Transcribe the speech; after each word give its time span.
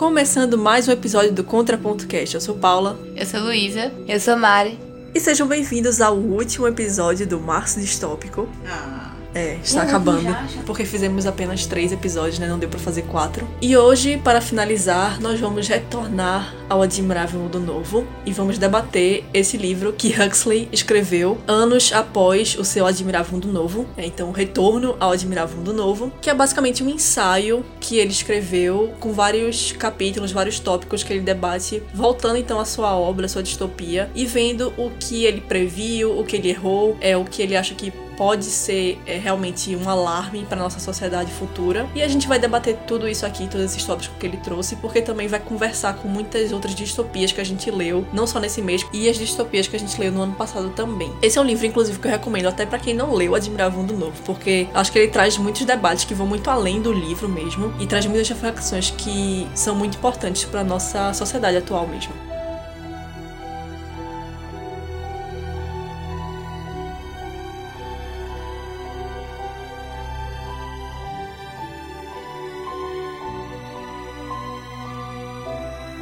Começando 0.00 0.56
mais 0.56 0.88
um 0.88 0.92
episódio 0.92 1.30
do 1.30 1.44
Contraponto 1.44 2.06
Cast. 2.06 2.34
Eu 2.34 2.40
sou 2.40 2.56
Paula. 2.56 2.98
Eu 3.14 3.26
sou 3.26 3.38
Luísa. 3.40 3.92
Eu 4.08 4.18
sou 4.18 4.34
Mari. 4.34 4.78
E 5.14 5.20
sejam 5.20 5.46
bem-vindos 5.46 6.00
ao 6.00 6.16
último 6.16 6.66
episódio 6.66 7.26
do 7.26 7.38
Março 7.38 7.78
Distópico. 7.78 8.48
Ah. 8.66 8.99
É, 9.34 9.58
está 9.62 9.82
acabando. 9.82 10.36
Porque 10.66 10.84
fizemos 10.84 11.26
apenas 11.26 11.66
três 11.66 11.92
episódios, 11.92 12.38
né? 12.38 12.48
Não 12.48 12.58
deu 12.58 12.68
pra 12.68 12.78
fazer 12.78 13.02
quatro. 13.02 13.48
E 13.60 13.76
hoje, 13.76 14.18
para 14.18 14.40
finalizar, 14.40 15.20
nós 15.20 15.38
vamos 15.38 15.68
retornar 15.68 16.54
ao 16.68 16.82
Admirável 16.82 17.40
Mundo 17.40 17.60
Novo 17.60 18.06
e 18.24 18.32
vamos 18.32 18.58
debater 18.58 19.24
esse 19.32 19.56
livro 19.56 19.92
que 19.92 20.14
Huxley 20.20 20.68
escreveu 20.72 21.38
anos 21.46 21.92
após 21.92 22.56
o 22.58 22.64
seu 22.64 22.86
Admirável 22.86 23.32
Mundo 23.32 23.48
Novo. 23.48 23.86
É, 23.96 24.04
então, 24.04 24.28
o 24.28 24.32
Retorno 24.32 24.96
ao 24.98 25.12
Admirável 25.12 25.56
Mundo 25.56 25.72
Novo, 25.72 26.12
que 26.20 26.30
é 26.30 26.34
basicamente 26.34 26.82
um 26.82 26.88
ensaio 26.88 27.64
que 27.80 27.98
ele 27.98 28.10
escreveu 28.10 28.92
com 29.00 29.12
vários 29.12 29.72
capítulos, 29.72 30.32
vários 30.32 30.58
tópicos 30.58 31.02
que 31.02 31.12
ele 31.12 31.20
debate, 31.20 31.82
voltando 31.94 32.36
então 32.36 32.58
à 32.58 32.64
sua 32.64 32.96
obra, 32.96 33.26
à 33.26 33.28
sua 33.28 33.42
distopia 33.42 34.10
e 34.14 34.26
vendo 34.26 34.72
o 34.76 34.90
que 34.90 35.24
ele 35.24 35.40
previu, 35.40 36.18
o 36.18 36.24
que 36.24 36.36
ele 36.36 36.50
errou, 36.50 36.96
é 37.00 37.16
o 37.16 37.24
que 37.24 37.42
ele 37.42 37.56
acha 37.56 37.74
que 37.74 37.92
pode 38.20 38.44
ser 38.44 39.00
é, 39.06 39.16
realmente 39.16 39.74
um 39.74 39.88
alarme 39.88 40.44
para 40.44 40.58
nossa 40.58 40.78
sociedade 40.78 41.32
futura. 41.32 41.88
E 41.94 42.02
a 42.02 42.06
gente 42.06 42.28
vai 42.28 42.38
debater 42.38 42.76
tudo 42.86 43.08
isso 43.08 43.24
aqui, 43.24 43.48
todos 43.48 43.64
esses 43.64 43.82
tópicos 43.82 44.14
que 44.20 44.26
ele 44.26 44.36
trouxe, 44.36 44.76
porque 44.76 45.00
também 45.00 45.26
vai 45.26 45.40
conversar 45.40 45.94
com 45.94 46.06
muitas 46.06 46.52
outras 46.52 46.74
distopias 46.74 47.32
que 47.32 47.40
a 47.40 47.44
gente 47.44 47.70
leu, 47.70 48.06
não 48.12 48.26
só 48.26 48.38
nesse 48.38 48.60
mês, 48.60 48.84
e 48.92 49.08
as 49.08 49.16
distopias 49.16 49.66
que 49.66 49.74
a 49.74 49.78
gente 49.78 49.98
leu 49.98 50.12
no 50.12 50.20
ano 50.20 50.34
passado 50.34 50.68
também. 50.68 51.10
Esse 51.22 51.38
é 51.38 51.40
um 51.40 51.44
livro, 51.46 51.64
inclusive, 51.64 51.98
que 51.98 52.08
eu 52.08 52.10
recomendo 52.10 52.48
até 52.48 52.66
para 52.66 52.78
quem 52.78 52.92
não 52.92 53.14
leu 53.14 53.34
Admirável 53.34 53.78
Mundo 53.78 53.96
Novo, 53.96 54.20
porque 54.26 54.68
acho 54.74 54.92
que 54.92 54.98
ele 54.98 55.08
traz 55.08 55.38
muitos 55.38 55.64
debates 55.64 56.04
que 56.04 56.12
vão 56.12 56.26
muito 56.26 56.50
além 56.50 56.82
do 56.82 56.92
livro 56.92 57.26
mesmo 57.26 57.72
e 57.80 57.86
traz 57.86 58.04
muitas 58.04 58.28
reflexões 58.28 58.90
que 58.90 59.48
são 59.54 59.74
muito 59.74 59.96
importantes 59.96 60.44
para 60.44 60.62
nossa 60.62 61.14
sociedade 61.14 61.56
atual 61.56 61.86
mesmo. 61.86 62.12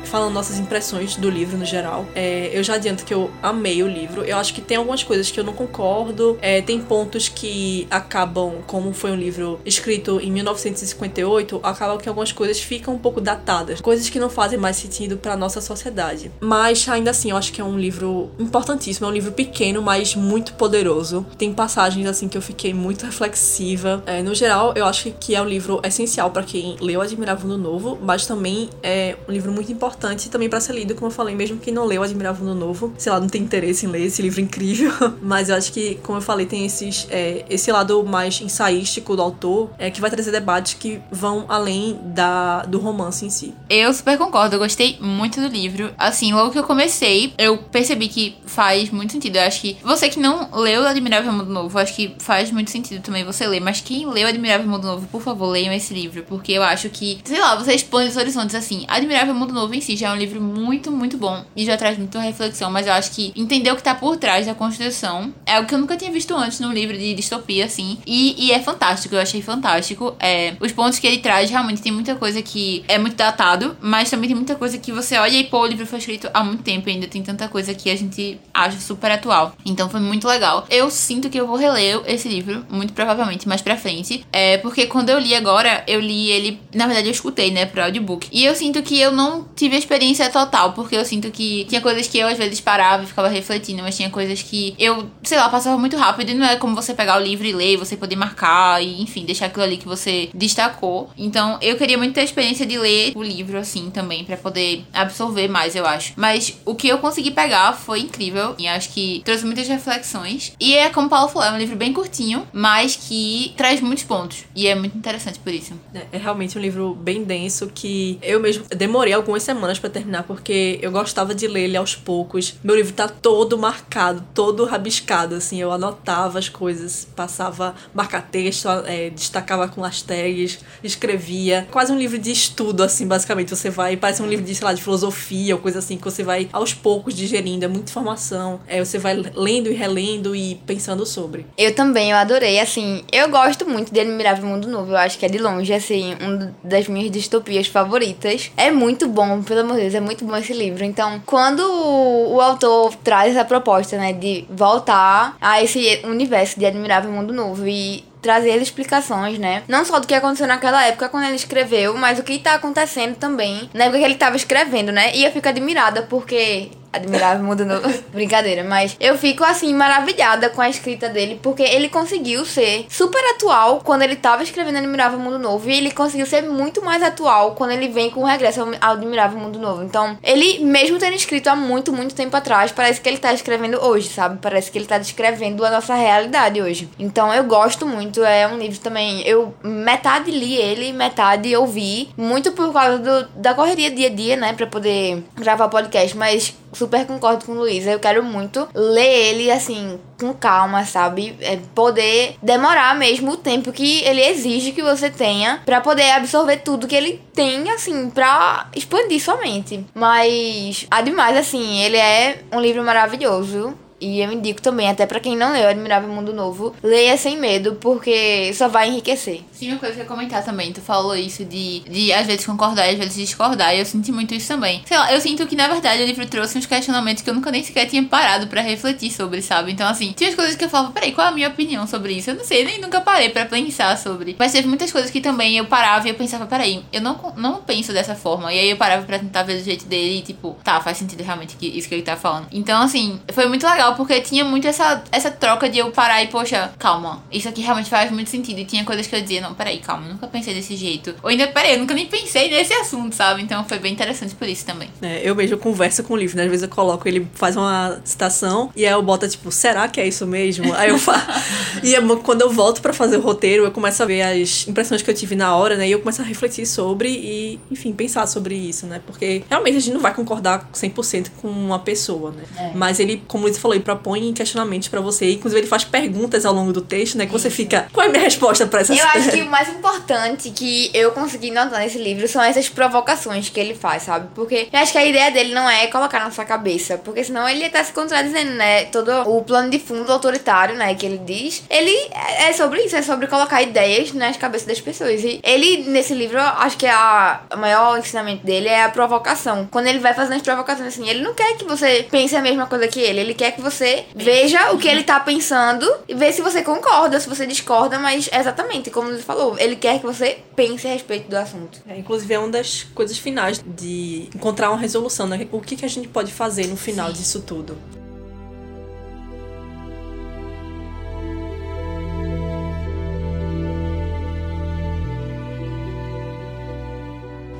Falando 0.09 0.33
nossas 0.33 0.59
impressões 0.59 1.17
do 1.17 1.31
livro 1.31 1.57
no 1.57 1.65
geral. 1.65 2.07
É, 2.15 2.51
eu 2.53 2.63
já 2.65 2.75
adianto 2.75 3.05
que 3.05 3.15
eu 3.15 3.31
amei 3.43 3.83
o 3.83 3.87
livro. 3.87 4.25
Eu 4.25 4.37
acho 4.39 4.55
que 4.55 4.61
tem 4.61 4.77
algumas 4.77 5.05
coisas 5.05 5.31
que 5.31 5.39
eu 5.39 5.45
não 5.45 5.53
concordo. 5.53 6.39
É, 6.41 6.61
tem 6.63 6.81
pontos 6.81 7.29
que 7.29 7.87
acabam, 7.91 8.55
como 8.67 8.93
foi 8.93 9.11
um 9.11 9.17
livro 9.17 9.61
escrito 9.65 10.19
em 10.21 10.33
1958, 10.33 11.61
acabam 11.63 11.99
que 11.99 12.09
algumas 12.09 12.33
coisas 12.33 12.61
ficam 12.61 12.95
um 12.95 12.99
pouco 12.99 13.21
datadas. 13.21 13.81
Coisas 13.81 14.09
que 14.09 14.19
não 14.19 14.31
fazem 14.31 14.59
mais 14.59 14.77
sentido 14.77 15.19
para 15.19 15.37
nossa 15.37 15.61
sociedade. 15.61 16.33
Mas 16.41 16.89
ainda 16.89 17.11
assim, 17.11 17.31
eu 17.31 17.37
acho 17.37 17.53
que 17.53 17.61
é 17.61 17.65
um 17.65 17.79
livro 17.79 18.31
importantíssimo. 18.39 19.07
É 19.07 19.11
um 19.11 19.13
livro 19.13 19.33
pequeno, 19.33 19.83
mas 19.83 20.15
muito 20.15 20.55
poderoso. 20.55 21.27
Tem 21.37 21.53
passagens 21.53 22.07
assim 22.07 22.29
que 22.29 22.37
eu 22.37 22.43
fiquei 22.43 22.73
muito 22.73 23.05
reflexiva. 23.05 24.03
É, 24.07 24.23
no 24.23 24.35
geral, 24.35 24.73
eu 24.75 24.87
acho 24.87 25.11
que 25.21 25.35
é 25.35 25.43
um 25.43 25.47
livro 25.47 25.81
essencial 25.85 26.31
para 26.31 26.43
quem 26.43 26.77
leu 26.81 27.01
Admirável 27.03 27.49
no 27.49 27.59
Novo, 27.59 27.99
mas 28.01 28.27
também 28.27 28.71
é 28.83 29.17
um 29.29 29.33
livro 29.33 29.53
muito 29.53 29.71
importante 29.71 29.98
importante 29.99 30.31
também 30.31 30.49
para 30.49 30.61
ser 30.61 30.75
lido, 30.75 30.95
como 30.95 31.09
eu 31.09 31.11
falei, 31.11 31.35
mesmo 31.35 31.59
quem 31.59 31.75
não 31.75 31.85
leu 31.85 32.03
Admirável 32.03 32.47
Mundo 32.47 32.59
Novo, 32.59 32.95
sei 32.97 33.11
lá, 33.11 33.19
não 33.19 33.29
tem 33.29 33.43
interesse 33.43 33.85
em 33.85 33.89
ler 33.89 34.05
esse 34.05 34.23
livro 34.23 34.41
incrível. 34.41 34.93
Mas 35.21 35.49
eu 35.49 35.57
acho 35.57 35.73
que, 35.73 35.97
como 35.97 36.19
eu 36.19 36.23
falei, 36.23 36.47
tem 36.47 36.65
esses, 36.65 37.09
é, 37.11 37.45
esse 37.51 37.71
lado 37.73 38.05
mais 38.05 38.41
ensaístico 38.41 39.17
do 39.17 39.23
autor, 39.23 39.71
é, 39.77 39.91
que 39.91 40.01
vai 40.01 40.09
trazer 40.09 40.31
debates 40.31 40.75
que 40.75 41.01
vão 41.11 41.47
além 41.49 41.99
da, 42.05 42.63
do 42.63 42.79
romance 42.79 43.27
em 43.27 43.31
si. 43.31 43.53
Eu 43.69 43.93
super 43.93 44.17
concordo, 44.17 44.55
eu 44.55 44.61
gostei 44.61 44.99
muito 45.01 45.41
do 45.41 45.49
livro. 45.49 45.93
Assim, 45.99 46.33
logo 46.33 46.53
que 46.53 46.59
eu 46.59 46.65
comecei, 46.65 47.35
eu 47.37 47.59
percebi 47.59 48.09
que 48.09 48.37
faz 48.47 48.91
muito 48.91 49.13
sentido. 49.13 49.37
Eu 49.37 49.43
acho 49.43 49.61
que 49.61 49.77
você 49.83 50.09
que 50.09 50.21
não 50.21 50.49
leu 50.53 50.87
Admirável 50.87 51.33
Mundo 51.33 51.51
Novo, 51.51 51.77
acho 51.77 51.95
que 51.95 52.15
faz 52.19 52.53
muito 52.53 52.71
sentido 52.71 53.03
também 53.03 53.25
você 53.25 53.47
ler. 53.47 53.61
Mas 53.61 53.81
quem 53.81 54.09
leu 54.09 54.29
Admirável 54.29 54.69
Mundo 54.69 54.87
Novo, 54.87 55.09
por 55.09 55.21
favor, 55.21 55.49
leiam 55.49 55.73
esse 55.73 55.93
livro. 55.93 56.23
Porque 56.23 56.53
eu 56.53 56.63
acho 56.63 56.89
que, 56.89 57.19
sei 57.25 57.41
lá, 57.41 57.57
você 57.57 57.75
expõe 57.75 58.07
os 58.07 58.17
horizontes 58.17 58.55
assim. 58.55 58.85
Admirável 58.87 59.35
Mundo 59.35 59.53
Novo 59.53 59.75
em 59.75 59.81
si 59.81 59.88
já 59.97 60.09
é 60.09 60.13
um 60.13 60.17
livro 60.17 60.41
muito, 60.41 60.91
muito 60.91 61.17
bom 61.17 61.45
e 61.57 61.65
já 61.65 61.77
traz 61.77 61.97
muita 61.97 62.21
reflexão, 62.21 62.71
mas 62.71 62.87
eu 62.87 62.93
acho 62.93 63.11
que 63.13 63.33
entender 63.37 63.71
o 63.73 63.77
que 63.77 63.83
tá 63.83 63.95
por 63.95 64.17
trás 64.17 64.47
da 64.47 64.55
construção 64.55 65.33
é 65.47 65.55
algo 65.55 65.69
que 65.69 65.75
eu 65.75 65.79
nunca 65.79 65.97
tinha 65.97 66.11
visto 66.11 66.35
antes 66.35 66.61
num 66.61 66.73
livro 66.73 66.97
de 66.97 67.15
distopia, 67.15 67.65
assim. 67.65 67.99
E, 68.07 68.47
e 68.47 68.53
é 68.53 68.61
fantástico, 68.61 69.15
eu 69.15 69.21
achei 69.21 69.41
fantástico. 69.41 70.15
É, 70.19 70.55
os 70.61 70.73
pontos 70.73 70.99
que 70.99 71.07
ele 71.07 71.19
traz, 71.19 71.51
realmente 71.51 71.81
tem 71.81 71.93
muita 71.93 72.15
coisa 72.15 72.43
que 72.43 72.85
é 72.89 72.99
muito 72.99 73.17
datado, 73.17 73.77
mas 73.81 74.11
também 74.11 74.29
tem 74.29 74.37
muita 74.37 74.55
coisa 74.55 74.79
que 74.79 74.93
você 74.93 75.17
olha 75.17 75.37
e, 75.37 75.45
pô, 75.45 75.61
o 75.61 75.67
livro 75.67 75.87
foi 75.87 75.99
escrito 75.99 76.29
há 76.35 76.45
muito 76.45 76.63
tempo 76.63 76.89
ainda 76.89 77.07
tem 77.07 77.23
tanta 77.23 77.49
coisa 77.49 77.75
que 77.75 77.91
a 77.91 77.97
gente 77.97 78.39
acha 78.53 78.79
super 78.79 79.11
atual. 79.11 79.55
Então 79.65 79.89
foi 79.89 80.01
muito 80.01 80.27
legal. 80.27 80.67
Eu 80.71 80.91
sinto 80.91 81.31
que 81.31 81.39
eu 81.39 81.47
vou 81.47 81.57
reler 81.57 82.01
esse 82.07 82.29
livro, 82.29 82.65
muito 82.71 82.93
provavelmente 82.93 83.49
mais 83.49 83.63
pra 83.63 83.77
frente. 83.77 84.25
É, 84.33 84.59
porque 84.59 84.87
quando 84.87 85.11
eu 85.11 85.19
li 85.19 85.35
agora, 85.35 85.85
eu 85.87 86.01
li 86.01 86.31
ele, 86.31 86.61
na 86.75 86.87
verdade 86.87 87.09
eu 87.09 87.13
escutei, 87.13 87.51
né, 87.51 87.67
pro 87.67 87.83
audiobook. 87.83 88.29
E 88.33 88.45
eu 88.45 88.55
sinto 88.55 88.83
que 88.83 88.99
eu 88.99 89.13
não 89.13 89.47
tive 89.55 89.77
a 89.79 89.81
experiência 89.81 90.09
experiência 90.09 90.31
total, 90.31 90.73
porque 90.73 90.97
eu 90.97 91.05
sinto 91.05 91.31
que 91.31 91.65
tinha 91.67 91.81
coisas 91.81 92.07
que 92.07 92.19
eu 92.19 92.27
às 92.27 92.39
vezes 92.39 92.61
parava 92.61 93.03
e 93.03 93.07
ficava 93.07 93.29
refletindo, 93.29 93.83
mas 93.83 93.97
tinha 93.97 94.09
coisas 94.09 94.43
que 94.43 94.75
eu, 94.79 95.09
sei 95.23 95.39
lá, 95.39 95.49
passava 95.49 95.77
muito 95.77 95.97
rápido 95.97 96.31
e 96.31 96.35
não 96.35 96.47
é 96.47 96.57
como 96.57 96.75
você 96.75 96.95
pegar 96.95 97.19
o 97.19 97.23
livro 97.23 97.47
e 97.47 97.53
ler, 97.53 97.77
você 97.77 97.97
poder 97.97 98.17
marcar 98.17 98.83
e, 98.83 99.03
enfim, 99.03 99.25
deixar 99.25 99.47
aquilo 99.47 99.65
ali 99.65 99.77
que 99.77 99.87
você 99.87 100.31
destacou. 100.33 101.11
Então, 101.17 101.59
eu 101.61 101.77
queria 101.77 101.99
muito 101.99 102.15
ter 102.15 102.21
a 102.21 102.25
experiência 102.25 102.65
de 102.65 102.79
ler 102.79 103.13
o 103.15 103.23
livro 103.23 103.59
assim 103.59 103.91
também, 103.91 104.25
para 104.25 104.37
poder 104.37 104.85
absorver 104.93 105.49
mais, 105.49 105.75
eu 105.75 105.87
acho. 105.87 106.13
Mas 106.17 106.59
o 106.65 106.75
que 106.75 106.89
eu 106.89 106.99
consegui 106.99 107.31
pegar 107.31 107.73
foi 107.73 108.01
incrível 108.01 108.55
e 108.59 108.67
acho 108.67 108.91
que 108.91 109.23
trouxe 109.25 109.45
muitas 109.45 109.69
reflexões. 109.69 110.53
E 110.59 110.75
é 110.75 110.89
como 110.91 111.07
o 111.07 111.11
Paulo 111.11 111.29
falou, 111.29 111.49
é 111.49 111.53
um 111.53 111.59
livro 111.59 111.77
bem 111.77 111.93
curtinho, 111.93 112.47
mas 112.53 112.97
que 112.97 113.53
traz 113.57 113.81
muitos 113.81 114.05
pontos. 114.05 114.45
E 114.55 114.67
é 114.67 114.75
muito 114.75 114.97
interessante 114.97 115.39
por 115.39 115.53
isso. 115.53 115.75
É, 115.95 116.07
é 116.13 116.19
realmente 116.19 116.57
um 116.57 116.61
livro 116.61 116.95
bem 116.95 117.25
denso 117.25 117.71
que 117.75 118.19
eu 118.23 118.41
mesmo 118.41 118.65
demorei 118.77 119.13
algumas 119.13 119.43
semanas 119.43 119.68
para 119.77 119.91
terminar, 119.91 120.23
porque 120.23 120.79
eu 120.81 120.93
gostava 120.93 121.35
de 121.35 121.49
ler 121.49 121.65
ele 121.65 121.77
aos 121.77 121.97
poucos. 121.97 122.55
Meu 122.63 122.77
livro 122.77 122.93
tá 122.93 123.09
todo 123.09 123.59
marcado, 123.59 124.25
todo 124.33 124.65
rabiscado, 124.65 125.35
assim. 125.35 125.61
Eu 125.61 125.73
anotava 125.73 126.39
as 126.39 126.49
coisas, 126.49 127.09
passava 127.17 127.75
marca-texto, 127.93 128.69
é, 128.87 129.11
destacava 129.11 129.67
com 129.67 129.81
hashtags, 129.81 130.61
escrevia. 130.83 131.67
Quase 131.73 131.93
um 131.93 131.99
livro 131.99 132.19
de 132.19 132.31
estudo, 132.31 132.85
assim, 132.85 133.07
basicamente. 133.07 133.51
Você 133.51 133.71
vai, 133.71 133.97
parece 133.97 134.23
um 134.23 134.29
livro 134.29 134.45
de, 134.45 134.55
sei 134.55 134.65
lá, 134.65 134.73
de 134.73 134.83
filosofia 134.83 135.57
ou 135.57 135.61
coisa 135.61 135.81
assim, 135.81 135.97
que 135.97 136.05
você 136.05 136.23
vai 136.23 136.49
aos 136.53 136.73
poucos 136.73 137.15
digerindo. 137.15 137.65
É 137.65 137.69
muita 137.69 137.91
informação. 137.91 138.61
É, 138.69 138.83
você 138.85 138.99
vai 138.99 139.17
lendo 139.35 139.71
e 139.71 139.75
relendo 139.75 140.37
e 140.37 140.55
pensando 140.67 141.05
sobre. 141.05 141.47
Eu 141.57 141.75
também, 141.75 142.11
eu 142.11 142.17
adorei. 142.17 142.61
Assim, 142.61 143.03
eu 143.11 143.29
gosto 143.29 143.69
muito 143.69 143.93
de 143.93 144.01
Admirável 144.01 144.47
Mundo 144.47 144.69
Novo. 144.69 144.93
Eu 144.93 144.97
acho 144.97 145.19
que 145.19 145.27
é 145.27 145.29
de 145.29 145.39
longe, 145.39 145.73
assim, 145.73 146.15
uma 146.21 146.55
das 146.63 146.87
minhas 146.87 147.11
distopias 147.11 147.67
favoritas. 147.67 148.51
É 148.57 148.71
muito 148.71 149.09
bom, 149.09 149.43
pelo 149.43 149.58
amor 149.61 149.77
de 149.77 149.83
Deus 149.83 149.95
é 149.95 150.01
muito 150.01 150.25
bom 150.25 150.37
esse 150.37 150.53
livro. 150.53 150.85
Então, 150.85 151.23
quando 151.25 151.61
o 151.61 152.41
autor 152.41 152.95
traz 152.97 153.35
essa 153.35 153.45
proposta, 153.45 153.97
né, 153.97 154.13
de 154.13 154.45
voltar 154.51 155.37
a 155.41 155.63
esse 155.63 156.01
universo 156.05 156.59
de 156.59 156.67
Admirável 156.67 157.11
Mundo 157.11 157.33
Novo 157.33 157.67
e 157.67 158.05
trazer 158.21 158.61
explicações, 158.61 159.39
né? 159.39 159.63
Não 159.69 159.85
só 159.85 159.99
do 160.01 160.07
que 160.07 160.15
aconteceu 160.15 160.47
naquela 160.47 160.85
época 160.85 161.09
quando 161.09 161.25
ele 161.25 161.37
escreveu, 161.37 161.97
mas 161.97 162.19
o 162.19 162.23
que 162.23 162.39
tá 162.39 162.55
acontecendo 162.55 163.17
também 163.17 163.71
na 163.73 163.85
época 163.85 163.99
que 163.99 164.05
ele 164.05 164.15
tava 164.17 164.37
escrevendo, 164.37 164.91
né? 164.93 165.15
E 165.15 165.25
eu 165.25 165.33
fico 165.33 165.49
admirada 165.49 166.03
porque 166.03 166.71
admirável 166.93 167.45
mundo 167.45 167.65
novo. 167.65 167.89
Brincadeira, 168.13 168.65
mas 168.65 168.97
eu 169.01 169.17
fico 169.17 169.45
assim 169.45 169.75
maravilhada 169.75 170.49
com 170.51 170.61
a 170.61 170.69
escrita 170.69 171.09
dele, 171.09 171.39
porque 171.43 171.63
ele 171.63 171.89
conseguiu 171.89 172.45
ser 172.45 172.87
super 172.89 173.23
atual 173.35 173.81
quando 173.85 174.03
ele 174.03 174.17
tava 174.17 174.43
escrevendo 174.43 174.79
Admirável 174.79 175.19
Mundo 175.19 175.39
Novo 175.39 175.69
e 175.69 175.77
ele 175.77 175.91
conseguiu 175.91 176.27
ser 176.27 176.43
muito 176.43 176.85
mais 176.85 177.03
atual 177.03 177.53
quando 177.53 177.73
ele 177.73 177.89
vem 177.89 178.11
com 178.11 178.21
o 178.21 178.25
regresso 178.25 178.61
ao 178.81 178.93
Admirável 178.93 179.39
Mundo 179.39 179.59
Novo. 179.59 179.83
Então, 179.83 180.19
ele 180.23 180.65
mesmo 180.65 180.99
tendo 180.99 181.15
escrito 181.15 181.49
há 181.49 181.57
muito, 181.57 181.93
muito 181.93 182.15
tempo 182.15 182.37
atrás, 182.37 182.73
parece 182.73 183.01
que 183.01 183.09
ele 183.09 183.19
tá 183.19 183.33
escrevendo 183.33 183.83
hoje, 183.85 184.09
sabe? 184.09 184.39
Parece 184.41 184.71
que 184.71 184.79
ele 184.79 184.87
tá 184.87 184.99
descrevendo 184.99 185.65
a 185.65 185.71
nossa 185.71 185.95
realidade 185.95 186.61
hoje. 186.61 186.89
Então, 186.99 187.33
eu 187.33 187.45
gosto 187.45 187.87
muito, 187.87 188.23
é 188.25 188.47
um 188.47 188.59
livro 188.59 188.79
também, 188.81 189.23
eu 189.27 189.55
metade 189.63 190.31
li 190.31 190.57
ele, 190.57 190.93
metade 190.93 191.55
ouvi, 191.57 192.11
muito 192.17 192.53
por 192.53 192.73
causa 192.73 192.99
do, 192.99 193.29
da 193.37 193.55
correria 193.55 193.91
dia 193.91 194.09
a 194.09 194.11
dia, 194.11 194.37
né, 194.37 194.53
para 194.53 194.67
poder 194.67 195.25
gravar 195.37 195.69
podcast, 195.69 196.17
mas 196.17 196.55
super 196.73 197.07
concordo 197.07 197.45
com 197.45 197.53
o 197.53 197.59
Luiz. 197.59 197.87
Eu 197.87 197.99
quero 197.99 198.23
muito 198.23 198.69
ler 198.75 199.31
ele, 199.31 199.51
assim, 199.51 199.99
com 200.19 200.33
calma, 200.33 200.85
sabe? 200.85 201.37
É 201.41 201.59
poder 201.75 202.37
demorar 202.43 202.97
mesmo 202.97 203.33
o 203.33 203.37
tempo 203.37 203.73
que 203.73 204.03
ele 204.05 204.23
exige 204.23 204.73
que 204.73 204.83
você 204.83 205.11
tenha 205.11 205.63
para 205.65 205.81
poder 205.81 206.11
absorver 206.11 206.59
tudo 206.59 206.89
que 206.89 206.97
ele 206.97 207.23
tem, 207.33 207.71
assim, 207.71 208.11
pra 208.11 208.69
expandir 208.75 209.23
sua 209.23 209.37
mente. 209.37 209.85
Mas, 209.95 210.87
ademais, 210.91 211.37
assim, 211.37 211.81
ele 211.83 211.97
é 211.97 212.43
um 212.53 212.61
livro 212.61 212.83
maravilhoso 212.83 213.75
E 214.01 214.21
eu 214.21 214.33
indico 214.33 214.63
também, 214.63 214.89
até 214.89 215.07
para 215.07 215.21
quem 215.21 215.37
não 215.37 215.53
leu 215.53 215.69
Admirável 215.69 216.09
Mundo 216.09 216.33
Novo, 216.33 216.75
leia 216.83 217.17
sem 217.17 217.39
medo, 217.39 217.77
porque 217.81 218.53
só 218.55 218.69
vai 218.69 218.89
enriquecer. 218.89 219.43
Sim, 219.53 219.73
uma 219.73 219.79
coisa 219.79 219.95
que 219.95 220.01
eu 220.01 220.05
ia 220.05 220.09
comentar 220.09 220.45
também, 220.45 220.73
tu 220.73 220.81
falou 220.81 221.17
isso 221.17 221.45
de, 221.45 221.81
de 221.81 222.13
às 222.13 222.27
vezes 222.27 222.47
concordar 222.47 222.87
e 222.87 222.93
às 222.93 222.99
vezes 222.99 223.15
discordar, 223.15 223.75
e 223.75 223.81
eu 223.81 223.85
senti 223.85 224.13
muito 224.13 224.35
isso 224.35 224.49
também. 224.49 224.83
Sei 224.87 224.97
lá, 224.97 225.13
eu 225.13 225.21
sinto 225.21 225.47
que 225.47 225.57
na 225.57 225.69
verdade 225.69 226.03
o 226.03 226.07
livro 226.07 226.27
trouxe 226.27 226.59
uns 226.59 226.67
questionamentos 226.67 227.23
que 227.23 227.31
eu 227.31 227.35
nunca 227.35 227.51
nem 227.51 227.63
sequer 227.63 227.87
tinha 227.87 228.03
parado 228.05 228.47
para 228.47 228.61
refletir 228.61 229.11
sobre, 229.11 229.43
sabe? 229.43 229.73
Então, 229.73 229.89
assim, 229.89 230.13
tinha 230.13 230.31
as 230.31 230.37
coisas 230.37 230.55
que 230.55 230.65
eu 230.65 230.69
falava, 230.69 230.93
peraí, 230.93 231.13
qual 231.13 231.27
é 231.27 231.31
a 231.31 231.35
minha 231.35 231.49
opinião 231.49 231.87
sobre 231.87 232.13
isso? 232.13 232.31
Eu 232.31 232.35
não 232.37 232.45
sei, 232.45 232.65
nem 232.65 232.81
nunca 232.81 233.01
parei 233.01 233.31
para 233.31 233.47
pensar 233.47 233.97
sobre. 233.99 234.37
Mas 234.39 234.53
teve 234.53 234.69
muitas 234.69 234.93
coisas 234.93 235.11
que 235.11 235.21
também 235.21 235.57
eu 235.57 235.65
parava 235.67 236.07
e 236.07 236.11
eu 236.11 236.15
pensava, 236.15 236.47
peraí, 236.47 236.85
eu 236.93 237.01
não, 237.01 237.33
não 237.37 237.57
penso 237.57 237.93
dessa 237.93 238.15
forma. 238.15 238.53
E 238.53 238.59
aí 238.59 238.71
eu 238.71 238.77
parava 238.77 239.05
pra 239.05 239.19
tentar 239.19 239.43
ver 239.43 239.59
do 239.59 239.65
jeito 239.65 239.87
dele 239.87 240.19
e, 240.19 240.23
tipo, 240.23 240.57
tá, 240.63 240.81
faz 240.81 240.97
sentido 240.99 241.23
realmente 241.23 241.57
que, 241.57 241.67
isso 241.67 241.89
que 241.89 241.95
ele 241.95 242.03
tá 242.03 242.17
falando. 242.17 242.47
Então, 242.53 242.81
assim, 242.81 243.21
foi 243.33 243.47
muito 243.47 243.67
legal 243.67 243.88
porque 243.95 244.21
tinha 244.21 244.45
muito 244.45 244.67
essa, 244.67 245.03
essa 245.11 245.31
troca 245.31 245.69
de 245.69 245.79
eu 245.79 245.91
parar 245.91 246.23
e, 246.23 246.29
poxa, 246.29 246.73
calma, 246.79 247.23
isso 247.31 247.49
aqui 247.49 247.61
realmente 247.61 247.89
faz 247.89 248.11
muito 248.11 248.31
sentido. 248.31 248.59
E 248.61 248.65
tinha 248.65 248.85
coisas 248.85 249.07
que 249.07 249.15
eu 249.15 249.21
dizia, 249.21 249.41
não, 249.41 249.55
peraí, 249.55 249.79
calma, 249.79 250.09
nunca 250.09 250.27
pensei 250.27 250.55
desse 250.55 250.77
jeito. 250.77 251.15
Ou 251.23 251.31
ainda, 251.31 251.47
peraí, 251.49 251.75
eu 251.75 251.79
nunca 251.79 251.95
nem 251.95 252.07
pensei 252.07 252.51
nesse 252.51 252.73
assunto, 252.73 253.15
sabe? 253.15 253.43
Então 253.43 253.65
foi 253.65 253.79
bem 253.79 253.93
interessante 253.93 254.35
por 254.35 254.49
isso 254.49 254.65
também. 254.65 254.89
É, 255.03 255.21
eu 255.23 255.35
mesmo 255.35 255.59
converso 255.59 256.03
com 256.03 256.15
o 256.15 256.17
livro, 256.17 256.37
né? 256.37 256.45
Às 256.45 256.51
vezes 256.51 256.63
eu 256.63 256.69
coloco, 256.69 257.07
ele 257.09 257.27
faz 257.35 257.57
uma 257.57 258.01
citação 258.05 258.71
e 258.75 258.87
aí 258.87 258.93
eu 258.93 259.03
boto, 259.03 259.29
tipo, 259.29 259.51
será 259.51 259.89
que 259.89 260.01
é 260.01 260.07
isso 260.07 260.27
mesmo? 260.27 260.73
Aí 260.75 260.91
eu 260.91 260.99
falo. 260.99 261.23
e 261.83 261.95
é 261.95 262.01
quando 262.23 262.43
eu 262.43 262.51
volto 262.51 262.81
para 262.81 262.93
fazer 262.93 263.17
o 263.17 263.21
roteiro, 263.21 263.65
eu 263.65 263.71
começo 263.71 264.03
a 264.03 264.07
ver 264.07 264.23
as 264.23 264.67
impressões 264.67 265.03
que 265.03 265.11
eu 265.11 265.15
tive 265.15 265.35
na 265.35 265.55
hora, 265.55 265.77
né? 265.77 265.89
E 265.89 265.93
eu 265.93 266.01
começo 266.01 266.23
a 266.23 266.25
refletir 266.25 266.67
sobre 266.67 267.09
e, 267.09 267.61
enfim, 267.71 267.93
pensar 267.93 268.27
sobre 268.27 268.55
isso, 268.55 268.87
né? 268.87 269.01
Porque 269.07 269.43
realmente 269.49 269.77
a 269.77 269.81
gente 269.81 269.95
não 269.95 270.01
vai 270.01 270.15
concordar 270.15 270.69
100% 270.73 271.31
com 271.41 271.49
uma 271.49 271.79
pessoa, 271.79 272.33
né? 272.33 272.45
É. 272.57 272.73
Mas 272.75 273.01
ele, 273.01 273.23
como 273.27 273.45
Luiz 273.45 273.59
falou, 273.59 273.77
ele 273.79 273.85
propõe 273.85 274.33
questionamentos 274.33 274.89
para 274.89 275.01
você. 275.01 275.33
Inclusive, 275.33 275.61
ele 275.61 275.69
faz 275.69 275.85
perguntas 275.85 276.45
ao 276.45 276.53
longo 276.53 276.73
do 276.73 276.81
texto, 276.81 277.17
né? 277.17 277.27
Que 277.27 277.33
você 277.33 277.51
fica, 277.51 277.89
qual 277.93 278.05
é 278.05 278.09
a 278.09 278.13
minha 278.13 278.23
resposta 278.23 278.67
para 278.67 278.81
essas 278.81 278.99
Eu 278.99 279.07
acho 279.07 279.31
que 279.31 279.43
o 279.43 279.47
mais 279.47 279.69
importante 279.69 280.51
que 280.51 280.91
eu 280.93 281.13
consegui 281.13 281.51
notar 281.51 281.81
nesse 281.81 281.99
livro 281.99 282.27
são 282.29 282.43
essas 282.43 282.69
provocações 282.69 283.49
que 283.49 283.59
ele 283.59 283.75
faz, 283.75 284.05
sabe? 284.05 284.29
Porque 284.35 284.69
eu 284.73 284.79
acho 284.79 284.93
que 284.93 284.99
a 284.99 285.05
ideia 285.05 285.31
dele 285.31 285.55
não 285.55 285.69
é 285.69 285.87
colocar 285.87 286.21
na 286.21 286.31
sua 286.31 286.45
cabeça, 286.45 286.99
porque 286.99 287.23
senão 287.25 287.49
ele 287.49 287.61
ia 287.61 287.67
estar 287.67 287.81
tá 287.81 287.85
se 287.85 287.93
contradizendo, 287.93 288.53
né? 288.53 288.85
Todo 288.87 289.11
o 289.31 289.43
plano 289.43 289.71
de 289.71 289.79
fundo 289.79 290.11
autoritário, 290.13 290.75
né? 290.75 290.95
Que 290.95 291.07
ele 291.07 291.19
diz, 291.19 291.63
ele 291.71 291.95
é 292.39 292.53
sobre 292.53 292.83
isso, 292.83 292.97
é 292.97 293.03
sobre 293.03 293.27
colocar 293.27 293.63
ideias 293.63 294.13
nas 294.13 294.37
cabeças 294.37 294.67
das 294.67 294.81
pessoas. 294.81 295.23
E 295.23 295.41
ele, 295.43 295.85
nesse 295.89 296.15
livro, 296.15 296.41
acho 296.41 296.77
que 296.77 296.87
a, 296.87 297.41
o 297.53 297.57
maior 297.57 297.99
ensinamento 297.99 298.45
dele 298.45 298.69
é 298.69 298.85
a 298.85 298.89
provocação. 298.89 299.69
Quando 299.71 299.87
ele 299.87 299.99
vai 299.99 300.15
fazendo 300.15 300.37
as 300.37 300.43
provocações 300.43 300.89
assim, 300.89 301.09
ele 301.09 301.23
não 301.23 301.35
quer 301.35 301.57
que 301.57 301.65
você 301.65 302.07
pense 302.11 302.35
a 302.35 302.43
mesma 302.43 302.67
coisa 302.67 302.89
que 302.89 303.01
ele, 303.01 303.21
ele 303.21 303.35
quer 303.35 303.53
que 303.53 303.61
você 303.61 303.68
veja 304.15 304.73
o 304.73 304.79
que 304.79 304.89
ele 304.89 305.03
tá 305.03 305.21
pensando 305.21 305.87
e 306.09 306.15
ver 306.15 306.33
se 306.33 306.43
você 306.43 306.63
concorda, 306.63 307.21
se 307.21 307.29
você 307.29 307.47
discorda, 307.47 307.99
mas 307.99 308.29
exatamente 308.33 308.91
como 308.91 309.11
ele 309.11 309.23
falou, 309.23 309.57
ele 309.59 309.77
quer 309.77 310.01
que 310.01 310.07
você 310.07 310.39
pense 310.55 310.87
a 310.87 310.93
respeito 310.93 311.29
do 311.29 311.37
assunto. 311.37 311.81
É, 311.89 311.99
inclusive, 311.99 312.33
é 312.35 312.39
uma 312.39 312.49
das 312.49 312.83
coisas 312.95 313.19
finais 313.19 313.63
de 313.65 314.29
encontrar 314.35 314.71
uma 314.71 314.79
resolução, 314.79 315.27
né? 315.27 315.47
O 315.53 315.61
que, 315.61 315.77
que 315.77 315.85
a 315.85 315.89
gente 315.89 316.09
pode 316.09 316.33
fazer 316.33 316.67
no 316.67 316.77
final 316.77 317.09
Sim. 317.09 317.15
disso 317.15 317.41
tudo. 317.41 317.77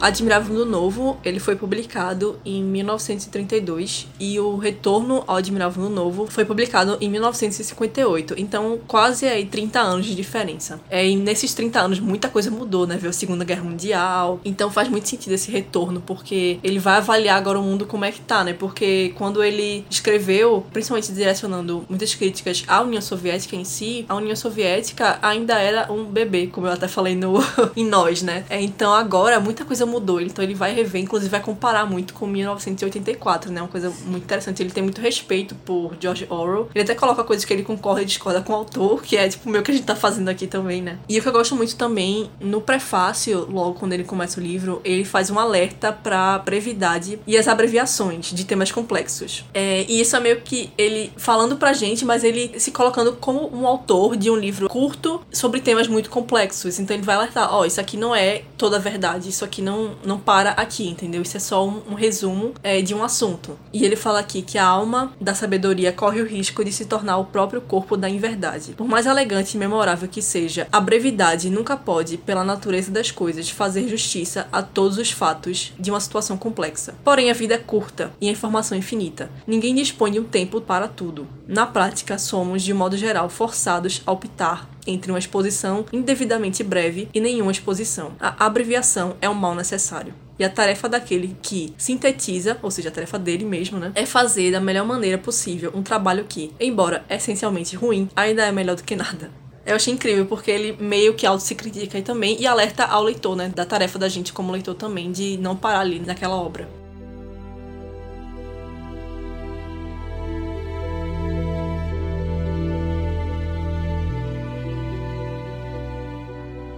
Admirável 0.01 0.55
Mundo 0.55 0.67
Novo, 0.67 1.19
ele 1.25 1.41
foi 1.41 1.57
publicado 1.57 2.39
em 2.45 2.63
1932 2.63 4.07
e 4.19 4.39
o 4.39 4.57
Retorno 4.57 5.25
ao 5.27 5.37
Admirável 5.37 5.83
Mundo 5.83 5.95
Novo 5.95 6.27
foi 6.27 6.45
publicado 6.45 6.97
em 7.01 7.11
1958. 7.11 8.35
Então, 8.39 8.79
quase 8.87 9.27
aí 9.27 9.45
30 9.45 9.81
anos 9.81 10.07
de 10.07 10.15
diferença. 10.15 10.81
É, 10.89 11.07
e 11.07 11.17
nesses 11.17 11.53
30 11.55 11.81
anos 11.81 12.01
muita 12.01 12.29
coisa 12.29 12.51
mudou, 12.51 12.87
né? 12.87 12.97
Veio 12.97 13.11
a 13.11 13.13
Segunda 13.13 13.45
Guerra 13.45 13.65
Mundial. 13.65 14.41
Então 14.45 14.71
faz 14.71 14.89
muito 14.89 15.09
sentido 15.09 15.33
esse 15.33 15.51
retorno, 15.51 16.01
porque 16.01 16.59
ele 16.63 16.79
vai 16.79 16.99
avaliar 16.99 17.37
agora 17.37 17.59
o 17.59 17.63
mundo 17.63 17.87
como 17.87 18.05
é 18.05 18.13
que 18.13 18.21
tá, 18.21 18.45
né? 18.45 18.53
Porque 18.53 19.13
quando 19.17 19.43
ele 19.43 19.85
escreveu, 19.91 20.65
principalmente 20.73 21.13
direcionando 21.13 21.85
muitas 21.89 22.15
críticas 22.15 22.65
à 22.69 22.81
União 22.83 23.03
Soviética 23.03 23.57
em 23.57 23.65
si, 23.65 24.05
a 24.09 24.15
União 24.15 24.37
Soviética 24.37 25.19
ainda 25.23 25.59
era 25.59 25.93
um 25.93 26.05
bebê, 26.05 26.47
como 26.47 26.67
eu 26.67 26.73
até 26.73 26.87
falei 26.87 27.15
no 27.15 27.39
em 27.77 27.85
nós, 27.85 28.23
né? 28.23 28.45
É, 28.49 28.61
então 28.61 28.93
agora 28.93 29.41
muita 29.41 29.65
coisa 29.65 29.88
mudou. 29.89 30.21
Então 30.21 30.45
ele 30.45 30.55
vai 30.55 30.73
rever, 30.75 31.01
inclusive 31.01 31.31
vai 31.31 31.41
comparar 31.41 31.87
muito 31.87 32.15
com 32.15 32.27
1984, 32.27 33.51
né? 33.53 33.61
Uma 33.61 33.69
coisa 33.69 33.91
muito 34.07 34.25
interessante. 34.25 34.63
Ele 34.63 34.71
tem 34.71 34.83
muito 34.83 35.01
respeito 35.01 35.55
por 35.55 35.97
George 36.01 36.27
Orwell. 36.29 36.69
Ele 36.75 36.85
até 36.85 36.95
coloca 36.95 37.25
coisas 37.25 37.45
que 37.45 37.53
ele 37.53 37.63
concorda 37.63 38.03
e 38.03 38.05
discorda 38.05 38.41
com 38.41 38.53
o 38.53 38.57
autor, 38.57 39.03
que 39.03 39.17
é 39.17 39.29
tipo 39.29 39.49
o 39.49 39.53
meu 39.53 39.63
que 39.63 39.71
a 39.71 39.75
gente 39.75 39.87
tá 39.87 39.97
fazendo 39.97 40.29
aqui 40.29 40.47
também, 40.47 40.83
né? 40.83 40.99
E 41.09 41.19
o 41.19 41.23
que 41.23 41.29
eu 41.29 41.33
gosto 41.33 41.55
muito 41.55 41.77
também, 41.77 42.31
no 42.41 42.61
prefácio, 42.61 43.47
logo 43.51 43.75
quando 43.75 43.93
ele 43.93 44.05
começa 44.05 44.41
o 44.41 44.43
livro, 44.43 44.81
ele 44.85 45.05
faz 45.05 45.31
um 45.31 45.39
alerta 45.39 45.93
pra 45.93 46.39
brevidade 46.39 47.19
e 47.27 47.37
as 47.37 47.49
abreviações 47.49 48.27
de 48.27 48.45
temas 48.45 48.71
complexos. 48.71 49.45
É, 49.55 49.85
e 49.89 50.01
isso 50.01 50.17
é 50.17 50.21
meio 50.21 50.41
que 50.41 50.71
ele 50.77 51.13
falando 51.17 51.57
pra 51.57 51.73
gente, 51.73 52.05
mas 52.05 52.25
ele 52.25 52.59
se 52.59 52.71
colocando 52.71 53.13
como 53.15 53.55
um 53.55 53.67
autor 53.67 54.17
de 54.17 54.31
um 54.31 54.37
livro 54.37 54.69
curto 54.69 55.21
sobre 55.33 55.61
temas 55.61 55.89
muito 55.89 56.11
complexos. 56.11 56.79
Então 56.79 56.97
ele 56.97 57.05
vai 57.05 57.17
alertar: 57.17 57.53
ó, 57.53 57.61
oh, 57.61 57.65
isso 57.65 57.81
aqui 57.81 57.97
não 57.97 58.15
é 58.15 58.43
toda 58.57 58.77
a 58.77 58.81
verdade, 58.81 59.29
isso 59.29 59.45
aqui 59.45 59.63
não 59.63 59.78
não, 59.79 59.95
não 60.05 60.19
para 60.19 60.51
aqui, 60.51 60.89
entendeu? 60.89 61.23
Isso 61.23 61.37
é 61.37 61.41
só 61.41 61.67
um, 61.67 61.83
um 61.91 61.95
resumo 61.95 62.53
é, 62.63 62.83
de 62.83 62.95
um 62.95 63.03
assunto. 63.03 63.59
E 63.73 63.85
ele 63.85 63.97
fala 63.97 64.21
aqui 64.21 64.43
que 64.43 64.59
a 64.59 64.67
alma 64.67 65.13
da 65.21 65.35
sabedoria 65.35 65.93
corre 65.93 66.21
o 66.21 66.27
risco 66.27 66.65
de 66.65 66.73
se 66.73 66.85
tornar 66.85 67.19
o 67.19 67.27
próprio 67.27 67.61
corpo 67.61 67.97
da 67.97 68.09
inverdade. 68.09 68.73
Por 68.73 68.89
mais 68.89 69.07
elegante 69.07 69.55
e 69.55 69.59
memorável 69.59 70.09
que 70.09 70.23
seja, 70.23 70.67
a 70.73 70.81
brevidade 70.81 71.51
nunca 71.51 71.77
pode, 71.77 72.17
pela 72.17 72.45
natureza 72.45 72.91
das 72.91 73.11
coisas, 73.11 73.51
fazer 73.51 73.89
justiça 73.89 74.49
a 74.53 74.63
todos 74.63 74.99
os 74.99 75.11
fatos 75.11 75.73
de 75.79 75.91
uma 75.91 76.01
situação 76.01 76.37
complexa. 76.37 76.95
Porém, 77.05 77.31
a 77.31 77.35
vida 77.35 77.55
é 77.55 77.59
curta 77.59 78.13
e 78.21 78.29
a 78.29 78.33
informação 78.33 78.77
é 78.77 78.79
infinita. 78.79 79.31
Ninguém 79.47 79.75
dispõe 79.75 80.13
de 80.13 80.21
um 80.21 80.25
tempo 80.25 80.61
para 80.61 80.89
tudo. 80.89 81.27
Na 81.47 81.67
prática, 81.67 82.19
somos, 82.19 82.63
de 82.63 82.75
modo 82.75 82.97
geral, 82.97 83.29
forçados 83.29 84.03
a 84.07 84.13
optar 84.13 84.69
entre 84.89 85.13
uma 85.13 85.19
exposição 85.19 85.85
indevidamente 85.93 86.65
breve 86.65 87.09
e 87.15 87.21
nenhuma 87.21 87.53
exposição. 87.53 88.13
A 88.19 88.47
abreviação 88.47 89.17
é 89.21 89.29
um 89.29 89.35
mal 89.35 89.55
necessário. 89.55 90.15
E 90.39 90.45
a 90.45 90.49
tarefa 90.49 90.89
daquele 90.89 91.37
que 91.43 91.75
sintetiza, 91.77 92.59
ou 92.63 92.71
seja, 92.71 92.89
a 92.89 92.93
tarefa 92.93 93.19
dele 93.19 93.45
mesmo, 93.45 93.79
né, 93.79 93.91
é 93.95 94.07
fazer 94.07 94.53
da 94.53 94.61
melhor 94.61 94.87
maneira 94.87 95.19
possível 95.19 95.73
um 95.75 95.83
trabalho 95.83 96.25
que, 96.29 96.53
embora 96.61 97.05
essencialmente 97.11 97.75
ruim, 97.75 98.09
ainda 98.15 98.45
é 98.45 98.53
melhor 98.53 98.77
do 98.77 98.85
que 98.85 98.95
nada. 98.95 99.31
Eu 99.67 99.77
achei 99.77 99.93
incrível 99.93 100.25
porque 100.25 100.51
ele 100.51 100.77
meio 100.81 101.13
que 101.15 101.27
auto 101.27 101.43
se 101.43 101.55
critica 101.55 101.99
aí 101.99 102.03
também 102.03 102.41
e 102.41 102.47
alerta 102.47 102.85
ao 102.85 103.03
leitor, 103.03 103.37
né, 103.37 103.53
da 103.55 103.67
tarefa 103.67 103.99
da 103.99 104.09
gente 104.09 104.33
como 104.33 104.53
leitor 104.53 104.75
também 104.75 105.13
de 105.13 105.37
não 105.39 105.55
parar 105.55 105.81
ali 105.81 105.99
naquela 105.99 106.37
obra. 106.37 106.78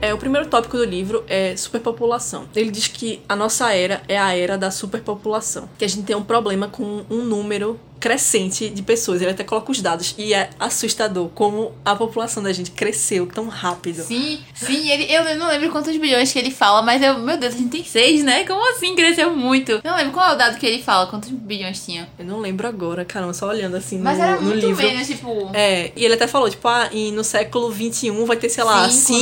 É, 0.02 0.14
o 0.14 0.18
primeiro 0.18 0.48
tópico 0.48 0.78
do 0.78 0.84
livro 0.84 1.22
é 1.28 1.54
superpopulação. 1.56 2.46
Ele 2.56 2.70
diz 2.70 2.88
que 2.88 3.20
a 3.28 3.36
nossa 3.36 3.72
era 3.74 4.02
é 4.08 4.18
a 4.18 4.34
era 4.34 4.56
da 4.56 4.70
superpopulação, 4.70 5.68
que 5.76 5.84
a 5.84 5.88
gente 5.88 6.04
tem 6.04 6.16
um 6.16 6.22
problema 6.22 6.68
com 6.68 7.04
um 7.10 7.22
número 7.22 7.78
crescente 8.00 8.70
de 8.70 8.82
pessoas. 8.82 9.20
Ele 9.20 9.30
até 9.30 9.44
coloca 9.44 9.70
os 9.70 9.80
dados 9.80 10.14
e 10.18 10.34
é 10.34 10.50
assustador 10.58 11.28
como 11.28 11.72
a 11.84 11.94
população 11.94 12.42
da 12.42 12.52
gente 12.52 12.70
cresceu 12.70 13.26
tão 13.26 13.48
rápido. 13.48 14.02
Sim, 14.02 14.40
sim, 14.54 14.90
ele, 14.90 15.12
eu 15.12 15.36
não 15.36 15.48
lembro 15.48 15.70
quantos 15.70 15.96
bilhões 15.96 16.32
que 16.32 16.38
ele 16.38 16.50
fala, 16.50 16.82
mas 16.82 17.02
eu, 17.02 17.18
meu 17.18 17.36
Deus, 17.36 17.54
a 17.54 17.58
gente 17.58 17.70
tem 17.70 17.84
seis, 17.84 18.24
né? 18.24 18.44
Como 18.44 18.68
assim 18.72 18.96
cresceu 18.96 19.36
muito? 19.36 19.80
Não 19.84 19.96
lembro 19.96 20.12
qual 20.12 20.30
é 20.30 20.34
o 20.34 20.38
dado 20.38 20.58
que 20.58 20.66
ele 20.66 20.82
fala, 20.82 21.06
quantos 21.06 21.28
bilhões 21.30 21.84
tinha. 21.84 22.08
Eu 22.18 22.24
não 22.24 22.40
lembro 22.40 22.66
agora, 22.66 23.04
caramba, 23.04 23.34
só 23.34 23.48
olhando 23.48 23.76
assim 23.76 23.98
mas 23.98 24.18
no, 24.18 24.24
era 24.24 24.36
no 24.36 24.42
muito 24.42 24.66
livro. 24.66 24.82
menos, 24.82 25.06
tipo. 25.06 25.50
É, 25.52 25.92
e 25.94 26.04
ele 26.04 26.14
até 26.14 26.26
falou, 26.26 26.48
tipo, 26.48 26.66
ah, 26.66 26.88
e 26.90 27.12
no 27.12 27.22
século 27.22 27.72
XXI 27.72 28.10
vai 28.24 28.36
ter, 28.36 28.48
sei 28.48 28.64
lá, 28.64 28.88
5 28.88 29.20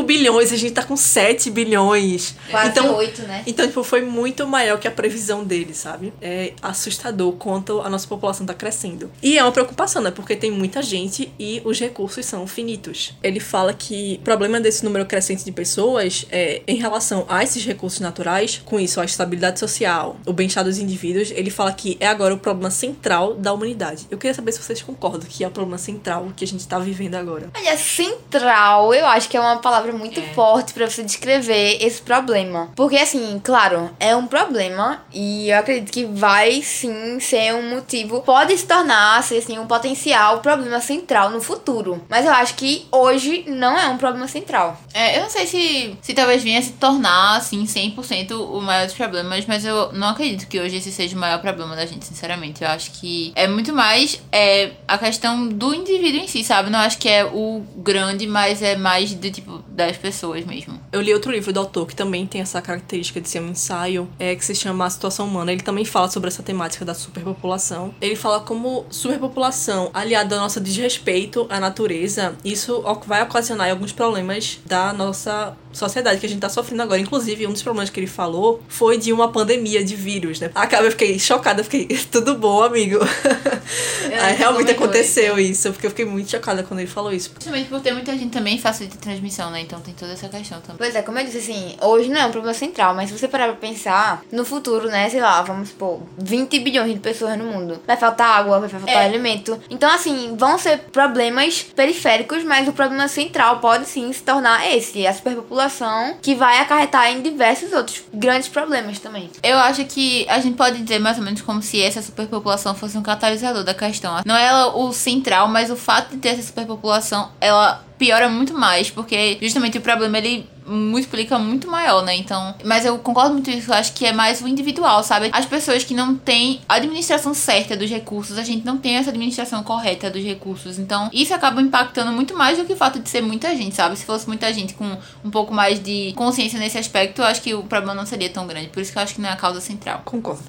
né? 0.00 0.04
bilhões, 0.04 0.52
a 0.52 0.56
gente 0.56 0.72
tá 0.72 0.82
com 0.82 0.96
7 0.96 1.50
bilhões. 1.50 2.34
Quase 2.50 2.70
então, 2.70 2.96
oito, 2.96 3.22
né? 3.22 3.44
Então, 3.46 3.66
tipo, 3.66 3.84
foi 3.84 4.02
muito 4.02 4.46
maior 4.46 4.78
que 4.78 4.88
a 4.88 4.90
previsão 4.90 5.44
dele, 5.44 5.72
sabe? 5.74 6.12
É 6.20 6.52
assustador 6.60 7.32
quanto 7.32 7.80
a 7.80 7.88
nossa 7.88 8.07
população 8.08 8.46
tá 8.46 8.54
crescendo. 8.54 9.10
E 9.22 9.38
é 9.38 9.42
uma 9.42 9.52
preocupação, 9.52 10.02
né? 10.02 10.10
Porque 10.10 10.36
tem 10.36 10.50
muita 10.50 10.82
gente 10.82 11.32
e 11.38 11.60
os 11.64 11.78
recursos 11.78 12.24
são 12.24 12.46
finitos. 12.46 13.14
Ele 13.22 13.40
fala 13.40 13.72
que 13.72 14.18
o 14.20 14.24
problema 14.24 14.60
desse 14.60 14.84
número 14.84 15.06
crescente 15.06 15.44
de 15.44 15.52
pessoas 15.52 16.26
é 16.30 16.62
em 16.66 16.76
relação 16.76 17.26
a 17.28 17.42
esses 17.42 17.64
recursos 17.64 18.00
naturais, 18.00 18.60
com 18.64 18.78
isso 18.78 19.00
a 19.00 19.04
estabilidade 19.04 19.58
social, 19.58 20.16
o 20.26 20.32
bem-estar 20.32 20.64
dos 20.64 20.78
indivíduos, 20.78 21.30
ele 21.30 21.50
fala 21.50 21.72
que 21.72 21.96
é 22.00 22.06
agora 22.06 22.34
o 22.34 22.38
problema 22.38 22.70
central 22.70 23.34
da 23.34 23.52
humanidade. 23.52 24.06
Eu 24.10 24.18
queria 24.18 24.34
saber 24.34 24.52
se 24.52 24.62
vocês 24.62 24.82
concordam 24.82 25.28
que 25.28 25.44
é 25.44 25.48
o 25.48 25.50
problema 25.50 25.78
central 25.78 26.28
que 26.36 26.44
a 26.44 26.46
gente 26.46 26.66
tá 26.66 26.78
vivendo 26.78 27.14
agora. 27.14 27.50
Olha, 27.56 27.76
central, 27.76 28.94
eu 28.94 29.06
acho 29.06 29.28
que 29.28 29.36
é 29.36 29.40
uma 29.40 29.58
palavra 29.58 29.92
muito 29.92 30.20
é. 30.20 30.34
forte 30.34 30.72
para 30.72 30.88
você 30.88 31.02
descrever 31.02 31.78
esse 31.80 32.00
problema. 32.00 32.70
Porque 32.74 32.96
assim, 32.96 33.40
claro, 33.42 33.90
é 33.98 34.14
um 34.14 34.26
problema 34.26 35.02
e 35.12 35.50
eu 35.50 35.58
acredito 35.58 35.92
que 35.92 36.04
vai 36.04 36.62
sim 36.62 37.20
ser 37.20 37.54
um 37.54 37.70
motivo 37.70 37.97
pode 38.06 38.56
se 38.56 38.66
tornar 38.66 39.18
assim, 39.18 39.58
um 39.58 39.66
potencial 39.66 40.40
problema 40.40 40.80
central 40.80 41.30
no 41.30 41.40
futuro. 41.40 42.02
Mas 42.08 42.24
eu 42.24 42.32
acho 42.32 42.54
que 42.54 42.86
hoje 42.90 43.44
não 43.46 43.76
é 43.78 43.88
um 43.88 43.96
problema 43.96 44.28
central. 44.28 44.80
É, 44.92 45.18
eu 45.18 45.22
não 45.22 45.30
sei 45.30 45.46
se, 45.46 45.96
se 46.00 46.14
talvez 46.14 46.42
venha 46.42 46.60
se 46.62 46.72
tornar, 46.72 47.36
assim, 47.36 47.64
100% 47.64 48.32
o 48.32 48.60
maior 48.60 48.86
dos 48.86 48.94
problemas, 48.94 49.44
mas 49.46 49.64
eu 49.64 49.92
não 49.92 50.08
acredito 50.08 50.46
que 50.46 50.58
hoje 50.58 50.76
esse 50.76 50.90
seja 50.90 51.16
o 51.16 51.20
maior 51.20 51.40
problema 51.40 51.76
da 51.76 51.86
gente, 51.86 52.04
sinceramente. 52.04 52.62
Eu 52.62 52.68
acho 52.68 52.90
que 52.92 53.32
é 53.34 53.46
muito 53.46 53.72
mais 53.72 54.20
é, 54.32 54.72
a 54.86 54.98
questão 54.98 55.48
do 55.48 55.74
indivíduo 55.74 56.20
em 56.20 56.28
si, 56.28 56.42
sabe? 56.44 56.70
Não 56.70 56.78
acho 56.78 56.98
que 56.98 57.08
é 57.08 57.24
o 57.24 57.62
grande, 57.76 58.26
mas 58.26 58.62
é 58.62 58.76
mais 58.76 59.12
do 59.14 59.30
tipo 59.30 59.62
das 59.68 59.96
pessoas 59.96 60.44
mesmo. 60.44 60.78
Eu 60.92 61.00
li 61.00 61.12
outro 61.12 61.30
livro 61.30 61.52
do 61.52 61.60
autor 61.60 61.86
que 61.86 61.94
também 61.94 62.26
tem 62.26 62.40
essa 62.40 62.60
característica 62.60 63.20
de 63.20 63.28
ser 63.28 63.40
um 63.40 63.48
ensaio, 63.48 64.08
é, 64.18 64.34
que 64.34 64.44
se 64.44 64.54
chama 64.54 64.86
A 64.86 64.90
Situação 64.90 65.26
Humana. 65.26 65.52
Ele 65.52 65.62
também 65.62 65.84
fala 65.84 66.08
sobre 66.08 66.28
essa 66.28 66.42
temática 66.42 66.84
da 66.84 66.94
superpopulação. 66.94 67.87
Ele 68.00 68.16
fala 68.16 68.40
como 68.40 68.86
superpopulação, 68.90 69.90
aliada 69.92 70.36
ao 70.36 70.42
nosso 70.42 70.60
desrespeito 70.60 71.46
à 71.48 71.60
natureza, 71.60 72.36
isso 72.44 72.82
vai 73.06 73.22
ocasionar 73.22 73.70
alguns 73.70 73.92
problemas 73.92 74.58
da 74.66 74.92
nossa 74.92 75.56
sociedade 75.72 76.18
que 76.20 76.26
a 76.26 76.28
gente 76.28 76.40
tá 76.40 76.48
sofrendo 76.48 76.82
agora. 76.82 77.00
Inclusive, 77.00 77.46
um 77.46 77.52
dos 77.52 77.62
problemas 77.62 77.90
que 77.90 78.00
ele 78.00 78.06
falou 78.06 78.62
foi 78.68 78.98
de 78.98 79.12
uma 79.12 79.30
pandemia 79.30 79.84
de 79.84 79.94
vírus, 79.94 80.40
né? 80.40 80.50
Acaba, 80.54 80.84
eu 80.84 80.90
fiquei 80.90 81.18
chocada, 81.18 81.62
fiquei, 81.62 81.86
tudo 82.10 82.36
bom, 82.36 82.62
amigo? 82.62 82.98
Aí 84.20 84.36
realmente 84.36 84.72
aconteceu 84.72 85.38
isso. 85.38 85.68
isso, 85.68 85.72
porque 85.72 85.86
eu 85.86 85.90
fiquei 85.90 86.04
muito 86.04 86.30
chocada 86.30 86.62
quando 86.62 86.80
ele 86.80 86.88
falou 86.88 87.12
isso. 87.12 87.30
Principalmente 87.30 87.68
por 87.68 87.80
ter 87.80 87.92
muita 87.92 88.12
gente 88.16 88.30
também 88.30 88.58
facilita 88.58 88.96
a 88.96 89.00
transmissão, 89.00 89.50
né? 89.50 89.60
Então 89.60 89.80
tem 89.80 89.94
toda 89.94 90.12
essa 90.12 90.28
questão 90.28 90.60
também. 90.60 90.78
Pois 90.78 90.94
é, 90.94 91.02
como 91.02 91.18
eu 91.18 91.24
disse, 91.24 91.38
assim, 91.38 91.76
hoje 91.80 92.08
não 92.08 92.20
é 92.20 92.26
um 92.26 92.30
problema 92.32 92.54
central, 92.54 92.94
mas 92.94 93.10
se 93.10 93.18
você 93.18 93.28
parar 93.28 93.48
pra 93.48 93.56
pensar, 93.56 94.22
no 94.32 94.44
futuro, 94.44 94.88
né, 94.88 95.08
sei 95.08 95.20
lá, 95.20 95.42
vamos 95.42 95.68
supor, 95.68 96.00
20 96.18 96.58
bilhões 96.60 96.92
de 96.92 96.98
pessoas 96.98 97.36
no 97.38 97.44
mundo. 97.44 97.77
Vai 97.86 97.96
faltar 97.96 98.38
água, 98.38 98.60
vai 98.60 98.68
faltar 98.68 98.88
é. 98.88 99.04
alimento. 99.04 99.60
Então, 99.70 99.90
assim, 99.90 100.34
vão 100.36 100.58
ser 100.58 100.78
problemas 100.92 101.62
periféricos, 101.62 102.44
mas 102.44 102.68
o 102.68 102.72
problema 102.72 103.08
central 103.08 103.58
pode 103.58 103.86
sim 103.86 104.12
se 104.12 104.22
tornar 104.22 104.70
esse, 104.70 105.06
a 105.06 105.12
superpopulação, 105.12 106.16
que 106.20 106.34
vai 106.34 106.58
acarretar 106.58 107.10
em 107.10 107.22
diversos 107.22 107.72
outros 107.72 108.02
grandes 108.12 108.48
problemas 108.48 108.98
também. 108.98 109.30
Eu 109.42 109.58
acho 109.58 109.84
que 109.84 110.26
a 110.28 110.40
gente 110.40 110.56
pode 110.56 110.82
dizer 110.82 110.98
mais 110.98 111.18
ou 111.18 111.24
menos 111.24 111.42
como 111.42 111.62
se 111.62 111.82
essa 111.82 112.02
superpopulação 112.02 112.74
fosse 112.74 112.96
um 112.96 113.02
catalisador 113.02 113.64
da 113.64 113.74
questão. 113.74 114.22
Não 114.24 114.36
é 114.36 114.46
ela 114.46 114.76
o 114.76 114.92
central, 114.92 115.48
mas 115.48 115.70
o 115.70 115.76
fato 115.76 116.10
de 116.10 116.16
ter 116.18 116.30
essa 116.30 116.42
superpopulação, 116.42 117.30
ela 117.40 117.84
piora 117.98 118.28
muito 118.28 118.54
mais, 118.54 118.90
porque 118.90 119.36
justamente 119.42 119.76
o 119.76 119.80
problema 119.80 120.16
ele 120.18 120.48
multiplica 120.68 121.38
muito 121.38 121.70
maior, 121.70 122.02
né? 122.04 122.16
Então, 122.16 122.54
mas 122.64 122.84
eu 122.84 122.98
concordo 122.98 123.34
muito 123.34 123.50
com 123.50 123.56
isso, 123.56 123.70
eu 123.70 123.74
acho 123.74 123.92
que 123.92 124.04
é 124.06 124.12
mais 124.12 124.40
o 124.40 124.48
individual, 124.48 125.02
sabe? 125.02 125.30
As 125.32 125.46
pessoas 125.46 125.84
que 125.84 125.94
não 125.94 126.14
têm 126.14 126.60
a 126.68 126.74
administração 126.74 127.34
certa 127.34 127.76
dos 127.76 127.88
recursos, 127.88 128.38
a 128.38 128.42
gente 128.42 128.64
não 128.64 128.78
tem 128.78 128.96
essa 128.96 129.10
administração 129.10 129.62
correta 129.62 130.10
dos 130.10 130.22
recursos. 130.22 130.78
Então, 130.78 131.08
isso 131.12 131.34
acaba 131.34 131.60
impactando 131.60 132.12
muito 132.12 132.36
mais 132.36 132.58
do 132.58 132.64
que 132.64 132.72
o 132.72 132.76
fato 132.76 132.98
de 132.98 133.08
ser 133.08 133.20
muita 133.20 133.54
gente, 133.56 133.74
sabe? 133.74 133.96
Se 133.96 134.04
fosse 134.04 134.26
muita 134.26 134.52
gente 134.52 134.74
com 134.74 134.96
um 135.24 135.30
pouco 135.30 135.52
mais 135.52 135.82
de 135.82 136.12
consciência 136.16 136.58
nesse 136.58 136.78
aspecto, 136.78 137.20
eu 137.20 137.26
acho 137.26 137.42
que 137.42 137.54
o 137.54 137.62
problema 137.62 137.94
não 137.94 138.06
seria 138.06 138.28
tão 138.28 138.46
grande. 138.46 138.68
Por 138.68 138.80
isso 138.80 138.92
que 138.92 138.98
eu 138.98 139.02
acho 139.02 139.14
que 139.14 139.20
não 139.20 139.28
é 139.28 139.32
a 139.32 139.36
causa 139.36 139.60
central. 139.60 140.02
Concordo. 140.04 140.44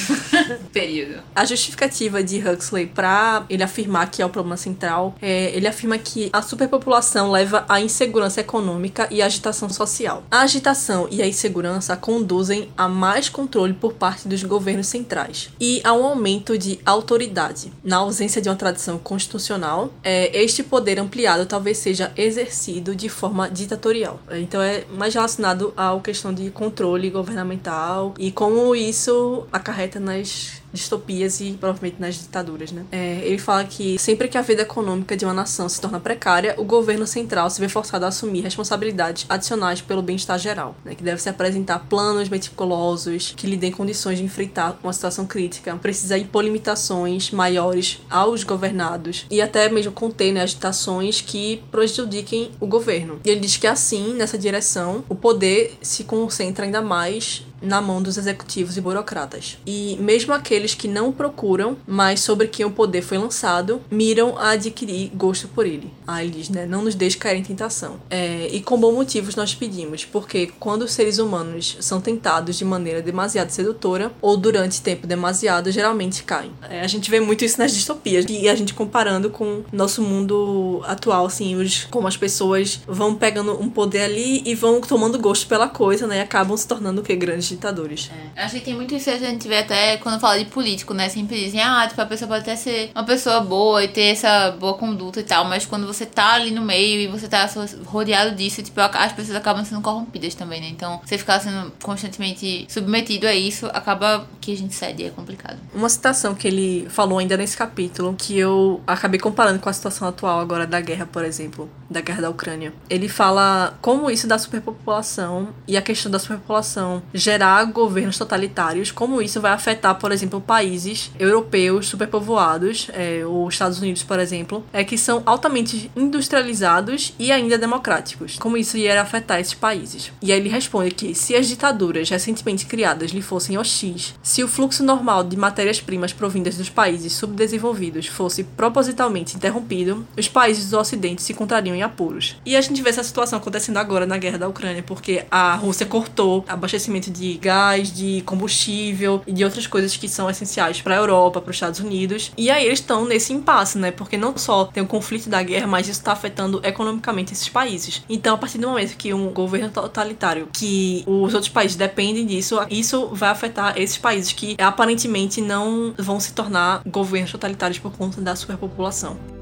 Período. 0.72 1.22
A 1.34 1.44
justificativa 1.44 2.22
de 2.22 2.38
Huxley 2.38 2.86
para 2.86 3.44
ele 3.48 3.62
afirmar 3.62 4.10
que 4.10 4.22
é 4.22 4.26
o 4.26 4.28
problema 4.28 4.56
central, 4.56 5.14
é, 5.20 5.50
ele 5.54 5.66
afirma 5.66 5.98
que 5.98 6.30
a 6.32 6.42
superpopulação 6.42 6.86
população 6.86 7.30
leva 7.30 7.64
à 7.68 7.80
insegurança 7.80 8.40
econômica 8.40 9.08
e 9.10 9.20
agitação 9.20 9.45
social. 9.52 10.22
A 10.30 10.40
agitação 10.40 11.08
e 11.10 11.22
a 11.22 11.26
insegurança 11.26 11.96
conduzem 11.96 12.68
a 12.76 12.88
mais 12.88 13.28
controle 13.28 13.72
por 13.72 13.94
parte 13.94 14.28
dos 14.28 14.42
governos 14.42 14.86
centrais 14.86 15.50
e 15.60 15.80
a 15.84 15.92
um 15.92 16.04
aumento 16.04 16.56
de 16.56 16.78
autoridade. 16.84 17.72
Na 17.82 17.98
ausência 17.98 18.40
de 18.40 18.48
uma 18.48 18.56
tradição 18.56 18.98
constitucional, 18.98 19.92
é, 20.02 20.36
este 20.42 20.62
poder 20.62 20.98
ampliado 20.98 21.46
talvez 21.46 21.78
seja 21.78 22.12
exercido 22.16 22.94
de 22.94 23.08
forma 23.08 23.48
ditatorial. 23.48 24.20
Então 24.32 24.60
é 24.62 24.84
mais 24.96 25.14
relacionado 25.14 25.72
à 25.76 25.98
questão 26.02 26.32
de 26.32 26.50
controle 26.50 27.10
governamental 27.10 28.14
e 28.18 28.30
como 28.30 28.74
isso 28.74 29.46
acarreta 29.52 29.98
nas 29.98 30.62
distopias 30.80 31.40
e 31.40 31.52
provavelmente 31.52 32.00
nas 32.00 32.16
ditaduras, 32.16 32.72
né? 32.72 32.84
É, 32.92 33.20
ele 33.24 33.38
fala 33.38 33.64
que 33.64 33.98
sempre 33.98 34.28
que 34.28 34.38
a 34.38 34.42
vida 34.42 34.62
econômica 34.62 35.16
de 35.16 35.24
uma 35.24 35.34
nação 35.34 35.68
se 35.68 35.80
torna 35.80 36.00
precária, 36.00 36.54
o 36.58 36.64
governo 36.64 37.06
central 37.06 37.50
se 37.50 37.60
vê 37.60 37.68
forçado 37.68 38.04
a 38.04 38.08
assumir 38.08 38.40
responsabilidades 38.40 39.26
adicionais 39.28 39.80
pelo 39.80 40.02
bem-estar 40.02 40.38
geral, 40.38 40.76
né? 40.84 40.94
Que 40.94 41.02
deve 41.02 41.20
se 41.20 41.28
apresentar 41.28 41.80
planos 41.80 42.28
meticulosos 42.28 43.34
que 43.36 43.46
lhe 43.46 43.56
deem 43.56 43.72
condições 43.72 44.18
de 44.18 44.24
enfrentar 44.24 44.78
uma 44.82 44.92
situação 44.92 45.26
crítica, 45.26 45.76
precisa 45.76 46.18
impor 46.18 46.44
limitações 46.44 47.30
maiores 47.30 48.00
aos 48.10 48.44
governados 48.44 49.26
e 49.30 49.40
até 49.40 49.68
mesmo 49.68 49.92
conter 49.92 50.32
né, 50.32 50.42
agitações 50.42 51.20
que 51.20 51.62
prejudiquem 51.70 52.50
o 52.60 52.66
governo. 52.66 53.20
E 53.24 53.30
ele 53.30 53.40
diz 53.40 53.56
que 53.56 53.66
assim, 53.66 54.14
nessa 54.14 54.38
direção, 54.38 55.04
o 55.08 55.14
poder 55.14 55.76
se 55.80 56.04
concentra 56.04 56.64
ainda 56.64 56.82
mais 56.82 57.44
na 57.60 57.80
mão 57.80 58.02
dos 58.02 58.16
executivos 58.16 58.76
e 58.76 58.80
burocratas. 58.80 59.58
E 59.66 59.96
mesmo 60.00 60.32
aqueles 60.32 60.74
que 60.74 60.88
não 60.88 61.12
procuram, 61.12 61.76
mas 61.86 62.20
sobre 62.20 62.46
quem 62.48 62.66
o 62.66 62.70
poder 62.70 63.02
foi 63.02 63.18
lançado, 63.18 63.80
miram 63.90 64.36
a 64.38 64.50
adquirir 64.50 65.10
gosto 65.14 65.48
por 65.48 65.66
ele. 65.66 65.92
Ele 66.20 66.30
diz, 66.30 66.48
né? 66.48 66.66
Não 66.66 66.82
nos 66.82 66.94
deixe 66.94 67.16
cair 67.16 67.38
em 67.38 67.42
tentação. 67.42 67.96
É, 68.10 68.48
e 68.50 68.60
com 68.60 68.78
bons 68.78 68.94
motivos 68.94 69.36
nós 69.36 69.54
pedimos, 69.54 70.04
porque 70.04 70.52
quando 70.58 70.82
os 70.82 70.92
seres 70.92 71.18
humanos 71.18 71.76
são 71.80 72.00
tentados 72.00 72.56
de 72.56 72.64
maneira 72.64 73.02
demasiado 73.02 73.50
sedutora 73.50 74.12
ou 74.20 74.36
durante 74.36 74.80
tempo 74.80 75.06
demasiado, 75.06 75.70
geralmente 75.70 76.22
caem. 76.22 76.52
É, 76.68 76.80
a 76.80 76.86
gente 76.86 77.10
vê 77.10 77.20
muito 77.20 77.44
isso 77.44 77.58
nas 77.58 77.72
distopias 77.72 78.24
e 78.28 78.48
a 78.48 78.54
gente 78.54 78.74
comparando 78.74 79.30
com 79.30 79.62
nosso 79.72 80.02
mundo 80.02 80.82
atual, 80.84 81.26
assim, 81.26 81.56
os, 81.56 81.84
como 81.84 82.06
as 82.08 82.16
pessoas 82.16 82.80
vão 82.86 83.14
pegando 83.14 83.60
um 83.60 83.68
poder 83.68 84.02
ali 84.02 84.42
e 84.44 84.54
vão 84.54 84.80
tomando 84.80 85.18
gosto 85.18 85.46
pela 85.46 85.68
coisa, 85.68 86.06
né? 86.06 86.18
E 86.18 86.20
acabam 86.20 86.56
se 86.56 86.66
tornando 86.66 87.00
o 87.00 87.04
que? 87.04 87.14
Grandes 87.16 87.45
ditadores. 87.48 88.10
É. 88.36 88.42
Acho 88.42 88.56
que 88.56 88.60
tem 88.60 88.74
muito 88.74 88.94
isso 88.94 89.10
a 89.10 89.16
gente 89.16 89.46
vê 89.46 89.58
até 89.58 89.96
quando 89.98 90.20
fala 90.20 90.38
de 90.38 90.44
político, 90.46 90.94
né? 90.94 91.08
Sempre 91.08 91.38
dizem, 91.44 91.60
ah, 91.60 91.86
tipo, 91.88 92.00
a 92.00 92.06
pessoa 92.06 92.28
pode 92.28 92.42
até 92.42 92.56
ser 92.56 92.90
uma 92.94 93.04
pessoa 93.04 93.40
boa 93.40 93.82
e 93.84 93.88
ter 93.88 94.12
essa 94.12 94.50
boa 94.52 94.74
conduta 94.74 95.20
e 95.20 95.22
tal, 95.22 95.44
mas 95.44 95.66
quando 95.66 95.86
você 95.86 96.06
tá 96.06 96.34
ali 96.34 96.50
no 96.50 96.62
meio 96.62 97.00
e 97.00 97.06
você 97.06 97.28
tá 97.28 97.48
rodeado 97.84 98.34
disso, 98.34 98.62
tipo, 98.62 98.80
as 98.80 99.12
pessoas 99.12 99.36
acabam 99.36 99.64
sendo 99.64 99.80
corrompidas 99.80 100.34
também, 100.34 100.60
né? 100.60 100.68
Então, 100.68 101.00
você 101.04 101.18
ficar 101.18 101.40
sendo 101.40 101.72
constantemente 101.82 102.66
submetido 102.68 103.26
a 103.26 103.34
isso, 103.34 103.66
acaba 103.66 104.26
que 104.40 104.52
a 104.52 104.56
gente 104.56 104.74
cede, 104.74 105.04
é 105.04 105.10
complicado. 105.10 105.58
Uma 105.74 105.88
citação 105.88 106.34
que 106.34 106.46
ele 106.46 106.86
falou 106.88 107.18
ainda 107.18 107.36
nesse 107.36 107.56
capítulo, 107.56 108.14
que 108.16 108.38
eu 108.38 108.80
acabei 108.86 109.18
comparando 109.20 109.58
com 109.58 109.68
a 109.68 109.72
situação 109.72 110.08
atual 110.08 110.40
agora 110.40 110.66
da 110.66 110.80
guerra, 110.80 111.06
por 111.06 111.24
exemplo, 111.24 111.68
da 111.90 112.00
guerra 112.00 112.22
da 112.22 112.30
Ucrânia. 112.30 112.72
Ele 112.88 113.08
fala 113.08 113.76
como 113.80 114.10
isso 114.10 114.26
da 114.26 114.38
superpopulação 114.38 115.48
e 115.66 115.76
a 115.76 115.82
questão 115.82 116.10
da 116.10 116.18
superpopulação 116.18 117.02
gera 117.12 117.35
gerar 117.36 117.64
governos 117.66 118.16
totalitários, 118.16 118.90
como 118.90 119.20
isso 119.20 119.42
vai 119.42 119.52
afetar, 119.52 119.94
por 119.96 120.10
exemplo, 120.10 120.40
países 120.40 121.10
europeus 121.18 121.86
superpovoados, 121.86 122.88
é, 122.94 123.26
os 123.26 123.52
Estados 123.52 123.78
Unidos, 123.78 124.02
por 124.02 124.18
exemplo, 124.18 124.64
é 124.72 124.82
que 124.82 124.96
são 124.96 125.22
altamente 125.26 125.90
industrializados 125.94 127.12
e 127.18 127.30
ainda 127.30 127.58
democráticos. 127.58 128.38
Como 128.38 128.56
isso 128.56 128.78
ia 128.78 129.02
afetar 129.02 129.38
esses 129.38 129.52
países? 129.52 130.10
E 130.22 130.32
aí 130.32 130.40
ele 130.40 130.48
responde 130.48 130.92
que 130.92 131.14
se 131.14 131.36
as 131.36 131.46
ditaduras 131.46 132.08
recentemente 132.08 132.64
criadas 132.64 133.10
lhe 133.10 133.20
fossem 133.20 133.58
hostis, 133.58 134.14
se 134.22 134.42
o 134.42 134.48
fluxo 134.48 134.82
normal 134.82 135.22
de 135.22 135.36
matérias-primas 135.36 136.14
provindas 136.14 136.56
dos 136.56 136.70
países 136.70 137.12
subdesenvolvidos 137.12 138.06
fosse 138.06 138.44
propositalmente 138.44 139.36
interrompido, 139.36 140.06
os 140.16 140.26
países 140.26 140.70
do 140.70 140.78
Ocidente 140.78 141.22
se 141.22 141.34
encontrariam 141.34 141.76
em 141.76 141.82
apuros. 141.82 142.36
E 142.46 142.56
a 142.56 142.60
gente 142.62 142.80
vê 142.80 142.88
essa 142.88 143.04
situação 143.04 143.38
acontecendo 143.38 143.76
agora 143.76 144.06
na 144.06 144.16
guerra 144.16 144.38
da 144.38 144.48
Ucrânia, 144.48 144.82
porque 144.82 145.26
a 145.30 145.54
Rússia 145.54 145.84
cortou 145.84 146.42
abastecimento 146.48 147.10
de 147.10 147.25
de 147.32 147.38
gás, 147.38 147.92
de 147.92 148.22
combustível 148.22 149.22
e 149.26 149.32
de 149.32 149.44
outras 149.44 149.66
coisas 149.66 149.96
que 149.96 150.08
são 150.08 150.28
essenciais 150.30 150.80
para 150.80 150.94
a 150.94 150.98
Europa, 150.98 151.40
para 151.40 151.50
os 151.50 151.56
Estados 151.56 151.80
Unidos. 151.80 152.32
E 152.36 152.50
aí 152.50 152.66
eles 152.66 152.80
estão 152.80 153.04
nesse 153.04 153.32
impasse, 153.32 153.78
né? 153.78 153.90
Porque 153.90 154.16
não 154.16 154.36
só 154.36 154.66
tem 154.66 154.82
o 154.82 154.86
conflito 154.86 155.28
da 155.28 155.42
guerra, 155.42 155.66
mas 155.66 155.88
isso 155.88 156.00
está 156.00 156.12
afetando 156.12 156.60
economicamente 156.62 157.32
esses 157.32 157.48
países. 157.48 158.02
Então, 158.08 158.34
a 158.34 158.38
partir 158.38 158.58
do 158.58 158.68
momento 158.68 158.96
que 158.96 159.12
um 159.12 159.30
governo 159.32 159.70
totalitário, 159.70 160.48
que 160.52 161.02
os 161.06 161.34
outros 161.34 161.48
países 161.48 161.76
dependem 161.76 162.26
disso, 162.26 162.58
isso 162.70 163.08
vai 163.12 163.30
afetar 163.30 163.76
esses 163.76 163.98
países 163.98 164.32
que 164.32 164.56
aparentemente 164.58 165.40
não 165.40 165.94
vão 165.98 166.20
se 166.20 166.32
tornar 166.32 166.82
governos 166.86 167.32
totalitários 167.32 167.78
por 167.78 167.92
conta 167.92 168.20
da 168.20 168.36
superpopulação. 168.36 169.35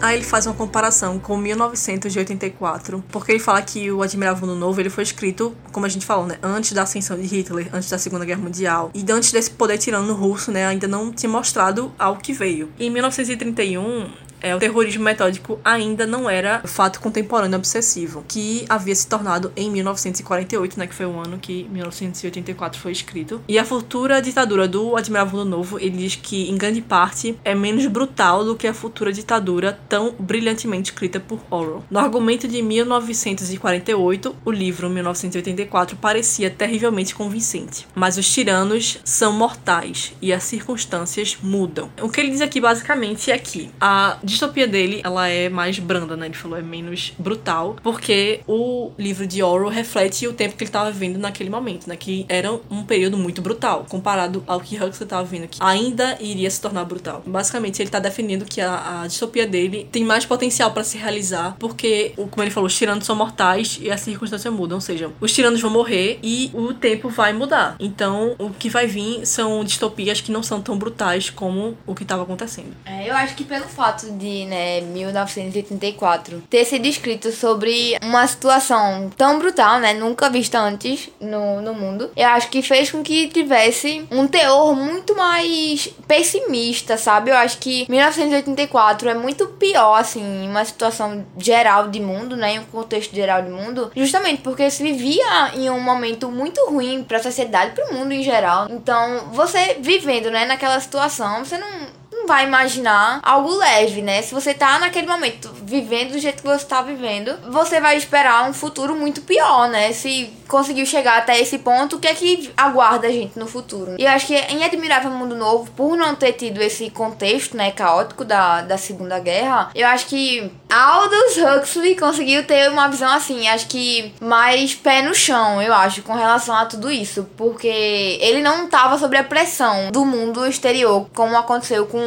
Aí 0.00 0.16
ele 0.16 0.24
faz 0.24 0.46
uma 0.46 0.54
comparação 0.54 1.18
com 1.18 1.36
1984, 1.36 3.04
porque 3.10 3.32
ele 3.32 3.40
fala 3.40 3.60
que 3.60 3.90
o 3.90 4.00
Admirável 4.00 4.46
Mundo 4.46 4.58
Novo 4.58 4.80
ele 4.80 4.88
foi 4.88 5.02
escrito, 5.02 5.56
como 5.72 5.86
a 5.86 5.88
gente 5.88 6.06
falou, 6.06 6.24
né, 6.24 6.38
antes 6.40 6.72
da 6.72 6.82
ascensão 6.82 7.16
de 7.18 7.26
Hitler, 7.26 7.68
antes 7.72 7.90
da 7.90 7.98
Segunda 7.98 8.24
Guerra 8.24 8.40
Mundial, 8.40 8.92
e 8.94 9.04
antes 9.10 9.32
desse 9.32 9.50
poder 9.50 9.76
tirano 9.76 10.14
russo, 10.14 10.52
né, 10.52 10.66
ainda 10.66 10.86
não 10.86 11.12
tinha 11.12 11.28
mostrado 11.28 11.92
ao 11.98 12.16
que 12.16 12.32
veio. 12.32 12.70
Em 12.78 12.90
1931, 12.90 14.08
é, 14.40 14.54
o 14.54 14.58
terrorismo 14.58 15.04
metódico 15.04 15.58
ainda 15.64 16.06
não 16.06 16.28
era 16.28 16.60
fato 16.64 17.00
contemporâneo 17.00 17.58
obsessivo, 17.58 18.24
que 18.26 18.64
havia 18.68 18.94
se 18.94 19.06
tornado 19.06 19.52
em 19.56 19.70
1948, 19.70 20.78
né, 20.78 20.86
que 20.86 20.94
foi 20.94 21.06
o 21.06 21.18
ano 21.18 21.38
que 21.38 21.68
1984 21.70 22.80
foi 22.80 22.92
escrito. 22.92 23.40
E 23.48 23.58
a 23.58 23.64
futura 23.64 24.20
ditadura 24.20 24.68
do 24.68 24.96
Admirável 24.96 25.44
Novo, 25.44 25.78
ele 25.78 25.96
diz 25.96 26.16
que, 26.16 26.50
em 26.50 26.56
grande 26.56 26.80
parte, 26.80 27.38
é 27.44 27.54
menos 27.54 27.86
brutal 27.86 28.44
do 28.44 28.56
que 28.56 28.66
a 28.66 28.74
futura 28.74 29.12
ditadura 29.12 29.78
tão 29.88 30.14
brilhantemente 30.18 30.90
escrita 30.90 31.20
por 31.20 31.40
Orwell. 31.50 31.84
No 31.90 31.98
argumento 31.98 32.46
de 32.46 32.62
1948, 32.62 34.36
o 34.44 34.50
livro 34.50 34.90
1984 34.90 35.96
parecia 35.96 36.50
terrivelmente 36.50 37.14
convincente, 37.14 37.86
mas 37.94 38.18
os 38.18 38.30
tiranos 38.30 39.00
são 39.04 39.32
mortais 39.32 40.12
e 40.20 40.32
as 40.32 40.44
circunstâncias 40.44 41.38
mudam. 41.42 41.90
O 42.00 42.08
que 42.08 42.20
ele 42.20 42.30
diz 42.30 42.40
aqui 42.40 42.60
basicamente 42.60 43.30
é 43.30 43.38
que 43.38 43.70
a 43.80 44.18
distopia 44.28 44.66
dele, 44.66 45.00
ela 45.02 45.28
é 45.28 45.48
mais 45.48 45.78
branda, 45.78 46.16
né? 46.16 46.26
Ele 46.26 46.34
falou 46.34 46.58
é 46.58 46.62
menos 46.62 47.12
brutal, 47.18 47.76
porque 47.82 48.40
o 48.46 48.92
livro 48.98 49.26
de 49.26 49.42
Orwell 49.42 49.70
reflete 49.70 50.26
o 50.26 50.32
tempo 50.32 50.56
que 50.56 50.64
ele 50.64 50.68
estava 50.68 50.90
vivendo 50.90 51.18
naquele 51.18 51.50
momento, 51.50 51.88
né? 51.88 51.96
Que 51.96 52.24
era 52.28 52.52
um 52.70 52.84
período 52.84 53.16
muito 53.16 53.42
brutal, 53.42 53.86
comparado 53.88 54.42
ao 54.46 54.60
que 54.60 54.76
Huxley 54.76 55.02
estava 55.02 55.24
vendo 55.24 55.44
aqui. 55.44 55.58
Ainda 55.60 56.16
iria 56.20 56.50
se 56.50 56.60
tornar 56.60 56.84
brutal. 56.84 57.22
Basicamente, 57.26 57.80
ele 57.80 57.88
está 57.88 57.98
definindo 57.98 58.44
que 58.44 58.60
a, 58.60 59.02
a, 59.02 59.06
distopia 59.06 59.46
dele 59.46 59.88
tem 59.90 60.04
mais 60.04 60.24
potencial 60.24 60.70
para 60.70 60.84
se 60.84 60.98
realizar, 60.98 61.56
porque, 61.58 62.12
como 62.30 62.42
ele 62.42 62.50
falou, 62.50 62.66
os 62.66 62.76
tiranos 62.76 63.04
são 63.04 63.16
mortais 63.16 63.78
e 63.80 63.90
as 63.90 64.00
circunstâncias 64.00 64.52
mudam, 64.52 64.76
ou 64.76 64.80
seja, 64.80 65.10
os 65.20 65.32
tiranos 65.32 65.60
vão 65.60 65.70
morrer 65.70 66.18
e 66.22 66.50
o 66.54 66.74
tempo 66.74 67.08
vai 67.08 67.32
mudar. 67.32 67.76
Então, 67.80 68.34
o 68.38 68.50
que 68.50 68.68
vai 68.68 68.86
vir 68.86 69.26
são 69.26 69.64
distopias 69.64 70.20
que 70.20 70.30
não 70.30 70.42
são 70.42 70.60
tão 70.60 70.76
brutais 70.76 71.30
como 71.30 71.76
o 71.86 71.94
que 71.94 72.02
estava 72.02 72.22
acontecendo. 72.22 72.74
É, 72.84 73.08
eu 73.08 73.14
acho 73.14 73.34
que 73.34 73.44
pelo 73.44 73.66
fato 73.66 74.10
de, 74.18 74.44
né, 74.46 74.80
1984 74.80 76.42
ter 76.50 76.64
sido 76.64 76.86
escrito 76.86 77.30
sobre 77.32 77.96
uma 78.02 78.26
situação 78.26 79.10
tão 79.16 79.38
brutal, 79.38 79.78
né, 79.78 79.94
nunca 79.94 80.28
vista 80.28 80.58
antes 80.58 81.08
no, 81.20 81.62
no 81.62 81.74
mundo, 81.74 82.10
eu 82.16 82.28
acho 82.28 82.48
que 82.50 82.60
fez 82.62 82.90
com 82.90 83.02
que 83.02 83.28
tivesse 83.28 84.04
um 84.10 84.26
teor 84.26 84.74
muito 84.74 85.14
mais 85.14 85.88
pessimista, 86.06 86.96
sabe? 86.96 87.30
Eu 87.30 87.36
acho 87.36 87.58
que 87.58 87.86
1984 87.88 89.08
é 89.08 89.14
muito 89.14 89.46
pior, 89.46 89.94
assim, 89.94 90.48
uma 90.48 90.64
situação 90.64 91.24
geral 91.36 91.88
de 91.88 92.00
mundo, 92.00 92.36
né, 92.36 92.54
em 92.54 92.58
um 92.58 92.64
contexto 92.64 93.14
geral 93.14 93.42
de 93.42 93.50
mundo, 93.50 93.90
justamente 93.94 94.42
porque 94.42 94.70
se 94.70 94.82
vivia 94.82 95.52
em 95.54 95.70
um 95.70 95.80
momento 95.80 96.30
muito 96.30 96.64
ruim 96.68 97.04
para 97.04 97.18
a 97.18 97.22
sociedade, 97.22 97.72
para 97.72 97.90
o 97.90 97.94
mundo 97.94 98.12
em 98.12 98.22
geral. 98.22 98.66
Então, 98.70 99.30
você 99.32 99.76
vivendo, 99.80 100.30
né, 100.30 100.44
naquela 100.44 100.80
situação, 100.80 101.44
você 101.44 101.56
não 101.58 101.97
vai 102.26 102.46
imaginar 102.46 103.20
algo 103.22 103.54
leve, 103.56 104.02
né? 104.02 104.22
Se 104.22 104.34
você 104.34 104.54
tá 104.54 104.78
naquele 104.78 105.06
momento 105.06 105.50
vivendo 105.62 106.12
do 106.12 106.18
jeito 106.18 106.42
que 106.42 106.48
você 106.48 106.64
tá 106.64 106.82
vivendo, 106.82 107.36
você 107.50 107.80
vai 107.80 107.96
esperar 107.96 108.48
um 108.48 108.52
futuro 108.52 108.94
muito 108.94 109.20
pior, 109.22 109.68
né? 109.68 109.92
Se 109.92 110.30
conseguiu 110.48 110.86
chegar 110.86 111.18
até 111.18 111.38
esse 111.38 111.58
ponto, 111.58 111.96
o 111.96 112.00
que 112.00 112.08
é 112.08 112.14
que 112.14 112.50
aguarda 112.56 113.06
a 113.06 113.12
gente 113.12 113.38
no 113.38 113.46
futuro? 113.46 113.94
E 113.98 114.04
eu 114.04 114.10
acho 114.10 114.26
que 114.26 114.34
em 114.34 114.64
Admirável 114.64 115.10
Mundo 115.10 115.36
Novo, 115.36 115.70
por 115.72 115.96
não 115.96 116.14
ter 116.14 116.32
tido 116.32 116.60
esse 116.60 116.88
contexto, 116.90 117.56
né, 117.56 117.70
caótico 117.70 118.24
da, 118.24 118.62
da 118.62 118.78
Segunda 118.78 119.18
Guerra, 119.18 119.70
eu 119.74 119.86
acho 119.86 120.06
que 120.06 120.50
Aldous 120.70 121.36
Huxley 121.36 121.96
conseguiu 121.96 122.44
ter 122.44 122.70
uma 122.70 122.88
visão 122.88 123.12
assim, 123.12 123.46
acho 123.48 123.66
que 123.66 124.12
mais 124.20 124.74
pé 124.74 125.02
no 125.02 125.14
chão, 125.14 125.60
eu 125.60 125.72
acho, 125.74 126.02
com 126.02 126.14
relação 126.14 126.54
a 126.54 126.64
tudo 126.64 126.90
isso, 126.90 127.28
porque 127.36 128.18
ele 128.20 128.42
não 128.42 128.66
tava 128.68 128.98
sob 128.98 129.16
a 129.16 129.24
pressão 129.24 129.90
do 129.92 130.04
mundo 130.04 130.46
exterior, 130.46 131.06
como 131.14 131.36
aconteceu 131.36 131.86
com 131.86 131.98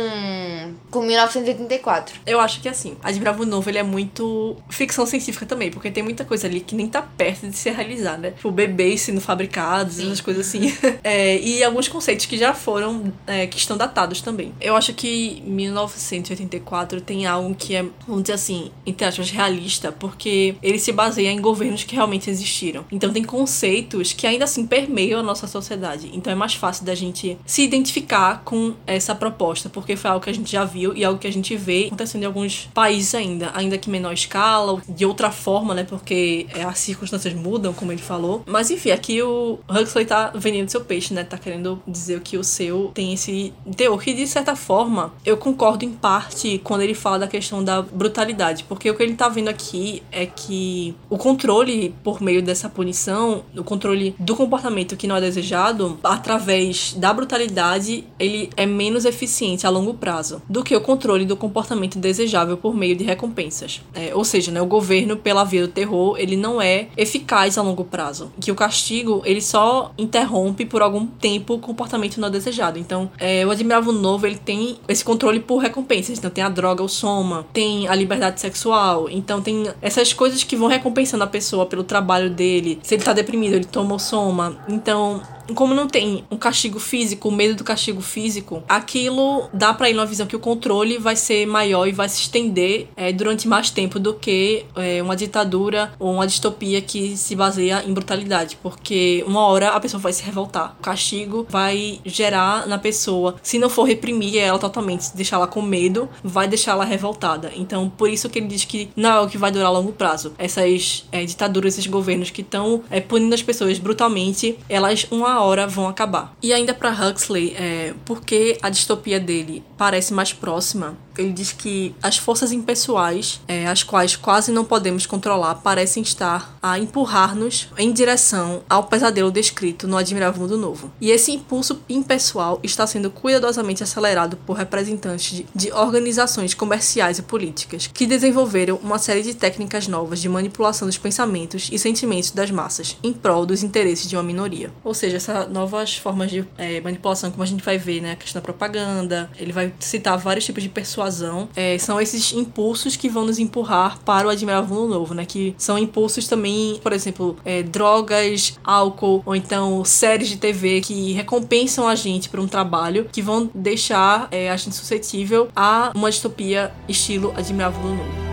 com 0.89 1.01
1984. 1.01 2.21
Eu 2.25 2.39
acho 2.39 2.61
que 2.61 2.69
assim, 2.69 2.95
Admirável 3.03 3.45
Novo 3.45 3.69
ele 3.69 3.77
é 3.77 3.83
muito 3.83 4.57
ficção 4.69 5.05
científica 5.05 5.45
também, 5.45 5.71
porque 5.71 5.89
tem 5.91 6.03
muita 6.03 6.25
coisa 6.25 6.47
ali 6.47 6.59
que 6.59 6.75
nem 6.75 6.87
tá 6.87 7.01
perto 7.01 7.47
de 7.47 7.55
ser 7.55 7.71
realizada. 7.71 8.31
Tipo, 8.31 8.51
bebês 8.51 9.01
sendo 9.01 9.21
fabricados, 9.21 9.95
Sim. 9.95 10.07
essas 10.07 10.21
coisas 10.21 10.47
assim. 10.47 10.73
é, 11.03 11.39
e 11.39 11.63
alguns 11.63 11.87
conceitos 11.87 12.25
que 12.25 12.37
já 12.37 12.53
foram, 12.53 13.11
é, 13.25 13.47
que 13.47 13.57
estão 13.57 13.77
datados 13.77 14.21
também. 14.21 14.53
Eu 14.59 14.75
acho 14.75 14.93
que 14.93 15.41
1984 15.45 17.01
tem 17.01 17.25
algo 17.25 17.55
que 17.55 17.75
é, 17.75 17.85
vamos 18.07 18.23
dizer 18.23 18.33
assim, 18.33 18.71
entre 18.85 19.05
aspas, 19.05 19.29
realista, 19.31 19.91
porque 19.91 20.55
ele 20.61 20.79
se 20.79 20.91
baseia 20.91 21.31
em 21.31 21.41
governos 21.41 21.83
que 21.83 21.95
realmente 21.95 22.29
existiram. 22.29 22.85
Então 22.91 23.11
tem 23.11 23.23
conceitos 23.23 24.13
que 24.13 24.27
ainda 24.27 24.45
assim 24.45 24.65
permeiam 24.65 25.19
a 25.19 25.23
nossa 25.23 25.47
sociedade. 25.47 26.09
Então 26.13 26.31
é 26.31 26.35
mais 26.35 26.53
fácil 26.53 26.85
da 26.85 26.95
gente 26.95 27.37
se 27.45 27.63
identificar 27.63 28.41
com 28.43 28.73
essa 28.85 29.15
proposta, 29.15 29.69
porque 29.69 29.90
foi 29.95 30.09
algo 30.09 30.23
que 30.23 30.29
a 30.29 30.33
gente 30.33 30.51
já 30.51 30.63
viu 30.63 30.95
e 30.95 31.03
algo 31.03 31.19
que 31.19 31.27
a 31.27 31.31
gente 31.31 31.55
vê 31.55 31.87
acontecendo 31.87 32.23
em 32.23 32.25
alguns 32.25 32.69
países 32.73 33.13
ainda, 33.15 33.51
ainda 33.53 33.77
que 33.77 33.89
menor 33.89 34.13
escala, 34.13 34.81
de 34.87 35.05
outra 35.05 35.31
forma, 35.31 35.73
né? 35.73 35.83
Porque 35.83 36.47
é, 36.53 36.63
as 36.63 36.79
circunstâncias 36.79 37.33
mudam, 37.33 37.73
como 37.73 37.91
ele 37.91 38.01
falou. 38.01 38.43
Mas 38.45 38.69
enfim, 38.71 38.91
aqui 38.91 39.21
o 39.21 39.59
Huxley 39.69 40.05
tá 40.05 40.31
vendendo 40.35 40.69
seu 40.69 40.81
peixe, 40.81 41.13
né? 41.13 41.23
Tá 41.23 41.37
querendo 41.37 41.81
dizer 41.87 42.19
que 42.21 42.37
o 42.37 42.43
seu 42.43 42.91
tem 42.93 43.13
esse 43.13 43.53
teor 43.75 44.01
que, 44.01 44.13
de 44.13 44.27
certa 44.27 44.55
forma, 44.55 45.13
eu 45.25 45.37
concordo 45.37 45.85
em 45.85 45.91
parte 45.91 46.59
quando 46.63 46.81
ele 46.81 46.93
fala 46.93 47.19
da 47.19 47.27
questão 47.27 47.63
da 47.63 47.81
brutalidade, 47.81 48.63
porque 48.65 48.89
o 48.89 48.95
que 48.95 49.03
ele 49.03 49.15
tá 49.15 49.29
vendo 49.29 49.49
aqui 49.49 50.01
é 50.11 50.25
que 50.25 50.95
o 51.09 51.17
controle 51.17 51.93
por 52.03 52.21
meio 52.21 52.41
dessa 52.41 52.69
punição, 52.69 53.43
o 53.55 53.63
controle 53.63 54.15
do 54.19 54.35
comportamento 54.35 54.95
que 54.95 55.07
não 55.07 55.15
é 55.15 55.21
desejado, 55.21 55.99
através 56.03 56.93
da 56.93 57.13
brutalidade, 57.13 58.03
ele 58.19 58.49
é 58.55 58.65
menos 58.65 59.05
eficiente 59.05 59.65
a 59.65 59.69
prazo 59.93 60.41
do 60.47 60.63
que 60.63 60.75
o 60.75 60.81
controle 60.81 61.25
do 61.25 61.35
comportamento 61.35 61.99
desejável 61.99 62.57
por 62.57 62.75
meio 62.75 62.95
de 62.95 63.03
recompensas. 63.03 63.81
É, 63.93 64.13
ou 64.13 64.23
seja, 64.23 64.51
né, 64.51 64.61
o 64.61 64.65
governo, 64.65 65.17
pela 65.17 65.43
via 65.43 65.61
do 65.61 65.67
terror, 65.67 66.15
ele 66.17 66.35
não 66.35 66.61
é 66.61 66.87
eficaz 66.95 67.57
a 67.57 67.61
longo 67.61 67.83
prazo. 67.83 68.31
Que 68.39 68.51
o 68.51 68.55
castigo, 68.55 69.21
ele 69.25 69.41
só 69.41 69.91
interrompe 69.97 70.65
por 70.65 70.81
algum 70.81 71.05
tempo 71.05 71.55
o 71.55 71.59
comportamento 71.59 72.19
não 72.19 72.29
desejado. 72.29 72.79
Então, 72.79 73.09
é, 73.17 73.45
o 73.45 73.51
Admirável 73.51 73.91
Novo, 73.91 74.25
ele 74.25 74.37
tem 74.37 74.77
esse 74.87 75.03
controle 75.03 75.39
por 75.39 75.57
recompensas. 75.57 76.17
Então, 76.17 76.29
tem 76.29 76.43
a 76.43 76.49
droga, 76.49 76.83
o 76.83 76.89
soma, 76.89 77.45
tem 77.53 77.87
a 77.87 77.95
liberdade 77.95 78.39
sexual. 78.39 79.09
Então, 79.09 79.41
tem 79.41 79.67
essas 79.81 80.13
coisas 80.13 80.43
que 80.43 80.55
vão 80.55 80.67
recompensando 80.67 81.23
a 81.23 81.27
pessoa 81.27 81.65
pelo 81.65 81.83
trabalho 81.83 82.29
dele. 82.29 82.79
Se 82.83 82.95
ele 82.95 83.03
tá 83.03 83.13
deprimido, 83.13 83.55
ele 83.55 83.65
toma 83.65 83.95
o 83.95 83.99
soma. 83.99 84.57
Então, 84.67 85.21
como 85.55 85.73
não 85.73 85.87
tem 85.87 86.23
um 86.29 86.37
castigo 86.37 86.79
físico, 86.79 87.29
o 87.29 87.31
medo 87.31 87.55
do 87.55 87.63
castigo 87.63 88.01
físico, 88.01 88.63
aquilo 88.67 89.49
dá 89.53 89.73
para 89.73 89.89
ir 89.89 89.93
numa 89.93 90.05
visão 90.05 90.27
que 90.27 90.35
o 90.35 90.39
controle 90.39 90.97
vai 90.97 91.15
ser 91.15 91.45
maior 91.45 91.87
e 91.87 91.91
vai 91.91 92.07
se 92.09 92.21
estender 92.21 92.87
é, 92.95 93.11
durante 93.11 93.47
mais 93.47 93.69
tempo 93.69 93.99
do 93.99 94.13
que 94.13 94.65
é, 94.75 95.01
uma 95.01 95.15
ditadura 95.15 95.93
ou 95.99 96.13
uma 96.13 96.27
distopia 96.27 96.81
que 96.81 97.15
se 97.17 97.35
baseia 97.35 97.83
em 97.85 97.93
brutalidade, 97.93 98.57
porque 98.61 99.23
uma 99.27 99.45
hora 99.45 99.69
a 99.69 99.79
pessoa 99.79 99.99
vai 99.99 100.13
se 100.13 100.23
revoltar. 100.23 100.75
O 100.79 100.83
castigo 100.83 101.45
vai 101.49 101.99
gerar 102.05 102.67
na 102.67 102.77
pessoa, 102.77 103.35
se 103.41 103.57
não 103.57 103.69
for 103.69 103.83
reprimir 103.83 104.37
ela 104.37 104.59
totalmente, 104.59 105.15
deixar 105.15 105.37
ela 105.37 105.47
com 105.47 105.61
medo, 105.61 106.09
vai 106.23 106.47
deixar 106.47 106.71
ela 106.71 106.85
revoltada. 106.85 107.51
Então, 107.55 107.89
por 107.89 108.09
isso 108.09 108.29
que 108.29 108.39
ele 108.39 108.47
diz 108.47 108.65
que 108.65 108.89
não 108.95 109.09
é 109.09 109.19
o 109.21 109.27
que 109.27 109.37
vai 109.37 109.51
durar 109.51 109.67
a 109.67 109.71
longo 109.71 109.91
prazo. 109.91 110.33
Essas 110.37 111.05
é, 111.11 111.23
ditaduras, 111.25 111.73
esses 111.73 111.87
governos 111.87 112.29
que 112.29 112.41
estão 112.41 112.83
é, 112.89 112.99
punindo 112.99 113.33
as 113.33 113.41
pessoas 113.41 113.79
brutalmente, 113.79 114.57
elas 114.69 115.05
uma 115.11 115.30
hora 115.39 115.67
vão 115.67 115.87
acabar. 115.87 116.33
E 116.41 116.51
ainda 116.53 116.73
para 116.73 116.91
Huxley, 116.91 117.55
é, 117.57 117.93
porque 118.05 118.57
a 118.61 118.69
distopia 118.69 119.19
dele 119.19 119.63
parece 119.77 120.13
mais 120.13 120.33
próxima 120.33 120.95
ele 121.21 121.33
diz 121.33 121.51
que 121.51 121.95
as 122.01 122.17
forças 122.17 122.51
impessoais, 122.51 123.41
é, 123.47 123.67
as 123.67 123.83
quais 123.83 124.15
quase 124.15 124.51
não 124.51 124.65
podemos 124.65 125.05
controlar, 125.05 125.55
parecem 125.55 126.03
estar 126.03 126.57
a 126.61 126.77
empurrar-nos 126.77 127.69
em 127.77 127.91
direção 127.91 128.63
ao 128.69 128.83
pesadelo 128.83 129.31
descrito 129.31 129.87
no 129.87 129.97
Admirável 129.97 130.41
Mundo 130.41 130.57
Novo. 130.57 130.91
E 130.99 131.11
esse 131.11 131.31
impulso 131.31 131.81
impessoal 131.89 132.59
está 132.63 132.85
sendo 132.85 133.09
cuidadosamente 133.09 133.83
acelerado 133.83 134.37
por 134.37 134.57
representantes 134.57 135.37
de, 135.37 135.45
de 135.53 135.71
organizações 135.71 136.53
comerciais 136.53 137.19
e 137.19 137.21
políticas, 137.21 137.87
que 137.87 138.05
desenvolveram 138.05 138.79
uma 138.83 138.99
série 138.99 139.21
de 139.21 139.33
técnicas 139.33 139.87
novas 139.87 140.21
de 140.21 140.29
manipulação 140.29 140.87
dos 140.87 140.97
pensamentos 140.97 141.69
e 141.71 141.77
sentimentos 141.77 142.31
das 142.31 142.51
massas, 142.51 142.97
em 143.03 143.13
prol 143.13 143.45
dos 143.45 143.63
interesses 143.63 144.09
de 144.09 144.15
uma 144.15 144.23
minoria. 144.23 144.71
Ou 144.83 144.93
seja, 144.93 145.17
essas 145.17 145.49
novas 145.49 145.95
formas 145.95 146.29
de 146.29 146.45
é, 146.57 146.81
manipulação, 146.81 147.31
como 147.31 147.43
a 147.43 147.45
gente 147.45 147.63
vai 147.63 147.77
ver, 147.77 148.01
né, 148.01 148.11
a 148.13 148.15
questão 148.15 148.41
da 148.41 148.43
propaganda, 148.43 149.29
ele 149.37 149.51
vai 149.51 149.73
citar 149.79 150.17
vários 150.17 150.45
tipos 150.45 150.63
de 150.63 150.69
persuasão 150.69 151.10
é, 151.55 151.77
são 151.77 151.99
esses 151.99 152.31
impulsos 152.33 152.95
que 152.95 153.09
vão 153.09 153.25
nos 153.25 153.39
empurrar 153.39 153.99
para 153.99 154.27
o 154.27 154.29
Admirável 154.29 154.87
Novo, 154.87 155.13
né? 155.13 155.25
Que 155.25 155.53
são 155.57 155.77
impulsos 155.77 156.27
também, 156.27 156.79
por 156.81 156.93
exemplo, 156.93 157.35
é, 157.43 157.63
drogas, 157.63 158.57
álcool, 158.63 159.21
ou 159.25 159.35
então 159.35 159.83
séries 159.83 160.29
de 160.29 160.37
TV 160.37 160.81
que 160.81 161.13
recompensam 161.13 161.87
a 161.87 161.95
gente 161.95 162.29
por 162.29 162.39
um 162.39 162.47
trabalho, 162.47 163.07
que 163.11 163.21
vão 163.21 163.49
deixar 163.53 164.27
é, 164.31 164.49
a 164.49 164.57
gente 164.57 164.75
suscetível 164.75 165.49
a 165.55 165.91
uma 165.95 166.09
distopia 166.09 166.71
estilo 166.87 167.33
Admirável 167.35 167.81
Novo. 167.83 168.30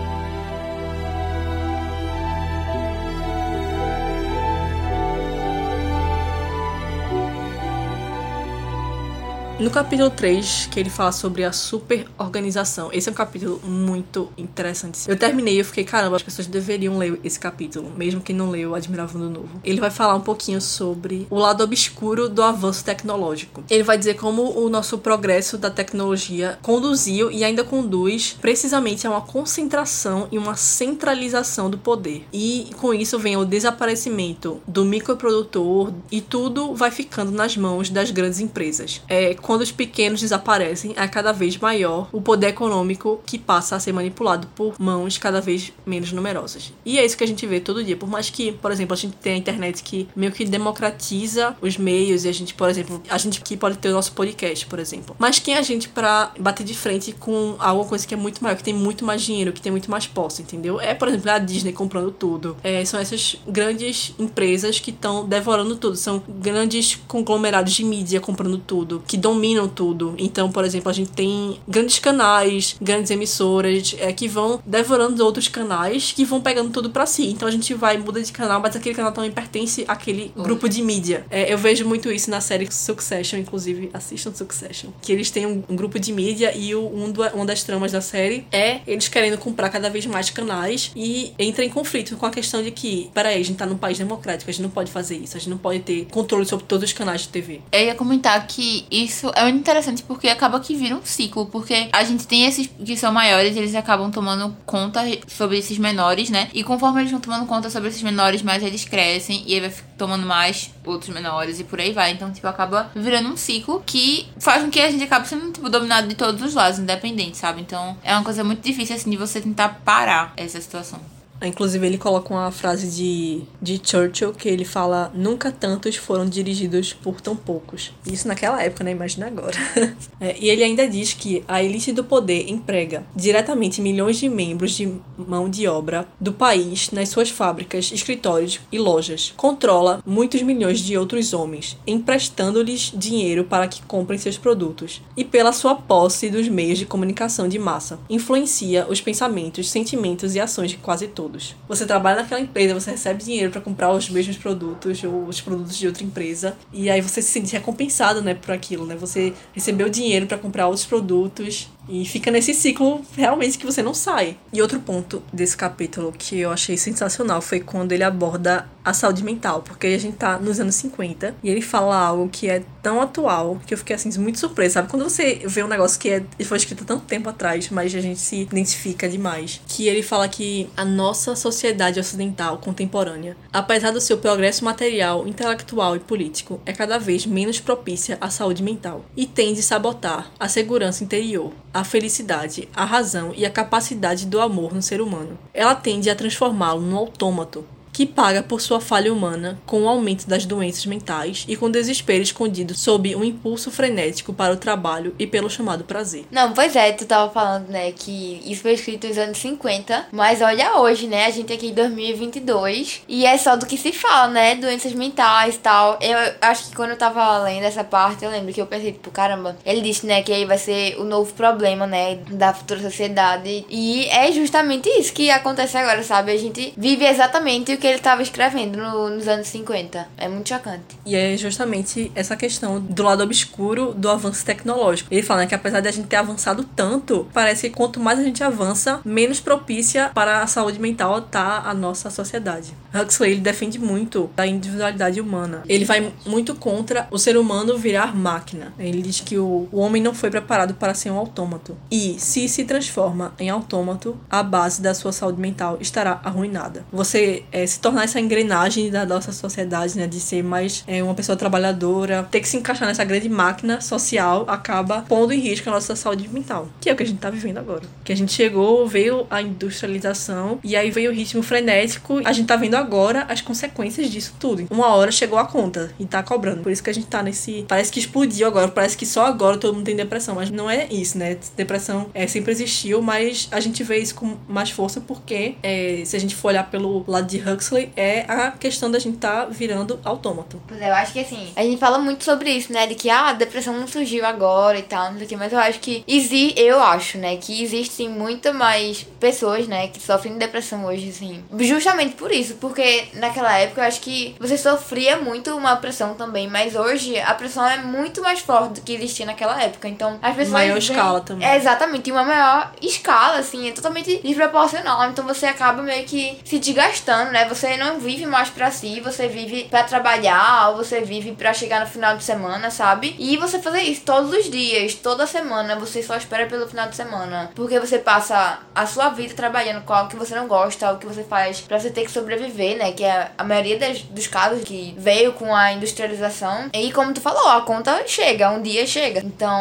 No 9.58 9.70
capítulo 9.70 10.08
3, 10.08 10.68
que 10.70 10.78
ele 10.78 10.88
fala 10.88 11.10
sobre 11.10 11.42
a 11.42 11.50
superorganização, 11.50 12.90
esse 12.92 13.08
é 13.08 13.12
um 13.12 13.14
capítulo 13.14 13.60
muito 13.64 14.30
interessante. 14.38 15.10
Eu 15.10 15.16
terminei 15.16 15.58
e 15.58 15.64
fiquei, 15.64 15.82
caramba, 15.82 16.14
as 16.14 16.22
pessoas 16.22 16.46
deveriam 16.46 16.96
ler 16.96 17.18
esse 17.24 17.40
capítulo, 17.40 17.90
mesmo 17.96 18.20
quem 18.20 18.36
não 18.36 18.50
leu 18.50 18.76
Admirável 18.76 19.18
Mundo 19.18 19.40
Novo. 19.40 19.60
Ele 19.64 19.80
vai 19.80 19.90
falar 19.90 20.14
um 20.14 20.20
pouquinho 20.20 20.60
sobre 20.60 21.26
o 21.28 21.36
lado 21.36 21.64
obscuro 21.64 22.28
do 22.28 22.40
avanço 22.40 22.84
tecnológico. 22.84 23.64
Ele 23.68 23.82
vai 23.82 23.98
dizer 23.98 24.14
como 24.14 24.56
o 24.56 24.68
nosso 24.68 24.96
progresso 24.96 25.58
da 25.58 25.70
tecnologia 25.70 26.56
conduziu 26.62 27.28
e 27.28 27.42
ainda 27.42 27.64
conduz 27.64 28.36
precisamente 28.40 29.08
a 29.08 29.10
uma 29.10 29.22
concentração 29.22 30.28
e 30.30 30.38
uma 30.38 30.54
centralização 30.54 31.68
do 31.68 31.78
poder. 31.78 32.24
E 32.32 32.70
com 32.76 32.94
isso 32.94 33.18
vem 33.18 33.36
o 33.36 33.44
desaparecimento 33.44 34.60
do 34.68 34.84
microprodutor 34.84 35.92
e 36.12 36.20
tudo 36.20 36.76
vai 36.76 36.92
ficando 36.92 37.32
nas 37.32 37.56
mãos 37.56 37.90
das 37.90 38.12
grandes 38.12 38.38
empresas. 38.38 39.02
É, 39.08 39.34
quando 39.48 39.62
os 39.62 39.72
pequenos 39.72 40.20
desaparecem, 40.20 40.92
é 40.94 41.08
cada 41.08 41.32
vez 41.32 41.56
maior 41.56 42.06
o 42.12 42.20
poder 42.20 42.48
econômico 42.48 43.18
que 43.24 43.38
passa 43.38 43.76
a 43.76 43.80
ser 43.80 43.94
manipulado 43.94 44.46
por 44.48 44.78
mãos 44.78 45.16
cada 45.16 45.40
vez 45.40 45.72
menos 45.86 46.12
numerosas. 46.12 46.70
E 46.84 46.98
é 46.98 47.06
isso 47.06 47.16
que 47.16 47.24
a 47.24 47.26
gente 47.26 47.46
vê 47.46 47.58
todo 47.58 47.82
dia. 47.82 47.96
Por 47.96 48.10
mais 48.10 48.28
que, 48.28 48.52
por 48.52 48.70
exemplo, 48.70 48.92
a 48.92 48.96
gente 48.98 49.16
tenha 49.16 49.36
a 49.36 49.38
internet 49.38 49.82
que 49.82 50.06
meio 50.14 50.32
que 50.32 50.44
democratiza 50.44 51.56
os 51.62 51.78
meios 51.78 52.26
e 52.26 52.28
a 52.28 52.32
gente, 52.32 52.52
por 52.52 52.68
exemplo, 52.68 53.02
a 53.08 53.16
gente 53.16 53.40
que 53.40 53.56
pode 53.56 53.78
ter 53.78 53.88
o 53.88 53.92
nosso 53.92 54.12
podcast, 54.12 54.66
por 54.66 54.78
exemplo. 54.78 55.16
Mas 55.18 55.38
quem 55.38 55.54
é 55.54 55.58
a 55.58 55.62
gente 55.62 55.88
para 55.88 56.30
bater 56.38 56.62
de 56.62 56.74
frente 56.74 57.12
com 57.12 57.56
alguma 57.58 57.88
coisa 57.88 58.06
que 58.06 58.12
é 58.12 58.18
muito 58.18 58.44
maior, 58.44 58.54
que 58.54 58.62
tem 58.62 58.74
muito 58.74 59.02
mais 59.02 59.22
dinheiro, 59.22 59.50
que 59.50 59.62
tem 59.62 59.72
muito 59.72 59.90
mais 59.90 60.06
posse, 60.06 60.42
entendeu? 60.42 60.78
É, 60.78 60.92
por 60.92 61.08
exemplo, 61.08 61.30
a 61.30 61.38
Disney 61.38 61.72
comprando 61.72 62.10
tudo. 62.10 62.54
É, 62.62 62.84
são 62.84 63.00
essas 63.00 63.36
grandes 63.48 64.14
empresas 64.18 64.78
que 64.78 64.90
estão 64.90 65.26
devorando 65.26 65.74
tudo. 65.74 65.96
São 65.96 66.22
grandes 66.28 66.96
conglomerados 67.08 67.72
de 67.72 67.82
mídia 67.82 68.20
comprando 68.20 68.58
tudo, 68.58 69.02
que 69.06 69.16
dão 69.16 69.37
dominam 69.38 69.68
tudo. 69.68 70.16
Então, 70.18 70.50
por 70.50 70.64
exemplo, 70.64 70.90
a 70.90 70.92
gente 70.92 71.12
tem 71.12 71.60
grandes 71.68 72.00
canais, 72.00 72.74
grandes 72.82 73.10
emissoras 73.12 73.94
é, 73.98 74.12
que 74.12 74.26
vão 74.26 74.60
devorando 74.66 75.24
outros 75.24 75.46
canais 75.46 76.12
que 76.12 76.24
vão 76.24 76.40
pegando 76.40 76.70
tudo 76.70 76.90
para 76.90 77.06
si. 77.06 77.26
Então 77.26 77.46
a 77.46 77.50
gente 77.50 77.72
vai, 77.72 77.96
muda 77.96 78.20
de 78.20 78.32
canal, 78.32 78.60
mas 78.60 78.74
aquele 78.74 78.96
canal 78.96 79.12
também 79.12 79.30
pertence 79.30 79.84
àquele 79.86 80.32
grupo 80.36 80.68
de 80.68 80.82
mídia. 80.82 81.24
É, 81.30 81.52
eu 81.52 81.56
vejo 81.56 81.86
muito 81.86 82.10
isso 82.10 82.28
na 82.30 82.40
série 82.40 82.70
Succession, 82.72 83.38
inclusive 83.38 83.90
assistam 83.94 84.34
Succession. 84.34 84.90
Que 85.00 85.12
eles 85.12 85.30
têm 85.30 85.46
um, 85.46 85.62
um 85.68 85.76
grupo 85.76 86.00
de 86.00 86.12
mídia 86.12 86.52
e 86.56 86.74
o, 86.74 86.84
um 86.92 87.12
do, 87.12 87.22
uma 87.28 87.46
das 87.46 87.62
tramas 87.62 87.92
da 87.92 88.00
série 88.00 88.44
é 88.50 88.80
eles 88.86 89.06
querendo 89.06 89.38
comprar 89.38 89.68
cada 89.70 89.88
vez 89.88 90.04
mais 90.06 90.30
canais 90.30 90.90
e 90.96 91.32
entra 91.38 91.64
em 91.64 91.70
conflito 91.70 92.16
com 92.16 92.26
a 92.26 92.30
questão 92.30 92.62
de 92.62 92.72
que, 92.72 93.08
peraí, 93.14 93.40
a 93.40 93.44
gente 93.44 93.56
tá 93.56 93.66
num 93.66 93.78
país 93.78 93.98
democrático, 93.98 94.50
a 94.50 94.52
gente 94.52 94.62
não 94.62 94.70
pode 94.70 94.90
fazer 94.90 95.16
isso, 95.16 95.36
a 95.36 95.40
gente 95.40 95.50
não 95.50 95.58
pode 95.58 95.80
ter 95.80 96.06
controle 96.06 96.44
sobre 96.44 96.64
todos 96.64 96.84
os 96.84 96.92
canais 96.92 97.22
de 97.22 97.28
TV. 97.28 97.60
Eu 97.70 97.84
ia 97.84 97.94
comentar 97.94 98.44
que 98.48 98.84
isso 98.90 99.27
é 99.34 99.42
muito 99.44 99.58
interessante 99.58 100.02
porque 100.02 100.28
acaba 100.28 100.60
que 100.60 100.74
vira 100.74 100.94
um 100.94 101.04
ciclo, 101.04 101.46
porque 101.46 101.88
a 101.92 102.04
gente 102.04 102.26
tem 102.26 102.44
esses 102.44 102.66
que 102.66 102.96
são 102.96 103.12
maiores, 103.12 103.56
eles 103.56 103.74
acabam 103.74 104.10
tomando 104.10 104.54
conta 104.64 105.00
sobre 105.26 105.58
esses 105.58 105.78
menores, 105.78 106.30
né? 106.30 106.48
E 106.52 106.62
conforme 106.64 107.00
eles 107.00 107.10
vão 107.10 107.20
tomando 107.20 107.46
conta 107.46 107.70
sobre 107.70 107.88
esses 107.88 108.02
menores, 108.02 108.42
mais 108.42 108.62
eles 108.62 108.84
crescem 108.84 109.42
e 109.46 109.54
aí 109.54 109.60
vai 109.60 109.72
tomando 109.96 110.26
mais 110.26 110.70
outros 110.84 111.12
menores 111.12 111.60
e 111.60 111.64
por 111.64 111.80
aí 111.80 111.92
vai. 111.92 112.12
Então, 112.12 112.32
tipo, 112.32 112.46
acaba 112.46 112.90
virando 112.94 113.28
um 113.28 113.36
ciclo 113.36 113.82
que 113.84 114.28
faz 114.38 114.62
com 114.62 114.70
que 114.70 114.80
a 114.80 114.90
gente 114.90 115.04
acabe 115.04 115.28
sendo, 115.28 115.52
tipo, 115.52 115.68
dominado 115.68 116.08
de 116.08 116.14
todos 116.14 116.40
os 116.42 116.54
lados, 116.54 116.78
independente, 116.78 117.36
sabe? 117.36 117.60
Então, 117.60 117.96
é 118.02 118.14
uma 118.14 118.24
coisa 118.24 118.44
muito 118.44 118.62
difícil, 118.62 118.96
assim, 118.96 119.10
de 119.10 119.16
você 119.16 119.40
tentar 119.40 119.80
parar 119.84 120.32
essa 120.36 120.60
situação. 120.60 121.17
Inclusive, 121.46 121.86
ele 121.86 121.98
coloca 121.98 122.32
uma 122.32 122.50
frase 122.50 122.88
de, 122.88 123.42
de 123.62 123.80
Churchill 123.82 124.32
que 124.32 124.48
ele 124.48 124.64
fala: 124.64 125.12
Nunca 125.14 125.52
tantos 125.52 125.96
foram 125.96 126.26
dirigidos 126.26 126.92
por 126.92 127.20
tão 127.20 127.36
poucos. 127.36 127.92
Isso 128.06 128.26
naquela 128.26 128.62
época, 128.62 128.82
né? 128.82 128.90
Imagina 128.90 129.26
agora. 129.26 129.56
é, 130.20 130.36
e 130.38 130.48
ele 130.48 130.64
ainda 130.64 130.88
diz 130.88 131.14
que 131.14 131.44
a 131.46 131.62
elite 131.62 131.92
do 131.92 132.02
poder 132.02 132.48
emprega 132.48 133.04
diretamente 133.14 133.80
milhões 133.80 134.16
de 134.18 134.28
membros 134.28 134.72
de 134.72 134.92
mão 135.16 135.48
de 135.48 135.66
obra 135.66 136.08
do 136.20 136.32
país 136.32 136.90
nas 136.90 137.08
suas 137.08 137.30
fábricas, 137.30 137.92
escritórios 137.92 138.60
e 138.72 138.78
lojas. 138.78 139.32
Controla 139.36 140.02
muitos 140.04 140.42
milhões 140.42 140.80
de 140.80 140.96
outros 140.96 141.32
homens, 141.32 141.76
emprestando-lhes 141.86 142.92
dinheiro 142.94 143.44
para 143.44 143.68
que 143.68 143.82
comprem 143.82 144.18
seus 144.18 144.36
produtos. 144.36 145.00
E 145.16 145.24
pela 145.24 145.52
sua 145.52 145.74
posse 145.74 146.30
dos 146.30 146.48
meios 146.48 146.78
de 146.78 146.86
comunicação 146.86 147.48
de 147.48 147.58
massa, 147.58 147.98
influencia 148.10 148.86
os 148.88 149.00
pensamentos, 149.00 149.70
sentimentos 149.70 150.34
e 150.34 150.40
ações 150.40 150.70
de 150.70 150.76
quase 150.76 151.06
todos 151.06 151.27
todos. 151.28 151.54
Você 151.68 151.86
trabalha 151.86 152.22
naquela 152.22 152.40
empresa, 152.40 152.74
você 152.74 152.90
recebe 152.90 153.22
dinheiro 153.22 153.52
para 153.52 153.60
comprar 153.60 153.92
os 153.92 154.08
mesmos 154.08 154.36
produtos 154.36 155.02
ou 155.04 155.26
os 155.26 155.40
produtos 155.40 155.76
de 155.76 155.86
outra 155.86 156.02
empresa 156.02 156.56
e 156.72 156.88
aí 156.90 157.00
você 157.00 157.20
se 157.20 157.30
sente 157.30 157.52
recompensado, 157.52 158.22
né, 158.22 158.34
por 158.34 158.52
aquilo, 158.52 158.86
né? 158.86 158.96
Você 158.96 159.34
recebeu 159.52 159.88
dinheiro 159.88 160.26
para 160.26 160.38
comprar 160.38 160.66
outros 160.66 160.86
produtos 160.86 161.68
e 161.88 162.04
fica 162.04 162.30
nesse 162.30 162.54
ciclo 162.54 163.02
realmente 163.16 163.58
que 163.58 163.66
você 163.66 163.82
não 163.82 163.94
sai. 163.94 164.36
E 164.52 164.60
outro 164.60 164.80
ponto 164.80 165.22
desse 165.32 165.56
capítulo 165.56 166.12
que 166.16 166.38
eu 166.38 166.50
achei 166.50 166.76
sensacional 166.76 167.40
foi 167.40 167.60
quando 167.60 167.92
ele 167.92 168.04
aborda 168.04 168.68
a 168.84 168.92
saúde 168.94 169.22
mental, 169.22 169.62
porque 169.62 169.86
a 169.86 169.98
gente 169.98 170.16
tá 170.16 170.38
nos 170.38 170.58
anos 170.58 170.74
50 170.76 171.34
e 171.42 171.50
ele 171.50 171.60
fala 171.60 171.96
algo 171.96 172.28
que 172.28 172.48
é 172.48 172.62
tão 172.82 173.02
atual 173.02 173.60
que 173.66 173.74
eu 173.74 173.78
fiquei 173.78 173.94
assim 173.94 174.08
muito 174.18 174.38
surpresa, 174.38 174.74
sabe? 174.74 174.88
Quando 174.88 175.04
você 175.04 175.42
vê 175.44 175.62
um 175.62 175.68
negócio 175.68 176.00
que 176.00 176.08
é, 176.08 176.22
foi 176.44 176.56
escrito 176.56 176.84
tanto 176.84 177.04
tempo 177.04 177.28
atrás, 177.28 177.68
mas 177.68 177.94
a 177.94 178.00
gente 178.00 178.18
se 178.18 178.36
identifica 178.36 179.08
demais. 179.08 179.60
Que 179.66 179.86
ele 179.86 180.02
fala 180.02 180.26
que 180.26 180.70
a 180.76 180.84
nossa 180.84 181.36
sociedade 181.36 182.00
ocidental 182.00 182.58
contemporânea, 182.58 183.36
apesar 183.52 183.90
do 183.90 184.00
seu 184.00 184.18
progresso 184.18 184.64
material, 184.64 185.28
intelectual 185.28 185.94
e 185.96 186.00
político, 186.00 186.60
é 186.64 186.72
cada 186.72 186.98
vez 186.98 187.26
menos 187.26 187.60
propícia 187.60 188.16
à 188.20 188.30
saúde 188.30 188.62
mental 188.62 189.04
e 189.14 189.26
tende 189.26 189.60
a 189.60 189.62
sabotar 189.62 190.30
a 190.40 190.48
segurança 190.48 191.04
interior 191.04 191.52
a 191.78 191.84
felicidade, 191.84 192.68
a 192.74 192.84
razão 192.84 193.32
e 193.36 193.46
a 193.46 193.50
capacidade 193.50 194.26
do 194.26 194.40
amor 194.40 194.74
no 194.74 194.82
ser 194.82 195.00
humano. 195.00 195.38
Ela 195.54 195.76
tende 195.76 196.10
a 196.10 196.14
transformá-lo 196.16 196.80
num 196.80 196.96
autômato, 196.96 197.64
que 197.98 198.06
paga 198.06 198.44
por 198.44 198.60
sua 198.60 198.80
falha 198.80 199.12
humana 199.12 199.58
com 199.66 199.82
o 199.82 199.88
aumento 199.88 200.28
das 200.28 200.46
doenças 200.46 200.86
mentais 200.86 201.44
e 201.48 201.56
com 201.56 201.68
desespero 201.68 202.22
escondido 202.22 202.72
sob 202.72 203.16
um 203.16 203.24
impulso 203.24 203.72
frenético 203.72 204.32
para 204.32 204.52
o 204.52 204.56
trabalho 204.56 205.16
e 205.18 205.26
pelo 205.26 205.50
chamado 205.50 205.82
prazer. 205.82 206.24
Não, 206.30 206.52
pois 206.52 206.76
é, 206.76 206.92
tu 206.92 207.04
tava 207.04 207.28
falando, 207.32 207.66
né, 207.70 207.90
que 207.90 208.40
isso 208.46 208.62
foi 208.62 208.74
escrito 208.74 209.08
nos 209.08 209.18
anos 209.18 209.38
50, 209.38 210.10
mas 210.12 210.40
olha 210.40 210.76
hoje, 210.76 211.08
né, 211.08 211.26
a 211.26 211.30
gente 211.30 211.52
aqui 211.52 211.70
em 211.70 211.74
2022 211.74 213.02
e 213.08 213.26
é 213.26 213.36
só 213.36 213.56
do 213.56 213.66
que 213.66 213.76
se 213.76 213.90
fala, 213.90 214.28
né, 214.28 214.54
doenças 214.54 214.92
mentais 214.92 215.56
e 215.56 215.58
tal. 215.58 215.98
Eu 216.00 216.16
acho 216.40 216.68
que 216.68 216.76
quando 216.76 216.90
eu 216.90 216.96
tava 216.96 217.38
lendo 217.38 217.64
essa 217.64 217.82
parte, 217.82 218.24
eu 218.24 218.30
lembro 218.30 218.54
que 218.54 218.60
eu 218.60 218.66
pensei, 218.66 218.92
tipo, 218.92 219.10
caramba, 219.10 219.56
ele 219.66 219.80
disse, 219.80 220.06
né, 220.06 220.22
que 220.22 220.32
aí 220.32 220.44
vai 220.44 220.58
ser 220.58 220.94
o 221.00 221.04
novo 221.04 221.34
problema, 221.34 221.84
né, 221.84 222.20
da 222.30 222.54
futura 222.54 222.80
sociedade 222.80 223.66
e 223.68 224.06
é 224.06 224.30
justamente 224.30 224.88
isso 224.88 225.12
que 225.12 225.32
acontece 225.32 225.76
agora, 225.76 226.04
sabe? 226.04 226.30
A 226.30 226.38
gente 226.38 226.72
vive 226.76 227.04
exatamente 227.04 227.72
o 227.72 227.76
que 227.76 227.87
ele 227.88 227.98
estava 227.98 228.22
escrevendo 228.22 228.76
no, 228.76 229.10
nos 229.10 229.28
anos 229.28 229.46
50. 229.48 230.08
É 230.16 230.28
muito 230.28 230.48
chocante. 230.48 230.98
E 231.04 231.16
é 231.16 231.36
justamente 231.36 232.12
essa 232.14 232.36
questão 232.36 232.80
do 232.80 233.02
lado 233.02 233.22
obscuro 233.22 233.92
do 233.94 234.08
avanço 234.08 234.44
tecnológico. 234.44 235.08
Ele 235.12 235.22
fala 235.22 235.40
né, 235.40 235.46
que 235.46 235.54
apesar 235.54 235.80
de 235.80 235.88
a 235.88 235.92
gente 235.92 236.06
ter 236.06 236.16
avançado 236.16 236.64
tanto, 236.64 237.28
parece 237.32 237.68
que 237.68 237.76
quanto 237.76 238.00
mais 238.00 238.18
a 238.18 238.22
gente 238.22 238.42
avança, 238.42 239.00
menos 239.04 239.40
propícia 239.40 240.10
para 240.14 240.42
a 240.42 240.46
saúde 240.46 240.78
mental 240.78 241.22
tá 241.22 241.62
a 241.64 241.74
nossa 241.74 242.10
sociedade. 242.10 242.72
Huxley 242.94 243.32
ele 243.32 243.40
defende 243.40 243.78
muito 243.78 244.30
a 244.36 244.46
individualidade 244.46 245.20
humana. 245.20 245.62
Ele 245.68 245.84
vai 245.84 246.12
muito 246.26 246.54
contra 246.54 247.06
o 247.10 247.18
ser 247.18 247.36
humano 247.36 247.76
virar 247.78 248.14
máquina. 248.14 248.72
Ele 248.78 249.02
diz 249.02 249.20
que 249.20 249.38
o, 249.38 249.68
o 249.70 249.78
homem 249.78 250.02
não 250.02 250.14
foi 250.14 250.30
preparado 250.30 250.74
para 250.74 250.94
ser 250.94 251.10
um 251.10 251.18
autômato. 251.18 251.76
E 251.90 252.16
se 252.18 252.48
se 252.48 252.64
transforma 252.64 253.34
em 253.38 253.50
autômato, 253.50 254.18
a 254.30 254.42
base 254.42 254.80
da 254.82 254.94
sua 254.94 255.12
saúde 255.12 255.40
mental 255.40 255.78
estará 255.80 256.20
arruinada. 256.24 256.84
Você 256.92 257.44
é, 257.52 257.66
se 257.66 257.77
tornar 257.80 258.04
essa 258.04 258.20
engrenagem 258.20 258.90
da 258.90 259.04
nossa 259.04 259.32
sociedade, 259.32 259.96
né? 259.96 260.06
De 260.06 260.20
ser 260.20 260.42
mais 260.42 260.84
é, 260.86 261.02
uma 261.02 261.14
pessoa 261.14 261.36
trabalhadora, 261.36 262.26
ter 262.30 262.40
que 262.40 262.48
se 262.48 262.56
encaixar 262.56 262.88
nessa 262.88 263.04
grande 263.04 263.28
máquina 263.28 263.80
social, 263.80 264.44
acaba 264.48 265.02
pondo 265.02 265.32
em 265.32 265.40
risco 265.40 265.68
a 265.68 265.72
nossa 265.72 265.94
saúde 265.96 266.28
mental. 266.28 266.68
Que 266.80 266.90
é 266.90 266.92
o 266.92 266.96
que 266.96 267.02
a 267.02 267.06
gente 267.06 267.18
tá 267.18 267.30
vivendo 267.30 267.58
agora. 267.58 267.82
Que 268.04 268.12
a 268.12 268.16
gente 268.16 268.32
chegou, 268.32 268.86
veio 268.86 269.26
a 269.30 269.42
industrialização 269.42 270.58
e 270.62 270.76
aí 270.76 270.90
veio 270.90 271.10
o 271.10 271.14
ritmo 271.14 271.42
frenético. 271.42 272.20
A 272.24 272.32
gente 272.32 272.46
tá 272.46 272.56
vendo 272.56 272.74
agora 272.74 273.26
as 273.28 273.40
consequências 273.40 274.10
disso 274.10 274.34
tudo. 274.38 274.66
Uma 274.70 274.88
hora 274.94 275.10
chegou 275.10 275.38
a 275.38 275.44
conta 275.44 275.90
e 275.98 276.06
tá 276.06 276.22
cobrando. 276.22 276.62
Por 276.62 276.72
isso 276.72 276.82
que 276.82 276.90
a 276.90 276.94
gente 276.94 277.06
tá 277.06 277.22
nesse. 277.22 277.64
Parece 277.68 277.90
que 277.92 277.98
explodiu 277.98 278.46
agora, 278.46 278.68
parece 278.68 278.96
que 278.96 279.06
só 279.06 279.26
agora 279.26 279.56
todo 279.56 279.74
mundo 279.74 279.84
tem 279.84 279.96
depressão. 279.96 280.34
Mas 280.34 280.50
não 280.50 280.70
é 280.70 280.86
isso, 280.90 281.18
né? 281.18 281.36
Depressão 281.56 282.10
é, 282.14 282.26
sempre 282.26 282.52
existiu, 282.52 283.02
mas 283.02 283.48
a 283.50 283.60
gente 283.60 283.82
vê 283.82 283.98
isso 283.98 284.14
com 284.14 284.36
mais 284.48 284.70
força 284.70 285.00
porque 285.00 285.56
é, 285.62 286.02
se 286.04 286.16
a 286.16 286.20
gente 286.20 286.34
for 286.34 286.48
olhar 286.48 286.70
pelo 286.70 287.04
lado 287.06 287.26
de 287.26 287.38
Huxley, 287.38 287.67
Huxley 287.68 287.92
é 287.96 288.24
a 288.28 288.50
questão 288.52 288.90
da 288.90 288.98
gente 288.98 289.18
tá 289.18 289.46
virando 289.46 290.00
autômato. 290.04 290.60
Pois 290.66 290.80
é, 290.80 290.88
eu 290.88 290.94
acho 290.94 291.12
que 291.12 291.20
assim, 291.20 291.52
a 291.54 291.62
gente 291.62 291.78
fala 291.78 291.98
muito 291.98 292.24
sobre 292.24 292.50
isso, 292.50 292.72
né? 292.72 292.86
De 292.86 292.94
que 292.94 293.10
ah, 293.10 293.28
a 293.28 293.32
depressão 293.32 293.74
não 293.74 293.86
surgiu 293.86 294.24
agora 294.24 294.78
e 294.78 294.82
tal, 294.82 295.10
não 295.10 295.18
sei 295.18 295.26
o 295.26 295.28
que, 295.28 295.36
mas 295.36 295.52
eu 295.52 295.58
acho 295.58 295.80
que 295.80 296.04
existe, 296.06 296.60
eu 296.60 296.80
acho, 296.80 297.18
né, 297.18 297.36
que 297.36 297.62
existem 297.62 298.08
muito 298.08 298.52
mais 298.54 299.06
pessoas, 299.20 299.66
né, 299.66 299.88
que 299.88 300.00
sofrem 300.00 300.34
de 300.34 300.38
depressão 300.38 300.84
hoje, 300.84 301.08
assim. 301.08 301.44
Justamente 301.60 302.14
por 302.14 302.32
isso, 302.32 302.54
porque 302.54 303.08
naquela 303.14 303.56
época 303.58 303.80
eu 303.80 303.84
acho 303.86 304.00
que 304.00 304.34
você 304.38 304.56
sofria 304.56 305.16
muito 305.18 305.54
uma 305.56 305.76
pressão 305.76 306.14
também, 306.14 306.48
mas 306.48 306.74
hoje 306.74 307.18
a 307.18 307.34
pressão 307.34 307.66
é 307.66 307.78
muito 307.78 308.22
mais 308.22 308.40
forte 308.40 308.74
do 308.74 308.80
que 308.80 308.92
existia 308.92 309.26
naquela 309.26 309.60
época. 309.62 309.88
Então, 309.88 310.18
as 310.22 310.34
pessoas. 310.34 310.52
Maior 310.52 310.78
escala 310.78 311.20
também. 311.20 311.46
É, 311.46 311.56
exatamente, 311.56 312.08
em 312.08 312.12
uma 312.12 312.24
maior 312.24 312.72
escala, 312.80 313.38
assim, 313.38 313.68
é 313.68 313.72
totalmente 313.72 314.20
desproporcional. 314.22 315.08
Então 315.10 315.26
você 315.26 315.46
acaba 315.46 315.82
meio 315.82 316.04
que 316.04 316.38
se 316.44 316.58
desgastando, 316.58 317.32
né? 317.32 317.44
Você 317.48 317.76
não 317.76 317.98
vive 317.98 318.26
mais 318.26 318.50
pra 318.50 318.70
si, 318.70 319.00
você 319.00 319.28
vive 319.28 319.64
pra 319.70 319.82
trabalhar, 319.84 320.72
você 320.72 321.00
vive 321.00 321.32
pra 321.32 321.52
chegar 321.52 321.80
no 321.80 321.86
final 321.86 322.16
de 322.16 322.24
semana, 322.24 322.70
sabe? 322.70 323.14
E 323.18 323.36
você 323.36 323.58
fazer 323.58 323.82
isso 323.82 324.02
todos 324.04 324.32
os 324.32 324.50
dias, 324.50 324.94
toda 324.94 325.26
semana, 325.26 325.76
você 325.76 326.02
só 326.02 326.16
espera 326.16 326.46
pelo 326.46 326.68
final 326.68 326.88
de 326.88 326.96
semana. 326.96 327.50
Porque 327.54 327.78
você 327.80 327.98
passa 327.98 328.60
a 328.74 328.86
sua 328.86 329.08
vida 329.10 329.34
trabalhando 329.34 329.84
com 329.84 329.92
algo 329.92 330.10
que 330.10 330.16
você 330.16 330.34
não 330.34 330.46
gosta, 330.46 330.86
algo 330.86 331.00
que 331.00 331.06
você 331.06 331.24
faz 331.24 331.60
pra 331.60 331.78
você 331.78 331.90
ter 331.90 332.04
que 332.04 332.10
sobreviver, 332.10 332.76
né? 332.78 332.92
Que 332.92 333.04
é 333.04 333.30
a 333.36 333.44
maioria 333.44 333.78
das- 333.78 334.02
dos 334.02 334.26
casos 334.26 334.62
que 334.64 334.94
veio 334.98 335.32
com 335.32 335.54
a 335.54 335.72
industrialização. 335.72 336.68
E 336.72 336.92
como 336.92 337.12
tu 337.12 337.20
falou, 337.20 337.48
a 337.48 337.60
conta 337.62 338.02
chega, 338.06 338.50
um 338.50 338.62
dia 338.62 338.86
chega. 338.86 339.20
Então, 339.24 339.52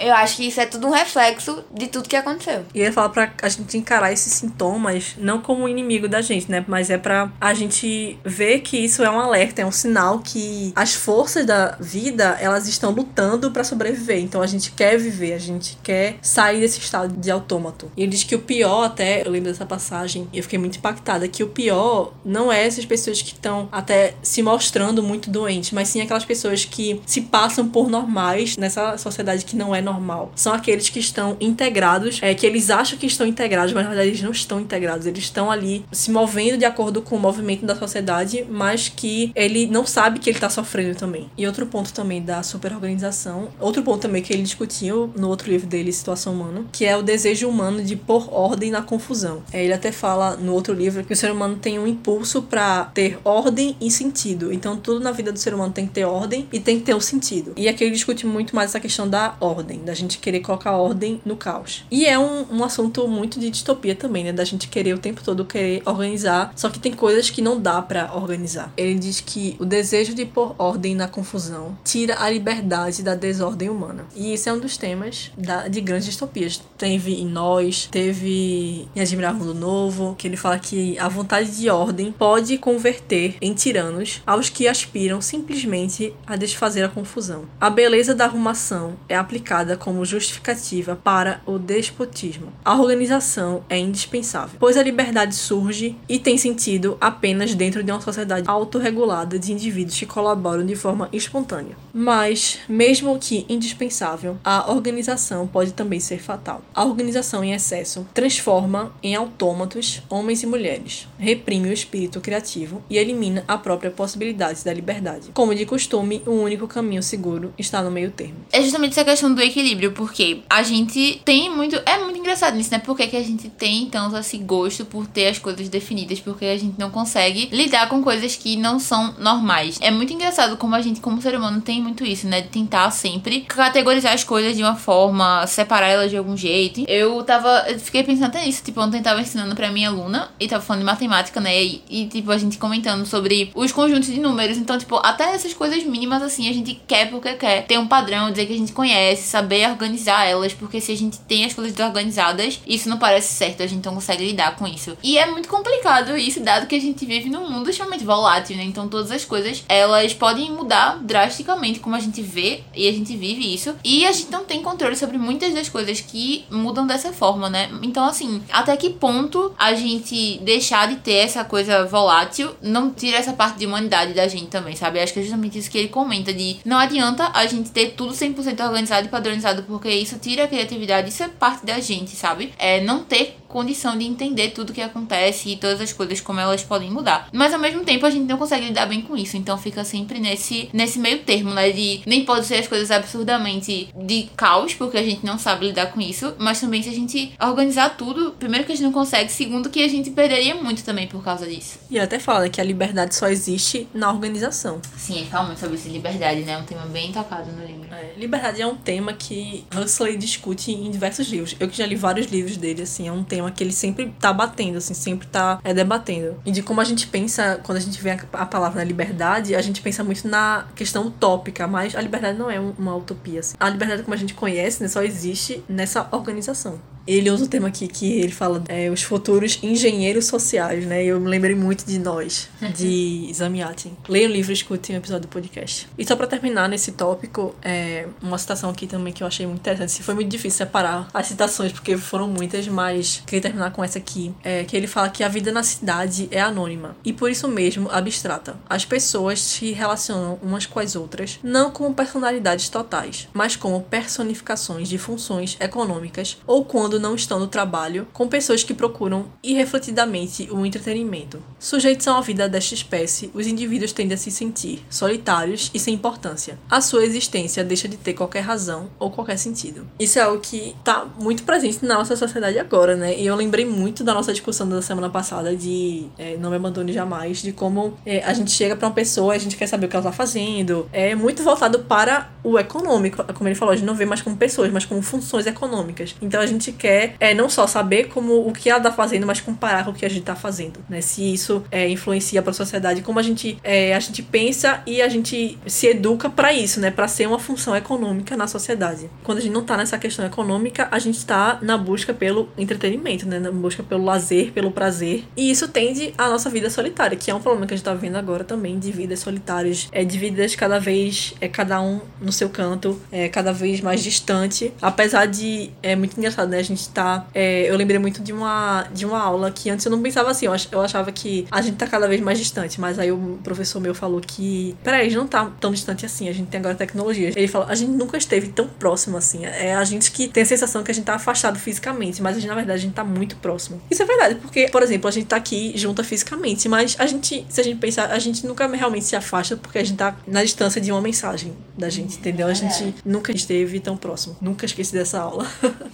eu 0.00 0.14
acho 0.14 0.36
que 0.36 0.48
isso 0.48 0.60
é 0.60 0.66
tudo 0.66 0.86
um 0.86 0.90
reflexo 0.90 1.64
de 1.72 1.86
tudo 1.86 2.08
que 2.08 2.16
aconteceu. 2.16 2.64
E 2.74 2.80
ele 2.80 2.92
fala 2.92 3.08
pra 3.08 3.30
a 3.42 3.48
gente 3.48 3.76
encarar 3.76 4.12
esses 4.12 4.32
sintomas 4.32 5.14
não 5.18 5.40
como 5.40 5.68
inimigo 5.68 6.08
da 6.08 6.20
gente, 6.20 6.50
né? 6.50 6.64
Mas 6.66 6.90
é 6.90 6.98
a 7.40 7.54
gente 7.54 8.18
ver 8.24 8.60
que 8.60 8.76
isso 8.76 9.02
é 9.02 9.10
um 9.10 9.18
alerta, 9.18 9.62
é 9.62 9.66
um 9.66 9.72
sinal 9.72 10.20
que 10.20 10.72
as 10.74 10.94
forças 10.94 11.46
da 11.46 11.76
vida, 11.80 12.36
elas 12.40 12.68
estão 12.68 12.90
lutando 12.90 13.50
pra 13.50 13.64
sobreviver. 13.64 14.18
Então 14.18 14.42
a 14.42 14.46
gente 14.46 14.72
quer 14.72 14.98
viver, 14.98 15.34
a 15.34 15.38
gente 15.38 15.78
quer 15.82 16.16
sair 16.22 16.60
desse 16.60 16.78
estado 16.78 17.14
de 17.16 17.30
autômato. 17.30 17.90
E 17.96 18.02
ele 18.02 18.10
diz 18.10 18.24
que 18.24 18.34
o 18.34 18.38
pior, 18.38 18.84
até, 18.84 19.26
eu 19.26 19.30
lembro 19.30 19.50
dessa 19.50 19.66
passagem, 19.66 20.28
eu 20.32 20.42
fiquei 20.42 20.58
muito 20.58 20.78
impactada, 20.78 21.28
que 21.28 21.42
o 21.42 21.48
pior 21.48 22.12
não 22.24 22.52
é 22.52 22.66
essas 22.66 22.84
pessoas 22.84 23.22
que 23.22 23.32
estão 23.32 23.68
até 23.70 24.14
se 24.22 24.42
mostrando 24.42 25.02
muito 25.02 25.30
doentes, 25.30 25.72
mas 25.72 25.88
sim 25.88 26.00
aquelas 26.00 26.24
pessoas 26.24 26.64
que 26.64 27.00
se 27.06 27.22
passam 27.22 27.68
por 27.68 27.88
normais 27.88 28.56
nessa 28.56 28.96
sociedade 28.98 29.44
que 29.44 29.56
não 29.56 29.74
é 29.74 29.80
normal. 29.80 30.32
São 30.34 30.52
aqueles 30.52 30.88
que 30.88 30.98
estão 30.98 31.36
integrados, 31.40 32.18
é, 32.22 32.34
que 32.34 32.46
eles 32.46 32.70
acham 32.70 32.98
que 32.98 33.06
estão 33.06 33.26
integrados, 33.26 33.72
mas 33.72 33.84
na 33.84 33.90
verdade 33.90 34.10
eles 34.10 34.22
não 34.22 34.30
estão 34.30 34.60
integrados. 34.60 35.06
Eles 35.06 35.24
estão 35.24 35.50
ali 35.50 35.84
se 35.92 36.10
movendo 36.10 36.58
de 36.58 36.64
acordo 36.64 37.02
com 37.02 37.17
o 37.18 37.20
movimento 37.20 37.66
da 37.66 37.76
sociedade, 37.76 38.46
mas 38.48 38.88
que 38.88 39.32
ele 39.34 39.66
não 39.66 39.84
sabe 39.84 40.18
que 40.18 40.30
ele 40.30 40.38
tá 40.38 40.48
sofrendo 40.48 40.96
também. 40.96 41.28
E 41.36 41.46
outro 41.46 41.66
ponto 41.66 41.92
também 41.92 42.22
da 42.22 42.42
superorganização, 42.42 43.48
outro 43.60 43.82
ponto 43.82 44.00
também 44.00 44.22
que 44.22 44.32
ele 44.32 44.42
discutiu 44.42 45.12
no 45.16 45.28
outro 45.28 45.50
livro 45.50 45.66
dele, 45.66 45.92
Situação 45.92 46.32
Humana, 46.32 46.64
que 46.72 46.84
é 46.84 46.96
o 46.96 47.02
desejo 47.02 47.48
humano 47.48 47.82
de 47.82 47.96
pôr 47.96 48.32
ordem 48.32 48.70
na 48.70 48.82
confusão. 48.82 49.42
É, 49.52 49.62
ele 49.62 49.72
até 49.72 49.90
fala 49.92 50.36
no 50.36 50.52
outro 50.52 50.72
livro 50.72 51.04
que 51.04 51.12
o 51.12 51.16
ser 51.16 51.32
humano 51.32 51.56
tem 51.56 51.78
um 51.78 51.86
impulso 51.86 52.42
para 52.42 52.84
ter 52.86 53.18
ordem 53.24 53.76
e 53.80 53.90
sentido. 53.90 54.52
Então 54.52 54.76
tudo 54.76 55.00
na 55.00 55.10
vida 55.10 55.32
do 55.32 55.38
ser 55.38 55.52
humano 55.52 55.72
tem 55.72 55.86
que 55.86 55.92
ter 55.92 56.04
ordem 56.04 56.46
e 56.52 56.60
tem 56.60 56.78
que 56.78 56.84
ter 56.84 56.94
um 56.94 57.00
sentido. 57.00 57.52
E 57.56 57.68
aqui 57.68 57.84
ele 57.84 57.92
discute 57.92 58.26
muito 58.26 58.54
mais 58.54 58.70
essa 58.70 58.80
questão 58.80 59.08
da 59.08 59.36
ordem, 59.40 59.80
da 59.80 59.94
gente 59.94 60.18
querer 60.18 60.40
colocar 60.40 60.72
ordem 60.76 61.20
no 61.24 61.36
caos. 61.36 61.84
E 61.90 62.06
é 62.06 62.18
um, 62.18 62.46
um 62.50 62.64
assunto 62.64 63.06
muito 63.08 63.40
de 63.40 63.50
distopia 63.50 63.94
também, 63.94 64.24
né? 64.24 64.32
Da 64.32 64.44
gente 64.44 64.68
querer 64.68 64.94
o 64.94 64.98
tempo 64.98 65.22
todo 65.24 65.44
querer 65.44 65.82
organizar, 65.84 66.52
só 66.54 66.68
que 66.68 66.78
tem 66.78 66.92
coisas 66.92 67.07
que 67.30 67.42
não 67.42 67.60
dá 67.60 67.80
pra 67.80 68.14
organizar. 68.14 68.72
Ele 68.76 68.94
diz 68.94 69.20
que 69.20 69.56
o 69.58 69.64
desejo 69.64 70.14
de 70.14 70.24
pôr 70.24 70.54
ordem 70.58 70.94
na 70.94 71.08
confusão 71.08 71.76
tira 71.84 72.20
a 72.20 72.30
liberdade 72.30 73.02
da 73.02 73.14
desordem 73.14 73.68
humana. 73.68 74.06
E 74.14 74.34
isso 74.34 74.48
é 74.48 74.52
um 74.52 74.58
dos 74.58 74.76
temas 74.76 75.30
da, 75.36 75.68
de 75.68 75.80
grandes 75.80 76.06
distopias. 76.06 76.60
Teve 76.76 77.14
em 77.14 77.26
Nós, 77.26 77.88
teve 77.90 78.88
em 78.94 79.00
Admirável 79.00 79.38
Mundo 79.38 79.54
Novo, 79.54 80.14
que 80.16 80.28
ele 80.28 80.36
fala 80.36 80.58
que 80.58 80.98
a 80.98 81.08
vontade 81.08 81.50
de 81.56 81.70
ordem 81.70 82.12
pode 82.12 82.58
converter 82.58 83.36
em 83.40 83.54
tiranos 83.54 84.22
aos 84.26 84.48
que 84.48 84.68
aspiram 84.68 85.20
simplesmente 85.20 86.12
a 86.26 86.36
desfazer 86.36 86.84
a 86.84 86.88
confusão. 86.88 87.44
A 87.60 87.70
beleza 87.70 88.14
da 88.14 88.24
arrumação 88.24 88.96
é 89.08 89.16
aplicada 89.16 89.76
como 89.76 90.04
justificativa 90.04 90.94
para 90.96 91.40
o 91.46 91.58
despotismo. 91.58 92.52
A 92.64 92.78
organização 92.78 93.64
é 93.68 93.78
indispensável, 93.78 94.56
pois 94.58 94.76
a 94.76 94.82
liberdade 94.82 95.34
surge 95.34 95.96
e 96.08 96.18
tem 96.18 96.36
sentido 96.36 96.97
apenas 97.00 97.54
dentro 97.54 97.82
de 97.82 97.90
uma 97.90 98.00
sociedade 98.00 98.48
autorregulada 98.48 99.38
de 99.38 99.52
indivíduos 99.52 99.98
que 99.98 100.06
colaboram 100.06 100.64
de 100.64 100.74
forma 100.74 101.08
espontânea. 101.12 101.76
Mas, 101.92 102.58
mesmo 102.68 103.18
que 103.18 103.44
indispensável, 103.48 104.36
a 104.44 104.70
organização 104.70 105.46
pode 105.46 105.72
também 105.72 106.00
ser 106.00 106.20
fatal. 106.20 106.62
A 106.74 106.84
organização 106.84 107.42
em 107.42 107.52
excesso 107.52 108.06
transforma 108.14 108.92
em 109.02 109.14
autômatos 109.14 110.02
homens 110.08 110.42
e 110.42 110.46
mulheres, 110.46 111.08
reprime 111.18 111.68
o 111.68 111.72
espírito 111.72 112.20
criativo 112.20 112.82
e 112.88 112.96
elimina 112.96 113.44
a 113.46 113.58
própria 113.58 113.90
possibilidade 113.90 114.64
da 114.64 114.72
liberdade. 114.72 115.30
Como 115.34 115.54
de 115.54 115.66
costume, 115.66 116.22
o 116.26 116.32
único 116.32 116.66
caminho 116.66 117.02
seguro 117.02 117.52
está 117.58 117.82
no 117.82 117.90
meio 117.90 118.10
termo. 118.10 118.36
É 118.52 118.62
justamente 118.62 118.92
essa 118.92 119.04
questão 119.04 119.34
do 119.34 119.40
equilíbrio, 119.40 119.92
porque 119.92 120.42
a 120.48 120.62
gente 120.62 121.20
tem 121.24 121.50
muito. 121.54 121.76
É 121.86 121.98
muito 121.98 122.18
engraçado 122.18 122.58
isso, 122.58 122.70
né? 122.70 122.78
Por 122.78 122.96
que, 122.96 123.06
que 123.06 123.16
a 123.16 123.22
gente 123.22 123.48
tem 123.48 123.86
tanto 123.86 124.16
esse 124.16 124.38
gosto 124.38 124.84
por 124.84 125.06
ter 125.06 125.28
as 125.28 125.38
coisas 125.38 125.68
definidas? 125.68 126.20
Porque 126.20 126.44
a 126.44 126.56
gente 126.56 126.78
não 126.78 126.87
consegue 126.90 127.48
lidar 127.52 127.88
com 127.88 128.02
coisas 128.02 128.36
que 128.36 128.56
não 128.56 128.78
são 128.78 129.14
normais. 129.18 129.78
É 129.80 129.90
muito 129.90 130.12
engraçado 130.12 130.56
como 130.56 130.74
a 130.74 130.80
gente, 130.80 131.00
como 131.00 131.20
ser 131.20 131.36
humano, 131.36 131.60
tem 131.60 131.80
muito 131.80 132.04
isso, 132.04 132.26
né? 132.26 132.40
De 132.40 132.48
tentar 132.48 132.90
sempre 132.90 133.40
categorizar 133.42 134.12
as 134.12 134.24
coisas 134.24 134.56
de 134.56 134.62
uma 134.62 134.76
forma, 134.76 135.46
separar 135.46 135.88
elas 135.88 136.10
de 136.10 136.16
algum 136.16 136.36
jeito. 136.36 136.84
Eu 136.88 137.22
tava. 137.22 137.64
Eu 137.68 137.78
fiquei 137.78 138.02
pensando 138.02 138.26
até 138.26 138.44
nisso. 138.44 138.62
Tipo, 138.64 138.80
ontem 138.80 139.02
tava 139.02 139.20
ensinando 139.20 139.54
pra 139.54 139.70
minha 139.70 139.88
aluna 139.88 140.30
e 140.38 140.48
tava 140.48 140.62
falando 140.62 140.80
de 140.80 140.86
matemática, 140.86 141.40
né? 141.40 141.62
E, 141.62 141.82
e, 141.88 142.06
tipo, 142.06 142.30
a 142.30 142.38
gente 142.38 142.58
comentando 142.58 143.06
sobre 143.06 143.50
os 143.54 143.72
conjuntos 143.72 144.08
de 144.08 144.20
números. 144.20 144.56
Então, 144.56 144.78
tipo, 144.78 144.96
até 144.96 145.34
essas 145.34 145.54
coisas 145.54 145.82
mínimas, 145.84 146.22
assim, 146.22 146.48
a 146.48 146.52
gente 146.52 146.80
quer 146.86 147.10
porque 147.10 147.34
quer 147.34 147.66
ter 147.66 147.78
um 147.78 147.86
padrão, 147.86 148.30
dizer 148.30 148.46
que 148.46 148.52
a 148.52 148.58
gente 148.58 148.72
conhece, 148.72 149.22
saber 149.22 149.68
organizar 149.68 150.24
elas, 150.24 150.52
porque 150.52 150.80
se 150.80 150.92
a 150.92 150.96
gente 150.96 151.18
tem 151.20 151.44
as 151.44 151.54
coisas 151.54 151.72
desorganizadas, 151.72 152.60
isso 152.66 152.88
não 152.88 152.98
parece 152.98 153.32
certo, 153.32 153.62
a 153.62 153.66
gente 153.66 153.84
não 153.84 153.94
consegue 153.94 154.24
lidar 154.24 154.56
com 154.56 154.66
isso. 154.66 154.96
E 155.02 155.18
é 155.18 155.26
muito 155.26 155.48
complicado 155.48 156.16
isso, 156.16 156.40
dado 156.40 156.66
que 156.66 156.74
a 156.78 156.82
gente 156.82 157.04
vive 157.04 157.28
num 157.28 157.50
mundo 157.50 157.70
extremamente 157.70 158.04
volátil, 158.04 158.56
né? 158.56 158.64
Então 158.64 158.88
todas 158.88 159.10
as 159.10 159.24
coisas, 159.24 159.64
elas 159.68 160.14
podem 160.14 160.50
mudar 160.50 160.98
drasticamente 161.02 161.80
como 161.80 161.96
a 161.96 162.00
gente 162.00 162.22
vê 162.22 162.62
e 162.74 162.88
a 162.88 162.92
gente 162.92 163.16
vive 163.16 163.54
isso. 163.54 163.74
E 163.84 164.06
a 164.06 164.12
gente 164.12 164.30
não 164.30 164.44
tem 164.44 164.62
controle 164.62 164.96
sobre 164.96 165.18
muitas 165.18 165.54
das 165.54 165.68
coisas 165.68 166.00
que 166.00 166.44
mudam 166.50 166.86
dessa 166.86 167.12
forma, 167.12 167.48
né? 167.48 167.70
Então, 167.82 168.04
assim, 168.04 168.42
até 168.50 168.76
que 168.76 168.90
ponto 168.90 169.52
a 169.58 169.74
gente 169.74 170.38
deixar 170.42 170.88
de 170.88 170.96
ter 170.96 171.14
essa 171.14 171.44
coisa 171.44 171.84
volátil 171.84 172.54
não 172.62 172.90
tira 172.90 173.18
essa 173.18 173.32
parte 173.32 173.58
de 173.58 173.66
humanidade 173.66 174.14
da 174.14 174.26
gente 174.28 174.46
também, 174.46 174.74
sabe? 174.74 175.00
Acho 175.00 175.12
que 175.12 175.20
é 175.20 175.22
justamente 175.22 175.58
isso 175.58 175.70
que 175.70 175.78
ele 175.78 175.88
comenta 175.88 176.32
de 176.32 176.58
não 176.64 176.78
adianta 176.78 177.30
a 177.34 177.46
gente 177.46 177.70
ter 177.70 177.90
tudo 177.90 178.12
100% 178.12 178.64
organizado 178.64 179.06
e 179.06 179.10
padronizado 179.10 179.62
porque 179.62 179.90
isso 179.90 180.18
tira 180.18 180.44
a 180.44 180.48
criatividade, 180.48 181.08
isso 181.08 181.22
é 181.22 181.28
parte 181.28 181.66
da 181.66 181.80
gente, 181.80 182.14
sabe? 182.14 182.52
É 182.58 182.80
não 182.80 183.04
ter 183.04 183.36
condição 183.48 183.96
de 183.96 184.04
entender 184.04 184.50
tudo 184.50 184.72
que 184.72 184.80
acontece 184.80 185.50
e 185.50 185.56
todas 185.56 185.80
as 185.80 185.92
coisas 185.92 186.20
como 186.20 186.38
elas 186.38 186.62
podem 186.62 186.90
mudar. 186.90 187.28
Mas 187.32 187.52
ao 187.52 187.58
mesmo 187.58 187.84
tempo 187.84 188.06
a 188.06 188.10
gente 188.10 188.26
não 188.28 188.38
consegue 188.38 188.66
lidar 188.66 188.86
bem 188.86 189.00
com 189.00 189.16
isso, 189.16 189.36
então 189.36 189.56
fica 189.58 189.84
sempre 189.84 190.18
nesse 190.20 190.68
nesse 190.72 190.98
meio 190.98 191.20
termo, 191.20 191.50
né, 191.50 191.70
de 191.70 192.02
nem 192.06 192.24
pode 192.24 192.46
ser 192.46 192.56
as 192.56 192.68
coisas 192.68 192.90
absurdamente 192.90 193.88
de 193.96 194.28
caos, 194.36 194.74
porque 194.74 194.98
a 194.98 195.02
gente 195.02 195.24
não 195.24 195.38
sabe 195.38 195.66
lidar 195.66 195.86
com 195.86 196.00
isso, 196.00 196.34
mas 196.38 196.60
também 196.60 196.82
se 196.82 196.88
a 196.88 196.92
gente 196.92 197.32
organizar 197.40 197.96
tudo, 197.96 198.32
primeiro 198.38 198.66
que 198.66 198.72
a 198.72 198.74
gente 198.74 198.84
não 198.84 198.92
consegue, 198.92 199.32
segundo 199.32 199.70
que 199.70 199.82
a 199.82 199.88
gente 199.88 200.10
perderia 200.10 200.54
muito 200.54 200.84
também 200.84 201.06
por 201.06 201.22
causa 201.24 201.46
disso. 201.46 201.78
E 201.90 201.98
até 201.98 202.18
fala 202.18 202.48
que 202.48 202.60
a 202.60 202.64
liberdade 202.64 203.14
só 203.14 203.28
existe 203.28 203.88
na 203.94 204.10
organização. 204.12 204.80
Sim, 204.96 205.18
ele 205.18 205.26
fala 205.26 205.46
muito 205.46 205.60
sobre 205.60 205.76
isso, 205.76 205.88
liberdade, 205.88 206.42
né, 206.42 206.52
é 206.52 206.58
um 206.58 206.64
tema 206.64 206.86
bem 206.86 207.12
tocado 207.12 207.50
no 207.52 207.64
livro. 207.64 207.88
É, 207.92 208.12
liberdade 208.16 208.60
é 208.60 208.66
um 208.66 208.76
tema 208.76 209.12
que 209.12 209.64
Huxley 209.74 210.16
discute 210.16 210.70
em 210.72 210.90
diversos 210.90 211.28
livros. 211.28 211.56
Eu 211.58 211.68
que 211.68 211.76
já 211.76 211.86
li 211.86 211.96
vários 211.96 212.26
livros 212.26 212.56
dele, 212.56 212.82
assim, 212.82 213.08
é 213.08 213.12
um 213.12 213.24
tema 213.24 213.37
que 213.50 213.62
ele 213.62 213.72
sempre 213.72 214.12
tá 214.20 214.32
batendo, 214.32 214.78
assim, 214.78 214.94
sempre 214.94 215.26
tá 215.26 215.60
é, 215.64 215.72
debatendo. 215.72 216.36
E 216.44 216.50
de 216.50 216.62
como 216.62 216.80
a 216.80 216.84
gente 216.84 217.06
pensa, 217.06 217.60
quando 217.62 217.78
a 217.78 217.80
gente 217.80 218.00
vê 218.02 218.10
a, 218.10 218.18
a 218.32 218.46
palavra 218.46 218.82
liberdade, 218.84 219.54
a 219.54 219.62
gente 219.62 219.80
pensa 219.80 220.02
muito 220.04 220.26
na 220.26 220.66
questão 220.74 221.06
utópica, 221.06 221.66
mas 221.66 221.94
a 221.94 222.00
liberdade 222.00 222.38
não 222.38 222.50
é 222.50 222.58
um- 222.60 222.74
uma 222.78 222.94
utopia, 222.96 223.40
assim. 223.40 223.54
A 223.60 223.68
liberdade 223.68 224.02
como 224.02 224.14
a 224.14 224.18
gente 224.18 224.34
conhece, 224.34 224.82
né, 224.82 224.88
só 224.88 225.02
existe 225.02 225.62
nessa 225.68 226.08
organização. 226.10 226.80
Ele 227.06 227.30
usa 227.30 227.46
o 227.46 227.48
tema 227.48 227.68
aqui 227.68 227.88
que 227.88 228.18
ele 228.20 228.30
fala 228.32 228.62
é, 228.68 228.90
os 228.90 229.02
futuros 229.02 229.58
engenheiros 229.62 230.26
sociais, 230.26 230.84
né? 230.84 231.02
Eu 231.02 231.18
me 231.18 231.26
lembrei 231.26 231.54
muito 231.56 231.86
de 231.86 231.98
Nós, 231.98 232.50
de 232.76 233.30
Zamiatin. 233.34 233.96
Leia 234.06 234.28
o 234.28 234.30
livro 234.30 234.52
escute 234.52 234.92
um 234.92 234.96
episódio 234.96 235.22
do 235.22 235.28
podcast. 235.28 235.88
E 235.96 236.04
só 236.04 236.14
pra 236.14 236.26
terminar 236.26 236.68
nesse 236.68 236.92
tópico, 236.92 237.54
é, 237.62 238.06
uma 238.20 238.36
citação 238.36 238.68
aqui 238.68 238.86
também 238.86 239.10
que 239.10 239.22
eu 239.22 239.26
achei 239.26 239.46
muito 239.46 239.60
interessante. 239.60 240.02
Foi 240.02 240.14
muito 240.14 240.28
difícil 240.28 240.58
separar 240.58 241.08
as 241.14 241.26
citações, 241.28 241.72
porque 241.72 241.96
foram 241.96 242.28
muitas, 242.28 242.68
mas 242.68 243.22
queria 243.28 243.42
terminar 243.42 243.72
com 243.72 243.84
essa 243.84 243.98
aqui, 243.98 244.34
é, 244.42 244.64
que 244.64 244.76
ele 244.76 244.86
fala 244.86 245.08
que 245.08 245.22
a 245.22 245.28
vida 245.28 245.52
na 245.52 245.62
cidade 245.62 246.28
é 246.30 246.40
anônima 246.40 246.96
e 247.04 247.12
por 247.12 247.30
isso 247.30 247.46
mesmo 247.48 247.90
abstrata. 247.90 248.56
As 248.68 248.84
pessoas 248.84 249.40
se 249.40 249.72
relacionam 249.72 250.38
umas 250.42 250.66
com 250.66 250.80
as 250.80 250.96
outras 250.96 251.38
não 251.42 251.70
como 251.70 251.94
personalidades 251.94 252.68
totais, 252.68 253.28
mas 253.32 253.56
como 253.56 253.82
personificações 253.82 254.88
de 254.88 254.98
funções 254.98 255.56
econômicas 255.60 256.38
ou 256.46 256.64
quando 256.64 257.00
não 257.00 257.14
estão 257.14 257.38
no 257.38 257.46
trabalho, 257.46 258.06
com 258.12 258.28
pessoas 258.28 258.62
que 258.62 258.74
procuram 258.74 259.26
irrefletidamente 259.42 260.48
o 260.50 260.64
entretenimento. 260.64 261.42
Sujeitos 261.58 262.06
uma 262.06 262.22
vida 262.22 262.48
desta 262.48 262.74
espécie, 262.74 263.30
os 263.34 263.46
indivíduos 263.46 263.92
tendem 263.92 264.14
a 264.14 264.18
se 264.18 264.30
sentir 264.30 264.84
solitários 264.88 265.70
e 265.74 265.78
sem 265.78 265.94
importância. 265.94 266.58
A 266.70 266.80
sua 266.80 267.04
existência 267.04 267.64
deixa 267.64 267.88
de 267.88 267.96
ter 267.96 268.14
qualquer 268.14 268.40
razão 268.40 268.90
ou 268.98 269.10
qualquer 269.10 269.36
sentido. 269.36 269.86
Isso 269.98 270.18
é 270.18 270.22
algo 270.22 270.40
que 270.40 270.74
está 270.78 271.04
muito 271.20 271.42
presente 271.42 271.84
na 271.84 271.96
nossa 271.96 272.16
sociedade 272.16 272.58
agora, 272.58 272.96
né? 272.96 273.17
E 273.18 273.26
eu 273.26 273.34
lembrei 273.34 273.64
muito 273.64 274.04
da 274.04 274.14
nossa 274.14 274.32
discussão 274.32 274.68
da 274.68 274.80
semana 274.80 275.10
passada 275.10 275.56
de 275.56 276.06
é, 276.16 276.36
Não 276.36 276.50
Me 276.50 276.56
Abandone 276.56 276.92
Jamais, 276.92 277.42
de 277.42 277.52
como 277.52 277.98
é, 278.06 278.22
a 278.22 278.32
gente 278.32 278.52
chega 278.52 278.76
para 278.76 278.86
uma 278.86 278.94
pessoa, 278.94 279.34
a 279.34 279.38
gente 279.38 279.56
quer 279.56 279.66
saber 279.66 279.86
o 279.86 279.88
que 279.88 279.96
ela 279.96 280.04
tá 280.04 280.12
fazendo. 280.12 280.88
É 280.92 281.14
muito 281.16 281.42
voltado 281.42 281.80
para 281.80 282.30
o 282.44 282.58
econômico, 282.58 283.24
como 283.34 283.48
ele 283.48 283.56
falou, 283.56 283.72
a 283.72 283.76
gente 283.76 283.86
não 283.86 283.94
vê 283.94 284.04
mais 284.04 284.22
como 284.22 284.36
pessoas, 284.36 284.70
mas 284.70 284.84
como 284.84 285.02
funções 285.02 285.46
econômicas. 285.46 286.14
Então 286.22 286.40
a 286.40 286.46
gente 286.46 286.70
quer 286.70 287.14
é, 287.18 287.34
não 287.34 287.48
só 287.48 287.66
saber 287.66 288.04
como 288.04 288.46
o 288.46 288.52
que 288.52 288.70
ela 288.70 288.80
tá 288.80 288.92
fazendo, 288.92 289.26
mas 289.26 289.40
comparar 289.40 289.84
com 289.84 289.90
o 289.90 289.94
que 289.94 290.06
a 290.06 290.08
gente 290.08 290.22
tá 290.22 290.36
fazendo, 290.36 290.78
né? 290.88 291.00
Se 291.00 291.32
isso 291.32 291.64
é, 291.72 291.88
influencia 291.88 292.40
para 292.40 292.52
a 292.52 292.54
sociedade, 292.54 293.02
como 293.02 293.18
a 293.18 293.22
gente, 293.22 293.58
é, 293.64 293.94
a 293.94 294.00
gente 294.00 294.22
pensa 294.22 294.80
e 294.86 295.02
a 295.02 295.08
gente 295.08 295.58
se 295.66 295.88
educa 295.88 296.30
para 296.30 296.52
isso, 296.52 296.80
né? 296.80 296.90
Para 296.90 297.08
ser 297.08 297.26
uma 297.26 297.38
função 297.38 297.74
econômica 297.74 298.36
na 298.36 298.46
sociedade. 298.46 299.10
Quando 299.24 299.38
a 299.38 299.40
gente 299.40 299.52
não 299.52 299.64
tá 299.64 299.76
nessa 299.76 299.98
questão 299.98 300.24
econômica, 300.24 300.86
a 300.90 300.98
gente 300.98 301.18
está 301.18 301.58
na 301.60 301.76
busca 301.76 302.14
pelo 302.14 302.48
entretenimento, 302.56 303.07
né? 303.26 303.38
Na 303.38 303.50
busca 303.50 303.82
pelo 303.82 304.04
lazer, 304.04 304.52
pelo 304.52 304.70
prazer. 304.70 305.24
E 305.36 305.50
isso 305.50 305.68
tende 305.68 306.12
à 306.16 306.28
nossa 306.28 306.50
vida 306.50 306.70
solitária, 306.70 307.16
que 307.16 307.30
é 307.30 307.34
um 307.34 307.40
problema 307.40 307.66
que 307.66 307.74
a 307.74 307.76
gente 307.76 307.84
tá 307.84 307.94
vendo 307.94 308.16
agora 308.16 308.44
também, 308.44 308.78
de 308.78 308.90
vidas 308.90 309.20
solitárias, 309.20 309.88
é, 309.92 310.04
de 310.04 310.18
vidas 310.18 310.54
cada 310.54 310.78
vez, 310.78 311.34
é, 311.40 311.48
cada 311.48 311.80
um 311.80 312.00
no 312.20 312.32
seu 312.32 312.48
canto, 312.48 313.00
é, 313.10 313.28
cada 313.28 313.52
vez 313.52 313.80
mais 313.80 314.02
distante. 314.02 314.72
Apesar 314.80 315.26
de, 315.26 315.70
é 315.82 315.96
muito 315.96 316.16
engraçado, 316.18 316.48
né? 316.48 316.58
A 316.58 316.62
gente 316.62 316.88
tá, 316.90 317.26
é, 317.34 317.70
eu 317.70 317.76
lembrei 317.76 317.98
muito 317.98 318.22
de 318.22 318.32
uma, 318.32 318.86
de 318.92 319.04
uma 319.04 319.20
aula 319.20 319.50
que 319.50 319.70
antes 319.70 319.84
eu 319.84 319.90
não 319.90 320.02
pensava 320.02 320.30
assim, 320.30 320.46
eu 320.46 320.80
achava 320.80 321.12
que 321.12 321.46
a 321.50 321.60
gente 321.60 321.76
tá 321.76 321.86
cada 321.86 322.08
vez 322.08 322.20
mais 322.20 322.38
distante, 322.38 322.80
mas 322.80 322.98
aí 322.98 323.10
o 323.10 323.38
professor 323.42 323.80
meu 323.80 323.94
falou 323.94 324.20
que, 324.20 324.76
peraí, 324.82 325.02
a 325.02 325.04
gente 325.04 325.16
não 325.16 325.26
tá 325.26 325.50
tão 325.60 325.72
distante 325.72 326.04
assim, 326.04 326.28
a 326.28 326.32
gente 326.32 326.48
tem 326.48 326.60
agora 326.60 326.74
tecnologia. 326.74 327.32
Ele 327.34 327.48
falou, 327.48 327.68
a 327.68 327.74
gente 327.74 327.90
nunca 327.90 328.16
esteve 328.16 328.48
tão 328.48 328.66
próximo 328.66 329.16
assim, 329.16 329.44
é 329.44 329.74
a 329.74 329.84
gente 329.84 330.10
que 330.10 330.28
tem 330.28 330.42
a 330.42 330.46
sensação 330.46 330.82
que 330.82 330.90
a 330.90 330.94
gente 330.94 331.04
tá 331.04 331.14
afastado 331.14 331.58
fisicamente, 331.58 332.22
mas 332.22 332.36
a 332.36 332.40
gente, 332.40 332.48
na 332.48 332.54
verdade, 332.54 332.78
a 332.78 332.82
gente 332.82 332.94
tá 332.98 333.04
muito 333.04 333.36
próximo. 333.36 333.80
Isso 333.88 334.02
é 334.02 334.06
verdade, 334.06 334.34
porque, 334.36 334.68
por 334.68 334.82
exemplo, 334.82 335.08
a 335.08 335.10
gente 335.10 335.26
tá 335.26 335.36
aqui 335.36 335.72
junta 335.76 336.02
fisicamente, 336.02 336.68
mas 336.68 336.96
a 336.98 337.06
gente, 337.06 337.46
se 337.48 337.60
a 337.60 337.64
gente 337.64 337.78
pensar, 337.78 338.10
a 338.10 338.18
gente 338.18 338.44
nunca 338.46 338.66
realmente 338.66 339.04
se 339.04 339.14
afasta 339.14 339.56
porque 339.56 339.78
a 339.78 339.84
gente 339.84 339.96
tá 339.96 340.16
na 340.26 340.42
distância 340.42 340.80
de 340.80 340.90
uma 340.90 341.00
mensagem 341.00 341.56
da 341.76 341.88
gente, 341.88 342.16
entendeu? 342.16 342.48
A 342.48 342.54
gente 342.54 342.94
nunca 343.04 343.30
esteve 343.30 343.78
tão 343.78 343.96
próximo. 343.96 344.36
Nunca 344.40 344.66
esqueci 344.66 344.92
dessa 344.92 345.20
aula. 345.20 345.46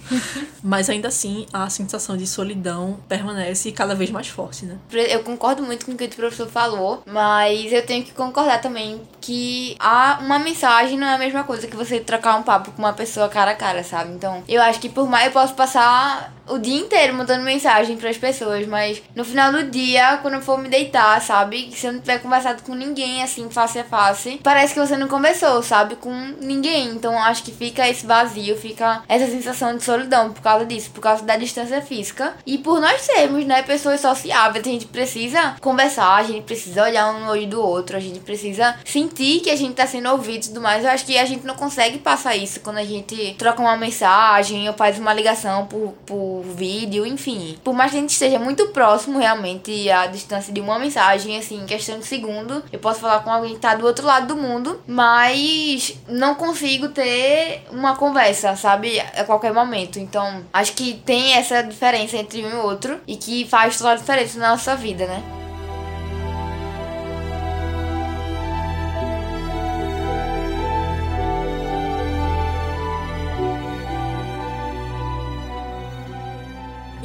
mas 0.63 0.89
ainda 0.89 1.09
assim, 1.09 1.45
a 1.53 1.69
sensação 1.69 2.17
de 2.17 2.25
solidão 2.25 2.99
permanece 3.07 3.71
cada 3.71 3.93
vez 3.93 4.09
mais 4.09 4.27
forte, 4.27 4.65
né? 4.65 4.77
Eu 4.91 5.21
concordo 5.21 5.61
muito 5.61 5.85
com 5.85 5.91
o 5.91 5.95
que 5.95 6.05
o 6.05 6.09
professor 6.09 6.47
falou, 6.47 7.03
mas 7.05 7.71
eu 7.71 7.85
tenho 7.85 8.03
que 8.03 8.13
concordar 8.13 8.61
também 8.61 9.01
que 9.21 9.75
há 9.79 10.19
uma 10.21 10.39
mensagem 10.39 10.97
não 10.97 11.07
é 11.07 11.13
a 11.13 11.19
mesma 11.19 11.43
coisa 11.43 11.67
que 11.67 11.75
você 11.75 11.99
trocar 11.99 12.35
um 12.35 12.43
papo 12.43 12.71
com 12.71 12.79
uma 12.79 12.93
pessoa 12.93 13.29
cara 13.29 13.51
a 13.51 13.55
cara, 13.55 13.83
sabe? 13.83 14.11
Então, 14.11 14.43
eu 14.47 14.61
acho 14.61 14.79
que 14.79 14.89
por 14.89 15.07
mais 15.07 15.27
eu 15.27 15.31
posso 15.31 15.53
passar 15.53 16.34
o 16.47 16.57
dia 16.57 16.79
inteiro 16.79 17.13
mandando 17.13 17.43
mensagem 17.43 17.97
para 17.97 18.09
as 18.09 18.17
pessoas, 18.17 18.67
mas 18.67 19.01
no 19.15 19.25
final 19.25 19.51
do 19.51 19.63
dia, 19.63 20.17
quando 20.21 20.35
eu 20.35 20.41
for 20.41 20.57
me 20.57 20.69
deitar, 20.69 21.21
sabe? 21.21 21.71
Se 21.75 21.87
eu 21.87 21.93
não 21.93 21.99
tiver 21.99 22.19
conversado 22.19 22.63
com 22.63 22.73
ninguém 22.73 23.23
assim, 23.23 23.49
face 23.49 23.79
a 23.79 23.83
face, 23.83 24.39
parece 24.43 24.73
que 24.73 24.79
você 24.79 24.97
não 24.97 25.07
conversou, 25.07 25.61
sabe? 25.63 25.95
Com 25.95 26.13
ninguém. 26.41 26.89
Então 26.89 27.17
acho 27.17 27.43
que 27.43 27.51
fica 27.51 27.87
esse 27.87 28.05
vazio, 28.05 28.55
fica 28.57 29.03
essa 29.07 29.27
sensação 29.27 29.75
de 29.75 29.83
solidão 29.83 30.31
por 30.31 30.41
causa 30.41 30.65
disso, 30.65 30.91
por 30.91 31.01
causa 31.01 31.23
da 31.23 31.37
distância 31.37 31.81
física. 31.81 32.33
E 32.45 32.57
por 32.57 32.79
nós 32.79 33.01
sermos, 33.01 33.45
né, 33.45 33.63
pessoas 33.63 33.99
sociáveis, 33.99 34.65
a 34.65 34.69
gente 34.69 34.85
precisa 34.85 35.55
conversar, 35.61 36.15
a 36.15 36.23
gente 36.23 36.43
precisa 36.43 36.83
olhar 36.83 37.09
um 37.11 37.25
no 37.25 37.31
olho 37.31 37.47
do 37.47 37.61
outro, 37.61 37.97
a 37.97 37.99
gente 37.99 38.19
precisa 38.19 38.75
sentir 38.85 39.39
que 39.41 39.49
a 39.49 39.55
gente 39.55 39.75
tá 39.75 39.87
sendo 39.87 40.09
ouvido 40.09 40.45
e 40.45 40.47
tudo 40.47 40.61
mais. 40.61 40.83
Eu 40.83 40.91
acho 40.91 41.05
que 41.05 41.17
a 41.17 41.25
gente 41.25 41.45
não 41.45 41.55
consegue 41.55 41.99
passar 41.99 42.35
isso 42.35 42.59
quando 42.59 42.77
a 42.77 42.83
gente 42.83 43.35
troca 43.37 43.61
uma 43.61 43.77
mensagem 43.77 44.67
ou 44.67 44.73
faz 44.75 44.99
uma 44.99 45.13
ligação 45.13 45.65
por, 45.65 45.93
por 46.05 46.34
vídeo, 46.41 47.05
enfim. 47.05 47.57
Por 47.63 47.73
mais 47.73 47.91
que 47.91 47.97
a 47.97 48.01
gente 48.01 48.11
esteja 48.11 48.39
muito 48.39 48.67
próximo, 48.67 49.19
realmente, 49.19 49.89
a 49.89 50.07
distância 50.07 50.53
de 50.53 50.61
uma 50.61 50.79
mensagem, 50.79 51.37
assim, 51.37 51.61
em 51.61 51.65
questão 51.65 51.99
de 51.99 52.05
segundo, 52.05 52.63
eu 52.71 52.79
posso 52.79 52.99
falar 52.99 53.19
com 53.21 53.31
alguém 53.31 53.53
que 53.53 53.59
tá 53.59 53.75
do 53.75 53.85
outro 53.85 54.05
lado 54.05 54.27
do 54.27 54.35
mundo, 54.35 54.81
mas 54.87 55.97
não 56.07 56.35
consigo 56.35 56.89
ter 56.89 57.63
uma 57.71 57.95
conversa, 57.95 58.55
sabe? 58.55 58.99
A 58.99 59.23
qualquer 59.23 59.53
momento. 59.53 59.99
Então, 59.99 60.43
acho 60.51 60.73
que 60.73 60.93
tem 61.05 61.33
essa 61.33 61.61
diferença 61.61 62.17
entre 62.17 62.43
um 62.45 62.49
e 62.49 62.55
outro 62.55 62.99
e 63.07 63.15
que 63.15 63.45
faz 63.45 63.77
toda 63.77 63.91
a 63.91 63.95
diferença 63.95 64.39
na 64.39 64.51
nossa 64.51 64.75
vida, 64.75 65.05
né? 65.05 65.44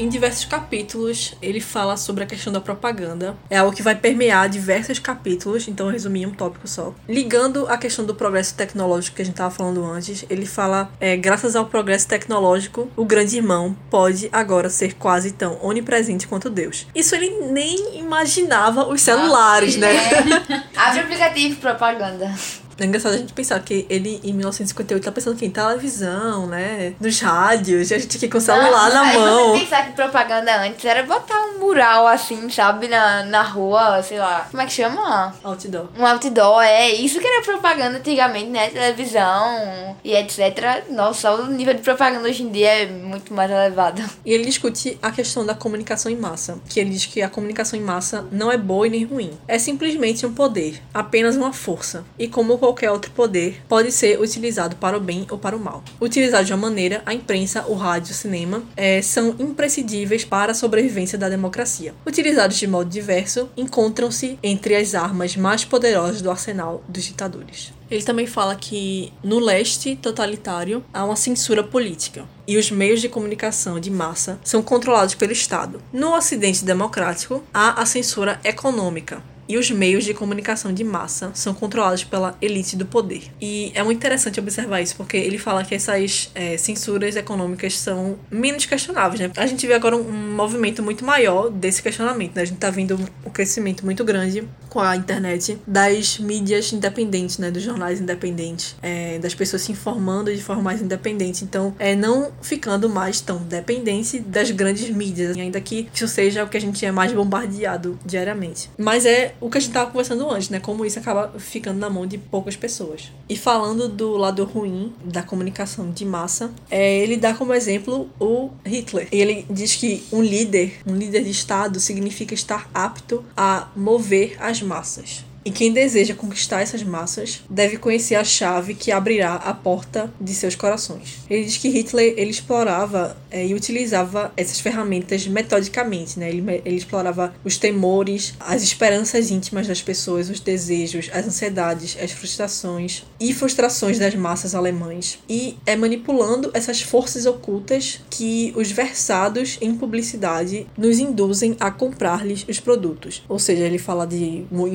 Em 0.00 0.08
diversos 0.08 0.46
capítulos, 0.46 1.34
ele 1.42 1.60
fala 1.60 1.94
sobre 1.94 2.24
a 2.24 2.26
questão 2.26 2.50
da 2.50 2.58
propaganda. 2.58 3.36
É 3.50 3.58
algo 3.58 3.76
que 3.76 3.82
vai 3.82 3.94
permear 3.94 4.48
diversos 4.48 4.98
capítulos, 4.98 5.68
então 5.68 5.84
eu 5.88 5.92
resumi 5.92 6.22
em 6.22 6.26
um 6.26 6.30
tópico 6.30 6.66
só. 6.66 6.94
Ligando 7.06 7.66
a 7.68 7.76
questão 7.76 8.06
do 8.06 8.14
progresso 8.14 8.54
tecnológico 8.54 9.16
que 9.16 9.20
a 9.20 9.24
gente 9.26 9.34
estava 9.34 9.50
falando 9.54 9.84
antes, 9.84 10.24
ele 10.30 10.46
fala: 10.46 10.90
é, 10.98 11.18
graças 11.18 11.54
ao 11.54 11.66
progresso 11.66 12.08
tecnológico, 12.08 12.90
o 12.96 13.04
grande 13.04 13.36
irmão 13.36 13.76
pode 13.90 14.30
agora 14.32 14.70
ser 14.70 14.94
quase 14.94 15.32
tão 15.32 15.58
onipresente 15.62 16.26
quanto 16.26 16.48
Deus. 16.48 16.86
Isso 16.94 17.14
ele 17.14 17.28
nem 17.52 17.98
imaginava 17.98 18.88
os 18.88 19.02
celulares, 19.02 19.76
Ah, 19.76 19.80
né? 19.80 19.94
é. 19.94 20.62
Abre 20.80 21.00
o 21.00 21.02
aplicativo 21.02 21.56
propaganda. 21.60 22.34
É 22.80 22.86
engraçado 22.86 23.14
a 23.14 23.18
gente 23.18 23.34
pensar 23.34 23.60
que 23.60 23.86
ele, 23.90 24.20
em 24.24 24.32
1958, 24.32 25.04
tá 25.04 25.12
pensando 25.12 25.36
que 25.36 25.44
em 25.44 25.50
televisão, 25.50 26.46
né? 26.46 26.94
Nos 26.98 27.20
rádios, 27.20 27.90
e 27.90 27.94
a 27.94 27.98
gente 27.98 28.16
aqui 28.16 28.26
com 28.26 28.38
o 28.38 28.40
celular 28.40 28.90
na 28.90 29.04
mão. 29.04 29.52
Você 29.52 29.60
pensar 29.60 29.86
que 29.86 29.92
propaganda 29.92 30.62
antes 30.62 30.82
era 30.84 31.02
botar 31.02 31.38
um 31.42 31.58
mural 31.58 32.06
assim, 32.06 32.48
sabe, 32.48 32.88
na, 32.88 33.22
na 33.24 33.42
rua, 33.42 34.02
sei 34.02 34.18
lá. 34.18 34.46
Como 34.50 34.62
é 34.62 34.66
que 34.66 34.72
chama? 34.72 35.34
Outdoor. 35.44 35.88
Um 35.98 36.06
outdoor, 36.06 36.62
é 36.62 36.90
isso 36.90 37.20
que 37.20 37.26
era 37.26 37.42
propaganda 37.42 37.98
antigamente, 37.98 38.48
né? 38.48 38.70
Televisão 38.70 39.96
e 40.02 40.14
etc. 40.14 40.84
Nossa, 40.88 41.32
o 41.32 41.46
nível 41.46 41.74
de 41.74 41.82
propaganda 41.82 42.26
hoje 42.26 42.42
em 42.42 42.50
dia 42.50 42.84
é 42.84 42.86
muito 42.86 43.34
mais 43.34 43.50
elevado. 43.50 44.02
E 44.24 44.32
ele 44.32 44.44
discute 44.44 44.98
a 45.02 45.10
questão 45.10 45.44
da 45.44 45.54
comunicação 45.54 46.10
em 46.10 46.16
massa, 46.16 46.58
que 46.66 46.80
ele 46.80 46.90
diz 46.90 47.04
que 47.04 47.20
a 47.20 47.28
comunicação 47.28 47.78
em 47.78 47.82
massa 47.82 48.26
não 48.32 48.50
é 48.50 48.56
boa 48.56 48.86
e 48.86 48.90
nem 48.90 49.04
ruim. 49.04 49.30
É 49.46 49.58
simplesmente 49.58 50.24
um 50.24 50.32
poder, 50.32 50.80
apenas 50.94 51.36
uma 51.36 51.52
força. 51.52 52.04
E 52.18 52.26
como 52.26 52.56
qualquer 52.70 52.90
outro 52.90 53.10
poder, 53.10 53.62
pode 53.68 53.90
ser 53.90 54.20
utilizado 54.20 54.76
para 54.76 54.96
o 54.96 55.00
bem 55.00 55.26
ou 55.30 55.38
para 55.38 55.56
o 55.56 55.60
mal. 55.60 55.82
Utilizado 56.00 56.44
de 56.44 56.52
uma 56.52 56.68
maneira, 56.68 57.02
a 57.04 57.12
imprensa, 57.12 57.64
o 57.66 57.74
rádio, 57.74 58.12
o 58.12 58.14
cinema 58.14 58.62
eh, 58.76 59.02
são 59.02 59.34
imprescindíveis 59.38 60.24
para 60.24 60.52
a 60.52 60.54
sobrevivência 60.54 61.18
da 61.18 61.28
democracia. 61.28 61.94
Utilizados 62.06 62.56
de 62.56 62.66
modo 62.66 62.88
diverso, 62.88 63.48
encontram-se 63.56 64.38
entre 64.42 64.76
as 64.76 64.94
armas 64.94 65.36
mais 65.36 65.64
poderosas 65.64 66.22
do 66.22 66.30
arsenal 66.30 66.82
dos 66.88 67.04
ditadores. 67.04 67.72
Ele 67.90 68.02
também 68.04 68.26
fala 68.26 68.54
que 68.54 69.12
no 69.22 69.40
leste 69.40 69.96
totalitário 69.96 70.84
há 70.92 71.04
uma 71.04 71.16
censura 71.16 71.64
política 71.64 72.24
e 72.46 72.56
os 72.56 72.70
meios 72.70 73.00
de 73.00 73.08
comunicação 73.08 73.80
de 73.80 73.90
massa 73.90 74.38
são 74.44 74.62
controlados 74.62 75.16
pelo 75.16 75.32
Estado. 75.32 75.82
No 75.92 76.16
ocidente 76.16 76.64
democrático 76.64 77.42
há 77.52 77.82
a 77.82 77.84
censura 77.84 78.38
econômica 78.44 79.20
e 79.50 79.58
os 79.58 79.68
meios 79.68 80.04
de 80.04 80.14
comunicação 80.14 80.72
de 80.72 80.84
massa 80.84 81.32
são 81.34 81.52
controlados 81.52 82.04
pela 82.04 82.36
elite 82.40 82.76
do 82.76 82.86
poder. 82.86 83.24
E 83.40 83.72
é 83.74 83.82
muito 83.82 83.98
interessante 83.98 84.38
observar 84.38 84.80
isso, 84.80 84.94
porque 84.94 85.16
ele 85.16 85.38
fala 85.38 85.64
que 85.64 85.74
essas 85.74 86.30
é, 86.36 86.56
censuras 86.56 87.16
econômicas 87.16 87.76
são 87.76 88.16
menos 88.30 88.64
questionáveis, 88.64 89.18
né? 89.18 89.32
A 89.36 89.46
gente 89.48 89.66
vê 89.66 89.74
agora 89.74 89.96
um, 89.96 90.36
movimento 90.36 90.84
muito 90.84 91.04
maior 91.04 91.50
desse 91.50 91.82
questionamento, 91.82 92.36
né? 92.36 92.42
A 92.42 92.44
gente 92.44 92.58
tá 92.58 92.70
vendo 92.70 92.96
um 93.26 93.30
crescimento 93.30 93.84
muito 93.84 94.04
grande 94.04 94.46
com 94.68 94.78
a 94.78 94.94
internet 94.94 95.58
das 95.66 96.20
mídias 96.20 96.72
independentes, 96.72 97.38
né? 97.38 97.50
Dos 97.50 97.64
jornais 97.64 98.00
independentes, 98.00 98.76
é, 98.80 99.18
das 99.18 99.34
pessoas 99.34 99.62
se 99.62 99.72
informando 99.72 100.32
de 100.32 100.40
forma 100.40 100.62
mais 100.62 100.80
independente. 100.80 101.42
Então, 101.42 101.74
é 101.76 101.96
não 101.96 102.30
ficando 102.40 102.88
mais 102.88 103.20
tão 103.20 103.38
dependente 103.38 104.20
das 104.20 104.52
grandes 104.52 104.88
mídias, 104.90 105.36
ainda 105.36 105.60
que 105.60 105.88
isso 105.92 106.06
seja 106.06 106.44
o 106.44 106.48
que 106.48 106.56
a 106.56 106.60
gente 106.60 106.86
é 106.86 106.92
mais 106.92 107.12
bombardeado 107.12 107.98
diariamente. 108.06 108.70
Mas 108.78 109.04
é 109.04 109.34
o 109.40 109.48
que 109.48 109.58
a 109.58 109.60
gente 109.60 109.72
tava 109.72 109.90
conversando 109.90 110.28
antes, 110.30 110.50
né? 110.50 110.60
Como 110.60 110.84
isso 110.84 110.98
acaba 110.98 111.32
ficando 111.38 111.78
na 111.78 111.88
mão 111.88 112.06
de 112.06 112.18
poucas 112.18 112.56
pessoas. 112.56 113.10
E 113.28 113.36
falando 113.36 113.88
do 113.88 114.16
lado 114.16 114.44
ruim 114.44 114.92
da 115.04 115.22
comunicação 115.22 115.90
de 115.90 116.04
massa, 116.04 116.50
é, 116.70 116.98
ele 116.98 117.16
dá 117.16 117.34
como 117.34 117.54
exemplo 117.54 118.08
o 118.20 118.50
Hitler. 118.64 119.08
Ele 119.10 119.46
diz 119.48 119.76
que 119.76 120.04
um 120.12 120.22
líder, 120.22 120.80
um 120.86 120.94
líder 120.94 121.24
de 121.24 121.30
Estado, 121.30 121.80
significa 121.80 122.34
estar 122.34 122.68
apto 122.74 123.24
a 123.36 123.68
mover 123.74 124.36
as 124.40 124.62
massas. 124.62 125.24
E 125.44 125.50
quem 125.50 125.72
deseja 125.72 126.14
conquistar 126.14 126.60
essas 126.60 126.82
massas 126.82 127.42
deve 127.48 127.78
conhecer 127.78 128.14
a 128.14 128.24
chave 128.24 128.74
que 128.74 128.92
abrirá 128.92 129.34
a 129.34 129.54
porta 129.54 130.12
de 130.20 130.34
seus 130.34 130.54
corações. 130.54 131.20
Ele 131.30 131.44
diz 131.44 131.56
que 131.56 131.68
Hitler 131.68 132.14
ele 132.16 132.30
explorava 132.30 133.16
é, 133.30 133.46
e 133.46 133.54
utilizava 133.54 134.32
essas 134.36 134.60
ferramentas 134.60 135.26
metodicamente, 135.26 136.18
né? 136.18 136.28
Ele, 136.28 136.62
ele 136.64 136.76
explorava 136.76 137.32
os 137.42 137.56
temores, 137.56 138.34
as 138.38 138.62
esperanças 138.62 139.30
íntimas 139.30 139.66
das 139.66 139.80
pessoas, 139.80 140.28
os 140.28 140.40
desejos, 140.40 141.08
as 141.12 141.26
ansiedades, 141.26 141.96
as 142.02 142.12
frustrações 142.12 143.04
e 143.18 143.32
frustrações 143.32 143.98
das 143.98 144.14
massas 144.14 144.54
alemães 144.54 145.18
e 145.28 145.56
é 145.64 145.74
manipulando 145.74 146.50
essas 146.52 146.82
forças 146.82 147.24
ocultas 147.24 148.00
que 148.10 148.52
os 148.56 148.70
versados 148.70 149.56
em 149.60 149.74
publicidade 149.74 150.66
nos 150.76 150.98
induzem 150.98 151.56
a 151.58 151.70
comprar-lhes 151.70 152.44
os 152.48 152.60
produtos. 152.60 153.22
Ou 153.28 153.38
seja, 153.38 153.64
ele 153.64 153.78
fala 153.78 154.06
de 154.06 154.44
um 154.50 154.66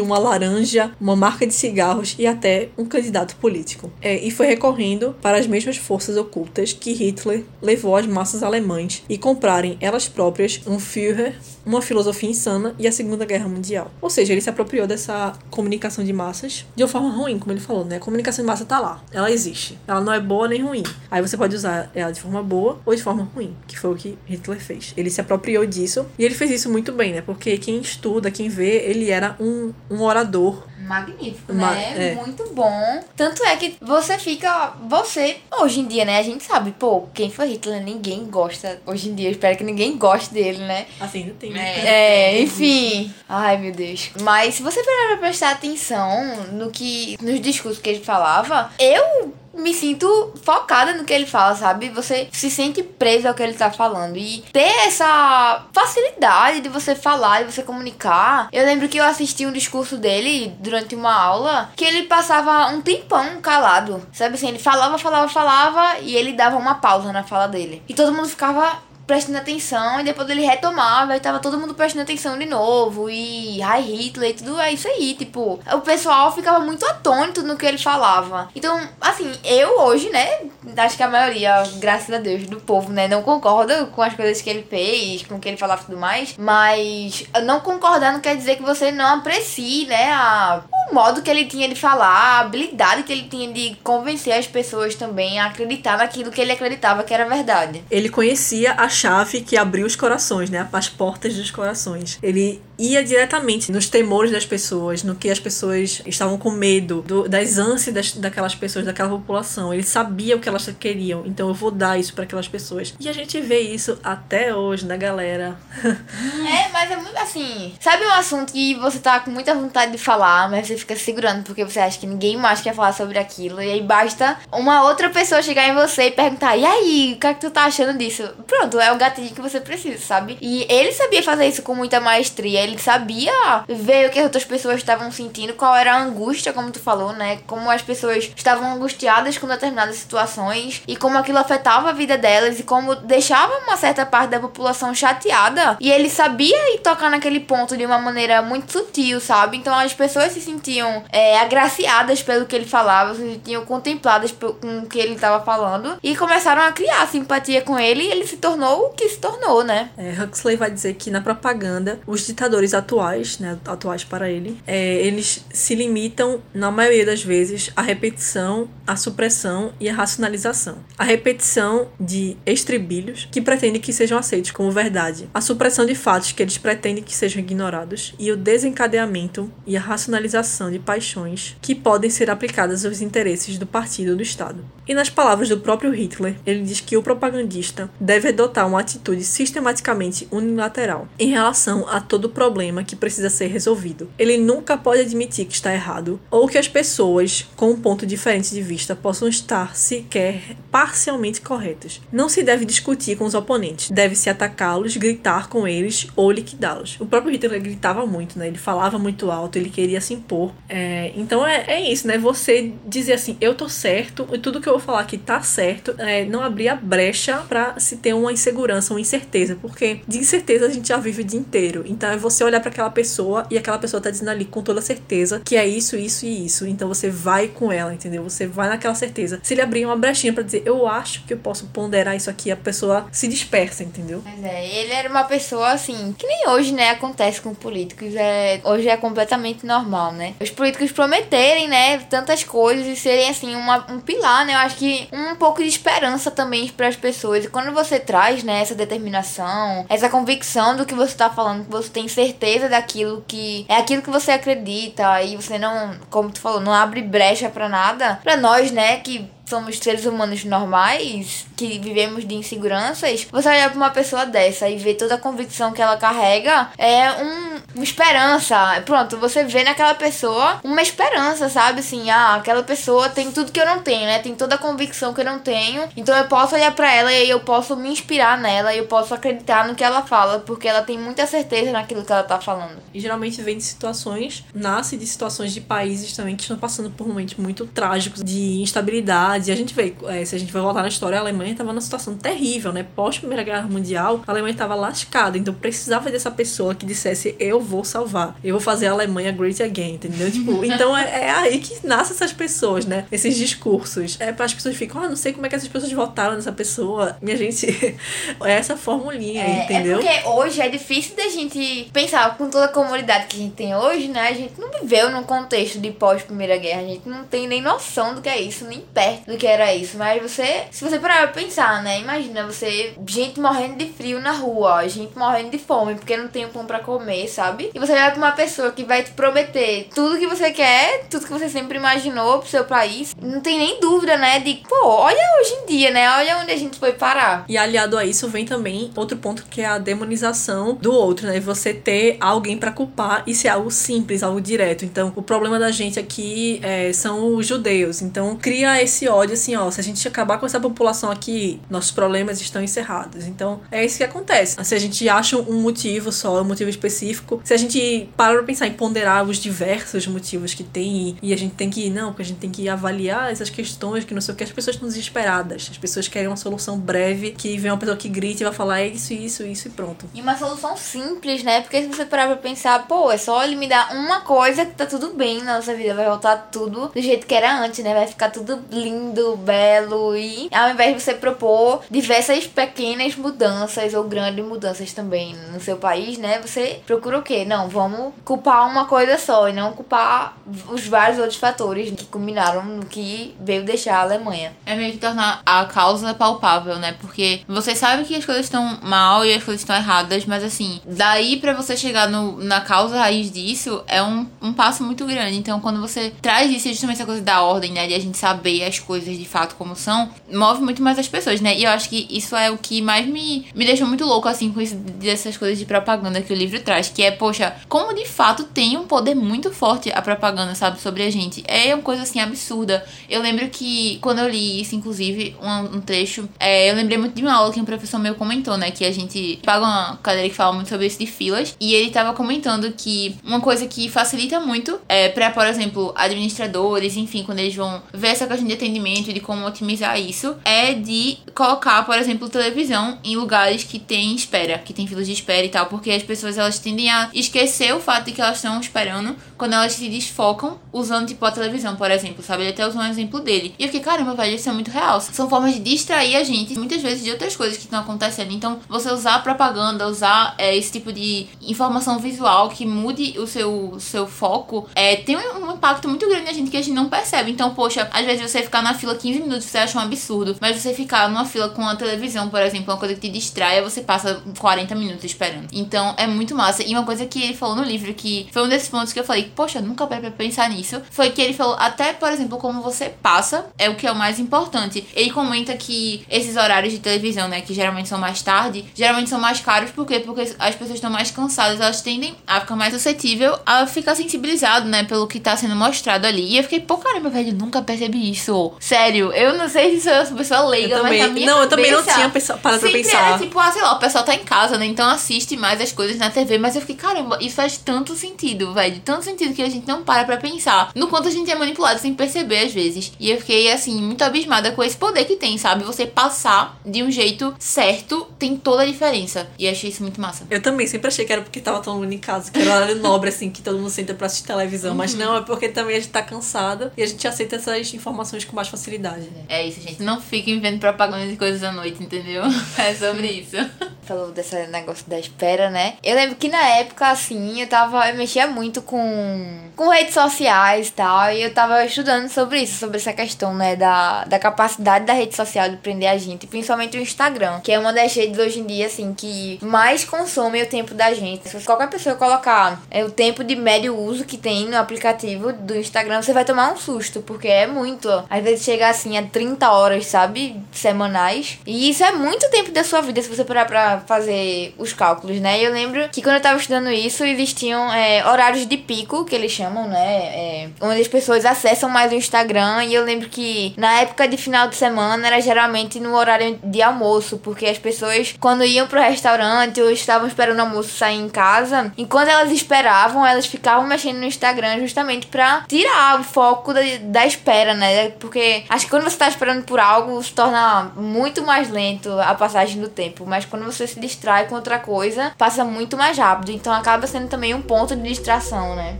uma 0.00 0.18
laranja, 0.18 0.92
uma 1.00 1.16
marca 1.16 1.46
de 1.46 1.54
cigarros 1.54 2.14
e 2.18 2.26
até 2.26 2.68
um 2.76 2.84
candidato 2.84 3.36
político. 3.36 3.90
É, 4.00 4.16
e 4.16 4.30
foi 4.30 4.46
recorrendo 4.46 5.14
para 5.22 5.38
as 5.38 5.46
mesmas 5.46 5.76
forças 5.76 6.16
ocultas 6.16 6.72
que 6.72 6.92
Hitler 6.92 7.44
levou 7.62 7.96
as 7.96 8.06
massas 8.06 8.42
alemães 8.42 9.02
e 9.08 9.18
comprarem 9.18 9.76
elas 9.80 10.08
próprias 10.08 10.60
um 10.66 10.78
Führer, 10.78 11.34
uma 11.64 11.82
filosofia 11.82 12.30
insana 12.30 12.74
e 12.78 12.86
a 12.86 12.92
Segunda 12.92 13.24
Guerra 13.24 13.48
Mundial. 13.48 13.90
Ou 14.00 14.10
seja, 14.10 14.32
ele 14.32 14.40
se 14.40 14.50
apropriou 14.50 14.86
dessa 14.86 15.32
comunicação 15.50 16.04
de 16.04 16.12
massas 16.12 16.64
de 16.74 16.82
uma 16.82 16.88
forma 16.88 17.10
ruim, 17.10 17.38
como 17.38 17.52
ele 17.52 17.60
falou, 17.60 17.84
né? 17.84 17.96
A 17.96 18.00
comunicação 18.00 18.44
de 18.44 18.46
massa 18.46 18.64
tá 18.64 18.78
lá, 18.78 19.02
ela 19.12 19.30
existe. 19.30 19.78
Ela 19.86 20.00
não 20.00 20.12
é 20.12 20.20
boa 20.20 20.48
nem 20.48 20.62
ruim. 20.62 20.82
Aí 21.10 21.20
você 21.20 21.36
pode 21.36 21.54
usar 21.54 21.90
ela 21.94 22.12
de 22.12 22.20
forma 22.20 22.42
boa 22.42 22.80
ou 22.84 22.94
de 22.94 23.02
forma 23.02 23.28
ruim, 23.34 23.54
que 23.66 23.78
foi 23.78 23.92
o 23.92 23.96
que 23.96 24.18
Hitler 24.26 24.60
fez. 24.60 24.92
Ele 24.96 25.10
se 25.10 25.20
apropriou 25.20 25.66
disso 25.66 26.06
e 26.18 26.24
ele 26.24 26.34
fez 26.34 26.50
isso 26.50 26.70
muito 26.70 26.92
bem, 26.92 27.12
né? 27.12 27.20
Porque 27.20 27.56
quem 27.58 27.80
estuda, 27.80 28.30
quem 28.30 28.48
vê, 28.48 28.84
ele 28.88 29.10
era 29.10 29.36
um 29.40 29.72
um 29.90 30.02
orador. 30.02 30.64
Magnífico, 30.78 31.52
Ma 31.52 31.72
né? 31.72 32.12
É. 32.12 32.14
Muito 32.14 32.48
bom. 32.54 33.02
Tanto 33.16 33.42
é 33.44 33.56
que 33.56 33.76
você 33.80 34.18
fica. 34.18 34.74
Você, 34.88 35.38
hoje 35.60 35.80
em 35.80 35.86
dia, 35.86 36.04
né? 36.04 36.18
A 36.18 36.22
gente 36.22 36.44
sabe, 36.44 36.72
pô, 36.72 37.02
quem 37.12 37.30
foi 37.30 37.48
Hitler? 37.48 37.82
Ninguém 37.82 38.24
gosta. 38.26 38.80
Hoje 38.86 39.08
em 39.08 39.14
dia, 39.14 39.28
eu 39.28 39.32
espero 39.32 39.56
que 39.56 39.64
ninguém 39.64 39.96
goste 39.96 40.32
dele, 40.32 40.58
né? 40.58 40.86
Assim, 41.00 41.24
não 41.24 41.34
tem, 41.34 41.50
né? 41.50 41.84
É, 41.84 42.40
enfim. 42.40 43.12
Ai, 43.28 43.56
meu 43.58 43.72
Deus. 43.72 44.10
Mas 44.22 44.54
se 44.54 44.62
você 44.62 44.82
parar 44.82 45.08
pra 45.08 45.16
prestar 45.18 45.50
atenção 45.50 46.44
no 46.52 46.70
que. 46.70 47.16
nos 47.20 47.40
discursos 47.40 47.80
que 47.80 47.90
ele 47.90 48.04
falava, 48.04 48.70
eu 48.78 49.34
me 49.56 49.74
sinto 49.74 50.32
focada 50.42 50.94
no 50.94 51.04
que 51.04 51.12
ele 51.12 51.26
fala, 51.26 51.54
sabe? 51.54 51.88
Você 51.90 52.28
se 52.32 52.50
sente 52.50 52.82
preso 52.82 53.28
ao 53.28 53.34
que 53.34 53.42
ele 53.42 53.54
tá 53.54 53.70
falando. 53.70 54.16
E 54.16 54.44
ter 54.52 54.86
essa 54.86 55.66
facilidade 55.72 56.60
de 56.60 56.68
você 56.68 56.94
falar, 56.94 57.44
de 57.44 57.52
você 57.52 57.62
comunicar. 57.62 58.48
Eu 58.52 58.64
lembro 58.64 58.88
que 58.88 58.98
eu 58.98 59.04
assisti 59.04 59.46
um 59.46 59.52
discurso 59.52 59.96
dele 59.96 60.54
durante 60.60 60.94
uma 60.94 61.14
aula 61.14 61.70
que 61.76 61.84
ele 61.84 62.04
passava 62.04 62.66
um 62.68 62.80
tempão 62.80 63.40
calado. 63.40 64.06
Sabe 64.12 64.34
assim, 64.34 64.48
ele 64.48 64.58
falava, 64.58 64.98
falava, 64.98 65.28
falava 65.28 65.98
e 66.00 66.14
ele 66.14 66.32
dava 66.32 66.56
uma 66.56 66.76
pausa 66.76 67.12
na 67.12 67.22
fala 67.22 67.46
dele. 67.46 67.82
E 67.88 67.94
todo 67.94 68.12
mundo 68.12 68.28
ficava 68.28 68.85
prestando 69.06 69.38
atenção 69.38 70.00
e 70.00 70.04
depois 70.04 70.28
ele 70.28 70.44
retomava 70.44 71.16
e 71.16 71.20
tava 71.20 71.38
todo 71.38 71.58
mundo 71.58 71.74
prestando 71.74 72.02
atenção 72.02 72.38
de 72.38 72.46
novo 72.46 73.08
e 73.08 73.62
ai 73.62 73.82
Hitler 73.82 74.30
e 74.30 74.34
tudo 74.34 74.60
é 74.60 74.72
isso 74.72 74.88
aí, 74.88 75.14
tipo, 75.14 75.60
o 75.72 75.80
pessoal 75.80 76.34
ficava 76.34 76.60
muito 76.60 76.84
atônito 76.84 77.42
no 77.42 77.56
que 77.56 77.64
ele 77.64 77.78
falava. 77.78 78.48
Então, 78.54 78.80
assim, 79.00 79.30
eu 79.44 79.80
hoje, 79.80 80.10
né, 80.10 80.40
acho 80.76 80.96
que 80.96 81.02
a 81.02 81.08
maioria, 81.08 81.62
graças 81.76 82.12
a 82.14 82.18
Deus, 82.18 82.46
do 82.46 82.60
povo, 82.60 82.92
né, 82.92 83.06
não 83.06 83.22
concorda 83.22 83.86
com 83.86 84.02
as 84.02 84.14
coisas 84.14 84.42
que 84.42 84.50
ele 84.50 84.66
fez, 84.68 85.22
com 85.22 85.36
o 85.36 85.40
que 85.40 85.48
ele 85.48 85.56
falava 85.56 85.82
e 85.82 85.86
tudo 85.86 85.98
mais, 85.98 86.34
mas 86.38 87.24
não 87.44 87.60
concordar 87.60 88.12
não 88.12 88.20
quer 88.20 88.36
dizer 88.36 88.56
que 88.56 88.62
você 88.62 88.90
não 88.90 89.18
aprecie, 89.18 89.86
né, 89.86 90.10
a, 90.12 90.62
o 90.90 90.94
modo 90.94 91.22
que 91.22 91.30
ele 91.30 91.44
tinha 91.44 91.68
de 91.68 91.74
falar, 91.74 92.06
a 92.06 92.40
habilidade 92.40 93.02
que 93.04 93.12
ele 93.12 93.28
tinha 93.28 93.52
de 93.52 93.76
convencer 93.82 94.32
as 94.32 94.46
pessoas 94.46 94.94
também 94.94 95.38
a 95.38 95.46
acreditar 95.46 95.98
naquilo 95.98 96.30
que 96.30 96.40
ele 96.40 96.52
acreditava 96.52 97.02
que 97.02 97.14
era 97.14 97.28
verdade. 97.28 97.84
Ele 97.90 98.08
conhecia 98.08 98.72
a 98.72 98.88
chave 98.96 99.40
que 99.42 99.56
abriu 99.56 99.86
os 99.86 99.94
corações, 99.94 100.50
né? 100.50 100.66
As 100.72 100.88
portas 100.88 101.34
dos 101.34 101.50
corações. 101.50 102.18
Ele 102.22 102.62
ia 102.78 103.02
diretamente 103.02 103.72
nos 103.72 103.88
temores 103.88 104.30
das 104.30 104.44
pessoas, 104.44 105.02
no 105.02 105.14
que 105.14 105.30
as 105.30 105.40
pessoas 105.40 106.02
estavam 106.06 106.36
com 106.38 106.50
medo, 106.50 107.02
do, 107.02 107.28
das 107.28 107.58
ânsias 107.58 107.94
das, 107.94 108.12
daquelas 108.12 108.54
pessoas, 108.54 108.84
daquela 108.84 109.08
população. 109.08 109.72
Ele 109.72 109.82
sabia 109.82 110.36
o 110.36 110.40
que 110.40 110.48
elas 110.48 110.66
queriam, 110.78 111.22
então 111.26 111.48
eu 111.48 111.54
vou 111.54 111.70
dar 111.70 111.98
isso 111.98 112.12
para 112.12 112.24
aquelas 112.24 112.48
pessoas. 112.48 112.94
E 113.00 113.08
a 113.08 113.12
gente 113.12 113.40
vê 113.40 113.60
isso 113.60 113.98
até 114.02 114.54
hoje 114.54 114.84
na 114.84 114.96
galera. 114.96 115.56
é, 115.84 116.68
mas 116.72 116.90
é 116.90 116.96
muito 116.96 117.16
assim. 117.16 117.74
Sabe 117.80 118.04
um 118.04 118.12
assunto 118.12 118.52
que 118.52 118.74
você 118.74 118.98
tá 118.98 119.20
com 119.20 119.30
muita 119.30 119.54
vontade 119.54 119.92
de 119.92 119.98
falar, 119.98 120.50
mas 120.50 120.66
você 120.66 120.76
fica 120.76 120.96
segurando 120.96 121.44
porque 121.44 121.64
você 121.64 121.80
acha 121.80 121.98
que 121.98 122.06
ninguém 122.06 122.36
mais 122.36 122.60
quer 122.60 122.74
falar 122.74 122.92
sobre 122.92 123.18
aquilo, 123.18 123.62
e 123.62 123.70
aí 123.70 123.82
basta 123.82 124.36
uma 124.52 124.84
outra 124.84 125.08
pessoa 125.08 125.42
chegar 125.42 125.68
em 125.68 125.74
você 125.74 126.04
e 126.04 126.10
perguntar: 126.10 126.56
e 126.56 126.64
aí, 126.64 127.14
o 127.16 127.20
que 127.20 127.26
é 127.26 127.34
que 127.34 127.40
tu 127.40 127.50
tá 127.50 127.64
achando 127.64 127.96
disso? 127.96 128.22
Pronto, 128.46 128.78
é 128.86 128.92
o 128.92 128.96
gatilho 128.96 129.34
que 129.34 129.40
você 129.40 129.60
precisa, 129.60 130.04
sabe? 130.04 130.38
E 130.40 130.66
ele 130.68 130.92
sabia 130.92 131.22
fazer 131.22 131.46
isso 131.46 131.62
com 131.62 131.74
muita 131.74 132.00
maestria 132.00 132.56
ele 132.66 132.78
sabia 132.78 133.32
ver 133.68 134.08
o 134.08 134.10
que 134.10 134.18
as 134.18 134.24
outras 134.24 134.44
pessoas 134.44 134.76
estavam 134.76 135.10
sentindo, 135.10 135.54
qual 135.54 135.74
era 135.74 135.94
a 135.94 136.02
angústia, 136.02 136.52
como 136.52 136.70
tu 136.70 136.78
falou, 136.78 137.12
né? 137.12 137.38
Como 137.46 137.70
as 137.70 137.82
pessoas 137.82 138.30
estavam 138.34 138.74
angustiadas 138.74 139.38
com 139.38 139.46
determinadas 139.46 139.96
situações 139.96 140.82
e 140.86 140.96
como 140.96 141.18
aquilo 141.18 141.38
afetava 141.38 141.90
a 141.90 141.92
vida 141.92 142.18
delas 142.18 142.60
e 142.60 142.62
como 142.62 142.94
deixava 142.94 143.52
uma 143.58 143.76
certa 143.76 144.04
parte 144.04 144.30
da 144.30 144.40
população 144.40 144.94
chateada. 144.94 145.76
E 145.80 145.90
ele 145.90 146.10
sabia 146.10 146.74
ir 146.74 146.78
tocar 146.78 147.10
naquele 147.10 147.40
ponto 147.40 147.76
de 147.76 147.84
uma 147.84 147.98
maneira 147.98 148.42
muito 148.42 148.72
sutil, 148.72 149.20
sabe? 149.20 149.56
Então 149.56 149.74
as 149.74 149.94
pessoas 149.94 150.32
se 150.32 150.40
sentiam 150.40 151.04
é, 151.10 151.38
agraciadas 151.38 152.22
pelo 152.22 152.46
que 152.46 152.56
ele 152.56 152.66
falava, 152.66 153.14
se 153.14 153.20
sentiam 153.20 153.64
contempladas 153.64 154.32
com 154.32 154.78
o 154.78 154.86
que 154.86 154.98
ele 154.98 155.14
estava 155.14 155.44
falando 155.44 155.96
e 156.02 156.16
começaram 156.16 156.62
a 156.62 156.72
criar 156.72 157.06
simpatia 157.06 157.62
com 157.62 157.78
ele 157.78 158.04
e 158.04 158.10
ele 158.10 158.26
se 158.26 158.36
tornou 158.36 158.75
o 158.76 158.90
que 158.90 159.08
se 159.08 159.18
tornou, 159.18 159.64
né? 159.64 159.90
É, 159.96 160.12
Huxley 160.22 160.56
vai 160.56 160.70
dizer 160.70 160.94
que 160.94 161.10
na 161.10 161.20
propaganda 161.20 162.00
os 162.06 162.26
ditadores 162.26 162.74
atuais, 162.74 163.38
né, 163.38 163.58
atuais 163.64 164.04
para 164.04 164.30
ele, 164.30 164.60
é, 164.66 164.96
eles 164.96 165.44
se 165.52 165.74
limitam, 165.74 166.40
na 166.52 166.70
maioria 166.70 167.06
das 167.06 167.22
vezes, 167.22 167.70
à 167.74 167.82
repetição, 167.82 168.68
à 168.86 168.96
supressão 168.96 169.72
e 169.80 169.88
à 169.88 169.94
racionalização. 169.94 170.78
A 170.96 171.04
repetição 171.04 171.88
de 171.98 172.36
estribilhos 172.46 173.28
que 173.30 173.40
pretendem 173.40 173.80
que 173.80 173.92
sejam 173.92 174.18
aceitos 174.18 174.50
como 174.50 174.70
verdade, 174.70 175.28
a 175.32 175.40
supressão 175.40 175.84
de 175.84 175.94
fatos 175.94 176.32
que 176.32 176.42
eles 176.42 176.58
pretendem 176.58 177.02
que 177.02 177.14
sejam 177.14 177.40
ignorados 177.40 178.14
e 178.18 178.30
o 178.30 178.36
desencadeamento 178.36 179.50
e 179.66 179.76
a 179.76 179.80
racionalização 179.80 180.70
de 180.70 180.78
paixões 180.78 181.56
que 181.60 181.74
podem 181.74 182.10
ser 182.10 182.30
aplicadas 182.30 182.84
aos 182.84 183.00
interesses 183.00 183.58
do 183.58 183.66
partido 183.66 184.10
ou 184.10 184.16
do 184.16 184.22
Estado. 184.22 184.64
E 184.86 184.94
nas 184.94 185.10
palavras 185.10 185.48
do 185.48 185.58
próprio 185.58 185.90
Hitler, 185.90 186.36
ele 186.46 186.62
diz 186.62 186.80
que 186.80 186.96
o 186.96 187.02
propagandista 187.02 187.90
deve 188.00 188.28
adotar 188.28 188.65
uma 188.66 188.80
atitude 188.80 189.24
sistematicamente 189.24 190.28
unilateral 190.30 191.08
em 191.18 191.30
relação 191.30 191.86
a 191.88 192.00
todo 192.00 192.28
problema 192.28 192.84
que 192.84 192.96
precisa 192.96 193.30
ser 193.30 193.46
resolvido. 193.46 194.08
Ele 194.18 194.36
nunca 194.36 194.76
pode 194.76 195.00
admitir 195.00 195.46
que 195.46 195.54
está 195.54 195.72
errado 195.72 196.20
ou 196.30 196.48
que 196.48 196.58
as 196.58 196.68
pessoas 196.68 197.46
com 197.56 197.70
um 197.70 197.80
ponto 197.80 198.06
diferente 198.06 198.50
de 198.50 198.62
vista 198.62 198.94
possam 198.94 199.28
estar 199.28 199.76
sequer 199.76 200.56
parcialmente 200.70 201.40
corretas. 201.40 202.00
Não 202.12 202.28
se 202.28 202.42
deve 202.42 202.64
discutir 202.64 203.16
com 203.16 203.24
os 203.24 203.34
oponentes, 203.34 203.90
deve-se 203.90 204.28
atacá-los, 204.28 204.96
gritar 204.96 205.48
com 205.48 205.66
eles 205.66 206.06
ou 206.14 206.30
liquidá-los. 206.30 206.96
O 207.00 207.06
próprio 207.06 207.32
Hitler 207.32 207.60
gritava 207.60 208.06
muito, 208.06 208.38
né? 208.38 208.48
Ele 208.48 208.58
falava 208.58 208.98
muito 208.98 209.30
alto, 209.30 209.56
ele 209.56 209.70
queria 209.70 210.00
se 210.00 210.14
impor. 210.14 210.52
É, 210.68 211.12
então 211.16 211.46
é, 211.46 211.64
é 211.68 211.92
isso, 211.92 212.06
né? 212.06 212.18
Você 212.18 212.72
dizer 212.86 213.14
assim, 213.14 213.36
eu 213.40 213.54
tô 213.54 213.68
certo 213.68 214.28
e 214.32 214.38
tudo 214.38 214.60
que 214.60 214.68
eu 214.68 214.74
vou 214.74 214.80
falar 214.80 215.00
aqui 215.00 215.18
tá 215.18 215.40
certo, 215.42 215.94
é, 215.98 216.24
não 216.24 216.42
abrir 216.42 216.68
a 216.68 216.74
brecha 216.74 217.38
para 217.48 217.78
se 217.78 217.96
ter 217.96 218.14
uma 218.14 218.32
insegurança, 218.32 218.55
uma 218.90 219.00
incerteza, 219.00 219.56
porque 219.60 220.00
de 220.06 220.18
incerteza 220.18 220.66
a 220.66 220.70
gente 220.70 220.88
já 220.88 220.96
vive 220.96 221.22
o 221.22 221.24
dia 221.24 221.38
inteiro. 221.38 221.84
Então 221.86 222.10
é 222.10 222.16
você 222.16 222.42
olhar 222.44 222.60
para 222.60 222.70
aquela 222.70 222.90
pessoa 222.90 223.46
e 223.50 223.58
aquela 223.58 223.78
pessoa 223.78 224.00
tá 224.00 224.10
dizendo 224.10 224.30
ali 224.30 224.44
com 224.44 224.62
toda 224.62 224.80
certeza 224.80 225.40
que 225.44 225.56
é 225.56 225.66
isso, 225.66 225.96
isso 225.96 226.26
e 226.26 226.46
isso. 226.46 226.66
Então 226.66 226.88
você 226.88 227.10
vai 227.10 227.48
com 227.48 227.70
ela, 227.70 227.92
entendeu? 227.92 228.22
Você 228.22 228.46
vai 228.46 228.68
naquela 228.68 228.94
certeza. 228.94 229.40
Se 229.42 229.54
ele 229.54 229.62
abrir 229.62 229.84
uma 229.84 229.96
brechinha 229.96 230.32
para 230.32 230.42
dizer, 230.42 230.62
eu 230.64 230.86
acho 230.86 231.24
que 231.24 231.34
eu 231.34 231.38
posso 231.38 231.66
ponderar 231.66 232.16
isso 232.16 232.30
aqui, 232.30 232.50
a 232.50 232.56
pessoa 232.56 233.06
se 233.12 233.28
dispersa, 233.28 233.82
entendeu? 233.82 234.22
Mas 234.24 234.44
é, 234.44 234.66
ele 234.66 234.92
era 234.92 235.08
uma 235.08 235.24
pessoa 235.24 235.70
assim, 235.70 236.14
que 236.18 236.26
nem 236.26 236.48
hoje, 236.48 236.72
né, 236.72 236.90
acontece 236.90 237.40
com 237.40 237.54
políticos. 237.54 238.14
É, 238.14 238.60
hoje 238.64 238.88
é 238.88 238.96
completamente 238.96 239.66
normal, 239.66 240.12
né? 240.12 240.34
Os 240.40 240.50
políticos 240.50 240.92
prometerem, 240.92 241.68
né, 241.68 241.98
tantas 241.98 242.44
coisas 242.44 242.86
e 242.86 242.96
serem 242.96 243.28
assim 243.28 243.54
uma, 243.54 243.90
um 243.90 244.00
pilar, 244.00 244.44
né? 244.44 244.54
Eu 244.54 244.58
acho 244.58 244.76
que 244.76 245.08
um 245.12 245.36
pouco 245.36 245.62
de 245.62 245.68
esperança 245.68 246.30
também 246.30 246.68
para 246.68 246.88
as 246.88 246.96
pessoas. 246.96 247.44
E 247.44 247.48
quando 247.48 247.72
você 247.72 247.98
traz, 247.98 248.35
né, 248.42 248.60
essa 248.60 248.74
determinação, 248.74 249.86
essa 249.88 250.08
convicção 250.08 250.76
do 250.76 250.86
que 250.86 250.94
você 250.94 251.14
tá 251.14 251.30
falando, 251.30 251.64
que 251.64 251.70
você 251.70 251.90
tem 251.90 252.08
certeza 252.08 252.36
certeza 252.36 252.68
daquilo 252.68 253.24
que 253.26 253.64
é 253.68 253.76
aquilo 253.76 254.02
que 254.02 254.10
você 254.10 254.32
acredita 254.32 255.22
e 255.22 255.36
você 255.36 255.58
não, 255.58 255.96
como 256.10 256.30
tu 256.30 256.40
falou, 256.40 256.60
não 256.60 256.72
abre 256.72 257.02
brecha 257.02 257.48
para 257.48 257.68
nada. 257.68 258.20
Para 258.22 258.36
nós, 258.36 258.70
né, 258.70 258.98
que 258.98 259.28
somos 259.46 259.78
seres 259.78 260.04
humanos 260.04 260.44
normais, 260.44 261.45
que 261.56 261.78
vivemos 261.78 262.26
de 262.26 262.34
inseguranças, 262.34 263.26
você 263.32 263.48
olhar 263.48 263.70
pra 263.70 263.76
uma 263.76 263.90
pessoa 263.90 264.26
dessa 264.26 264.68
e 264.68 264.76
ver 264.76 264.94
toda 264.94 265.14
a 265.14 265.18
convicção 265.18 265.72
que 265.72 265.80
ela 265.80 265.96
carrega, 265.96 266.68
é 266.76 267.10
um, 267.12 267.60
uma 267.74 267.84
esperança. 267.84 268.82
Pronto, 268.84 269.16
você 269.16 269.44
vê 269.44 269.64
naquela 269.64 269.94
pessoa 269.94 270.60
uma 270.62 270.82
esperança, 270.82 271.48
sabe? 271.48 271.80
Assim, 271.80 272.10
ah, 272.10 272.34
aquela 272.34 272.62
pessoa 272.62 273.08
tem 273.08 273.32
tudo 273.32 273.50
que 273.50 273.60
eu 273.60 273.66
não 273.66 273.80
tenho, 273.80 274.04
né? 274.04 274.18
Tem 274.18 274.34
toda 274.34 274.56
a 274.56 274.58
convicção 274.58 275.14
que 275.14 275.20
eu 275.20 275.24
não 275.24 275.38
tenho. 275.38 275.88
Então 275.96 276.14
eu 276.16 276.26
posso 276.26 276.54
olhar 276.54 276.74
para 276.74 276.94
ela 276.94 277.12
e 277.12 277.30
eu 277.30 277.40
posso 277.40 277.74
me 277.76 277.88
inspirar 277.88 278.38
nela, 278.38 278.74
eu 278.74 278.86
posso 278.86 279.14
acreditar 279.14 279.66
no 279.66 279.74
que 279.74 279.82
ela 279.82 280.02
fala, 280.02 280.40
porque 280.40 280.68
ela 280.68 280.82
tem 280.82 280.98
muita 280.98 281.26
certeza 281.26 281.72
naquilo 281.72 282.04
que 282.04 282.12
ela 282.12 282.22
tá 282.22 282.38
falando. 282.38 282.76
E 282.92 283.00
geralmente 283.00 283.40
vem 283.40 283.56
de 283.56 283.64
situações, 283.64 284.44
nasce 284.54 284.96
de 284.96 285.06
situações 285.06 285.52
de 285.54 285.60
países 285.60 286.14
também 286.14 286.36
que 286.36 286.42
estão 286.42 286.58
passando 286.58 286.90
por 286.90 287.08
momentos 287.08 287.36
muito 287.36 287.66
trágicos 287.66 288.22
de 288.22 288.60
instabilidade. 288.60 289.50
E 289.50 289.52
a 289.52 289.56
gente 289.56 289.74
vê, 289.74 289.94
é, 290.08 290.24
se 290.24 290.34
a 290.34 290.38
gente 290.38 290.52
vai 290.52 290.60
voltar 290.60 290.82
na 290.82 290.88
história, 290.88 291.18
a 291.18 291.22
Alemanha 291.46 291.52
estava 291.52 291.72
numa 291.72 291.80
situação 291.80 292.16
terrível, 292.16 292.72
né? 292.72 292.84
Pós 292.94 293.18
Primeira 293.18 293.42
Guerra 293.42 293.62
Mundial, 293.62 294.22
a 294.26 294.30
Alemanha 294.30 294.52
estava 294.52 294.74
lascada, 294.74 295.38
então 295.38 295.54
precisava 295.54 296.10
dessa 296.10 296.30
pessoa 296.30 296.74
que 296.74 296.84
dissesse 296.84 297.36
eu 297.38 297.60
vou 297.60 297.84
salvar, 297.84 298.36
eu 298.42 298.54
vou 298.54 298.60
fazer 298.60 298.86
a 298.86 298.92
Alemanha 298.92 299.32
great 299.32 299.62
again, 299.62 299.94
entendeu? 299.94 300.30
Tipo, 300.30 300.64
então 300.64 300.96
é, 300.96 301.24
é, 301.24 301.30
aí 301.30 301.58
que 301.58 301.86
nascem 301.86 302.14
essas 302.14 302.32
pessoas, 302.32 302.84
né? 302.84 303.06
Esses 303.12 303.36
discursos. 303.36 304.16
É 304.18 304.32
para 304.32 304.44
as 304.44 304.54
pessoas 304.54 304.76
ficam, 304.76 305.02
ah, 305.02 305.08
não 305.08 305.16
sei 305.16 305.32
como 305.32 305.46
é 305.46 305.48
que 305.48 305.54
essas 305.54 305.68
pessoas 305.68 305.92
votaram 305.92 306.34
nessa 306.34 306.52
pessoa. 306.52 307.16
Minha 307.22 307.36
gente, 307.36 307.66
é 308.44 308.52
essa 308.52 308.76
formulinha, 308.76 309.42
É, 309.42 309.64
entendeu? 309.64 310.00
é 310.00 310.02
porque 310.02 310.28
hoje 310.28 310.60
é 310.60 310.68
difícil 310.68 311.16
da 311.16 311.28
gente 311.28 311.88
pensar 311.92 312.36
com 312.36 312.50
toda 312.50 312.66
a 312.66 312.68
comunidade 312.68 313.26
que 313.26 313.36
a 313.36 313.40
gente 313.40 313.54
tem 313.54 313.74
hoje, 313.74 314.08
né? 314.08 314.28
A 314.28 314.32
gente 314.32 314.58
não 314.58 314.70
viveu 314.70 315.10
num 315.10 315.22
contexto 315.22 315.78
de 315.78 315.90
pós-primeira 315.90 316.56
guerra, 316.56 316.80
a 316.80 316.86
gente 316.86 317.08
não 317.08 317.24
tem 317.24 317.46
nem 317.46 317.60
noção 317.60 318.14
do 318.14 318.20
que 318.20 318.28
é 318.28 318.40
isso, 318.40 318.64
nem 318.66 318.80
perto 318.80 319.30
do 319.30 319.36
que 319.36 319.46
era 319.46 319.74
isso. 319.74 319.96
Mas 319.96 320.22
você, 320.22 320.64
se 320.70 320.82
você 320.84 320.98
parar 320.98 321.32
pensar, 321.36 321.82
né? 321.82 322.00
Imagina 322.00 322.46
você, 322.46 322.94
gente 323.06 323.38
morrendo 323.38 323.76
de 323.76 323.86
frio 323.92 324.18
na 324.18 324.32
rua, 324.32 324.88
gente 324.88 325.16
morrendo 325.16 325.50
de 325.50 325.58
fome 325.58 325.94
porque 325.94 326.16
não 326.16 326.28
tem 326.28 326.48
pão 326.48 326.64
pra 326.64 326.80
comer, 326.80 327.28
sabe? 327.28 327.70
E 327.74 327.78
você 327.78 327.92
vai 327.92 328.10
pra 328.10 328.16
uma 328.18 328.32
pessoa 328.32 328.72
que 328.72 328.84
vai 328.84 329.02
te 329.02 329.10
prometer 329.10 329.88
tudo 329.94 330.18
que 330.18 330.26
você 330.26 330.50
quer, 330.50 331.04
tudo 331.10 331.26
que 331.26 331.32
você 331.32 331.48
sempre 331.50 331.76
imaginou 331.76 332.38
pro 332.38 332.48
seu 332.48 332.64
país. 332.64 333.14
Não 333.20 333.42
tem 333.42 333.58
nem 333.58 333.78
dúvida, 333.78 334.16
né? 334.16 334.40
De, 334.40 334.62
pô, 334.66 334.86
olha 334.86 335.20
hoje 335.40 335.52
em 335.52 335.66
dia, 335.66 335.90
né? 335.90 336.10
Olha 336.12 336.38
onde 336.38 336.52
a 336.52 336.56
gente 336.56 336.78
foi 336.78 336.92
parar. 336.92 337.44
E 337.46 337.58
aliado 337.58 337.98
a 337.98 338.04
isso 338.04 338.28
vem 338.28 338.46
também 338.46 338.90
outro 338.96 339.18
ponto 339.18 339.44
que 339.50 339.60
é 339.60 339.66
a 339.66 339.78
demonização 339.78 340.74
do 340.74 340.90
outro, 340.90 341.26
né? 341.26 341.38
Você 341.40 341.74
ter 341.74 342.16
alguém 342.18 342.56
pra 342.56 342.72
culpar 342.72 343.22
e 343.26 343.34
ser 343.34 343.48
algo 343.48 343.70
simples, 343.70 344.22
algo 344.22 344.40
direto. 344.40 344.86
Então, 344.86 345.12
o 345.14 345.20
problema 345.22 345.58
da 345.58 345.70
gente 345.70 345.98
aqui 346.00 346.60
é, 346.62 346.92
são 346.94 347.34
os 347.34 347.46
judeus. 347.46 348.00
Então, 348.00 348.36
cria 348.36 348.82
esse 348.82 349.06
ódio 349.06 349.34
assim, 349.34 349.54
ó, 349.54 349.70
se 349.70 349.80
a 349.80 349.84
gente 349.84 350.06
acabar 350.08 350.38
com 350.38 350.46
essa 350.46 350.58
população 350.58 351.10
aqui, 351.10 351.25
nossos 351.68 351.90
problemas 351.90 352.40
estão 352.40 352.62
encerrados. 352.62 353.26
Então, 353.26 353.60
é 353.70 353.84
isso 353.84 353.98
que 353.98 354.04
acontece. 354.04 354.56
Se 354.64 354.74
a 354.74 354.78
gente 354.78 355.08
acha 355.08 355.36
um 355.36 355.60
motivo 355.60 356.12
só, 356.12 356.40
um 356.40 356.44
motivo 356.44 356.70
específico, 356.70 357.40
se 357.44 357.54
a 357.54 357.56
gente 357.56 358.08
para 358.16 358.34
pra 358.34 358.42
pensar 358.42 358.66
em 358.66 358.72
ponderar 358.72 359.24
os 359.24 359.38
diversos 359.38 360.06
motivos 360.06 360.54
que 360.54 360.64
tem 360.64 361.16
e 361.22 361.32
a 361.32 361.36
gente 361.36 361.54
tem 361.54 361.70
que, 361.70 361.88
não, 361.90 362.08
porque 362.08 362.22
a 362.22 362.24
gente 362.24 362.38
tem 362.38 362.50
que 362.50 362.68
avaliar 362.68 363.30
essas 363.30 363.50
questões 363.50 364.04
que 364.04 364.14
não 364.14 364.20
sei 364.20 364.34
o 364.34 364.36
que, 364.36 364.44
as 364.44 364.52
pessoas 364.52 364.76
estão 364.76 364.88
desesperadas. 364.88 365.68
As 365.70 365.78
pessoas 365.78 366.08
querem 366.08 366.28
uma 366.28 366.36
solução 366.36 366.78
breve, 366.78 367.32
que 367.32 367.56
vem 367.58 367.70
uma 367.70 367.78
pessoa 367.78 367.96
que 367.96 368.08
grite 368.08 368.42
e 368.42 368.44
vai 368.44 368.52
falar 368.52 368.80
é 368.80 368.88
isso, 368.88 369.12
isso, 369.12 369.42
isso 369.44 369.68
e 369.68 369.70
pronto. 369.70 370.06
E 370.14 370.20
uma 370.20 370.36
solução 370.36 370.76
simples, 370.76 371.42
né? 371.42 371.60
Porque 371.60 371.82
se 371.82 371.88
você 371.88 372.04
parar 372.04 372.26
pra 372.26 372.36
pensar, 372.36 372.86
pô, 372.86 373.10
é 373.10 373.18
só 373.18 373.44
ele 373.44 373.56
me 373.56 373.68
dar 373.68 373.94
uma 373.94 374.20
coisa 374.20 374.64
que 374.64 374.74
tá 374.74 374.86
tudo 374.86 375.14
bem 375.14 375.42
na 375.42 375.56
nossa 375.56 375.74
vida, 375.74 375.94
vai 375.94 376.06
voltar 376.06 376.48
tudo 376.50 376.88
do 376.88 377.00
jeito 377.00 377.26
que 377.26 377.34
era 377.34 377.60
antes, 377.60 377.82
né? 377.82 377.94
Vai 377.94 378.06
ficar 378.06 378.30
tudo 378.30 378.62
lindo, 378.70 379.36
belo 379.36 380.16
e 380.16 380.48
ao 380.52 380.70
invés 380.70 380.94
de 380.94 381.02
você 381.02 381.14
propor 381.16 381.82
diversas 381.90 382.46
pequenas 382.46 383.16
mudanças 383.16 383.94
ou 383.94 384.04
grandes 384.04 384.44
mudanças 384.44 384.92
também 384.92 385.34
no 385.52 385.60
seu 385.60 385.76
país, 385.76 386.18
né? 386.18 386.40
Você 386.40 386.80
procura 386.86 387.18
o 387.18 387.22
quê? 387.22 387.44
Não, 387.44 387.68
vamos 387.68 388.12
culpar 388.24 388.68
uma 388.68 388.84
coisa 388.84 389.18
só 389.18 389.48
e 389.48 389.52
não 389.52 389.72
culpar 389.72 390.36
os 390.68 390.86
vários 390.86 391.18
outros 391.18 391.38
fatores 391.38 391.90
que 391.90 392.04
combinaram 392.04 392.64
no 392.64 392.86
que 392.86 393.34
veio 393.40 393.64
deixar 393.64 393.98
a 393.98 394.02
Alemanha. 394.02 394.52
É 394.64 394.74
meio 394.74 394.92
que 394.92 394.98
tornar 394.98 395.42
a 395.44 395.64
causa 395.64 396.14
palpável, 396.14 396.76
né? 396.76 396.94
Porque 397.00 397.40
você 397.48 397.74
sabe 397.74 398.04
que 398.04 398.14
as 398.14 398.24
coisas 398.24 398.44
estão 398.44 398.78
mal 398.82 399.24
e 399.24 399.32
as 399.32 399.42
coisas 399.42 399.62
estão 399.62 399.76
erradas, 399.76 400.24
mas 400.24 400.44
assim, 400.44 400.80
daí 400.86 401.38
pra 401.38 401.52
você 401.52 401.76
chegar 401.76 402.08
no, 402.08 402.38
na 402.42 402.60
causa 402.60 402.98
raiz 402.98 403.30
disso 403.30 403.82
é 403.86 404.02
um, 404.02 404.26
um 404.40 404.52
passo 404.52 404.82
muito 404.82 405.04
grande. 405.06 405.36
Então, 405.36 405.60
quando 405.60 405.80
você 405.80 406.12
traz 406.22 406.50
isso, 406.50 406.68
justamente 406.68 406.96
essa 406.96 407.06
coisa 407.06 407.22
da 407.22 407.42
ordem, 407.42 407.72
né? 407.72 407.86
De 407.86 407.94
a 407.94 408.00
gente 408.00 408.18
saber 408.18 408.64
as 408.64 408.78
coisas 408.78 409.16
de 409.16 409.24
fato 409.24 409.54
como 409.56 409.76
são, 409.76 410.10
move 410.32 410.62
muito 410.62 410.82
mais 410.82 410.98
as 410.98 411.05
pessoas, 411.08 411.40
né? 411.40 411.56
E 411.56 411.64
eu 411.64 411.70
acho 411.70 411.88
que 411.88 412.06
isso 412.10 412.36
é 412.36 412.50
o 412.50 412.58
que 412.58 412.80
mais 412.82 413.06
me, 413.06 413.46
me 413.54 413.64
deixou 413.64 413.86
muito 413.86 414.04
louco, 414.04 414.28
assim, 414.28 414.52
com 414.52 414.60
isso, 414.60 414.74
dessas 414.74 415.36
coisas 415.36 415.58
de 415.58 415.64
propaganda 415.64 416.20
que 416.20 416.32
o 416.32 416.36
livro 416.36 416.60
traz. 416.60 416.88
Que 416.88 417.02
é, 417.02 417.10
poxa, 417.10 417.54
como 417.68 417.94
de 417.94 418.06
fato 418.06 418.44
tem 418.44 418.76
um 418.76 418.86
poder 418.86 419.14
muito 419.14 419.50
forte 419.50 419.90
a 419.92 420.02
propaganda, 420.02 420.54
sabe, 420.54 420.80
sobre 420.80 421.02
a 421.02 421.10
gente. 421.10 421.42
É 421.46 421.74
uma 421.74 421.82
coisa, 421.82 422.02
assim, 422.02 422.20
absurda. 422.20 422.84
Eu 423.08 423.22
lembro 423.22 423.48
que 423.48 423.98
quando 424.00 424.20
eu 424.20 424.28
li 424.28 424.60
isso, 424.60 424.74
inclusive, 424.74 425.36
um, 425.40 425.76
um 425.76 425.80
trecho, 425.80 426.28
é, 426.38 426.70
eu 426.70 426.74
lembrei 426.74 426.98
muito 426.98 427.14
de 427.14 427.22
uma 427.22 427.34
aula 427.34 427.52
que 427.52 427.60
um 427.60 427.64
professor 427.64 427.98
meu 427.98 428.14
comentou, 428.14 428.56
né? 428.56 428.70
Que 428.70 428.84
a 428.84 428.92
gente 428.92 429.38
paga 429.44 429.64
uma 429.64 429.96
cadeira 430.02 430.28
que 430.28 430.34
fala 430.34 430.52
muito 430.52 430.68
sobre 430.68 430.86
isso 430.86 430.98
de 430.98 431.06
filas. 431.06 431.56
E 431.60 431.74
ele 431.74 431.90
tava 431.90 432.12
comentando 432.12 432.72
que 432.72 433.16
uma 433.24 433.40
coisa 433.40 433.66
que 433.66 433.88
facilita 433.88 434.40
muito 434.40 434.80
é 434.88 435.08
pra, 435.08 435.30
por 435.30 435.46
exemplo, 435.46 435.92
administradores, 435.96 436.96
enfim, 436.96 437.22
quando 437.24 437.40
eles 437.40 437.54
vão 437.54 437.82
ver 437.92 438.08
essa 438.08 438.26
questão 438.26 438.46
de 438.46 438.54
atendimento 438.54 439.10
e 439.10 439.12
de 439.12 439.20
como 439.20 439.46
otimizar 439.46 439.98
isso, 440.00 440.36
é 440.44 440.72
de 440.72 440.95
colocar, 441.34 441.84
por 441.84 441.96
exemplo, 441.96 442.28
televisão 442.28 442.98
em 443.04 443.16
lugares 443.16 443.64
que 443.64 443.78
tem 443.78 444.14
espera, 444.14 444.58
que 444.58 444.72
tem 444.72 444.86
filas 444.86 445.06
de 445.06 445.12
espera 445.12 445.44
e 445.44 445.48
tal, 445.48 445.66
porque 445.66 445.90
as 445.90 446.02
pessoas 446.02 446.38
elas 446.38 446.58
tendem 446.58 446.90
a 446.90 447.10
esquecer 447.12 447.74
o 447.74 447.80
fato 447.80 448.06
de 448.06 448.12
que 448.12 448.20
elas 448.20 448.36
estão 448.36 448.58
esperando 448.60 449.16
quando 449.36 449.52
elas 449.52 449.72
se 449.72 449.88
desfocam 449.88 450.58
usando, 450.72 451.08
tipo, 451.08 451.24
a 451.24 451.30
televisão, 451.30 451.76
por 451.76 451.90
exemplo, 451.90 452.22
sabe? 452.22 452.42
Ele 452.42 452.50
até 452.50 452.66
usou 452.66 452.80
um 452.80 452.86
exemplo 452.86 453.20
dele. 453.20 453.54
E 453.58 453.62
eu 453.62 453.68
fiquei, 453.68 453.80
caramba, 453.80 454.14
velho, 454.14 454.34
isso 454.34 454.48
é 454.48 454.52
muito 454.52 454.70
real. 454.70 455.00
São 455.00 455.28
formas 455.28 455.54
de 455.54 455.60
distrair 455.60 456.16
a 456.16 456.24
gente, 456.24 456.58
muitas 456.58 456.82
vezes, 456.82 457.04
de 457.04 457.10
outras 457.10 457.36
coisas 457.36 457.56
que 457.56 457.64
estão 457.64 457.80
acontecendo. 457.80 458.32
Então, 458.32 458.58
você 458.68 458.90
usar 458.90 459.22
propaganda, 459.22 459.88
usar 459.88 460.34
é, 460.38 460.56
esse 460.56 460.72
tipo 460.72 460.92
de 460.92 461.26
informação 461.42 461.98
visual 461.98 462.48
que 462.48 462.66
mude 462.66 463.18
o 463.18 463.26
seu, 463.26 463.76
seu 463.78 464.06
foco, 464.06 464.68
é, 464.74 464.96
tem 464.96 465.16
um 465.16 465.52
impacto 465.52 465.88
muito 465.88 466.06
grande 466.08 466.26
na 466.26 466.32
gente 466.32 466.50
que 466.50 466.56
a 466.56 466.62
gente 466.62 466.74
não 466.74 466.88
percebe. 466.88 467.30
Então, 467.30 467.54
poxa, 467.54 467.88
às 467.92 468.04
vezes 468.04 468.30
você 468.30 468.42
ficar 468.42 468.62
na 468.62 468.74
fila 468.74 468.94
15 468.94 469.20
minutos 469.20 469.44
você 469.44 469.58
acha 469.58 469.78
um 469.78 469.82
absurdo, 469.82 470.36
mas 470.40 470.60
você 470.60 470.74
ficar 470.76 471.08
numa 471.08 471.24
fila 471.24 471.48
com 471.48 471.66
a 471.66 471.74
televisão, 471.74 472.28
por 472.28 472.40
exemplo, 472.40 472.72
uma 472.72 472.78
coisa 472.78 472.94
que 472.94 473.00
te 473.00 473.08
distrai, 473.08 473.62
você 473.62 473.80
passa 473.80 474.22
40 474.38 474.74
minutos 474.74 475.04
esperando. 475.04 475.48
Então, 475.52 475.94
é 475.96 476.06
muito 476.06 476.34
massa. 476.34 476.62
E 476.62 476.72
uma 476.72 476.84
coisa 476.84 477.06
que 477.06 477.22
ele 477.22 477.34
falou 477.34 477.56
no 477.56 477.64
livro, 477.64 477.92
que 477.94 478.28
foi 478.30 478.42
um 478.44 478.48
desses 478.48 478.68
pontos 478.68 478.92
que 478.92 479.00
eu 479.00 479.04
falei, 479.04 479.32
poxa, 479.34 479.60
nunca 479.60 479.86
parei 479.86 480.02
pra 480.02 480.10
pensar 480.10 480.48
nisso, 480.50 480.80
foi 480.90 481.10
que 481.10 481.20
ele 481.20 481.32
falou, 481.32 481.56
até, 481.58 481.92
por 481.92 482.10
exemplo, 482.10 482.38
como 482.38 482.60
você 482.60 482.90
passa, 483.02 483.46
é 483.58 483.68
o 483.68 483.74
que 483.74 483.86
é 483.86 483.92
o 483.92 483.96
mais 483.96 484.18
importante. 484.20 484.86
Ele 484.94 485.10
comenta 485.10 485.56
que 485.56 486.04
esses 486.10 486.36
horários 486.36 486.72
de 486.72 486.78
televisão, 486.78 487.28
né, 487.28 487.40
que 487.40 487.54
geralmente 487.54 487.88
são 487.88 487.98
mais 487.98 488.22
tarde, 488.22 488.64
geralmente 488.74 489.08
são 489.08 489.20
mais 489.20 489.40
caros, 489.40 489.70
por 489.70 489.86
quê? 489.86 490.00
Porque 490.00 490.34
as 490.38 490.54
pessoas 490.54 490.76
estão 490.76 490.90
mais 490.90 491.10
cansadas, 491.10 491.60
elas 491.60 491.80
tendem 491.80 492.14
a 492.26 492.40
ficar 492.40 492.56
mais 492.56 492.74
suscetível 492.74 493.38
a 493.46 493.66
ficar 493.66 493.94
sensibilizado, 493.94 494.68
né, 494.68 494.84
pelo 494.84 495.06
que 495.06 495.20
tá 495.20 495.36
sendo 495.36 495.56
mostrado 495.56 496.06
ali. 496.06 496.32
E 496.32 496.36
eu 496.36 496.42
fiquei, 496.42 496.60
pô, 496.60 496.76
caramba, 496.78 497.08
velho, 497.08 497.32
nunca 497.32 497.62
percebi 497.62 498.10
isso. 498.10 498.52
Sério, 498.60 499.12
eu 499.12 499.36
não 499.36 499.48
sei 499.48 499.78
se 499.78 499.88
sou 499.88 500.10
uma 500.10 500.18
pessoa 500.18 500.48
leiga, 500.48 500.65
Eu 500.70 500.82
mas 500.82 500.92
também- 500.92 501.02
na 501.02 501.08
minha 501.08 501.26
não, 501.26 501.42
eu 501.42 501.48
também 501.48 501.70
não 501.70 501.82
tinha 501.82 502.08
pensa- 502.10 502.36
parado 502.36 502.60
pra 502.60 502.70
pensar. 502.70 503.08
Era 503.08 503.18
tipo, 503.18 503.38
ah, 503.38 503.50
sei 503.52 503.62
lá, 503.62 503.72
o 503.74 503.78
pessoal 503.78 504.04
tá 504.04 504.14
em 504.14 504.24
casa, 504.24 504.58
né, 504.58 504.66
então 504.66 504.88
assiste 504.88 505.36
mais 505.36 505.60
as 505.60 505.72
coisas 505.72 505.96
na 505.98 506.10
TV, 506.10 506.38
mas 506.38 506.54
eu 506.54 506.60
fiquei, 506.60 506.76
caramba, 506.76 507.18
isso 507.20 507.36
faz 507.36 507.56
tanto 507.58 507.94
sentido, 507.94 508.52
velho, 508.54 508.80
tanto 508.84 509.04
sentido 509.04 509.34
que 509.34 509.42
a 509.42 509.48
gente 509.48 509.66
não 509.66 509.82
para 509.82 510.04
pra 510.04 510.16
pensar 510.16 510.70
no 510.74 510.88
quanto 510.88 511.08
a 511.08 511.10
gente 511.10 511.30
é 511.30 511.34
manipulado 511.34 511.80
sem 511.80 511.94
perceber 511.94 512.38
às 512.38 512.52
vezes. 512.52 512.92
E 512.98 513.10
eu 513.10 513.18
fiquei, 513.18 513.50
assim, 513.52 513.80
muito 513.80 514.02
abismada 514.02 514.52
com 514.52 514.62
esse 514.62 514.76
poder 514.76 515.04
que 515.04 515.16
tem, 515.16 515.36
sabe? 515.38 515.64
Você 515.64 515.86
passar 515.86 516.58
de 516.64 516.82
um 516.82 516.90
jeito 516.90 517.34
certo 517.38 518.06
tem 518.18 518.36
toda 518.36 518.62
a 518.62 518.66
diferença. 518.66 519.26
E 519.38 519.46
eu 519.46 519.52
achei 519.52 519.70
isso 519.70 519.82
muito 519.82 520.00
massa. 520.00 520.26
Eu 520.30 520.40
também 520.42 520.66
sempre 520.66 520.88
achei 520.88 521.04
que 521.04 521.12
era 521.12 521.22
porque 521.22 521.40
tava 521.40 521.60
todo 521.60 521.78
mundo 521.78 521.92
em 521.92 521.98
casa, 521.98 522.30
que 522.30 522.38
era 522.40 522.54
horário 522.56 522.76
nobre, 522.82 523.08
assim, 523.10 523.30
que 523.30 523.40
todo 523.42 523.58
mundo 523.58 523.70
senta 523.70 523.94
pra 523.94 524.06
assistir 524.06 524.26
televisão. 524.26 524.74
Mas 524.74 524.94
não, 524.94 525.16
é 525.16 525.20
porque 525.22 525.48
também 525.48 525.76
a 525.76 525.80
gente 525.80 525.90
tá 525.90 526.02
cansado 526.02 526.70
e 526.76 526.82
a 526.82 526.86
gente 526.86 527.06
aceita 527.06 527.36
essas 527.36 527.72
informações 527.74 528.24
com 528.24 528.34
mais 528.36 528.48
facilidade. 528.48 529.08
É 529.28 529.46
isso, 529.46 529.60
gente. 529.60 529.82
Não 529.82 530.00
fiquem 530.00 530.40
vendo 530.40 530.55
propaganda 530.58 531.06
de 531.06 531.16
coisas 531.16 531.42
à 531.42 531.52
noite, 531.52 531.82
entendeu? 531.82 532.22
É 532.58 532.74
sobre 532.74 533.06
isso. 533.06 533.36
Falou 533.82 534.10
desse 534.10 534.34
negócio 534.48 534.88
da 534.88 534.98
espera, 534.98 535.50
né? 535.50 535.74
Eu 535.82 535.94
lembro 535.94 536.16
que 536.16 536.28
na 536.28 536.42
época, 536.56 536.88
assim, 536.88 537.40
eu 537.40 537.46
tava. 537.46 537.88
Eu 537.88 537.96
mexia 537.96 538.26
muito 538.26 538.60
com, 538.60 539.50
com 539.54 539.68
redes 539.68 539.94
sociais 539.94 540.68
e 540.68 540.72
tal. 540.72 541.12
E 541.12 541.22
eu 541.22 541.32
tava 541.32 541.64
estudando 541.64 542.08
sobre 542.08 542.40
isso, 542.40 542.58
sobre 542.58 542.78
essa 542.78 542.92
questão, 542.92 543.34
né? 543.34 543.54
Da, 543.54 544.04
da 544.04 544.18
capacidade 544.18 544.86
da 544.86 544.92
rede 544.92 545.14
social 545.14 545.48
de 545.48 545.58
prender 545.58 545.88
a 545.88 545.96
gente, 545.96 546.26
principalmente 546.26 546.76
o 546.76 546.80
Instagram, 546.80 547.40
que 547.40 547.52
é 547.52 547.58
uma 547.58 547.72
das 547.72 547.94
redes 547.94 548.18
hoje 548.18 548.40
em 548.40 548.46
dia, 548.46 548.66
assim, 548.66 548.92
que 548.92 549.38
mais 549.42 549.84
consome 549.84 550.42
o 550.42 550.46
tempo 550.46 550.74
da 550.74 550.92
gente. 550.92 551.28
Se 551.28 551.38
qualquer 551.44 551.68
pessoa 551.68 551.94
colocar 551.94 552.60
é, 552.70 552.84
o 552.84 552.90
tempo 552.90 553.22
de 553.22 553.36
médio 553.36 553.76
uso 553.76 554.04
que 554.04 554.16
tem 554.16 554.48
no 554.48 554.56
aplicativo 554.56 555.32
do 555.32 555.54
Instagram, 555.54 556.02
você 556.02 556.12
vai 556.12 556.24
tomar 556.24 556.52
um 556.52 556.56
susto, 556.56 557.00
porque 557.02 557.28
é 557.28 557.46
muito. 557.46 557.88
Às 558.10 558.22
vezes 558.22 558.44
chega 558.44 558.68
assim 558.68 558.98
a 558.98 559.02
30 559.02 559.50
horas, 559.50 559.86
sabe? 559.86 560.40
Semanais. 560.52 561.38
E 561.46 561.70
isso 561.70 561.84
é 561.84 561.92
muito 561.92 562.28
tempo 562.30 562.50
da 562.50 562.64
sua 562.64 562.80
vida 562.80 563.00
se 563.02 563.08
você 563.08 563.24
parar 563.24 563.46
pra 563.46 563.80
fazer 563.80 564.54
os 564.58 564.72
cálculos, 564.72 565.20
né? 565.20 565.40
E 565.40 565.44
eu 565.44 565.52
lembro 565.52 565.88
que 565.90 566.02
quando 566.02 566.16
eu 566.16 566.22
tava 566.22 566.38
estudando 566.38 566.70
isso, 566.70 567.04
existiam 567.04 567.72
é, 567.72 568.06
horários 568.06 568.46
de 568.46 568.56
pico, 568.56 569.04
que 569.04 569.14
eles 569.14 569.32
chamam, 569.32 569.68
né? 569.68 569.78
É, 569.78 570.48
onde 570.60 570.80
as 570.80 570.88
pessoas 570.88 571.24
acessam 571.24 571.68
mais 571.68 571.92
o 571.92 571.94
Instagram. 571.94 572.64
E 572.64 572.74
eu 572.74 572.84
lembro 572.84 573.08
que 573.08 573.54
na 573.56 573.80
época 573.80 574.08
de 574.08 574.16
final 574.16 574.48
de 574.48 574.56
semana 574.56 575.06
era 575.06 575.20
geralmente 575.20 575.78
no 575.80 575.94
horário 575.94 576.38
de 576.42 576.62
almoço, 576.62 577.18
porque 577.18 577.46
as 577.46 577.58
pessoas, 577.58 578.14
quando 578.20 578.44
iam 578.44 578.66
pro 578.66 578.80
restaurante 578.80 579.60
ou 579.60 579.70
estavam 579.70 580.06
esperando 580.06 580.38
o 580.38 580.42
almoço 580.42 580.70
sair 580.70 580.98
em 580.98 581.08
casa, 581.08 581.72
enquanto 581.76 582.08
elas 582.08 582.30
esperavam, 582.30 583.06
elas 583.06 583.26
ficavam 583.26 583.66
mexendo 583.66 583.98
no 583.98 584.04
Instagram 584.04 584.60
justamente 584.60 585.06
pra 585.06 585.44
tirar 585.48 586.00
o 586.00 586.04
foco 586.04 586.52
da, 586.52 586.60
da 586.80 587.06
espera, 587.06 587.54
né? 587.54 587.90
Porque 587.90 588.44
acho 588.48 588.64
que 588.64 588.70
quando 588.70 588.84
você 588.84 588.96
tá 588.96 589.08
esperando 589.08 589.44
por 589.44 589.60
algo, 589.60 590.02
se 590.02 590.12
torna 590.12 590.35
muito 590.76 591.24
mais 591.24 591.50
lento 591.50 591.90
a 592.00 592.14
passagem 592.14 592.60
do 592.60 592.68
tempo. 592.68 593.04
Mas 593.06 593.24
quando 593.24 593.44
você 593.44 593.66
se 593.66 593.78
distrai 593.78 594.26
com 594.26 594.34
outra 594.34 594.58
coisa, 594.58 595.12
passa 595.16 595.44
muito 595.44 595.76
mais 595.76 595.96
rápido. 595.98 596.30
Então 596.30 596.52
acaba 596.52 596.86
sendo 596.86 597.08
também 597.08 597.34
um 597.34 597.42
ponto 597.42 597.74
de 597.74 597.82
distração, 597.82 598.54
né? 598.56 598.78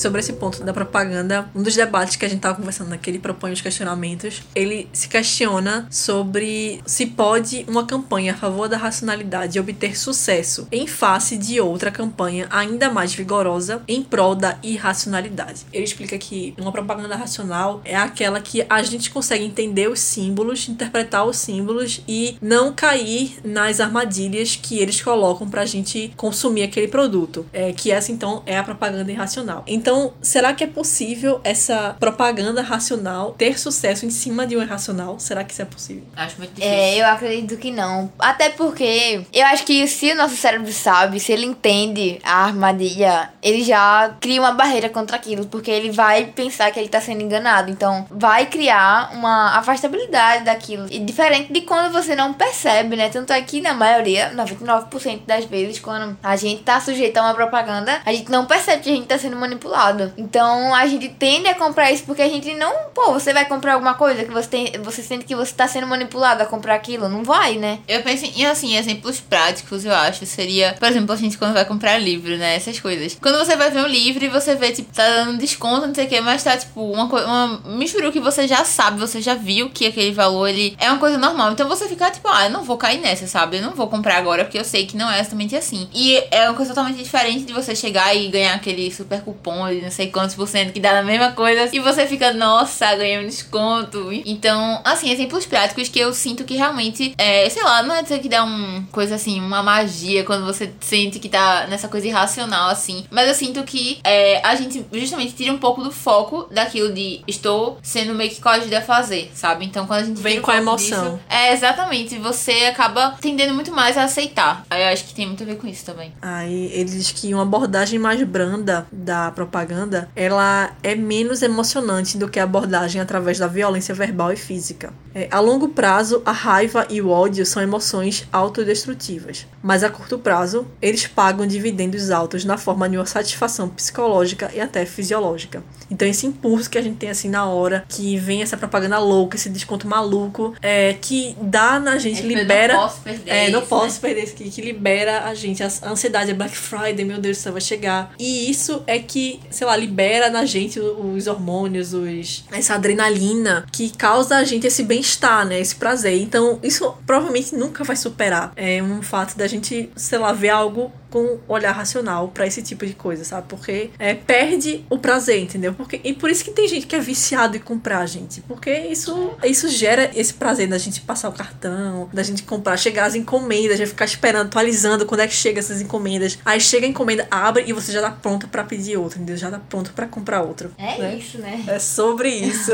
Sobre 0.00 0.20
esse 0.20 0.32
ponto 0.34 0.64
da 0.64 0.72
propaganda, 0.72 1.48
um 1.54 1.62
dos 1.62 1.74
debates 1.74 2.16
que 2.16 2.24
a 2.24 2.28
gente 2.28 2.40
tava 2.40 2.56
conversando 2.56 2.90
naquele 2.90 3.18
propõe 3.18 3.52
os 3.52 3.60
questionamentos, 3.60 4.42
ele 4.54 4.88
se 4.92 5.08
questiona 5.08 5.86
sobre 5.90 6.80
se 6.86 7.06
pode 7.06 7.64
uma 7.68 7.84
campanha 7.84 8.32
a 8.32 8.36
favor 8.36 8.68
da 8.68 8.76
racionalidade 8.76 9.58
obter 9.58 9.98
sucesso 9.98 10.66
em 10.72 10.86
face 10.86 11.36
de 11.36 11.60
outra 11.60 11.90
campanha 11.90 12.46
ainda 12.50 12.90
mais 12.90 13.14
vigorosa 13.14 13.82
em 13.86 14.02
prol 14.02 14.34
da 14.34 14.58
irracionalidade. 14.62 15.66
Ele 15.72 15.84
explica 15.84 16.16
que 16.16 16.54
uma 16.58 16.72
propaganda 16.72 17.16
racional 17.16 17.80
é 17.84 17.96
aquela 17.96 18.40
que 18.40 18.64
a 18.68 18.82
gente 18.82 19.10
consegue 19.10 19.44
entender 19.44 19.88
os 19.88 20.00
símbolos, 20.00 20.68
interpretar 20.68 21.26
os 21.26 21.36
símbolos 21.36 22.00
e 22.06 22.36
não 22.40 22.72
cair 22.72 23.38
nas 23.44 23.80
armadilhas 23.80 24.56
que 24.56 24.78
eles 24.78 25.02
colocam 25.02 25.48
pra 25.48 25.66
gente 25.66 26.12
consumir 26.16 26.62
aquele 26.62 26.88
produto. 26.88 27.44
É, 27.52 27.72
que 27.72 27.90
essa 27.90 28.12
então 28.12 28.42
é 28.46 28.58
a 28.58 28.62
propaganda 28.62 29.10
irracional. 29.10 29.64
Então 29.66 29.89
então, 29.90 30.12
será 30.22 30.54
que 30.54 30.62
é 30.62 30.68
possível 30.68 31.40
essa 31.42 31.96
propaganda 31.98 32.62
racional 32.62 33.32
ter 33.32 33.58
sucesso 33.58 34.06
em 34.06 34.10
cima 34.10 34.46
de 34.46 34.56
um 34.56 34.62
irracional? 34.62 35.18
Será 35.18 35.42
que 35.42 35.52
isso 35.52 35.62
é 35.62 35.64
possível? 35.64 36.04
Acho 36.16 36.38
muito 36.38 36.50
difícil. 36.50 36.72
É, 36.72 37.00
eu 37.00 37.06
acredito 37.06 37.56
que 37.56 37.72
não. 37.72 38.12
Até 38.16 38.50
porque 38.50 39.26
eu 39.32 39.46
acho 39.46 39.64
que 39.64 39.88
se 39.88 40.12
o 40.12 40.14
nosso 40.14 40.36
cérebro 40.36 40.72
sabe, 40.72 41.18
se 41.18 41.32
ele 41.32 41.44
entende 41.44 42.20
a 42.22 42.44
armadilha, 42.44 43.30
ele 43.42 43.64
já 43.64 44.14
cria 44.20 44.40
uma 44.40 44.52
barreira 44.52 44.88
contra 44.88 45.16
aquilo, 45.16 45.46
porque 45.46 45.72
ele 45.72 45.90
vai 45.90 46.26
pensar 46.26 46.70
que 46.70 46.78
ele 46.78 46.88
tá 46.88 47.00
sendo 47.00 47.22
enganado. 47.22 47.68
Então, 47.68 48.06
vai 48.08 48.46
criar 48.46 49.10
uma 49.12 49.58
afastabilidade 49.58 50.44
daquilo. 50.44 50.86
E 50.88 51.00
diferente 51.00 51.52
de 51.52 51.62
quando 51.62 51.92
você 51.92 52.14
não 52.14 52.32
percebe, 52.32 52.94
né? 52.94 53.08
Tanto 53.08 53.32
é 53.32 53.42
que 53.42 53.60
na 53.60 53.74
maioria, 53.74 54.30
99% 54.36 55.22
das 55.26 55.46
vezes, 55.46 55.80
quando 55.80 56.16
a 56.22 56.36
gente 56.36 56.62
tá 56.62 56.80
sujeito 56.80 57.16
a 57.16 57.22
uma 57.22 57.34
propaganda, 57.34 58.00
a 58.06 58.12
gente 58.12 58.30
não 58.30 58.46
percebe 58.46 58.84
que 58.84 58.90
a 58.90 58.94
gente 58.94 59.08
tá 59.08 59.18
sendo 59.18 59.34
manipulado 59.34 59.79
Então 60.16 60.74
a 60.74 60.86
gente 60.86 61.08
tende 61.08 61.48
a 61.48 61.54
comprar 61.54 61.90
isso 61.90 62.04
porque 62.04 62.22
a 62.22 62.28
gente 62.28 62.54
não. 62.54 62.72
Pô, 62.94 63.12
você 63.12 63.32
vai 63.32 63.46
comprar 63.46 63.74
alguma 63.74 63.94
coisa 63.94 64.24
que 64.24 64.30
você 64.30 64.48
tem. 64.48 64.72
Você 64.82 65.02
sente 65.02 65.24
que 65.24 65.34
você 65.34 65.52
tá 65.52 65.66
sendo 65.66 65.86
manipulado 65.86 66.42
a 66.42 66.46
comprar 66.46 66.74
aquilo. 66.74 67.08
Não 67.08 67.24
vai, 67.24 67.56
né? 67.56 67.78
Eu 67.88 68.02
penso 68.02 68.26
em, 68.26 68.46
assim, 68.46 68.76
exemplos 68.76 69.20
práticos, 69.20 69.84
eu 69.84 69.94
acho. 69.94 70.26
Seria, 70.26 70.74
por 70.78 70.88
exemplo, 70.88 71.12
a 71.12 71.16
gente 71.16 71.38
quando 71.38 71.54
vai 71.54 71.64
comprar 71.64 71.98
livro, 71.98 72.36
né? 72.36 72.56
Essas 72.56 72.78
coisas. 72.78 73.16
Quando 73.20 73.38
você 73.38 73.56
vai 73.56 73.70
ver 73.70 73.82
um 73.82 73.88
livro 73.88 74.24
e 74.24 74.28
você 74.28 74.54
vê, 74.54 74.72
tipo, 74.72 74.92
tá 74.92 75.08
dando 75.08 75.38
desconto, 75.38 75.86
não 75.86 75.94
sei 75.94 76.06
o 76.06 76.08
que, 76.08 76.20
mas 76.20 76.42
tá, 76.42 76.56
tipo, 76.56 76.80
uma, 76.92 77.04
uma 77.04 77.60
mistura 77.76 78.12
que 78.12 78.20
você 78.20 78.46
já 78.46 78.64
sabe, 78.64 78.98
você 78.98 79.20
já 79.20 79.34
viu 79.34 79.70
que 79.70 79.86
aquele 79.86 80.12
valor 80.12 80.48
ele 80.48 80.76
é 80.78 80.90
uma 80.90 80.98
coisa 80.98 81.18
normal. 81.18 81.52
Então 81.52 81.68
você 81.68 81.88
fica, 81.88 82.10
tipo, 82.10 82.28
ah, 82.28 82.46
eu 82.46 82.50
não 82.50 82.64
vou 82.64 82.76
cair 82.76 83.00
nessa, 83.00 83.26
sabe? 83.26 83.58
Eu 83.58 83.62
não 83.62 83.72
vou 83.72 83.88
comprar 83.88 84.16
agora 84.16 84.44
porque 84.44 84.58
eu 84.58 84.64
sei 84.64 84.86
que 84.86 84.96
não 84.96 85.10
é 85.10 85.20
exatamente 85.20 85.56
assim. 85.56 85.88
E 85.94 86.22
é 86.30 86.48
uma 86.48 86.54
coisa 86.54 86.74
totalmente 86.74 87.02
diferente 87.02 87.44
de 87.44 87.52
você 87.52 87.74
chegar 87.74 88.14
e 88.14 88.28
ganhar 88.28 88.54
aquele 88.54 88.90
super 88.92 89.20
cupom 89.22 89.59
de 89.68 89.80
não 89.80 89.90
sei 89.90 90.10
quantos 90.10 90.34
por 90.34 90.48
cento 90.48 90.72
que 90.72 90.80
dá 90.80 90.92
na 90.92 91.02
mesma 91.02 91.32
coisa 91.32 91.68
e 91.72 91.80
você 91.80 92.06
fica, 92.06 92.32
nossa, 92.32 92.94
ganhei 92.94 93.18
um 93.18 93.26
desconto. 93.26 94.10
Então, 94.24 94.80
assim, 94.84 95.10
exemplos 95.10 95.46
práticos 95.46 95.88
que 95.88 95.98
eu 95.98 96.12
sinto 96.12 96.44
que 96.44 96.56
realmente, 96.56 97.14
é, 97.18 97.48
sei 97.48 97.62
lá, 97.62 97.82
não 97.82 97.94
é 97.94 98.02
dizer 98.02 98.20
que 98.20 98.28
dá 98.28 98.44
um 98.44 98.84
coisa 98.90 99.14
assim, 99.14 99.40
uma 99.40 99.62
magia 99.62 100.24
quando 100.24 100.44
você 100.44 100.72
sente 100.80 101.18
que 101.18 101.28
tá 101.28 101.66
nessa 101.68 101.88
coisa 101.88 102.06
irracional 102.06 102.70
assim, 102.70 103.04
mas 103.10 103.28
eu 103.28 103.34
sinto 103.34 103.62
que 103.64 103.98
é, 104.04 104.40
a 104.44 104.54
gente 104.54 104.84
justamente 104.92 105.34
tira 105.34 105.52
um 105.52 105.58
pouco 105.58 105.82
do 105.82 105.90
foco 105.90 106.48
daquilo 106.50 106.92
de 106.92 107.20
estou 107.26 107.78
sendo 107.82 108.14
meio 108.14 108.30
que 108.30 108.40
coagido 108.40 108.76
a 108.76 108.80
fazer, 108.80 109.30
sabe? 109.34 109.64
Então, 109.64 109.86
quando 109.86 110.00
a 110.00 110.04
gente 110.04 110.20
vem 110.20 110.40
com 110.40 110.50
a 110.50 110.56
emoção. 110.56 111.16
Disso, 111.16 111.20
é, 111.28 111.52
exatamente, 111.52 112.18
você 112.18 112.66
acaba 112.66 113.16
tendendo 113.20 113.54
muito 113.54 113.72
mais 113.72 113.96
a 113.96 114.04
aceitar. 114.04 114.64
Aí 114.70 114.82
eu 114.82 114.88
acho 114.88 115.04
que 115.04 115.14
tem 115.14 115.26
muito 115.26 115.42
a 115.42 115.46
ver 115.46 115.56
com 115.56 115.66
isso 115.66 115.84
também. 115.84 116.12
Aí 116.20 116.70
ele 116.72 116.90
diz 116.90 117.12
que 117.12 117.32
uma 117.32 117.42
abordagem 117.42 117.98
mais 117.98 118.22
branda 118.22 118.86
da 118.90 119.30
propaganda, 119.50 120.08
ela 120.14 120.70
é 120.82 120.94
menos 120.94 121.42
emocionante 121.42 122.16
do 122.16 122.28
que 122.28 122.38
a 122.38 122.44
abordagem 122.44 123.00
através 123.00 123.38
da 123.38 123.48
violência 123.48 123.92
verbal 123.92 124.32
e 124.32 124.36
física. 124.36 124.92
É, 125.12 125.26
a 125.30 125.40
longo 125.40 125.68
prazo, 125.68 126.22
a 126.24 126.30
raiva 126.30 126.86
e 126.88 127.02
o 127.02 127.10
ódio 127.10 127.44
são 127.44 127.60
emoções 127.60 128.28
autodestrutivas, 128.32 129.44
mas 129.60 129.82
a 129.82 129.90
curto 129.90 130.18
prazo, 130.18 130.66
eles 130.80 131.06
pagam 131.06 131.46
dividendos 131.46 132.10
altos 132.12 132.44
na 132.44 132.56
forma 132.56 132.88
de 132.88 132.96
uma 132.96 133.06
satisfação 133.06 133.68
psicológica 133.68 134.50
e 134.54 134.60
até 134.60 134.86
fisiológica. 134.86 135.64
Então, 135.90 136.06
esse 136.06 136.26
impulso 136.26 136.70
que 136.70 136.78
a 136.78 136.82
gente 136.82 136.96
tem 136.96 137.10
assim 137.10 137.28
na 137.28 137.46
hora, 137.46 137.84
que 137.88 138.16
vem 138.16 138.42
essa 138.42 138.56
propaganda 138.56 138.98
louca, 138.98 139.36
esse 139.36 139.50
desconto 139.50 139.88
maluco, 139.88 140.54
é, 140.62 140.94
que 141.00 141.36
dá 141.42 141.80
na 141.80 141.98
gente, 141.98 142.20
é, 142.20 142.26
libera. 142.26 142.74
Não 142.74 142.82
posso 142.82 143.00
perder. 143.00 143.30
É, 143.30 143.50
não 143.50 143.60
isso, 143.60 143.68
posso 143.68 143.94
né? 143.94 144.00
perder 144.00 144.24
isso 144.24 144.34
aqui, 144.34 144.50
que 144.50 144.62
libera 144.62 145.24
a 145.24 145.34
gente. 145.34 145.62
A 145.62 145.66
ansiedade 145.90 146.30
é 146.30 146.34
Black 146.34 146.56
Friday, 146.56 147.04
meu 147.04 147.18
Deus 147.18 147.38
do 147.38 147.40
céu, 147.40 147.52
vai 147.52 147.60
chegar. 147.60 148.14
E 148.16 148.48
isso 148.48 148.84
é 148.86 149.00
que, 149.00 149.39
sei 149.50 149.66
lá, 149.66 149.76
libera 149.76 150.30
na 150.30 150.44
gente 150.44 150.78
os 150.78 151.26
hormônios, 151.26 151.92
os, 151.92 152.44
essa 152.52 152.74
adrenalina 152.74 153.66
que 153.72 153.90
causa 153.90 154.36
a 154.36 154.44
gente 154.44 154.66
esse 154.66 154.82
bem-estar, 154.82 155.46
né? 155.46 155.60
Esse 155.60 155.74
prazer. 155.76 156.20
Então, 156.20 156.58
isso 156.62 156.94
provavelmente 157.06 157.54
nunca 157.54 157.84
vai 157.84 157.96
superar. 157.96 158.52
É 158.56 158.82
um 158.82 159.02
fato 159.02 159.36
da 159.36 159.46
gente, 159.46 159.90
sei 159.96 160.18
lá, 160.18 160.32
ver 160.32 160.50
algo 160.50 160.92
com 161.10 161.38
olhar 161.48 161.72
racional 161.72 162.28
para 162.28 162.46
esse 162.46 162.62
tipo 162.62 162.86
de 162.86 162.94
coisa, 162.94 163.24
sabe? 163.24 163.46
Porque 163.48 163.90
é, 163.98 164.14
perde 164.14 164.84
o 164.88 164.98
prazer, 164.98 165.40
entendeu? 165.40 165.74
Porque, 165.74 166.00
e 166.02 166.12
por 166.12 166.30
isso 166.30 166.44
que 166.44 166.50
tem 166.50 166.68
gente 166.68 166.86
que 166.86 166.94
é 166.96 167.00
viciado 167.00 167.56
em 167.56 167.60
comprar, 167.60 168.06
gente. 168.06 168.40
Porque 168.42 168.70
isso, 168.70 169.32
isso 169.44 169.68
gera 169.68 170.10
esse 170.14 170.32
prazer 170.34 170.68
da 170.68 170.78
gente 170.78 171.00
passar 171.00 171.28
o 171.28 171.32
cartão, 171.32 172.08
da 172.12 172.22
gente 172.22 172.42
comprar, 172.44 172.76
chegar 172.76 173.06
as 173.06 173.14
encomendas, 173.14 173.78
já 173.78 173.86
ficar 173.86 174.04
esperando, 174.04 174.46
atualizando 174.46 175.04
quando 175.04 175.20
é 175.20 175.26
que 175.26 175.34
chega 175.34 175.58
essas 175.58 175.80
encomendas. 175.80 176.38
Aí 176.44 176.60
chega 176.60 176.86
a 176.86 176.88
encomenda, 176.88 177.26
abre 177.30 177.64
e 177.66 177.72
você 177.72 177.92
já 177.92 178.00
tá 178.00 178.10
pronto 178.10 178.48
para 178.48 178.64
pedir 178.64 178.96
outra, 178.96 179.18
entendeu? 179.18 179.36
Já 179.36 179.50
tá 179.50 179.58
pronto 179.58 179.92
para 179.92 180.06
comprar 180.06 180.42
outro. 180.42 180.72
É 180.78 180.98
né? 180.98 181.14
isso, 181.16 181.38
né? 181.38 181.64
É 181.66 181.78
sobre 181.78 182.28
isso. 182.28 182.72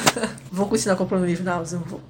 vou 0.52 0.66
continuar 0.66 0.96
comprando 0.96 1.24
livro 1.24 1.44
na 1.44 1.54
Amazon, 1.54 1.80
vou. 1.86 2.00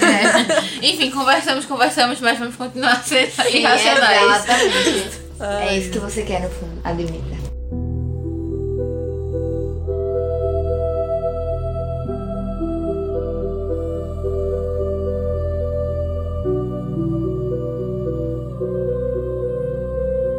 É. 0.00 0.86
Enfim, 0.86 1.10
conversamos, 1.10 1.64
conversamos, 1.64 2.20
mas 2.20 2.38
vamos 2.38 2.56
continuar 2.56 3.02
sendo 3.04 3.30
irracionais. 3.48 4.44
Exatamente. 4.44 5.25
Ai. 5.38 5.68
É 5.68 5.78
isso 5.78 5.90
que 5.90 5.98
você 5.98 6.22
quer 6.22 6.42
no 6.42 6.50
fundo, 6.50 6.80
admita. 6.84 7.35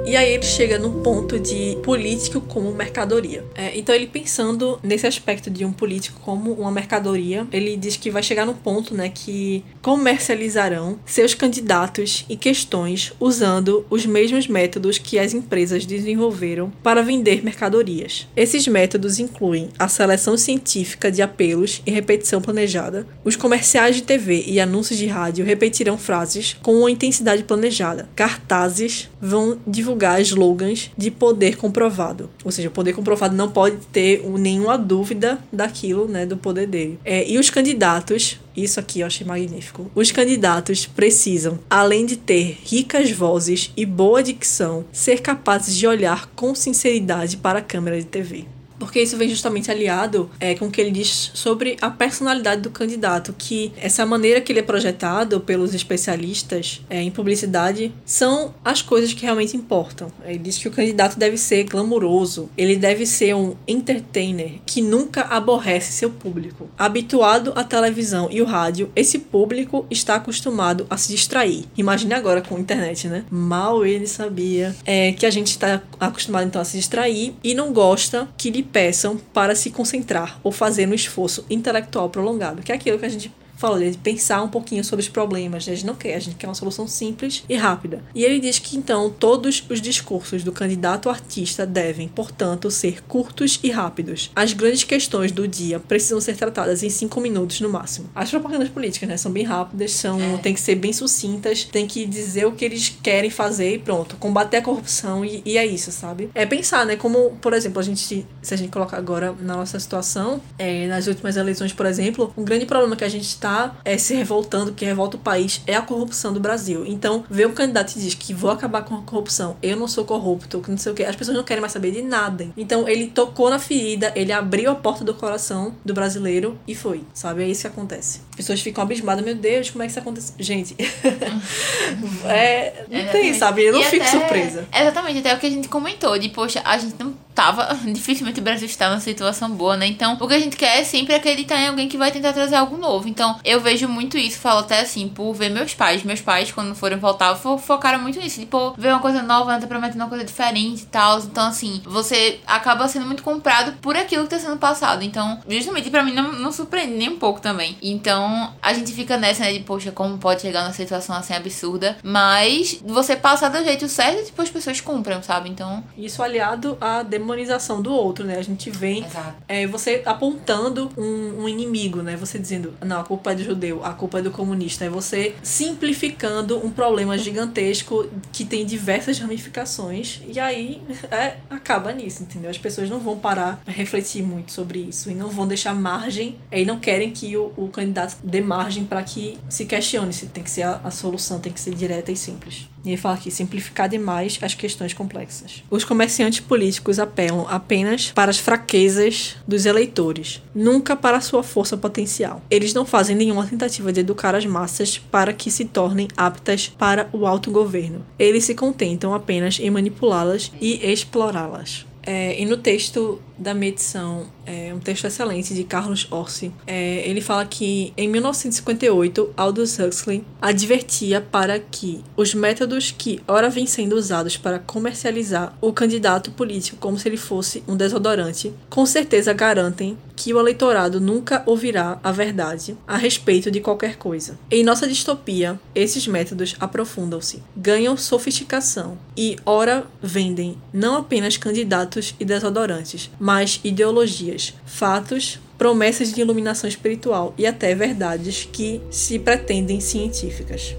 E 0.08 0.16
aí 0.16 0.36
ele 0.36 0.44
chega 0.44 0.80
num 0.80 1.04
ponto 1.04 1.38
de 1.38 1.78
político 1.84 2.40
como 2.40 2.72
mercadoria. 2.72 3.44
É, 3.54 3.78
então 3.78 3.94
ele 3.94 4.08
pensando 4.08 4.80
nesse 4.82 5.06
aspecto 5.06 5.50
de 5.50 5.66
um 5.66 5.74
político 5.74 6.22
como 6.22 6.54
uma 6.54 6.72
mercadoria, 6.72 7.46
ele 7.52 7.76
diz 7.76 7.98
que 7.98 8.10
vai 8.10 8.24
chegar 8.24 8.46
num 8.46 8.54
ponto, 8.54 8.96
né, 8.96 9.12
que 9.14 9.66
comercializarão 9.82 10.98
seus 11.06 11.34
candidatos 11.34 12.26
e 12.30 12.38
questões 12.38 13.12
usando 13.20 13.86
os 13.90 14.06
mesmos 14.06 14.48
métodos 14.48 14.98
que 14.98 15.20
as 15.20 15.34
empresas 15.34 15.86
desenvolveram 15.86 16.72
para 16.82 17.04
vender 17.04 17.44
mercadorias. 17.44 18.30
Esses 18.34 18.66
métodos 18.66 19.20
incluem 19.20 19.68
a 19.78 19.90
seleção 19.90 20.38
científica 20.38 21.12
de 21.12 21.22
apelos 21.22 21.82
e 21.86 21.92
repetição 21.92 22.42
planejada. 22.42 23.06
Os 23.26 23.36
comerciais 23.36 23.98
de 23.98 24.04
TV 24.04 24.46
e 24.48 24.62
anúncios 24.62 24.98
de 24.98 25.06
rádio 25.06 25.44
repetirão 25.44 25.98
frases 25.98 26.56
com 26.64 26.76
uma 26.76 26.92
intensidade 26.92 27.44
planejada. 27.44 28.08
Cartazes 28.16 29.10
vão 29.20 29.60
divulgar 29.68 29.97
slogans 30.22 30.92
de 30.98 31.12
poder 31.12 31.58
comprovado. 31.58 32.30
Ou 32.44 32.52
seja, 32.52 32.70
o 32.70 32.72
poder 32.72 32.94
comprovado 32.94 33.36
não 33.36 33.50
pode 33.50 33.78
ter 33.92 34.24
nenhuma 34.38 34.78
dúvida 34.78 35.40
daquilo, 35.52 36.08
né, 36.08 36.26
do 36.26 36.38
poder 36.38 36.68
dele. 36.68 37.00
É, 37.04 37.28
e 37.30 37.38
os 37.38 37.50
candidatos 37.50 38.40
isso 38.56 38.80
aqui 38.80 39.02
eu 39.02 39.08
achei 39.08 39.26
magnífico. 39.26 39.92
Os 39.94 40.12
candidatos 40.12 40.88
precisam, 40.88 41.60
além 41.70 42.08
de 42.08 42.18
ter 42.18 42.58
ricas 42.64 43.12
vozes 43.12 43.72
e 43.78 43.86
boa 43.86 44.24
dicção, 44.24 44.84
ser 44.92 45.22
capazes 45.22 45.76
de 45.76 45.86
olhar 45.86 46.26
com 46.36 46.56
sinceridade 46.56 47.38
para 47.38 47.60
a 47.60 47.62
câmera 47.62 48.00
de 48.00 48.06
TV 48.06 48.57
porque 48.80 49.02
isso 49.02 49.18
vem 49.18 49.30
justamente 49.30 49.72
aliado 49.72 50.30
é, 50.40 50.56
com 50.56 50.68
o 50.68 50.72
que 50.72 50.80
ele 50.80 50.92
diz 50.92 51.32
sobre 51.34 51.78
a 51.82 51.90
personalidade 51.90 52.62
do 52.62 52.70
candidato, 52.70 53.34
que 53.38 53.72
essa 53.78 54.06
maneira 54.06 54.42
que 54.42 54.52
ele 54.52 54.60
é 54.60 54.64
projetado 54.64 55.40
pelos 55.40 55.74
especialistas 55.74 56.82
é, 56.90 57.02
em 57.02 57.12
publicidade 57.12 57.92
são 58.06 58.54
as 58.64 58.82
coisas 58.82 59.14
que 59.14 59.24
realmente 59.24 59.56
importam. 59.56 60.12
Ele 60.26 60.40
diz 60.40 60.58
que 60.58 60.68
o 60.68 60.72
candidato 60.72 61.18
deve 61.18 61.38
ser 61.38 61.64
glamuroso, 61.64 62.50
ele 62.58 62.76
deve 62.76 63.06
ser 63.06 63.36
um 63.36 63.56
entertainer 63.68 64.60
que 64.66 64.82
nunca 64.82 65.22
aborrece 65.24 65.92
seu 65.92 66.10
público. 66.10 66.70
Habituado 66.78 67.54
à 67.56 67.64
televisão 67.64 68.28
e 68.32 68.42
o 68.42 68.46
rádio, 68.46 68.92
esse 68.96 69.20
público 69.20 69.86
está 69.90 70.16
acostumado 70.16 70.86
a 70.90 70.98
se 70.98 71.12
distrair. 71.12 71.66
Imagine 71.78 72.14
agora 72.14 72.42
com 72.42 72.56
a 72.56 72.60
internet, 72.60 73.08
né? 73.08 73.26
Mal 73.30 73.86
ele 73.86 74.08
sabia 74.08 74.76
é, 74.86 75.12
que 75.12 75.26
a 75.26 75.30
gente 75.30 75.48
está 75.48 75.82
acostumado 76.00 76.48
então 76.48 76.62
a 76.62 76.66
se 76.66 76.78
distrair 76.78 77.36
e 77.44 77.54
não 77.54 77.74
gosta 77.74 78.28
que 78.38 78.50
lhe 78.50 78.67
peçam 78.72 79.18
para 79.34 79.56
se 79.56 79.72
concentrar 79.72 80.40
ou 80.44 80.52
fazer 80.52 80.88
um 80.88 80.94
esforço 80.94 81.46
intelectual 81.50 82.10
prolongado, 82.10 82.62
que 82.62 82.72
é 82.72 82.76
aquilo 82.76 83.00
que 83.00 83.06
a 83.06 83.10
gente 83.10 83.32
falou 83.58 83.80
de 83.80 83.98
pensar 83.98 84.42
um 84.42 84.48
pouquinho 84.48 84.84
sobre 84.84 85.04
os 85.04 85.10
problemas. 85.10 85.66
Né? 85.66 85.74
A 85.74 85.76
gente 85.76 85.86
não 85.86 85.96
quer, 85.96 86.16
a 86.16 86.20
gente 86.20 86.36
quer 86.36 86.48
uma 86.48 86.56
solução 86.56 86.88
simples 86.88 87.44
e 87.50 87.56
rápida. 87.56 88.04
E 88.16 88.24
ele 88.24 88.40
diz 88.40 88.60
que 88.60 88.78
então 88.78 89.10
todos 89.10 89.64
os 89.70 89.82
discursos 89.82 90.44
do 90.44 90.52
candidato 90.52 91.10
artista 91.10 91.66
devem, 91.66 92.08
portanto, 92.08 92.72
ser 92.72 93.04
curtos 93.04 93.60
e 93.64 93.70
rápidos. 93.70 94.32
As 94.36 94.54
grandes 94.54 94.84
questões 94.84 95.32
do 95.32 95.48
dia 95.48 95.80
precisam 95.80 96.22
ser 96.22 96.36
tratadas 96.36 96.84
em 96.84 96.90
cinco 96.90 97.20
minutos 97.20 97.60
no 97.60 97.70
máximo. 97.70 98.10
As 98.14 98.30
propagandas 98.30 98.70
políticas, 98.70 99.10
né, 99.10 99.18
são 99.18 99.32
bem 99.32 99.44
rápidas, 99.44 99.92
são 99.92 100.20
é. 100.22 100.38
tem 100.38 100.54
que 100.54 100.60
ser 100.60 100.76
bem 100.76 100.94
sucintas, 100.94 101.64
tem 101.64 101.88
que 101.88 102.06
dizer 102.06 102.46
o 102.46 102.52
que 102.52 102.64
eles 102.64 102.96
querem 103.02 103.30
fazer 103.30 103.76
e 103.76 103.80
pronto, 103.80 104.16
combater 104.18 104.58
a 104.58 104.62
corrupção 104.62 105.26
e, 105.26 105.42
e 105.44 105.58
é 105.58 105.66
isso, 105.66 105.92
sabe? 105.92 106.30
É 106.36 106.46
pensar, 106.46 106.86
né, 106.86 106.96
como 106.96 107.32
por 107.42 107.54
exemplo 107.54 107.80
a 107.80 107.84
gente 107.84 108.26
se 108.42 108.54
a 108.54 108.58
gente 108.58 108.72
colocar 108.72 108.98
agora 108.98 109.36
na 109.42 109.56
nossa 109.56 109.80
situação, 109.80 110.42
é, 110.58 110.88
nas 110.88 111.08
últimas 111.08 111.36
eleições, 111.36 111.74
por 111.74 111.86
exemplo, 111.86 112.34
um 112.38 112.44
grande 112.44 112.66
problema 112.66 112.96
que 112.96 113.04
a 113.04 113.10
gente 113.10 113.26
está 113.28 113.47
está 113.48 113.76
é, 113.86 113.98
se 113.98 114.14
revoltando, 114.14 114.74
que 114.74 114.84
revolta 114.84 115.16
o 115.16 115.20
país, 115.20 115.62
é 115.66 115.76
a 115.76 115.82
corrupção 115.82 116.34
do 116.34 116.40
Brasil. 116.40 116.86
Então, 116.86 117.24
ver 117.30 117.48
um 117.48 117.54
candidato 117.54 117.96
e 117.96 118.00
diz 118.00 118.14
que 118.14 118.34
vou 118.34 118.52
acabar 118.52 118.84
com 118.84 118.96
a 118.96 119.02
corrupção, 119.02 119.56
eu 119.64 119.78
não 119.78 119.88
sou 119.88 120.04
corrupto, 120.04 120.60
que 120.60 120.70
não 120.70 120.78
sei 120.78 120.92
o 120.92 120.96
que, 120.96 121.04
as 121.04 121.16
pessoas 121.16 121.38
não 121.38 121.44
querem 121.44 121.62
mais 121.62 121.72
saber 121.72 121.92
de 121.92 122.02
nada. 122.02 122.50
Então, 122.58 122.88
ele 122.88 123.08
tocou 123.08 123.50
na 123.50 123.58
ferida, 123.58 124.12
ele 124.16 124.32
abriu 124.32 124.70
a 124.70 124.76
porta 124.76 125.04
do 125.04 125.14
coração 125.14 125.74
do 125.86 125.94
brasileiro 125.94 126.60
e 126.68 126.76
foi, 126.76 127.04
sabe? 127.14 127.44
É 127.44 127.48
isso 127.48 127.62
que 127.62 127.68
acontece. 127.68 128.22
As 128.32 128.36
pessoas 128.36 128.62
ficam 128.62 128.84
abismadas, 128.84 129.24
meu 129.24 129.36
Deus, 129.36 129.70
como 129.70 129.84
é 129.84 129.86
que 129.86 129.92
isso 129.92 130.00
acontece? 130.00 130.34
Gente, 130.38 130.76
é, 132.26 132.86
não 132.90 133.12
tem, 133.12 133.34
sabe? 133.34 133.64
Eu 133.64 133.74
não 133.74 133.82
e 133.82 133.86
fico 133.86 134.04
até, 134.04 134.12
surpresa. 134.12 134.68
Exatamente, 134.74 135.20
até 135.20 135.34
o 135.34 135.40
que 135.40 135.48
a 135.48 135.52
gente 135.52 135.68
comentou, 135.70 136.18
de, 136.20 136.30
poxa, 136.30 136.62
a 136.66 136.78
gente 136.78 136.96
não 137.00 137.16
tava, 137.38 137.78
dificilmente 137.86 138.40
o 138.40 138.44
Brasil 138.44 138.66
está 138.66 138.90
numa 138.90 139.00
situação 139.00 139.52
boa, 139.52 139.78
né? 139.78 139.86
Então, 139.86 140.18
o 140.20 140.28
que 140.28 140.34
a 140.34 140.40
gente 140.40 140.58
quer 140.58 140.80
é 140.80 140.84
sempre 140.84 141.14
acreditar 141.14 141.62
em 141.62 141.68
alguém 141.68 141.88
que 141.88 141.96
vai 141.96 142.12
tentar 142.12 142.34
trazer 142.34 142.56
algo 142.56 142.78
novo. 142.78 143.08
Então, 143.08 143.40
eu 143.46 143.62
vejo 143.62 143.88
muito 143.88 144.18
isso, 144.18 144.40
falo 144.40 144.62
até 144.62 144.80
assim, 144.80 145.08
por 145.08 145.34
ver 145.34 145.52
meus 145.52 145.76
pais. 145.76 146.02
Meus 146.02 146.20
pais, 146.20 146.52
quando 146.52 146.74
foram 146.74 146.98
voltar, 146.98 147.36
focaram 147.36 148.00
muito 148.00 148.20
nisso. 148.20 148.40
Tipo, 148.40 148.74
ver 148.76 148.90
uma 148.90 149.00
coisa 149.00 149.22
nova, 149.22 149.54
né? 149.54 149.60
Tá 149.60 149.68
prometendo 149.68 150.02
uma 150.02 150.10
coisa 150.10 150.26
diferente 150.26 150.82
e 150.82 150.86
tal. 150.88 151.20
Então, 151.20 151.46
assim, 151.46 151.80
você 151.86 152.40
acaba 152.48 152.88
sendo 152.88 153.06
muito 153.06 153.22
comprado 153.22 153.74
por 153.82 153.96
aquilo 153.96 154.24
que 154.24 154.32
tá 154.32 154.40
sendo 154.40 154.58
passado. 154.58 155.04
Então, 155.04 155.40
justamente 155.48 155.92
para 155.92 156.02
mim 156.02 156.14
não, 156.14 156.32
não 156.32 156.52
surpreende 156.52 156.96
nem 156.96 157.10
um 157.10 157.20
pouco 157.20 157.40
também. 157.40 157.78
Então, 157.84 158.52
a 158.64 158.74
gente 158.74 158.92
fica 158.94 159.16
nessa, 159.16 159.44
né? 159.44 159.54
De, 159.54 159.60
poxa, 159.60 159.92
como 159.92 160.18
pode 160.18 160.42
chegar 160.42 160.64
numa 160.64 160.74
situação 160.74 161.16
assim 161.16 161.36
absurda. 161.36 161.98
Mas 162.02 162.82
você 162.84 163.16
passar 163.16 163.50
do 163.50 163.64
jeito 163.64 163.88
certo, 163.88 164.26
tipo, 164.26 164.42
as 164.42 164.50
pessoas 164.50 164.82
cumprem, 164.82 165.22
sabe? 165.22 165.50
Então. 165.50 165.84
Isso 165.96 166.24
aliado 166.24 166.76
a 166.82 167.04
democracia 167.04 167.27
demonização 167.28 167.82
do 167.82 167.92
outro, 167.92 168.24
né? 168.24 168.38
A 168.38 168.42
gente 168.42 168.72
vem 168.72 169.06
é, 169.50 169.68
você 169.68 170.02
apontando 170.06 170.90
um, 170.98 171.44
um, 171.44 171.50
inimigo, 171.50 172.02
né? 172.02 172.16
Você 172.16 172.40
dizendo, 172.40 172.74
não, 172.84 173.02
a 173.02 173.04
culpa 173.04 173.34
é 173.34 173.36
do 173.36 173.44
judeu, 173.44 173.84
a 173.84 173.94
culpa 173.94 174.20
é 174.20 174.22
do 174.22 174.32
comunista. 174.32 174.86
É 174.86 174.90
você 174.90 175.36
simplificando 175.44 176.58
um 176.66 176.72
problema 176.72 177.18
gigantesco 177.18 178.08
que 178.32 178.46
tem 178.46 178.66
diversas 178.66 179.20
ramificações. 179.20 180.22
E 180.26 180.40
aí 180.40 180.82
é, 181.12 181.36
acaba 181.50 181.92
nisso, 181.92 182.24
entendeu? 182.24 182.50
As 182.50 182.58
pessoas 182.58 182.90
não 182.90 183.00
vão 183.00 183.18
parar 183.18 183.62
a 183.68 183.72
refletir 183.72 184.24
muito 184.24 184.54
sobre 184.54 184.80
isso 184.80 185.12
e 185.12 185.14
não 185.14 185.28
vão 185.28 185.46
deixar 185.46 185.74
margem 185.76 186.38
e 186.50 186.64
não 186.64 186.80
querem 186.80 187.12
que 187.12 187.36
o, 187.36 187.52
o 187.58 187.68
candidato 187.68 188.16
dê 188.24 188.40
margem 188.40 188.86
para 188.86 189.04
que 189.04 189.38
se 189.50 189.66
questione 189.66 190.14
se 190.14 190.28
tem 190.28 190.44
que 190.44 190.52
ser 190.52 190.64
a, 190.64 190.80
a 190.84 190.92
solução, 190.92 191.40
tem 191.40 191.52
que 191.52 191.60
ser 191.60 191.76
direta 191.76 192.10
e 192.10 192.16
simples. 192.16 192.70
E 192.86 192.90
ele 192.90 192.98
fala 192.98 193.16
aqui, 193.16 193.32
simplificar 193.32 193.90
demais 193.90 194.38
as 194.42 194.54
questões 194.54 194.94
complexas. 194.94 195.64
Os 195.70 195.84
comerciantes 195.84 196.40
políticos 196.40 197.00
apelam 197.00 197.46
apenas 197.50 198.12
para 198.12 198.30
as 198.30 198.38
fraquezas 198.38 199.36
dos 199.48 199.66
eleitores, 199.66 200.42
nunca 200.54 200.96
para 200.96 201.18
a 201.18 201.22
sua 201.22 201.44
força 201.44 201.76
potencial. 201.76 202.42
Eles 202.50 202.74
não 202.74 202.86
fazem 202.86 203.16
nenhuma 203.16 203.48
tentativa 203.48 203.92
de 203.92 204.02
educar 204.02 204.36
as 204.36 204.46
massas 204.46 204.98
para 204.98 205.34
que 205.34 205.50
se 205.50 205.66
tornem 205.66 206.08
aptas 206.16 206.68
para 206.78 207.10
o 207.12 207.26
autogoverno. 207.26 208.06
Eles 208.20 208.46
se 208.46 208.54
contentam 208.54 209.14
apenas 209.14 209.60
em 209.60 209.70
manipulá-las 209.70 210.52
e 210.62 210.80
explorá-las. 210.92 211.87
É, 212.08 212.42
e 212.42 212.46
no 212.46 212.56
texto 212.56 213.22
da 213.38 213.54
medição 213.54 214.26
é 214.46 214.74
um 214.74 214.80
texto 214.80 215.06
excelente 215.06 215.54
de 215.54 215.66
Carlos 215.66 216.08
Orsi. 216.10 216.54
É, 216.66 217.08
ele 217.08 217.20
fala 217.20 217.46
que 217.46 217.94
em 217.98 218.08
1958 218.08 219.34
Aldous 219.36 219.78
Huxley 219.78 220.24
advertia 220.42 221.20
para 221.20 221.60
que 221.60 222.02
os 222.16 222.34
métodos 222.34 222.96
que 222.98 223.22
ora 223.28 223.50
vêm 223.50 223.68
sendo 223.68 223.98
usados 223.98 224.38
para 224.38 224.58
comercializar 224.58 225.56
o 225.60 225.74
candidato 225.74 226.32
político 226.32 226.78
como 226.80 226.98
se 226.98 227.10
ele 227.10 227.18
fosse 227.18 227.62
um 227.68 227.76
desodorante, 227.76 228.54
com 228.70 228.86
certeza 228.86 229.34
garantem 229.34 229.98
que 230.16 230.34
o 230.34 230.40
eleitorado 230.40 231.00
nunca 231.00 231.44
ouvirá 231.46 232.00
a 232.04 232.12
verdade 232.12 232.76
a 232.88 232.98
respeito 232.98 233.52
de 233.52 233.60
qualquer 233.60 233.98
coisa. 233.98 234.40
Em 234.50 234.64
nossa 234.64 234.88
distopia, 234.88 235.60
esses 235.76 236.08
métodos 236.08 236.56
aprofundam-se, 236.60 237.44
ganham 237.56 237.96
sofisticação 237.98 238.98
e 239.16 239.36
ora 239.46 239.86
vendem 240.02 240.58
não 240.74 240.96
apenas 240.96 241.38
candidatos 241.38 241.97
e 242.20 242.26
desodorantes, 242.26 243.10
mas 243.20 243.60
ideologias, 243.64 244.54
fatos, 244.66 245.40
promessas 245.58 246.14
de 246.14 246.22
iluminação 246.22 246.70
espiritual 246.70 247.34
e 247.38 247.46
até 247.46 247.74
verdades 247.74 248.48
que 248.52 248.82
se 248.92 249.18
pretendem 249.18 249.80
científicas. 249.80 250.76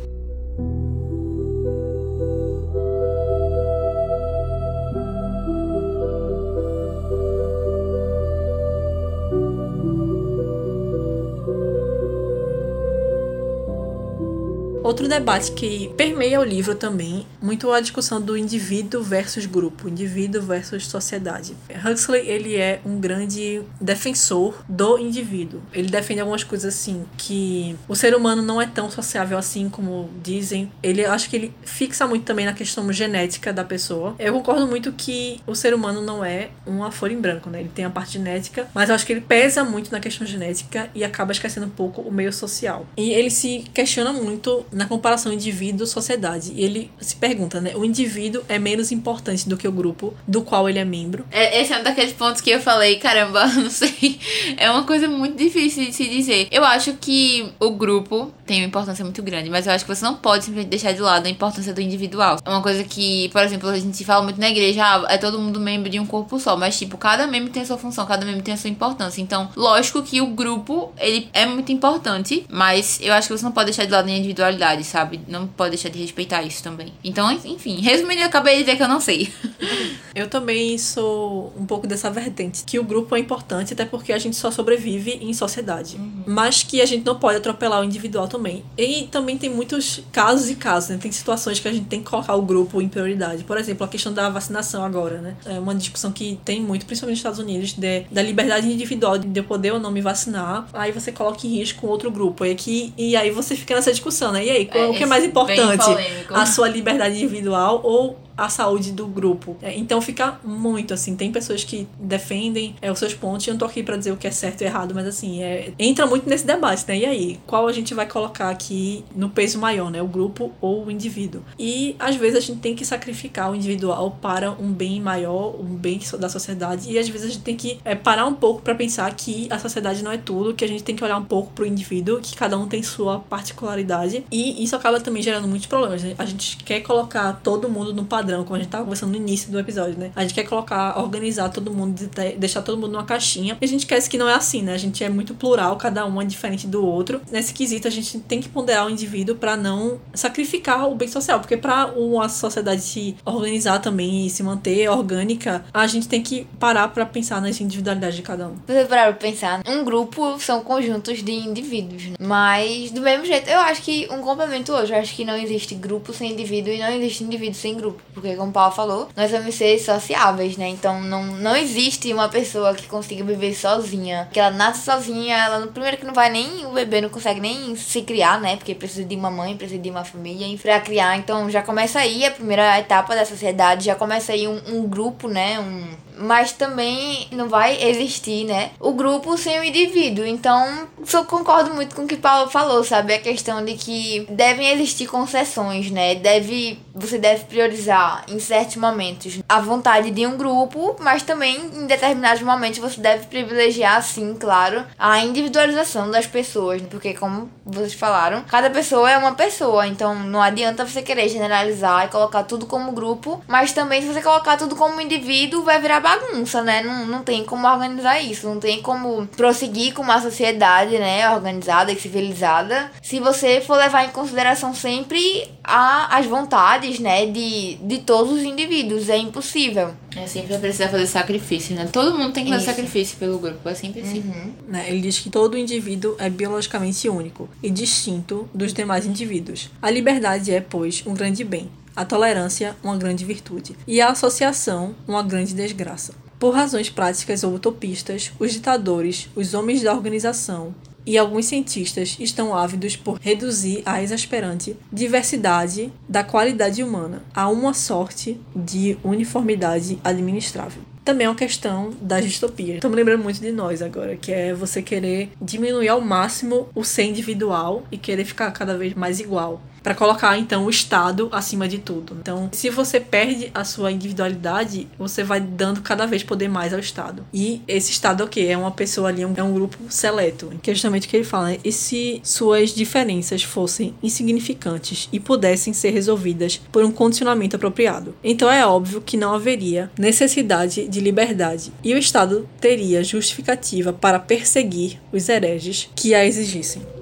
Outro 14.89 15.07
debate 15.07 15.53
que 15.53 15.93
permeia 15.99 16.41
o 16.41 16.43
livro 16.43 16.75
também, 16.75 17.27
muito 17.43 17.71
a 17.71 17.79
discussão 17.79 18.23
do 18.23 18.35
indivíduo 18.35 19.03
versus 19.03 19.45
grupo, 19.45 19.87
indivíduo 19.87 20.41
versus 20.41 20.87
sociedade. 20.87 21.55
Huxley, 21.85 22.27
ele 22.27 22.57
é 22.57 22.81
um 22.87 22.99
grande 22.99 23.61
defensor 23.79 24.65
do 24.67 24.99
indivíduo. 24.99 25.61
Ele 25.75 25.91
defende 25.91 26.21
algumas 26.21 26.43
coisas 26.43 26.75
assim, 26.75 27.05
que 27.19 27.77
o 27.87 27.95
ser 27.95 28.15
humano 28.15 28.41
não 28.41 28.63
é 28.63 28.67
tão 28.67 28.91
sociável 28.91 29.37
assim 29.37 29.69
como 29.69 30.09
dizem. 30.23 30.73
Ele 30.83 31.05
acho 31.05 31.29
que 31.29 31.37
ele 31.37 31.55
fixa 31.67 32.07
muito 32.07 32.25
também 32.25 32.47
na 32.47 32.55
questão 32.55 32.91
genética 32.91 33.53
da 33.53 33.65
pessoa. 33.65 34.17
Eu 34.19 34.33
concordo 34.33 34.67
muito 34.67 34.91
que 34.93 35.39
o 35.47 35.55
ser 35.55 35.75
humano 35.75 36.01
não 36.01 36.25
é 36.25 36.49
uma 36.67 36.91
folha 36.91 37.13
em 37.13 37.21
branco, 37.21 37.51
né? 37.51 37.61
Ele 37.61 37.71
tem 37.75 37.85
a 37.85 37.91
parte 37.91 38.15
genética, 38.15 38.67
mas 38.75 38.89
eu 38.89 38.95
acho 38.95 39.05
que 39.05 39.13
ele 39.13 39.21
pesa 39.21 39.63
muito 39.63 39.93
na 39.93 40.01
questão 40.01 40.27
genética 40.27 40.89
e 40.95 41.05
acaba 41.05 41.31
esquecendo 41.31 41.67
um 41.67 41.71
pouco 41.71 42.01
o 42.01 42.11
meio 42.11 42.33
social. 42.33 42.87
E 42.97 43.11
ele 43.11 43.29
se 43.29 43.67
questiona 43.75 44.15
muito 44.15 44.65
na 44.79 44.87
comparação 44.87 45.33
indivíduo-sociedade. 45.33 46.53
E 46.55 46.65
ele 46.65 46.91
se 47.01 47.17
pergunta, 47.17 47.61
né? 47.61 47.73
O 47.75 47.85
indivíduo 47.85 48.43
é 48.49 48.59
menos 48.59 48.93
importante 48.93 49.49
do 49.49 49.57
que 49.57 49.67
o 49.67 49.73
grupo 49.73 50.15
do 50.27 50.43
qual 50.43 50.69
ele 50.69 50.79
é 50.79 50.85
membro. 50.85 51.27
É, 51.33 51.61
esse 51.61 51.73
é 51.73 51.81
um 51.81 51.83
daqueles 51.83 52.13
pontos 52.13 52.41
que 52.41 52.51
eu 52.51 52.61
falei, 52.61 52.97
caramba, 52.97 53.47
não 53.53 53.69
sei. 53.69 54.21
É 54.57 54.71
uma 54.71 54.85
coisa 54.85 55.09
muito 55.09 55.37
difícil 55.37 55.85
de 55.85 55.93
se 55.93 56.09
dizer. 56.09 56.47
Eu 56.53 56.65
acho 56.65 56.95
que 56.95 57.53
o 57.59 57.73
grupo 57.73 58.33
tem 58.47 58.61
uma 58.61 58.67
importância 58.67 59.05
muito 59.05 59.23
grande, 59.23 59.51
mas 59.51 59.67
eu 59.67 59.73
acho 59.73 59.85
que 59.85 59.95
você 59.95 60.05
não 60.05 60.15
pode 60.15 60.45
simplesmente 60.45 60.71
deixar 60.71 60.93
de 60.93 61.01
lado 61.01 61.27
a 61.27 61.29
importância 61.29 61.75
do 61.75 61.81
individual. 61.81 62.39
É 62.45 62.49
uma 62.49 62.63
coisa 62.63 62.85
que, 62.85 63.29
por 63.31 63.43
exemplo, 63.43 63.69
a 63.69 63.79
gente 63.79 64.05
fala 64.05 64.23
muito 64.23 64.41
na 64.41 64.49
igreja, 64.49 64.83
ah, 64.85 65.07
é 65.09 65.19
todo 65.19 65.39
mundo 65.39 65.59
membro 65.61 65.91
de 65.91 65.99
um 65.99 66.07
corpo 66.07 66.39
só, 66.39 66.57
mas 66.57 66.79
tipo, 66.79 66.97
cada 66.97 67.27
membro 67.27 67.51
tem 67.51 67.63
a 67.63 67.67
sua 67.67 67.77
função, 67.77 68.07
cada 68.07 68.25
membro 68.25 68.43
tem 68.43 68.55
a 68.55 68.57
sua 68.57 68.71
importância. 68.71 69.21
Então, 69.21 69.51
lógico 69.57 70.03
que 70.03 70.21
o 70.21 70.29
grupo, 70.29 70.93
ele 70.99 71.29
é 71.33 71.45
muito 71.45 71.73
importante, 71.73 72.47
mas 72.49 72.99
eu 73.03 73.13
acho 73.13 73.29
que 73.29 73.37
você 73.37 73.45
não 73.45 73.53
pode 73.53 73.67
deixar 73.67 73.85
de 73.85 73.93
lado 73.93 74.09
a 74.09 74.11
individualidade, 74.11 74.68
sabe? 74.85 75.21
Não 75.29 75.47
pode 75.47 75.71
deixar 75.71 75.89
de 75.89 75.99
respeitar 75.99 76.43
isso 76.43 76.63
também. 76.63 76.93
Então, 77.03 77.31
enfim, 77.33 77.81
resumindo, 77.81 78.21
eu 78.21 78.27
acabei 78.27 78.57
de 78.57 78.65
dizer 78.65 78.77
que 78.77 78.83
eu 78.83 78.89
não 78.89 79.01
sei. 79.01 79.33
Eu 80.15 80.29
também 80.29 80.77
sou 80.79 81.53
um 81.57 81.65
pouco 81.65 81.87
dessa 81.87 82.11
vertente, 82.11 82.65
que 82.65 82.77
o 82.77 82.83
grupo 82.83 83.15
é 83.15 83.21
importante, 83.21 83.73
até 83.73 83.85
porque 83.85 84.13
a 84.13 84.19
gente 84.19 84.35
só 84.35 84.51
sobrevive 84.51 85.13
em 85.13 85.33
sociedade. 85.33 85.97
Uhum. 85.97 86.25
Mas 86.27 86.65
que 86.65 86.81
a 86.81 86.87
gente 86.87 87.05
não 87.05 87.17
pode 87.17 87.37
atropelar 87.37 87.81
o 87.81 87.85
individual 87.85 88.27
também. 88.27 88.65
E 88.77 89.07
também 89.13 89.39
tem 89.39 89.49
muitos 89.49 90.03
casos 90.11 90.51
e 90.51 90.57
casos, 90.57 90.91
né? 90.91 90.99
Tem 91.01 91.13
situações 91.13 91.61
que 91.61 91.69
a 91.69 91.73
gente 91.73 91.87
tem 91.87 92.03
que 92.03 92.11
colocar 92.11 92.35
o 92.35 92.43
grupo 92.43 92.83
em 92.83 92.89
prioridade. 92.89 93.45
Por 93.45 93.57
exemplo, 93.59 93.85
a 93.85 93.89
questão 93.89 94.13
da 94.13 94.29
vacinação 94.29 94.85
agora, 94.85 95.21
né? 95.21 95.37
É 95.45 95.59
uma 95.61 95.75
discussão 95.75 96.11
que 96.11 96.41
tem 96.45 96.61
muito, 96.61 96.85
principalmente 96.85 97.17
nos 97.17 97.21
Estados 97.21 97.39
Unidos, 97.39 97.75
de, 97.75 98.01
da 98.11 98.23
liberdade 98.23 98.67
individual 98.67 99.19
de 99.19 99.39
eu 99.39 99.45
poder 99.45 99.73
ou 99.73 99.79
não 99.79 99.93
me 99.93 100.01
vacinar. 100.01 100.67
Aí 100.73 100.91
você 100.91 101.13
coloca 101.13 101.47
em 101.47 101.59
risco 101.59 101.87
outro 101.87 102.11
grupo. 102.11 102.45
E, 102.45 102.51
aqui, 102.51 102.93
e 102.99 103.15
aí 103.15 103.31
você 103.31 103.55
fica 103.55 103.75
nessa 103.75 103.93
discussão, 103.93 104.33
né? 104.33 104.45
E 104.45 104.51
aí, 104.51 104.58
qual, 104.67 104.85
é, 104.85 104.89
o 104.89 104.95
que 104.95 105.03
é 105.03 105.07
mais 105.07 105.25
importante? 105.25 105.87
A 106.31 106.47
sua 106.47 106.69
liberdade 106.69 107.17
individual 107.17 107.81
ou 107.83 108.19
a 108.39 108.49
saúde 108.49 108.93
do 108.93 109.07
grupo. 109.07 109.57
É, 109.61 109.77
então 109.77 110.01
fica 110.01 110.39
muito 110.45 110.95
assim. 110.95 111.17
Tem 111.17 111.33
pessoas 111.33 111.65
que 111.65 111.89
defendem 111.99 112.77
é, 112.81 112.91
os 112.91 112.99
seus 112.99 113.13
pontos. 113.13 113.47
Eu 113.47 113.55
não 113.55 113.59
tô 113.59 113.65
aqui 113.65 113.83
pra 113.83 113.97
dizer 113.97 114.13
o 114.13 114.17
que 114.17 114.29
é 114.29 114.31
certo 114.31 114.63
e 114.63 114.65
errado, 114.65 114.95
mas 114.95 115.07
assim, 115.07 115.43
é, 115.43 115.73
entra 115.79 116.07
muito 116.07 116.29
nesse 116.29 116.47
debate, 116.47 116.85
né? 116.87 116.99
E 116.99 117.05
aí, 117.05 117.41
qual 117.47 117.67
a 117.67 117.73
gente 117.73 117.93
vai 117.95 118.07
colocar 118.07 118.49
aqui 118.49 119.05
no 119.15 119.29
peso 119.29 119.59
maior, 119.59 119.91
né? 119.91 120.01
O 120.01 120.07
grupo 120.07 120.53
ou 120.61 120.87
o 120.87 120.91
indivíduo? 120.91 121.43
E 121.59 121.97
às 121.99 122.15
vezes 122.15 122.37
a 122.37 122.41
gente 122.41 122.61
tem 122.61 122.77
que 122.77 122.85
sacrificar 122.85 123.51
o 123.51 123.55
individual 123.57 124.17
para 124.23 124.53
um 124.53 124.73
bem 124.73 125.01
maior, 125.01 125.61
um 125.61 125.75
bem 125.75 125.99
da 126.19 126.29
sociedade. 126.29 126.93
E 126.93 126.99
às 126.99 127.09
vezes 127.09 127.27
a 127.27 127.31
gente 127.31 127.43
tem 127.43 127.57
que 127.57 127.81
é, 127.85 127.97
parar 127.97 128.27
um 128.27 128.35
pouco 128.35 128.63
para 128.63 128.75
pensar 128.75 129.13
que 129.15 129.49
a 129.51 129.59
sociedade 129.59 130.03
não 130.05 130.13
é 130.13 130.17
tudo, 130.17 130.55
que 130.55 130.65
a 130.65 130.69
gente 130.69 130.85
tem 130.85 130.95
que 130.95 131.03
olhar 131.03 131.17
um 131.17 131.25
pouco 131.25 131.53
pro 131.53 131.67
indivíduo, 131.67 132.21
que 132.21 132.37
cada 132.37 132.57
um 132.57 132.69
tem 132.69 132.83
sua 132.83 133.19
particularidade. 133.19 134.25
E 134.31 134.63
isso 134.63 134.77
acaba 134.77 135.01
também 135.01 135.23
gerando 135.23 135.49
muitos 135.49 135.67
problemas. 135.67 136.03
Né? 136.03 136.15
A 136.17 136.25
gente 136.25 136.57
quer 136.59 136.81
colocar 136.81 137.41
todo 137.43 137.69
mundo 137.69 137.93
no 137.93 138.05
padrão 138.05 138.28
padrão, 138.29 138.45
como 138.45 138.57
a 138.57 138.59
gente 138.59 138.69
tava 138.69 138.85
conversando 138.85 139.11
no 139.11 139.17
início 139.17 139.51
do 139.51 139.59
episódio, 139.59 139.99
né? 139.99 140.11
A 140.15 140.23
gente 140.23 140.35
quer 140.35 140.45
colocar, 140.45 140.99
organizar 141.01 141.49
todo 141.49 141.73
mundo, 141.73 142.09
deixar 142.37 142.63
todo 142.63 142.77
mundo 142.77 142.93
numa 142.93 143.05
caixinha. 143.05 143.57
E 143.61 143.65
a 143.65 143.69
gente 143.69 143.87
quer 143.87 143.99
que 144.09 144.19
não 144.19 144.29
é 144.29 144.35
assim, 144.35 144.63
né? 144.63 144.75
A 144.75 144.79
gente 144.79 145.03
é 145.03 145.09
muito 145.09 145.35
plural, 145.35 145.77
cada 145.77 146.07
um 146.07 146.21
é 146.21 146.25
diferente 146.25 146.67
do 146.67 146.85
outro. 146.85 147.21
Nesse 147.31 147.53
quesito, 147.53 147.89
a 147.89 147.91
gente 147.91 148.19
tem 148.21 148.41
que 148.41 148.49
ponderar 148.49 148.87
o 148.87 148.91
indivíduo 148.91 149.35
para 149.35 149.57
não 149.57 149.99
sacrificar 150.15 150.89
o 150.89 150.95
bem 150.95 151.09
social, 151.09 151.41
porque 151.41 151.57
para 151.57 151.87
uma 151.87 152.29
sociedade 152.29 152.83
se 152.83 153.17
organizar 153.25 153.81
também 153.81 154.27
e 154.27 154.31
se 154.31 154.43
manter 154.43 154.89
orgânica, 154.89 155.65
a 155.73 155.87
gente 155.87 156.09
tem 156.09 156.23
que 156.23 156.47
parar 156.59 156.89
para 156.89 157.05
pensar 157.05 157.41
nas 157.41 157.61
individualidades 157.61 158.17
de 158.17 158.23
cada 158.23 158.49
um. 158.49 158.55
Você 158.67 158.85
parar 158.85 159.13
pra 159.13 159.29
pensar, 159.29 159.63
um 159.67 159.85
grupo 159.85 160.39
são 160.39 160.61
conjuntos 160.61 161.23
de 161.23 161.33
indivíduos, 161.33 162.05
né? 162.05 162.17
Mas, 162.21 162.91
do 162.91 163.01
mesmo 163.01 163.25
jeito, 163.25 163.49
eu 163.49 163.59
acho 163.61 163.83
que 163.83 164.07
um 164.11 164.21
complemento 164.21 164.73
hoje, 164.73 164.93
eu 164.93 164.99
acho 164.99 165.15
que 165.15 165.25
não 165.25 165.37
existe 165.37 165.75
grupo 165.75 166.13
sem 166.13 166.33
indivíduo 166.33 166.73
e 166.73 166.79
não 166.79 166.91
existe 166.91 167.25
indivíduo 167.25 167.55
sem 167.55 167.75
grupo, 167.75 168.03
porque 168.21 168.37
como 168.37 168.51
o 168.51 168.53
Paulo 168.53 168.75
falou, 168.75 169.09
nós 169.17 169.31
somos 169.31 169.55
seres 169.55 169.85
sociáveis, 169.85 170.57
né? 170.57 170.69
Então 170.69 171.01
não, 171.01 171.25
não 171.25 171.57
existe 171.57 172.13
uma 172.13 172.29
pessoa 172.29 172.75
que 172.75 172.87
consiga 172.87 173.25
viver 173.25 173.55
sozinha. 173.55 174.29
Que 174.33 174.41
ela 174.41 174.51
nasce 174.51 174.85
sozinha, 174.85 175.37
ela 175.37 175.67
primeiro 175.67 175.97
que 175.97 176.07
não 176.07 176.15
vai 176.15 176.31
nem. 176.31 176.67
O 176.67 176.73
bebê 176.73 177.01
não 177.01 177.09
consegue 177.09 177.41
nem 177.41 177.75
se 177.77 178.03
criar, 178.03 178.41
né? 178.41 178.57
Porque 178.57 178.75
precisa 178.75 179.05
de 179.05 179.17
uma 179.17 179.31
mãe, 179.31 179.57
precisa 179.57 179.81
de 179.81 179.91
uma 179.91 180.05
família 180.05 180.47
pra 180.59 180.81
criar. 180.81 181.17
Então 181.17 181.51
já 181.51 181.63
começa 181.63 181.99
aí 181.99 182.25
a 182.25 182.31
primeira 182.31 182.79
etapa 182.79 183.15
da 183.15 183.25
sociedade, 183.25 183.87
já 183.87 183.95
começa 183.95 184.33
aí 184.33 184.47
um, 184.47 184.61
um 184.69 184.89
grupo, 184.89 185.29
né? 185.29 185.59
Um, 185.61 186.09
mas 186.19 186.53
também 186.53 187.29
não 187.31 187.49
vai 187.49 187.83
existir, 187.83 188.45
né? 188.45 188.71
O 188.81 188.93
grupo 188.93 189.37
sem 189.39 189.59
o 189.61 189.65
indivíduo. 189.65 190.27
Então, 190.27 190.89
só 191.05 191.25
concordo 191.25 191.75
muito 191.75 191.95
com 191.95 192.03
o 192.03 192.07
que 192.07 192.17
Paulo 192.17 192.51
falou, 192.51 192.83
sabe? 192.83 193.15
A 193.15 193.19
questão 193.19 193.65
de 193.65 193.75
que 193.75 194.27
devem 194.29 194.71
existir 194.71 195.07
concessões, 195.07 195.91
né? 195.91 196.17
Deve, 196.17 196.79
você 196.95 197.19
deve 197.19 197.45
priorizar 197.45 198.08
em 198.29 198.39
certos 198.39 198.77
momentos 198.77 199.41
a 199.49 199.61
vontade 199.61 200.11
de 200.11 200.27
um 200.27 200.37
grupo, 200.37 200.97
mas 201.01 201.23
também 201.23 201.57
em 201.57 201.87
determinados 201.87 202.43
momentos 202.43 202.79
você 202.79 203.01
deve 203.01 203.27
privilegiar, 203.27 204.03
sim, 204.03 204.37
claro, 204.39 204.85
a 204.99 205.21
individualização 205.21 206.11
das 206.11 206.27
pessoas, 206.27 206.83
porque 206.83 207.15
como 207.15 207.51
vocês 207.65 207.95
falaram, 207.95 208.43
cada 208.49 208.71
pessoa 208.71 209.11
é 209.11 209.19
uma 209.19 209.33
pessoa, 209.35 209.87
então 209.87 210.15
não 210.15 210.43
adianta 210.43 210.87
você 210.87 211.03
querer 211.03 211.29
generalizar 211.29 212.07
e 212.07 212.09
colocar 212.09 212.43
tudo 212.45 212.67
como 212.67 212.93
grupo, 212.93 213.43
mas 213.47 213.73
também 213.73 214.03
se 214.03 214.09
você 214.09 214.23
colocar 214.23 214.57
tudo 214.57 214.77
como 214.77 215.01
indivíduo, 215.01 215.65
vai 215.65 215.81
virar 215.81 216.01
bagunça, 216.01 216.63
né? 216.63 216.83
Não, 216.83 217.07
não 217.07 217.23
tem 217.23 217.45
como 217.45 217.67
organizar 217.67 218.21
isso, 218.21 218.49
não 218.49 218.61
tem 218.61 218.83
como 218.83 219.27
prosseguir 219.37 219.95
com 219.95 220.03
uma 220.03 220.21
sociedade, 220.21 220.99
né, 220.99 221.29
organizada 221.31 221.93
e 221.93 222.01
civilizada, 222.01 222.91
se 223.03 223.21
você 223.21 223.61
for 223.61 223.77
levar 223.77 224.05
em 224.05 224.11
consideração 224.11 224.75
sempre 224.75 225.49
a, 225.63 226.17
as 226.17 226.27
vontades, 226.27 226.99
né, 226.99 227.27
de, 227.27 227.75
de 227.89 227.99
todos 227.99 228.35
os 228.35 228.43
indivíduos. 228.43 229.09
É 229.09 229.17
impossível. 229.17 229.95
É 230.15 230.27
sempre 230.27 230.51
vai 230.51 230.59
precisar 230.59 230.91
fazer 230.91 231.07
sacrifício, 231.07 231.75
né? 231.75 231.89
Todo 231.91 232.17
mundo 232.17 232.35
tem 232.35 232.45
que 232.45 232.51
fazer 232.51 232.67
sacrifício 232.67 233.17
pelo 233.17 233.39
grupo, 233.39 233.67
é 233.67 233.75
sempre 233.75 234.03
assim. 234.03 234.21
Uhum. 234.21 234.53
Né? 234.69 234.85
Ele 234.91 235.01
diz 235.01 235.19
que 235.19 235.31
todo 235.31 235.57
indivíduo 235.57 236.15
é 236.19 236.29
biologicamente 236.29 237.09
único 237.09 237.49
e 237.63 237.71
distinto 237.71 238.47
dos 238.53 238.75
demais 238.75 239.07
indivíduos. 239.07 239.71
A 239.81 239.91
liberdade 239.91 240.53
é, 240.53 240.61
pois, 240.61 241.03
um 241.07 241.15
grande 241.15 241.43
bem 241.43 241.71
a 241.97 242.05
tolerância 242.05 242.77
uma 242.81 242.97
grande 242.97 243.25
virtude 243.25 243.75
e 243.85 244.01
a 244.01 244.11
associação 244.11 244.95
uma 245.09 245.21
grande 245.21 245.53
desgraça. 245.53 246.15
Por 246.39 246.55
razões 246.55 246.89
práticas 246.89 247.43
ou 247.43 247.53
utopistas, 247.53 248.31
os 248.39 248.53
ditadores, 248.53 249.29
os 249.35 249.53
homens 249.53 249.83
da 249.83 249.93
organização 249.93 250.73
e 251.09 251.17
alguns 251.17 251.47
cientistas 251.47 252.19
estão 252.21 252.55
ávidos 252.55 252.95
por 252.95 253.19
reduzir 253.19 253.83
a 253.87 254.03
exasperante 254.03 254.77
diversidade 254.93 255.91
da 256.07 256.23
qualidade 256.23 256.85
humana 256.85 257.23
a 257.35 257.49
uma 257.49 257.73
sorte 257.73 258.39
de 258.55 258.99
uniformidade 259.03 259.99
administrável 260.05 260.83
também 261.09 261.27
é 261.27 261.31
uma 261.31 261.35
questão 261.35 261.91
da 262.03 262.21
distopia. 262.21 262.75
Estou 262.75 262.91
me 262.91 262.97
lembrando 262.97 263.23
muito 263.23 263.41
de 263.41 263.51
nós 263.51 263.81
agora, 263.81 264.15
que 264.15 264.31
é 264.31 264.53
você 264.53 264.83
querer 264.83 265.31
diminuir 265.41 265.89
ao 265.89 266.03
máximo 266.03 266.69
o 266.75 266.85
ser 266.85 267.05
individual 267.05 267.83
e 267.91 267.97
querer 267.97 268.27
ficar 268.27 268.51
cada 268.51 268.77
vez 268.77 268.93
mais 268.93 269.19
igual 269.19 269.63
para 269.89 269.95
colocar 269.95 270.39
então 270.39 270.67
o 270.67 270.71
Estado 270.71 271.31
acima 271.33 271.67
de 271.67 271.79
tudo. 271.79 272.15
Então, 272.21 272.51
se 272.53 272.69
você 272.69 273.01
perde 273.01 273.51
a 273.55 273.65
sua 273.65 273.91
individualidade, 273.91 274.87
você 274.99 275.25
vai 275.25 275.41
dando 275.41 275.81
cada 275.81 276.05
vez 276.05 276.23
poder 276.23 276.47
mais 276.47 276.75
ao 276.75 276.79
Estado. 276.79 277.25
E 277.33 277.63
esse 277.67 277.91
Estado 277.91 278.23
é 278.23 278.27
o 278.27 278.29
quê? 278.29 278.49
É 278.51 278.59
uma 278.59 278.71
pessoa 278.71 279.09
ali, 279.09 279.23
é 279.23 279.43
um 279.43 279.55
grupo 279.55 279.79
seleto. 279.89 280.53
Que 280.61 280.73
é 280.73 280.75
justamente 280.75 281.07
o 281.07 281.11
que 281.11 281.17
ele 281.17 281.25
fala, 281.25 281.53
né? 281.53 281.59
E 281.65 281.73
se 281.73 282.21
suas 282.23 282.75
diferenças 282.75 283.43
fossem 283.43 283.95
insignificantes 284.03 285.09
e 285.11 285.19
pudessem 285.19 285.73
ser 285.73 285.89
resolvidas 285.89 286.61
por 286.71 286.85
um 286.85 286.93
condicionamento 286.93 287.57
apropriado? 287.57 288.15
Então 288.23 288.51
é 288.51 288.67
óbvio 288.67 289.01
que 289.01 289.17
não 289.17 289.33
haveria 289.33 289.91
necessidade 289.99 290.87
de 290.87 291.01
liberdade 291.01 291.73
e 291.83 291.95
o 291.95 291.99
Estado 291.99 292.47
teria 292.61 293.03
justificativa 293.03 293.91
para 293.91 294.19
perseguir 294.19 295.01
os 295.11 295.31
hereges 295.31 295.89
que 295.97 296.15
a 296.15 296.27
exigissem. 296.27 296.98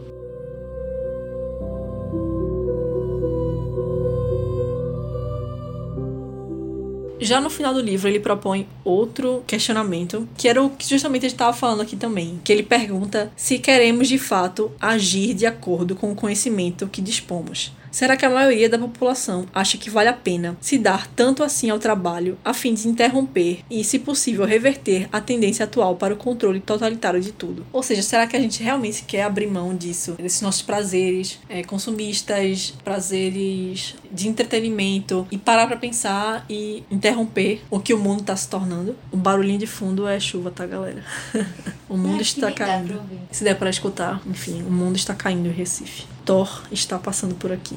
Já 7.20 7.40
no 7.40 7.48
final 7.48 7.72
do 7.72 7.80
livro, 7.80 8.08
ele 8.08 8.20
propõe 8.20 8.68
outro 8.84 9.42
questionamento, 9.46 10.28
que 10.36 10.48
era 10.48 10.62
o 10.62 10.70
que 10.70 10.88
justamente 10.88 11.24
a 11.24 11.28
gente 11.28 11.34
estava 11.34 11.56
falando 11.56 11.82
aqui 11.82 11.96
também. 11.96 12.40
Que 12.44 12.52
ele 12.52 12.62
pergunta 12.62 13.32
se 13.34 13.58
queremos 13.58 14.08
de 14.08 14.18
fato 14.18 14.70
agir 14.80 15.34
de 15.34 15.46
acordo 15.46 15.94
com 15.96 16.12
o 16.12 16.14
conhecimento 16.14 16.86
que 16.86 17.00
dispomos. 17.00 17.72
Será 17.96 18.14
que 18.14 18.26
a 18.26 18.30
maioria 18.30 18.68
da 18.68 18.78
população 18.78 19.46
acha 19.54 19.78
que 19.78 19.88
vale 19.88 20.10
a 20.10 20.12
pena 20.12 20.54
se 20.60 20.76
dar 20.76 21.06
tanto 21.06 21.42
assim 21.42 21.70
ao 21.70 21.78
trabalho 21.78 22.36
a 22.44 22.52
fim 22.52 22.74
de 22.74 22.86
interromper 22.86 23.60
e, 23.70 23.82
se 23.82 23.98
possível, 23.98 24.44
reverter 24.44 25.08
a 25.10 25.18
tendência 25.18 25.64
atual 25.64 25.96
para 25.96 26.12
o 26.12 26.16
controle 26.18 26.60
totalitário 26.60 27.22
de 27.22 27.32
tudo? 27.32 27.64
Ou 27.72 27.82
seja, 27.82 28.02
será 28.02 28.26
que 28.26 28.36
a 28.36 28.38
gente 28.38 28.62
realmente 28.62 29.02
quer 29.04 29.22
abrir 29.22 29.46
mão 29.46 29.74
disso, 29.74 30.12
desses 30.18 30.42
nossos 30.42 30.60
prazeres 30.60 31.38
é, 31.48 31.64
consumistas, 31.64 32.74
prazeres 32.84 33.94
de 34.12 34.28
entretenimento 34.28 35.26
e 35.30 35.38
parar 35.38 35.66
pra 35.66 35.78
pensar 35.78 36.44
e 36.50 36.82
interromper 36.90 37.62
o 37.70 37.80
que 37.80 37.94
o 37.94 37.98
mundo 37.98 38.24
tá 38.24 38.36
se 38.36 38.46
tornando. 38.46 38.94
O 39.10 39.16
barulhinho 39.16 39.60
de 39.60 39.66
fundo 39.66 40.06
é 40.06 40.20
chuva, 40.20 40.50
tá, 40.50 40.66
galera? 40.66 41.02
o 41.88 41.96
mundo 41.96 42.18
É, 42.18 42.20
está 42.20 42.52
caindo. 42.52 43.00
Se 43.30 43.42
der 43.42 43.56
pra 43.56 43.70
escutar, 43.70 44.20
enfim, 44.26 44.62
o 44.64 44.70
mundo 44.70 44.96
está 44.96 45.14
caindo 45.14 45.48
em 45.48 45.52
Recife. 45.52 46.14
Thor 46.26 46.64
está 46.72 46.98
passando 46.98 47.36
por 47.36 47.52
aqui. 47.52 47.76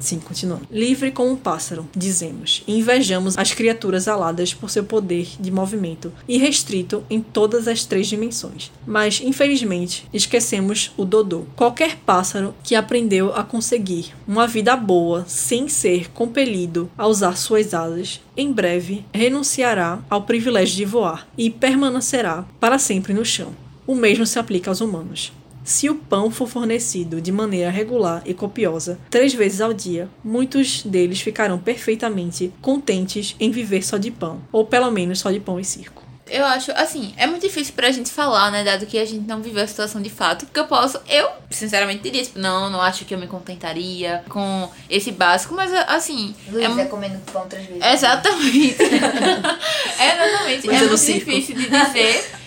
Sim, 0.00 0.18
continuando. 0.18 0.66
Livre 0.70 1.12
como 1.12 1.30
um 1.30 1.36
pássaro, 1.36 1.88
dizemos, 1.94 2.62
e 2.66 2.78
invejamos 2.78 3.38
as 3.38 3.52
criaturas 3.52 4.08
aladas 4.08 4.52
por 4.52 4.70
seu 4.70 4.84
poder 4.84 5.28
de 5.38 5.50
movimento, 5.50 6.12
irrestrito 6.26 7.04
em 7.08 7.20
todas 7.20 7.68
as 7.68 7.84
três 7.84 8.06
dimensões. 8.06 8.72
Mas, 8.86 9.20
infelizmente, 9.22 10.08
esquecemos 10.12 10.92
o 10.96 11.04
Dodô. 11.04 11.44
Qualquer 11.54 11.96
pássaro 11.96 12.54
que 12.62 12.74
aprendeu 12.74 13.34
a 13.34 13.44
conseguir 13.44 14.14
uma 14.26 14.46
vida 14.46 14.74
boa 14.76 15.24
sem 15.28 15.68
ser 15.68 16.10
compelido 16.10 16.90
a 16.96 17.06
usar 17.06 17.36
suas 17.36 17.74
asas, 17.74 18.20
em 18.36 18.50
breve 18.50 19.04
renunciará 19.12 20.02
ao 20.08 20.22
privilégio 20.22 20.76
de 20.76 20.84
voar 20.84 21.28
e 21.36 21.50
permanecerá 21.50 22.44
para 22.58 22.78
sempre 22.78 23.12
no 23.12 23.24
chão. 23.24 23.52
O 23.86 23.94
mesmo 23.94 24.24
se 24.24 24.38
aplica 24.38 24.70
aos 24.70 24.80
humanos. 24.80 25.30
Se 25.64 25.88
o 25.88 25.94
pão 25.94 26.30
for 26.30 26.46
fornecido 26.46 27.20
de 27.22 27.32
maneira 27.32 27.70
regular 27.70 28.22
e 28.26 28.34
copiosa, 28.34 28.98
três 29.10 29.32
vezes 29.32 29.60
ao 29.62 29.72
dia, 29.72 30.08
muitos 30.22 30.82
deles 30.82 31.20
ficarão 31.20 31.58
perfeitamente 31.58 32.52
contentes 32.60 33.34
em 33.40 33.50
viver 33.50 33.82
só 33.82 33.96
de 33.96 34.10
pão, 34.10 34.42
ou 34.52 34.66
pelo 34.66 34.90
menos 34.90 35.18
só 35.20 35.30
de 35.30 35.40
pão 35.40 35.58
e 35.58 35.64
circo. 35.64 36.04
Eu 36.26 36.44
acho, 36.46 36.72
assim, 36.72 37.12
é 37.18 37.26
muito 37.26 37.42
difícil 37.42 37.74
pra 37.74 37.90
gente 37.90 38.10
falar, 38.10 38.50
né? 38.50 38.64
Dado 38.64 38.86
que 38.86 38.96
a 38.98 39.04
gente 39.04 39.26
não 39.28 39.42
viveu 39.42 39.62
a 39.62 39.66
situação 39.66 40.00
de 40.00 40.08
fato. 40.08 40.46
Porque 40.46 40.58
eu 40.58 40.64
posso, 40.66 40.98
eu, 41.06 41.28
sinceramente, 41.50 42.02
diria, 42.02 42.22
tipo, 42.22 42.38
não, 42.38 42.70
não 42.70 42.80
acho 42.80 43.04
que 43.04 43.12
eu 43.14 43.18
me 43.18 43.26
contentaria 43.26 44.24
com 44.30 44.68
esse 44.88 45.12
básico, 45.12 45.54
mas, 45.54 45.70
assim. 45.86 46.34
é 46.48 46.50
Luísa 46.50 46.68
mu- 46.84 46.88
comendo 46.88 47.18
pão 47.30 47.46
três 47.46 47.66
vezes. 47.66 47.82
Exatamente. 47.84 48.76
Exatamente. 50.00 50.68
É 50.68 50.72
no 50.72 50.78
muito 50.88 50.96
circo. 50.98 51.30
difícil 51.30 51.56
de 51.56 51.68
dizer. 51.68 52.30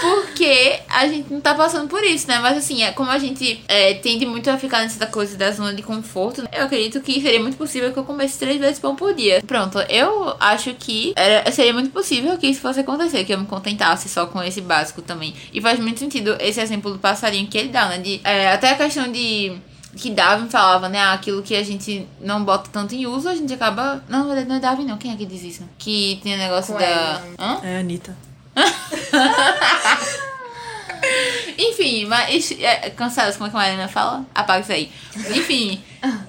Porque 0.00 0.80
a 0.88 1.06
gente 1.06 1.32
não 1.32 1.40
tá 1.40 1.54
passando 1.54 1.88
por 1.88 2.02
isso, 2.02 2.28
né? 2.28 2.38
Mas 2.38 2.56
assim, 2.56 2.82
é 2.82 2.92
como 2.92 3.10
a 3.10 3.18
gente 3.18 3.62
é, 3.68 3.94
tende 3.94 4.26
muito 4.26 4.48
a 4.50 4.58
ficar 4.58 4.82
nessa 4.82 5.06
coisa 5.06 5.36
da 5.36 5.50
zona 5.50 5.74
de 5.74 5.82
conforto, 5.82 6.42
né? 6.42 6.48
eu 6.52 6.64
acredito 6.64 7.00
que 7.00 7.20
seria 7.20 7.40
muito 7.40 7.56
possível 7.56 7.92
que 7.92 7.98
eu 7.98 8.04
comesse 8.04 8.38
três 8.38 8.58
vezes 8.58 8.78
pão 8.78 8.94
por 8.94 9.14
dia. 9.14 9.42
Pronto, 9.46 9.78
eu 9.88 10.34
acho 10.40 10.74
que 10.74 11.12
era, 11.16 11.50
seria 11.52 11.72
muito 11.72 11.90
possível 11.90 12.36
que 12.38 12.46
isso 12.46 12.60
fosse 12.60 12.80
acontecer, 12.80 13.24
que 13.24 13.32
eu 13.32 13.38
me 13.38 13.46
contentasse 13.46 14.08
só 14.08 14.26
com 14.26 14.42
esse 14.42 14.60
básico 14.60 15.02
também. 15.02 15.34
E 15.52 15.60
faz 15.60 15.78
muito 15.78 15.98
sentido 15.98 16.36
esse 16.40 16.60
exemplo 16.60 16.92
do 16.92 16.98
passarinho 16.98 17.46
que 17.46 17.58
ele 17.58 17.68
dá, 17.68 17.88
né? 17.88 17.98
De, 17.98 18.20
é, 18.24 18.52
até 18.52 18.70
a 18.70 18.76
questão 18.76 19.10
de 19.10 19.56
que 19.96 20.10
Darwin 20.10 20.48
falava, 20.48 20.88
né? 20.88 21.00
Aquilo 21.00 21.42
que 21.42 21.56
a 21.56 21.62
gente 21.62 22.06
não 22.20 22.44
bota 22.44 22.68
tanto 22.70 22.94
em 22.94 23.06
uso, 23.06 23.28
a 23.28 23.34
gente 23.34 23.52
acaba. 23.52 24.02
Não, 24.08 24.20
na 24.20 24.26
verdade, 24.26 24.48
não 24.48 24.56
é 24.56 24.60
Darwin, 24.60 24.84
não. 24.84 24.98
Quem 24.98 25.12
é 25.12 25.16
que 25.16 25.24
diz 25.24 25.42
isso? 25.42 25.62
Que 25.78 26.20
tem 26.22 26.34
o 26.34 26.38
negócio 26.38 26.74
Com 26.74 26.80
da. 26.80 26.86
ela. 26.86 27.22
Hã? 27.38 27.60
É, 27.62 27.78
Anitta. 27.80 28.14
Enfim, 31.58 32.06
mas. 32.06 32.50
É, 32.52 32.90
cansados, 32.90 33.36
como 33.36 33.48
é 33.48 33.50
que 33.50 33.56
a 33.56 33.60
Marina 33.60 33.88
fala? 33.88 34.24
Apaga 34.34 34.60
isso 34.60 34.72
aí. 34.72 34.90
Enfim. 35.34 35.82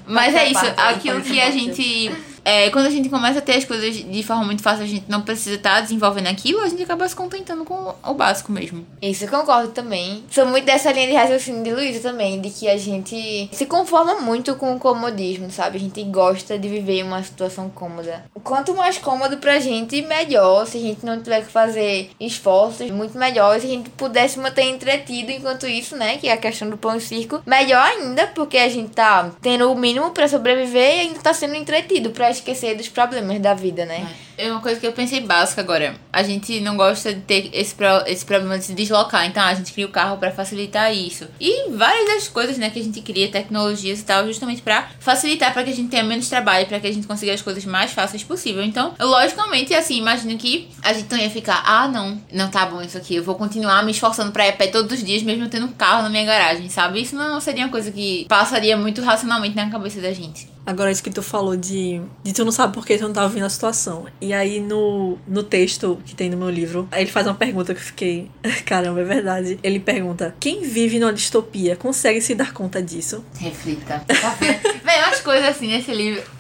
Mas 0.06 0.36
é 0.36 0.48
isso. 0.50 0.66
Aquilo 0.78 1.22
que 1.22 1.42
a 1.42 1.52
gente. 1.52 2.12
É, 2.48 2.70
quando 2.70 2.86
a 2.86 2.90
gente 2.90 3.10
começa 3.10 3.40
a 3.40 3.42
ter 3.42 3.58
as 3.58 3.66
coisas 3.66 3.94
de 3.94 4.24
forma 4.24 4.46
muito 4.46 4.64
fácil, 4.64 4.86
a 4.86 4.88
gente 4.88 5.04
não 5.10 5.22
precisa 5.22 5.58
estar 5.58 5.82
desenvolvendo 5.82 6.28
aquilo, 6.28 6.62
a 6.62 6.70
gente 6.70 6.82
acaba 6.82 7.06
se 7.06 7.14
contentando 7.14 7.66
com 7.66 7.94
o 8.02 8.14
básico 8.14 8.54
mesmo. 8.54 8.88
Isso, 9.02 9.26
eu 9.26 9.30
concordo 9.30 9.74
também. 9.74 10.24
Sou 10.32 10.46
muito 10.46 10.64
dessa 10.64 10.94
linha 10.94 11.08
de 11.08 11.14
raciocínio 11.14 11.62
de 11.62 11.74
Luísa 11.74 12.00
também, 12.10 12.40
de 12.40 12.50
que 12.50 12.70
a 12.70 12.78
gente 12.78 13.50
se 13.52 13.66
conforma 13.66 14.22
muito 14.22 14.56
com 14.56 14.74
o 14.74 14.80
comodismo, 14.80 15.52
sabe? 15.52 15.76
A 15.76 15.80
gente 15.82 16.02
gosta 16.06 16.58
de 16.58 16.70
viver 16.70 17.04
uma 17.04 17.22
situação 17.22 17.70
cômoda. 17.70 18.24
Quanto 18.46 18.74
mais 18.74 18.98
cômodo 18.98 19.36
pra 19.40 19.60
gente, 19.60 20.02
melhor. 20.04 20.66
Se 20.68 20.78
a 20.78 20.82
gente 20.82 21.06
não 21.06 21.22
tiver 21.22 21.42
que 21.42 21.52
fazer 21.52 22.12
esforços, 22.18 22.90
muito 22.92 23.18
melhor. 23.18 23.60
Se 23.60 23.66
a 23.66 23.70
gente 23.70 23.90
pudesse 23.90 24.40
manter 24.40 24.64
entretido 24.64 25.34
enquanto 25.34 25.68
isso, 25.68 25.98
né? 25.98 26.16
Que 26.16 26.30
é 26.30 26.32
a 26.32 26.38
questão 26.38 26.70
do 26.70 26.78
pão 26.78 26.96
e 26.96 27.02
circo. 27.02 27.42
Melhor 27.46 27.84
ainda, 27.84 28.28
porque 28.28 28.58
a 28.58 28.70
gente 28.70 28.92
tá 28.92 29.32
tendo 29.42 29.70
o 29.70 29.76
mínimo 29.76 30.12
pra 30.12 30.30
sobreviver 30.30 30.96
e 30.96 31.00
ainda 31.02 31.20
tá 31.20 31.34
sendo 31.34 31.56
entretido 31.56 32.12
pra 32.12 32.37
esquecer 32.38 32.76
dos 32.76 32.88
problemas 32.90 33.40
da 33.40 33.54
vida, 33.54 33.86
né? 33.86 34.08
É 34.38 34.52
uma 34.52 34.62
coisa 34.62 34.80
que 34.80 34.86
eu 34.86 34.92
pensei 34.92 35.20
básica 35.22 35.62
agora. 35.62 35.96
A 36.14 36.22
gente 36.22 36.60
não 36.62 36.78
gosta 36.78 37.12
de 37.14 37.22
ter 37.22 37.50
esse, 37.54 37.74
pro- 37.74 38.04
esse 38.06 38.24
problema 38.24 38.58
de 38.60 38.66
se 38.66 38.74
deslocar, 38.74 39.26
então 39.26 39.42
a 39.44 39.54
gente 39.56 39.74
cria 39.74 39.86
o 39.86 39.90
carro 39.90 40.18
pra 40.18 40.32
facilitar 40.32 40.94
isso. 40.96 41.28
E 41.40 41.72
várias 41.72 42.06
das 42.08 42.28
coisas, 42.28 42.58
né, 42.58 42.70
que 42.70 42.80
a 42.80 42.84
gente 42.84 43.02
cria, 43.02 43.30
tecnologias 43.30 44.00
e 44.00 44.04
tal, 44.04 44.26
justamente 44.28 44.62
pra 44.62 44.90
facilitar, 45.00 45.52
pra 45.54 45.64
que 45.64 45.72
a 45.72 45.76
gente 45.76 45.90
tenha 45.90 46.04
menos 46.04 46.30
trabalho, 46.30 46.68
pra 46.68 46.80
que 46.80 46.88
a 46.88 46.94
gente 46.94 47.08
consiga 47.08 47.34
as 47.34 47.42
coisas 47.42 47.66
mais 47.66 47.92
fáceis 47.92 48.24
possível. 48.24 48.64
Então, 48.64 48.94
logicamente, 49.00 49.74
assim, 49.74 49.98
imagino 49.98 50.38
que 50.38 50.70
a 50.84 50.94
gente 50.94 51.12
não 51.12 51.18
ia 51.18 51.30
ficar, 51.32 51.64
ah, 51.66 51.88
não, 51.88 52.22
não 52.32 52.50
tá 52.50 52.66
bom 52.66 52.82
isso 52.82 52.98
aqui, 52.98 53.16
eu 53.16 53.24
vou 53.24 53.36
continuar 53.36 53.84
me 53.84 53.92
esforçando 53.92 54.32
pra 54.32 54.46
ir 54.46 54.50
a 54.50 54.54
pé 54.54 54.68
todos 54.68 54.92
os 55.00 55.04
dias, 55.04 55.24
mesmo 55.24 55.48
tendo 55.50 55.66
um 55.66 55.72
carro 55.72 56.04
na 56.04 56.10
minha 56.10 56.26
garagem, 56.26 56.70
sabe? 56.70 57.02
Isso 57.02 57.16
não 57.16 57.40
seria 57.42 57.66
uma 57.66 57.72
coisa 57.72 57.92
que 57.92 58.26
passaria 58.30 58.78
muito 58.78 59.02
racionalmente 59.02 59.56
na 59.56 59.70
cabeça 59.70 60.00
da 60.00 60.12
gente. 60.14 60.48
Agora, 60.68 60.92
isso 60.92 61.02
que 61.02 61.10
tu 61.10 61.24
falou 61.24 61.56
de, 61.56 62.02
de 62.22 62.34
tu 62.34 62.44
não 62.44 62.52
sabe 62.52 62.74
por 62.74 62.86
que 62.86 62.98
tu 62.98 63.04
não 63.04 63.14
tá 63.14 63.26
vendo 63.26 63.46
a 63.46 63.50
situação. 63.50 64.06
E 64.20 64.34
aí, 64.34 64.60
no, 64.60 65.18
no 65.26 65.42
texto 65.42 65.98
que 66.06 66.14
tem 66.14 66.30
no 66.30 66.36
meu 66.36 66.50
livro, 66.50 66.90
ele 66.92 67.10
faz 67.10 67.26
uma 67.26 67.36
pergunta 67.36 67.74
que 67.74 67.80
eu 67.80 67.86
fiquei. 67.86 68.30
Caramba, 68.66 69.00
é 69.00 69.06
verdade. 69.06 69.58
Ele 69.64 69.80
pergunta: 69.80 70.36
Quem 70.42 70.64
vive 70.64 71.00
numa 71.00 71.14
distopia 71.14 71.78
consegue 71.78 72.20
se 72.20 72.36
dar 72.36 72.52
conta 72.52 72.84
disso? 72.84 73.24
Reflita. 73.40 74.04
Tá? 74.06 74.38
Vem 74.84 75.00
umas 75.04 75.22
coisas 75.22 75.48
assim 75.48 75.68
nesse 75.68 75.94
livro. 75.94 76.37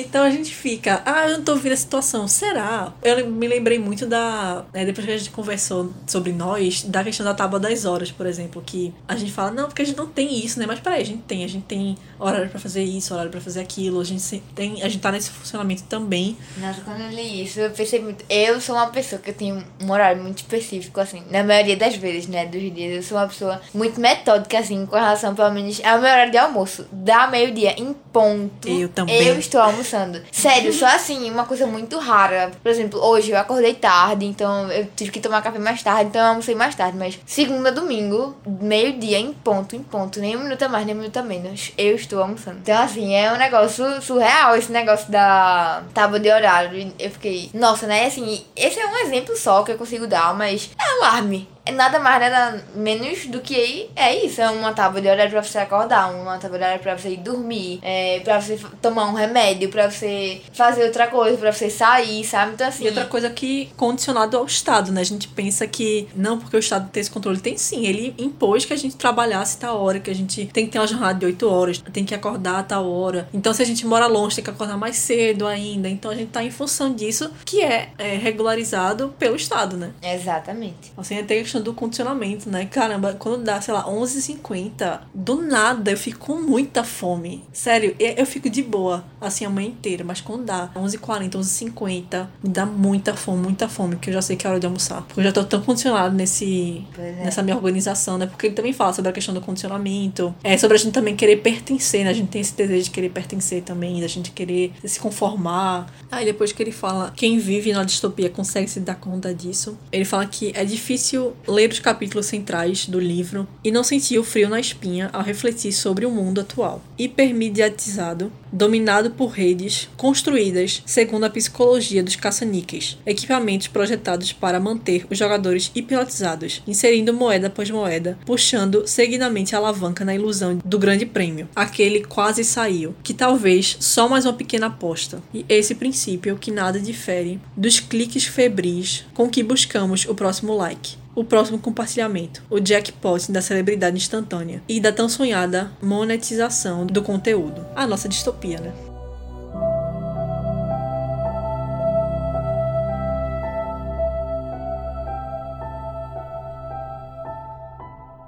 Então 0.00 0.22
a 0.22 0.30
gente 0.30 0.54
fica, 0.54 1.02
ah, 1.04 1.28
eu 1.28 1.38
não 1.38 1.44
tô 1.44 1.56
vendo 1.56 1.72
a 1.72 1.76
situação, 1.76 2.28
será? 2.28 2.92
Eu 3.02 3.26
me 3.26 3.48
lembrei 3.48 3.78
muito 3.78 4.06
da. 4.06 4.64
né, 4.72 4.84
depois 4.84 5.06
que 5.06 5.12
a 5.12 5.16
gente 5.18 5.30
conversou 5.30 5.92
sobre 6.06 6.32
nós, 6.32 6.82
da 6.82 7.02
questão 7.02 7.24
da 7.24 7.34
tábua 7.34 7.58
das 7.58 7.84
horas, 7.84 8.10
por 8.10 8.26
exemplo, 8.26 8.62
que 8.64 8.92
a 9.08 9.16
gente 9.16 9.32
fala, 9.32 9.50
não, 9.50 9.66
porque 9.66 9.82
a 9.82 9.84
gente 9.84 9.96
não 9.96 10.06
tem 10.06 10.44
isso, 10.44 10.58
né? 10.58 10.66
Mas 10.66 10.80
peraí, 10.80 11.00
a 11.02 11.06
gente 11.06 11.22
tem, 11.22 11.44
a 11.44 11.48
gente 11.48 11.64
tem 11.64 11.96
horário 12.18 12.48
pra 12.50 12.60
fazer 12.60 12.82
isso, 12.82 13.14
horário 13.14 13.30
pra 13.30 13.40
fazer 13.40 13.60
aquilo, 13.60 14.00
a 14.00 14.04
gente 14.04 14.42
tem, 14.54 14.82
a 14.82 14.88
gente 14.88 15.00
tá 15.00 15.10
nesse 15.10 15.30
funcionamento 15.30 15.84
também. 15.84 16.36
Nossa, 16.58 16.80
quando 16.82 17.00
eu 17.00 17.10
li 17.10 17.44
isso, 17.44 17.60
eu 17.60 17.70
pensei 17.70 18.00
muito. 18.00 18.24
Eu 18.28 18.60
sou 18.60 18.74
uma 18.74 18.88
pessoa 18.88 19.20
que 19.20 19.30
eu 19.30 19.34
tenho 19.34 19.64
um 19.82 19.90
horário 19.90 20.22
muito 20.22 20.38
específico, 20.38 21.00
assim. 21.00 21.22
Na 21.30 21.42
maioria 21.42 21.76
das 21.76 21.96
vezes, 21.96 22.28
né? 22.28 22.46
Dos 22.46 22.60
dias. 22.74 22.96
Eu 22.96 23.02
sou 23.02 23.18
uma 23.18 23.28
pessoa 23.28 23.60
muito 23.72 24.00
metódica, 24.00 24.58
assim, 24.58 24.84
com 24.84 24.96
relação, 24.96 25.34
pelo 25.34 25.50
menos, 25.52 25.80
ao 25.82 26.00
meu 26.00 26.10
horário 26.10 26.32
de 26.32 26.38
almoço. 26.38 26.86
Da 26.92 27.26
meio-dia 27.28 27.80
em 27.80 27.94
ponto. 28.12 28.68
Eu 28.68 28.88
também. 28.88 29.26
Eu 29.26 29.38
estou 29.38 29.60
almoçando. 29.60 29.85
Sério, 30.30 30.72
só 30.72 30.86
assim, 30.86 31.30
uma 31.30 31.44
coisa 31.44 31.66
muito 31.66 31.98
rara. 31.98 32.50
Por 32.62 32.68
exemplo, 32.70 33.00
hoje 33.00 33.30
eu 33.30 33.38
acordei 33.38 33.74
tarde, 33.74 34.26
então 34.26 34.70
eu 34.70 34.86
tive 34.96 35.10
que 35.10 35.20
tomar 35.20 35.42
café 35.42 35.58
mais 35.58 35.82
tarde, 35.82 36.10
então 36.10 36.20
eu 36.20 36.28
almocei 36.28 36.54
mais 36.54 36.74
tarde. 36.74 36.96
Mas 36.96 37.18
segunda, 37.26 37.70
domingo, 37.72 38.36
meio-dia 38.46 39.18
em 39.18 39.32
ponto, 39.32 39.76
em 39.76 39.82
ponto. 39.82 40.20
Nem 40.20 40.36
um 40.36 40.40
minuto 40.40 40.62
a 40.62 40.68
mais, 40.68 40.86
nem 40.86 40.94
um 40.94 40.98
minuto 40.98 41.16
a 41.16 41.22
menos. 41.22 41.72
Eu 41.76 41.94
estou 41.94 42.20
almoçando. 42.20 42.58
Então, 42.58 42.80
assim, 42.80 43.14
é 43.14 43.32
um 43.32 43.36
negócio 43.36 44.00
surreal 44.02 44.56
esse 44.56 44.72
negócio 44.72 45.10
da 45.10 45.82
tábua 45.94 46.18
de 46.18 46.30
horário. 46.30 46.92
Eu 46.98 47.10
fiquei, 47.10 47.50
nossa, 47.54 47.86
né? 47.86 48.06
Assim, 48.06 48.44
esse 48.54 48.78
é 48.78 48.86
um 48.86 48.96
exemplo 48.98 49.36
só 49.36 49.62
que 49.62 49.72
eu 49.72 49.78
consigo 49.78 50.06
dar, 50.06 50.34
mas 50.34 50.70
é 50.78 51.04
alarme. 51.04 51.48
É 51.66 51.72
nada 51.72 51.98
mais, 51.98 52.20
nada 52.20 52.64
menos 52.76 53.26
do 53.26 53.40
que 53.40 53.90
é 53.96 54.24
isso. 54.24 54.40
É 54.40 54.48
uma 54.48 54.72
tábua 54.72 55.00
de 55.00 55.08
horário 55.08 55.32
pra 55.32 55.42
você 55.42 55.58
acordar, 55.58 56.14
uma 56.14 56.38
tábua 56.38 56.58
de 56.58 56.64
horário 56.64 56.82
pra 56.82 56.96
você 56.96 57.10
ir 57.10 57.16
dormir, 57.16 57.80
é, 57.82 58.20
pra 58.20 58.40
você 58.40 58.56
tomar 58.80 59.06
um 59.06 59.14
remédio, 59.14 59.68
pra 59.68 59.90
você 59.90 60.42
fazer 60.52 60.84
outra 60.84 61.08
coisa, 61.08 61.36
pra 61.36 61.52
você 61.52 61.68
sair, 61.68 62.24
sabe? 62.24 62.52
Então, 62.54 62.68
assim. 62.68 62.84
E 62.84 62.86
outra 62.86 63.06
coisa 63.06 63.28
que 63.30 63.68
condicionado 63.76 64.36
ao 64.36 64.46
Estado, 64.46 64.92
né? 64.92 65.00
A 65.00 65.04
gente 65.04 65.26
pensa 65.26 65.66
que 65.66 66.08
não 66.14 66.38
porque 66.38 66.56
o 66.56 66.60
Estado 66.60 66.88
tem 66.88 67.00
esse 67.00 67.10
controle, 67.10 67.40
tem 67.40 67.58
sim. 67.58 67.84
Ele 67.84 68.14
impôs 68.16 68.64
que 68.64 68.72
a 68.72 68.76
gente 68.76 68.94
trabalhasse 68.96 69.58
tal 69.58 69.82
hora, 69.82 69.98
que 69.98 70.10
a 70.10 70.14
gente 70.14 70.46
tem 70.46 70.66
que 70.66 70.72
ter 70.72 70.78
uma 70.78 70.86
jornada 70.86 71.18
de 71.18 71.26
8 71.26 71.48
horas, 71.48 71.78
tem 71.92 72.04
que 72.04 72.14
acordar 72.14 72.60
a 72.60 72.62
tal 72.62 72.88
hora. 72.88 73.28
Então, 73.34 73.52
se 73.52 73.62
a 73.62 73.66
gente 73.66 73.84
mora 73.84 74.06
longe, 74.06 74.36
tem 74.36 74.44
que 74.44 74.50
acordar 74.50 74.76
mais 74.76 74.96
cedo 74.96 75.48
ainda. 75.48 75.88
Então, 75.88 76.12
a 76.12 76.14
gente 76.14 76.30
tá 76.30 76.44
em 76.44 76.50
função 76.50 76.94
disso, 76.94 77.28
que 77.44 77.60
é, 77.60 77.90
é 77.98 78.16
regularizado 78.16 79.12
pelo 79.18 79.34
Estado, 79.34 79.76
né? 79.76 79.90
Exatamente. 80.00 80.92
Assim, 80.96 81.20
tem 81.24 81.40
a 81.40 81.42
questão 81.56 81.62
do 81.62 81.72
condicionamento, 81.72 82.50
né? 82.50 82.66
Caramba, 82.66 83.14
quando 83.18 83.42
dá, 83.42 83.60
sei 83.60 83.72
lá, 83.72 83.84
11h50, 83.84 85.00
do 85.14 85.42
nada 85.42 85.90
eu 85.90 85.96
fico 85.96 86.26
com 86.26 86.40
muita 86.40 86.84
fome. 86.84 87.44
Sério, 87.52 87.94
eu, 87.98 88.14
eu 88.18 88.26
fico 88.26 88.48
de 88.48 88.62
boa, 88.62 89.04
assim, 89.20 89.44
a 89.44 89.50
manhã 89.50 89.68
inteira. 89.68 90.04
Mas 90.04 90.20
quando 90.20 90.44
dá 90.44 90.70
11h40, 90.74 91.32
11h50, 91.32 92.26
me 92.42 92.50
dá 92.50 92.66
muita 92.66 93.14
fome, 93.14 93.42
muita 93.42 93.68
fome, 93.68 93.96
que 93.96 94.10
eu 94.10 94.14
já 94.14 94.22
sei 94.22 94.36
que 94.36 94.46
é 94.46 94.50
hora 94.50 94.60
de 94.60 94.66
almoçar. 94.66 95.02
Porque 95.02 95.20
eu 95.20 95.24
já 95.24 95.32
tô 95.32 95.44
tão 95.44 95.60
condicionado 95.62 96.14
nesse, 96.14 96.84
é. 96.98 97.24
nessa 97.24 97.42
minha 97.42 97.56
organização, 97.56 98.18
né? 98.18 98.26
Porque 98.26 98.46
ele 98.46 98.54
também 98.54 98.72
fala 98.72 98.92
sobre 98.92 99.10
a 99.10 99.12
questão 99.12 99.34
do 99.34 99.40
condicionamento. 99.40 100.34
É 100.42 100.56
sobre 100.58 100.76
a 100.76 100.78
gente 100.78 100.92
também 100.92 101.16
querer 101.16 101.36
pertencer, 101.36 102.04
né? 102.04 102.10
A 102.10 102.14
gente 102.14 102.28
tem 102.28 102.40
esse 102.40 102.54
desejo 102.54 102.84
de 102.84 102.90
querer 102.90 103.10
pertencer 103.10 103.62
também, 103.62 104.00
da 104.00 104.06
gente 104.06 104.30
querer 104.30 104.72
se 104.84 104.98
conformar. 104.98 105.92
Aí 106.10 106.24
depois 106.24 106.52
que 106.52 106.62
ele 106.62 106.72
fala 106.72 107.12
quem 107.16 107.38
vive 107.38 107.72
na 107.72 107.84
distopia 107.84 108.28
consegue 108.28 108.68
se 108.68 108.80
dar 108.80 108.96
conta 108.96 109.34
disso, 109.34 109.78
ele 109.92 110.04
fala 110.04 110.26
que 110.26 110.52
é 110.54 110.64
difícil 110.64 111.34
ler 111.48 111.70
os 111.70 111.78
capítulos 111.78 112.26
centrais 112.26 112.86
do 112.86 112.98
livro 112.98 113.46
e 113.62 113.70
não 113.70 113.84
sentir 113.84 114.18
o 114.18 114.24
frio 114.24 114.48
na 114.48 114.60
espinha 114.60 115.10
ao 115.12 115.22
refletir 115.22 115.72
sobre 115.72 116.04
o 116.06 116.10
mundo 116.10 116.40
atual. 116.40 116.82
Hipermediatizado, 116.98 118.32
dominado 118.52 119.10
por 119.10 119.28
redes 119.28 119.88
construídas 119.96 120.82
segundo 120.86 121.24
a 121.24 121.30
psicologia 121.30 122.02
dos 122.02 122.16
caça-níqueis, 122.16 122.98
equipamentos 123.04 123.68
projetados 123.68 124.32
para 124.32 124.60
manter 124.60 125.06
os 125.10 125.18
jogadores 125.18 125.70
hipnotizados, 125.74 126.62
inserindo 126.66 127.12
moeda 127.12 127.48
após 127.48 127.70
moeda, 127.70 128.18
puxando 128.24 128.86
seguidamente 128.86 129.54
a 129.54 129.58
alavanca 129.58 130.04
na 130.04 130.14
ilusão 130.14 130.58
do 130.64 130.78
grande 130.78 131.04
prêmio. 131.06 131.48
Aquele 131.54 132.04
quase 132.04 132.44
saiu, 132.44 132.94
que 133.02 133.14
talvez 133.14 133.76
só 133.80 134.08
mais 134.08 134.24
uma 134.24 134.32
pequena 134.32 134.66
aposta. 134.66 135.22
E 135.32 135.44
esse 135.48 135.74
princípio 135.74 136.36
que 136.36 136.50
nada 136.50 136.80
difere 136.80 137.40
dos 137.56 137.80
cliques 137.80 138.24
febris 138.24 139.04
com 139.14 139.28
que 139.28 139.42
buscamos 139.42 140.06
o 140.06 140.14
próximo 140.14 140.54
like 140.54 141.05
o 141.16 141.24
próximo 141.24 141.58
compartilhamento, 141.58 142.42
o 142.50 142.60
jackpot 142.60 143.32
da 143.32 143.40
celebridade 143.40 143.96
instantânea 143.96 144.62
e 144.68 144.78
da 144.78 144.92
tão 144.92 145.08
sonhada 145.08 145.72
monetização 145.82 146.86
do 146.86 147.02
conteúdo. 147.02 147.66
A 147.74 147.86
nossa 147.86 148.08
distopia, 148.08 148.60
né? 148.60 148.95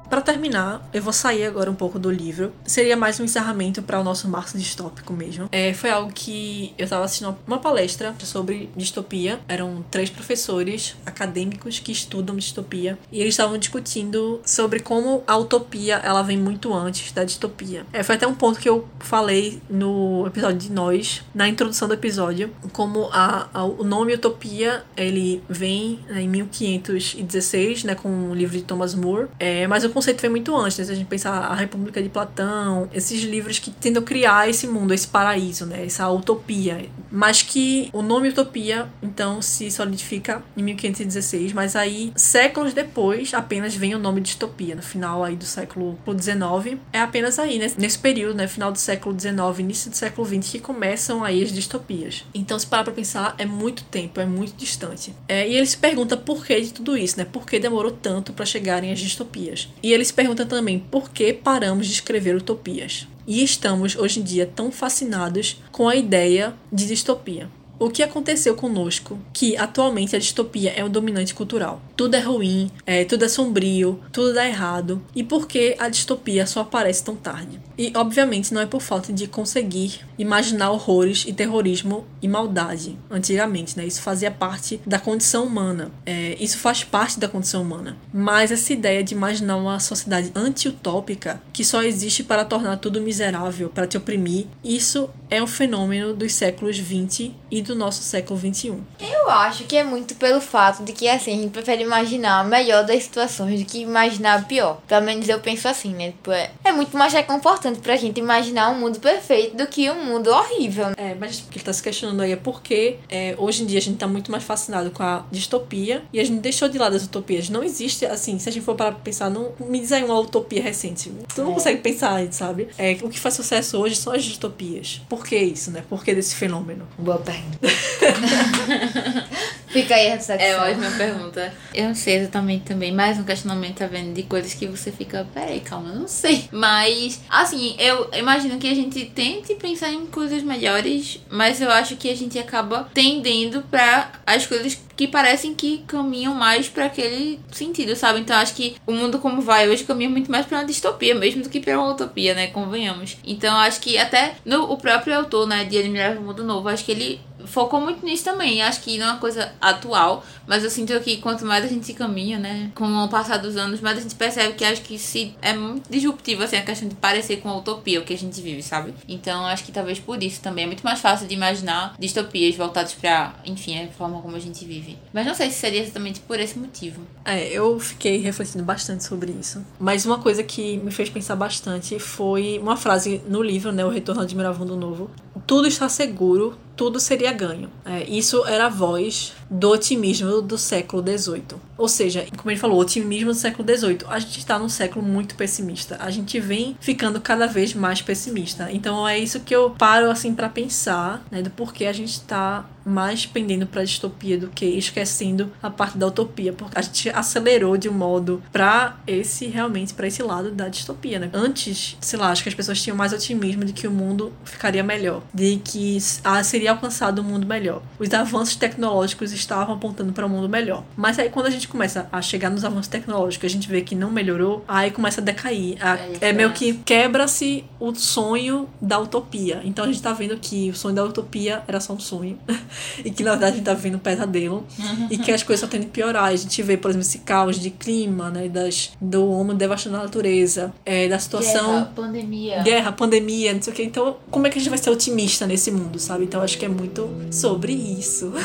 Para 0.09 0.23
terminar, 0.23 0.89
eu 0.93 1.03
vou 1.03 1.13
sair 1.13 1.45
agora 1.45 1.71
um 1.71 1.75
pouco 1.75 1.99
do 1.99 2.11
livro. 2.11 2.53
Seria 2.65 2.97
mais 2.97 3.21
um 3.21 3.25
encerramento 3.25 3.83
para 3.83 4.01
o 4.01 4.05
nosso 4.05 4.27
março 4.27 4.57
distópico 4.57 5.13
mesmo. 5.13 5.49
É, 5.53 5.75
foi 5.75 5.91
algo 5.91 6.11
que 6.13 6.73
eu 6.79 6.85
estava 6.85 7.05
assistindo 7.05 7.37
uma 7.47 7.59
palestra 7.59 8.15
sobre 8.25 8.71
distopia. 8.75 9.39
Eram 9.47 9.85
três 9.91 10.09
professores 10.09 10.97
acadêmicos 11.05 11.79
que 11.79 11.93
estudam 11.93 12.37
distopia 12.37 12.99
e 13.13 13.21
eles 13.21 13.35
estavam 13.35 13.59
discutindo 13.59 14.41
sobre 14.45 14.81
como 14.81 15.23
a 15.27 15.37
utopia 15.37 15.97
ela 15.97 16.23
vem 16.23 16.39
muito 16.39 16.73
antes 16.73 17.13
da 17.13 17.23
distopia. 17.23 17.85
É, 17.93 18.03
foi 18.03 18.15
até 18.15 18.27
um 18.27 18.35
ponto 18.35 18.59
que 18.59 18.69
eu 18.69 18.89
falei 19.01 19.61
no 19.69 20.27
episódio 20.27 20.59
de 20.59 20.73
Nós, 20.73 21.23
na 21.35 21.47
introdução 21.49 21.87
do 21.87 21.95
episódio, 21.95 22.51
como 22.73 23.11
a, 23.13 23.49
a 23.53 23.65
o 23.65 23.85
nome 23.85 24.15
utopia 24.15 24.85
ele 24.97 25.43
vem 25.49 26.01
né, 26.09 26.23
em 26.23 26.29
1516, 26.29 27.85
né, 27.85 27.95
com 27.95 28.31
o 28.31 28.35
livro 28.35 28.57
de 28.57 28.65
Thomas 28.65 28.95
More. 28.95 29.29
É, 29.39 29.67
mas 29.67 29.85
o 29.85 29.98
conceito 29.99 30.21
vem 30.23 30.31
muito 30.31 30.55
antes, 30.57 30.79
né? 30.79 30.85
Se 30.85 30.93
a 30.93 30.95
gente 30.95 31.07
pensar 31.07 31.33
a 31.33 31.55
República 31.55 32.01
de 32.03 32.09
Platão, 32.09 32.89
esses 32.93 33.23
livros 33.23 33.59
que 33.59 33.71
tentam 33.71 34.03
criar 34.03 34.49
esse 34.49 34.67
mundo, 34.67 34.95
esse 34.95 35.09
paraíso, 35.09 35.67
né? 35.67 35.85
Essa 35.85 36.09
utopia. 36.09 36.89
Mas 37.11 37.43
que 37.43 37.91
o 37.93 38.01
nome 38.01 38.29
utopia, 38.29 38.89
então, 39.03 39.43
se 39.43 39.71
solidifica 39.71 40.43
em 40.57 40.63
1516, 40.63 41.53
mas 41.53 41.75
aí, 41.75 42.13
séculos 42.15 42.73
depois, 42.73 43.35
apenas 43.35 43.75
vem 43.75 43.95
o 43.95 43.99
nome 43.99 44.21
distopia. 44.21 44.77
No 44.77 44.83
final 44.83 45.25
aí 45.25 45.35
do 45.35 45.45
século 45.45 45.99
XIX, 46.07 46.79
é 46.93 47.01
apenas 47.01 47.39
aí, 47.39 47.59
né? 47.59 47.69
nesse 47.77 47.99
período, 47.99 48.37
né? 48.37 48.47
Final 48.47 48.71
do 48.71 48.79
século 48.79 49.19
XIX, 49.19 49.59
início 49.59 49.91
do 49.91 49.97
século 49.97 50.27
XX, 50.27 50.53
que 50.53 50.59
começam 50.61 51.25
aí 51.25 51.43
as 51.43 51.53
distopias. 51.53 52.25
Então, 52.33 52.59
se 52.59 52.67
parar 52.67 52.85
pra 52.85 52.93
pensar, 52.93 53.35
é 53.39 53.45
muito 53.45 53.83
tempo, 53.85 54.21
é 54.21 54.27
muito 54.27 54.55
distante. 54.57 55.15
É, 55.27 55.49
e 55.49 55.57
ele 55.57 55.67
se 55.67 55.77
pergunta 55.77 56.17
por 56.17 56.47
que 56.47 56.61
de 56.61 56.73
tudo 56.73 56.97
isso, 56.97 57.19
né? 57.19 57.25
Por 57.25 57.45
que 57.45 57.59
demorou 57.59 57.91
tanto 57.91 58.33
para 58.33 58.47
chegarem 58.47 58.93
as 58.93 59.01
distopias? 59.01 59.69
Ele 59.93 60.05
se 60.05 60.13
pergunta 60.13 60.45
também 60.45 60.79
por 60.79 61.11
que 61.11 61.33
paramos 61.33 61.87
de 61.87 61.93
escrever 61.93 62.37
utopias. 62.37 63.07
E 63.27 63.43
estamos 63.43 63.97
hoje 63.97 64.21
em 64.21 64.23
dia 64.23 64.47
tão 64.47 64.73
fascinados 64.73 65.63
com 65.71 65.89
a 65.89 65.95
ideia 65.95 66.55
de 66.73 66.87
distopia. 66.87 67.49
O 67.79 67.91
que 67.91 68.03
aconteceu 68.03 68.57
conosco 68.57 69.19
que 69.33 69.57
atualmente 69.57 70.17
a 70.17 70.19
distopia 70.19 70.73
é 70.73 70.85
o 70.85 70.89
dominante 70.89 71.35
cultural? 71.35 71.81
Tudo 71.99 72.15
é 72.15 72.21
ruim, 72.21 72.71
é, 72.87 73.05
tudo 73.05 73.25
é 73.25 73.29
sombrio, 73.29 73.99
tudo 74.13 74.33
dá 74.33 74.47
errado. 74.47 75.03
E 75.17 75.25
por 75.25 75.49
que 75.49 75.75
a 75.81 75.89
distopia 75.89 76.47
só 76.47 76.61
aparece 76.61 77.03
tão 77.03 77.17
tarde? 77.17 77.59
E 77.77 77.93
obviamente 77.97 78.55
não 78.55 78.61
é 78.61 78.67
por 78.67 78.81
falta 78.81 79.13
de 79.13 79.27
conseguir 79.27 80.01
imaginar 80.17 80.71
horrores 80.71 81.25
e 81.27 81.33
terrorismo 81.33 82.07
e 82.21 82.29
maldade 82.29 82.99
antigamente, 83.11 83.77
né? 83.77 83.85
Isso 83.85 84.01
fazia 84.01 84.31
parte 84.31 84.81
da 84.87 84.99
condição 84.99 85.45
humana. 85.45 85.91
É, 86.07 86.37
isso 86.39 86.59
faz 86.59 86.85
parte 86.85 87.19
da 87.19 87.29
condição 87.29 87.63
humana. 87.63 87.97
Mas 88.13 88.53
essa 88.53 88.73
ideia 88.73 89.03
de 89.03 89.15
imaginar 89.15 89.57
uma 89.57 89.81
sociedade 89.81 90.31
anti-utópica 90.35 91.41
que 91.53 91.65
só 91.65 91.83
existe 91.83 92.23
para 92.23 92.45
tornar 92.45 92.77
tudo 92.77 93.01
miserável, 93.01 93.69
para 93.69 93.87
te 93.89 93.97
oprimir, 93.97 94.47
isso 94.63 95.11
é 95.31 95.43
um 95.43 95.47
fenômeno 95.47 96.15
dos 96.15 96.33
séculos 96.33 96.79
20 96.79 97.35
e 97.51 97.63
do 97.63 97.75
nosso 97.75 98.03
século 98.03 98.39
21. 98.39 98.81
Eu 99.01 99.31
acho 99.31 99.65
que 99.65 99.77
é 99.77 99.85
muito 99.85 100.15
pelo 100.17 100.41
fato 100.41 100.83
de 100.85 100.93
que 100.93 101.09
assim, 101.09 101.33
a 101.33 101.43
gente 101.43 101.51
prefere 101.51 101.85
imaginar 101.89 102.41
a 102.41 102.45
melhor 102.45 102.85
das 102.85 103.03
situações 103.03 103.61
do 103.61 103.67
que 103.67 103.81
imaginar 103.81 104.39
a 104.39 104.43
pior. 104.43 104.81
Pelo 104.87 105.05
menos 105.05 105.29
eu 105.29 105.41
penso 105.41 105.67
assim, 105.67 105.95
né? 105.95 106.09
Tipo, 106.09 106.31
é, 106.31 106.51
é 106.63 106.73
muito 106.73 106.97
mais 106.97 107.13
reconfortante 107.13 107.81
pra 107.81 107.97
gente 107.97 108.21
imaginar 108.21 108.71
um 108.71 108.79
mundo 108.79 109.01
perfeito 109.01 109.57
do 109.57 109.67
que 109.67 109.91
um 109.91 110.05
mundo 110.05 110.31
horrível. 110.31 110.89
É, 110.97 111.15
mas 111.15 111.41
o 111.41 111.45
que 111.45 111.59
ele 111.59 111.65
tá 111.65 111.73
se 111.73 111.83
questionando 111.83 112.21
aí 112.21 112.33
é 112.33 112.37
porque 112.37 112.99
é, 113.09 113.35
hoje 113.39 113.63
em 113.63 113.67
dia 113.67 113.79
a 113.79 113.83
gente 113.83 113.97
tá 113.97 114.07
muito 114.07 114.31
mais 114.31 114.45
fascinado 114.45 114.91
com 114.91 115.03
a 115.03 115.25
distopia 115.31 116.03
e 116.13 116.21
a 116.21 116.25
gente 116.25 116.41
deixou 116.41 116.69
de 116.69 116.79
lado 116.79 116.95
as 116.95 117.05
utopias. 117.05 117.49
Não 117.49 117.65
existe, 117.65 118.05
assim, 118.05 118.39
se 118.39 118.49
a 118.49 118.53
gente 118.53 118.65
for 118.65 118.75
para 118.75 118.93
pensar, 118.93 119.31
não, 119.31 119.53
me 119.59 119.81
diz 119.81 119.93
aí 119.93 120.05
uma 120.05 120.19
utopia 120.19 120.63
recente. 120.63 121.11
Tu 121.35 121.43
não 121.43 121.53
é. 121.53 121.55
consegue 121.55 121.81
pensar, 121.81 122.21
sabe? 122.33 122.69
É, 122.77 122.99
o 123.03 123.09
que 123.09 123.19
faz 123.19 123.35
sucesso 123.35 123.79
hoje 123.79 123.97
são 123.97 124.13
as 124.13 124.25
distopias. 124.25 125.01
Por 125.09 125.25
que 125.25 125.37
isso, 125.37 125.71
né? 125.71 125.83
Por 125.89 126.05
que 126.05 126.15
desse 126.15 126.35
fenômeno? 126.35 126.87
Boa 126.99 127.19
pergunta. 127.19 127.59
Fica 129.69 129.95
aí 129.95 130.09
a 130.09 130.17
reflexão. 130.17 130.47
É 130.47 130.57
ótima 130.57 130.91
pergunta. 130.91 131.53
Eu 131.75 131.89
não 131.89 131.95
sei 131.95 132.17
exatamente 132.17 132.65
também. 132.65 132.93
Mais 132.93 133.19
um 133.19 133.25
questionamento, 133.25 133.79
tá 133.79 133.87
vendo? 133.87 134.15
De 134.15 134.23
coisas 134.23 134.55
que 134.55 134.67
você 134.67 134.91
fica, 134.91 135.27
peraí, 135.33 135.61
calma, 135.61 135.93
não 135.93 136.09
sei. 136.09 136.49
Mas, 136.51 137.21
assim, 137.29 137.77
eu 137.79 138.09
imagino 138.15 138.59
que 138.59 138.71
a 138.71 138.75
gente 138.75 139.05
tente 139.07 139.55
pensar 139.55 139.91
em 139.91 140.07
coisas 140.07 140.43
melhores, 140.43 141.21
mas 141.31 141.61
eu 141.61 141.71
acho 141.71 141.97
que 141.97 142.11
a 142.11 142.17
gente 142.17 142.39
acaba 142.39 142.89
tendendo 142.95 143.63
para 143.63 144.13
as 144.27 144.47
coisas 144.47 144.79
que 144.99 145.07
parecem 145.07 145.55
que 145.55 145.79
caminham 145.87 146.35
mais 146.35 146.69
para 146.69 146.87
aquele 146.87 147.39
sentido, 147.53 147.95
sabe? 147.95 148.19
Então 148.19 148.37
acho 148.37 148.53
que 148.53 148.75
o 148.85 148.91
mundo 148.91 149.21
como 149.21 149.41
vai 149.41 149.69
hoje 149.69 149.85
caminha 149.85 150.11
muito 150.11 150.29
mais 150.29 150.45
para 150.45 150.59
uma 150.59 150.65
distopia 150.65 151.15
mesmo 151.15 151.45
do 151.45 151.49
que 151.49 151.61
para 151.61 151.79
uma 151.79 151.93
utopia, 151.93 152.35
né? 152.35 152.49
Convenhamos. 152.49 153.17
Então 153.25 153.57
acho 153.59 153.81
que 153.81 153.97
até 153.97 154.35
no 154.45 154.65
o 154.65 154.77
próprio 154.77 155.17
autor, 155.17 155.47
né, 155.47 155.65
de 155.65 155.79
Admirável 155.79 156.21
Mundo 156.21 156.43
Novo, 156.43 156.69
acho 156.69 156.85
que 156.85 156.91
ele 156.91 157.21
focou 157.47 157.81
muito 157.81 158.05
nisso 158.05 158.25
também. 158.25 158.63
Acho 158.63 158.81
que 158.81 158.99
não 158.99 159.07
é 159.07 159.11
uma 159.13 159.19
coisa 159.19 159.53
atual, 159.61 160.25
mas 160.47 160.65
eu 160.65 160.71
sinto 160.71 160.99
que 161.01 161.19
quanto 161.19 161.45
mais 161.45 161.65
a 161.65 161.69
gente 161.69 161.93
caminha, 161.93 162.39
né, 162.39 162.71
com 162.75 162.85
o 162.85 163.09
passar 163.09 163.39
dos 163.39 163.57
anos, 163.57 163.81
mais 163.81 163.99
a 163.99 164.01
gente 164.01 164.15
percebe 164.15 164.55
que 164.55 164.65
acho 164.65 164.83
que 164.83 164.99
se 164.99 165.35
é 165.41 165.53
muito 165.53 165.91
disruptivo 165.91 166.43
assim 166.43 166.57
a 166.57 166.63
questão 166.63 166.89
de 166.89 166.95
parecer 166.95 167.39
com 167.39 167.49
a 167.49 167.57
utopia 167.57 168.01
o 168.01 168.05
que 168.05 168.15
a 168.15 168.19
gente 168.19 168.41
vive, 168.41 168.63
sabe? 168.63 168.95
Então 169.09 169.47
acho 169.47 169.65
que 169.65 169.73
talvez 169.73 169.99
por 169.99 170.23
isso 170.23 170.41
também 170.41 170.65
é 170.65 170.67
muito 170.67 170.83
mais 170.83 171.01
fácil 171.01 171.27
de 171.27 171.35
imaginar 171.35 171.95
distopias 171.99 172.55
voltadas 172.55 172.93
para, 172.95 173.35
enfim, 173.45 173.83
a 173.83 173.89
forma 173.89 174.21
como 174.21 174.37
a 174.37 174.41
gente 174.41 174.65
vive. 174.65 174.88
Mas 175.13 175.27
não 175.27 175.35
sei 175.35 175.51
se 175.51 175.59
seria 175.59 175.83
exatamente 175.83 176.21
por 176.21 176.39
esse 176.39 176.59
motivo. 176.59 177.03
É, 177.25 177.49
eu 177.49 177.79
fiquei 177.81 178.19
refletindo 178.19 178.65
bastante 178.65 179.05
sobre 179.05 179.33
isso. 179.33 179.65
Mas 179.79 180.07
uma 180.07 180.19
coisa 180.19 180.43
que 180.43 180.77
me 180.79 180.91
fez 180.91 181.11
pensar 181.11 181.37
bastante 181.37 181.99
foi 181.99 182.59
uma 182.63 182.77
frase 182.77 183.21
no 183.29 183.43
livro, 183.43 183.73
né, 183.73 183.85
O 183.85 183.89
Retorno 183.89 184.25
de 184.25 184.37
Miravundo 184.37 184.77
Novo. 184.77 185.11
Tudo 185.47 185.67
está 185.67 185.89
seguro, 185.89 186.57
tudo 186.79 187.01
seria 187.01 187.33
ganho. 187.33 187.69
É, 187.85 188.05
isso 188.05 188.47
era 188.47 188.67
a 188.67 188.69
voz 188.69 189.35
do 189.51 189.69
otimismo 189.71 190.41
do 190.41 190.57
século 190.57 191.03
XVIII. 191.03 191.59
Ou 191.77 191.89
seja, 191.89 192.25
como 192.37 192.51
ele 192.51 192.59
falou, 192.59 192.79
otimismo 192.81 193.33
do 193.33 193.37
século 193.37 193.69
XVIII. 193.69 193.99
A 194.09 194.19
gente 194.21 194.39
está 194.39 194.59
num 194.59 194.69
século 194.69 195.05
muito 195.05 195.35
pessimista. 195.35 195.97
A 196.01 196.11
gente 196.11 196.39
vem 196.39 196.77
ficando 196.81 197.21
cada 197.21 197.49
vez 197.49 197.75
mais 197.75 198.01
pessimista. 198.01 198.69
Então 198.71 199.07
é 199.07 199.19
isso 199.19 199.41
que 199.41 199.55
eu 199.55 199.71
paro 199.71 200.09
assim 200.09 200.33
para 200.33 200.49
pensar, 200.49 201.25
né, 201.31 201.43
do 201.43 201.51
porquê 201.51 201.87
a 201.87 201.93
gente 201.93 202.13
está 202.13 202.65
mais 202.89 203.27
pendendo 203.27 203.67
para 203.67 203.83
a 203.83 203.85
distopia 203.85 204.39
do 204.39 204.49
que 204.49 204.65
esquecendo 204.65 205.53
a 205.63 205.69
parte 205.69 205.99
da 205.99 206.07
utopia, 206.07 206.53
porque 206.53 206.79
a 206.79 206.81
gente 206.81 207.11
acelerou 207.11 207.77
de 207.77 207.89
um 207.89 207.93
modo 207.93 208.43
para 208.51 208.97
esse 209.07 209.47
realmente 209.47 209.93
para 209.93 210.07
esse 210.07 210.23
lado 210.23 210.51
da 210.51 210.69
distopia, 210.69 211.19
né? 211.19 211.29
Antes, 211.35 211.97
sei 212.01 212.19
lá, 212.19 212.31
acho 212.31 212.43
que 212.43 212.49
as 212.49 212.55
pessoas 212.55 212.81
tinham 212.81 212.97
mais 212.97 213.13
otimismo 213.13 213.65
de 213.65 213.75
que 213.75 213.87
o 213.87 213.91
mundo 213.91 214.33
ficaria 214.45 214.83
melhor, 214.83 215.23
de 215.35 215.61
que 215.63 215.99
ah, 216.25 216.43
seria 216.43 216.68
alcançado 216.69 217.21
um 217.21 217.25
mundo 217.25 217.47
melhor. 217.47 217.83
Os 217.99 218.13
avanços 218.13 218.57
tecnológicos 218.57 219.33
estavam 219.33 219.75
apontando 219.75 220.13
para 220.13 220.27
um 220.27 220.29
mundo 220.29 220.49
melhor. 220.49 220.85
Mas 220.97 221.19
aí 221.19 221.29
quando 221.29 221.47
a 221.47 221.51
gente 221.51 221.69
começa 221.69 222.09
a 222.11 222.21
chegar 222.23 222.51
nos 222.51 222.65
avanços 222.65 222.89
tecnológicos, 222.89 223.47
a 223.47 223.53
gente 223.53 223.69
vê 223.69 223.83
que 223.83 223.95
não 223.95 224.11
melhorou, 224.11 224.65
aí 224.67 224.91
começa 224.91 225.21
a 225.21 225.25
decair. 225.25 225.77
A, 225.81 225.97
é, 225.97 226.19
é 226.21 226.33
meio 226.33 226.53
que 226.53 226.75
quebra-se 226.75 227.65
o 227.79 227.95
sonho 227.95 228.69
da 228.81 228.99
utopia. 228.99 229.61
Então 229.65 229.85
a 229.85 229.89
gente 229.89 230.03
tá 230.03 230.13
vendo 230.13 230.37
que 230.39 230.71
o 230.71 230.75
sonho 230.75 230.95
da 230.95 231.05
utopia 231.05 231.63
era 231.67 231.81
só 231.81 231.93
um 231.93 232.01
sonho. 232.01 232.39
e 233.05 233.11
que 233.11 233.23
na 233.23 233.31
verdade 233.33 233.53
a 233.53 233.57
gente 233.57 233.65
tá 233.65 233.75
vendo 233.75 233.97
um 233.97 234.01
pesadelo. 234.01 234.67
E 235.11 235.19
que 235.19 235.33
as 235.33 235.43
coisas 235.43 235.61
só 235.61 235.67
tendem 235.67 235.89
a 235.89 235.91
piorar. 235.91 236.25
A 236.25 236.37
gente 236.37 236.63
vê, 236.63 236.77
por 236.77 236.91
exemplo, 236.91 237.07
esse 237.07 237.19
caos 237.19 237.59
de 237.59 237.71
clima, 237.71 238.31
né? 238.31 238.49
Das, 238.49 238.93
do 239.01 239.31
homem 239.31 239.57
devastando 239.57 239.97
a 239.97 240.03
natureza, 240.03 240.73
é, 240.85 241.09
da 241.09 241.19
situação. 241.19 241.73
Guerra, 241.73 241.93
pandemia. 241.95 242.63
Guerra, 242.63 242.93
pandemia, 242.93 243.55
não 243.55 243.63
sei 243.63 243.73
o 243.73 243.77
que. 243.77 243.83
Então, 243.83 244.17
como 244.31 244.47
é 244.47 244.51
que 244.51 244.59
a 244.59 244.61
gente 244.61 244.71
vai 244.71 244.79
ser 244.79 244.91
otimista 244.91 245.47
nesse 245.47 245.71
mundo, 245.71 245.99
sabe? 245.99 246.25
Então 246.25 246.43
acho 246.43 246.58
que 246.59 246.65
é 246.65 246.69
muito 246.69 247.09
sobre 247.31 247.73
isso. 247.73 248.33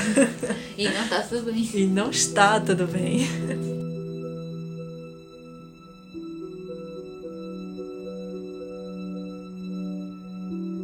E 0.75 0.89
não 0.89 1.07
tá 1.07 1.21
tudo 1.21 1.51
bem. 1.51 1.69
E 1.73 1.85
não 1.85 2.09
está 2.09 2.59
tudo 2.59 2.87
bem. 2.87 3.27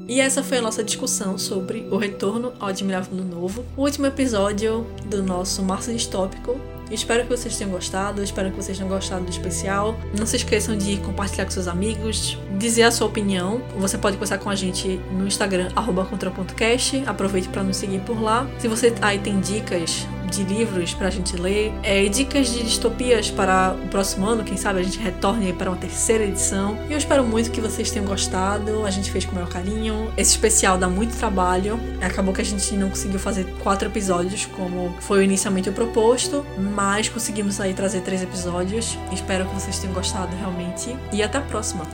E 0.07 0.19
essa 0.19 0.43
foi 0.43 0.57
a 0.57 0.61
nossa 0.61 0.83
discussão 0.83 1.37
sobre 1.37 1.87
o 1.91 1.97
retorno 1.97 2.53
ao 2.59 2.69
Admirável 2.69 3.15
Mundo 3.15 3.35
Novo, 3.35 3.65
o 3.77 3.81
último 3.81 4.07
episódio 4.07 4.85
do 5.05 5.23
nosso 5.23 5.63
Março 5.63 5.91
Distópico. 5.91 6.59
Espero 6.91 7.23
que 7.23 7.29
vocês 7.29 7.57
tenham 7.57 7.71
gostado, 7.71 8.23
espero 8.23 8.49
que 8.49 8.55
vocês 8.55 8.77
tenham 8.77 8.89
gostado 8.89 9.23
do 9.25 9.31
especial. 9.31 9.99
Não 10.17 10.25
se 10.25 10.37
esqueçam 10.37 10.77
de 10.77 10.97
compartilhar 10.97 11.45
com 11.45 11.51
seus 11.51 11.67
amigos, 11.67 12.37
dizer 12.57 12.83
a 12.83 12.91
sua 12.91 13.07
opinião. 13.07 13.61
Você 13.77 13.97
pode 13.97 14.17
conversar 14.17 14.37
com 14.39 14.49
a 14.49 14.55
gente 14.55 14.99
no 15.11 15.27
Instagram, 15.27 15.69
contra.cast. 16.09 17.03
Aproveite 17.05 17.47
para 17.49 17.63
nos 17.63 17.77
seguir 17.77 17.99
por 18.01 18.21
lá. 18.21 18.47
Se 18.59 18.67
você 18.67 18.93
aí 19.01 19.19
tem 19.19 19.39
dicas 19.39 20.07
de 20.29 20.43
livros 20.43 20.93
pra 20.93 21.09
gente 21.09 21.35
ler, 21.35 21.73
é, 21.83 22.07
dicas 22.07 22.53
de 22.53 22.63
distopias 22.63 23.31
para 23.31 23.75
o 23.83 23.87
próximo 23.87 24.27
ano, 24.27 24.43
quem 24.43 24.55
sabe 24.55 24.79
a 24.79 24.83
gente 24.83 24.99
retorne 24.99 25.51
para 25.53 25.69
uma 25.69 25.77
terceira 25.77 26.23
edição. 26.23 26.77
E 26.87 26.93
eu 26.93 26.97
espero 26.97 27.23
muito 27.23 27.51
que 27.51 27.59
vocês 27.59 27.89
tenham 27.89 28.05
gostado, 28.05 28.85
a 28.85 28.91
gente 28.91 29.11
fez 29.11 29.25
com 29.25 29.31
o 29.31 29.35
maior 29.35 29.49
carinho. 29.49 30.11
Esse 30.15 30.31
especial 30.31 30.77
dá 30.77 30.87
muito 30.87 31.17
trabalho, 31.17 31.79
acabou 32.01 32.33
que 32.33 32.41
a 32.41 32.45
gente 32.45 32.75
não 32.75 32.89
conseguiu 32.89 33.19
fazer 33.19 33.45
quatro 33.59 33.87
episódios 33.87 34.45
como 34.45 34.95
foi 34.99 35.23
inicialmente 35.23 35.69
proposto, 35.71 36.45
mas 36.79 37.09
conseguimos 37.09 37.59
aí 37.59 37.73
trazer 37.73 37.99
três 37.99 38.23
episódios. 38.23 38.97
Espero 39.11 39.45
que 39.45 39.53
vocês 39.53 39.77
tenham 39.79 39.93
gostado 39.93 40.33
realmente 40.37 40.95
e 41.11 41.21
até 41.21 41.37
a 41.37 41.41
próxima. 41.41 41.85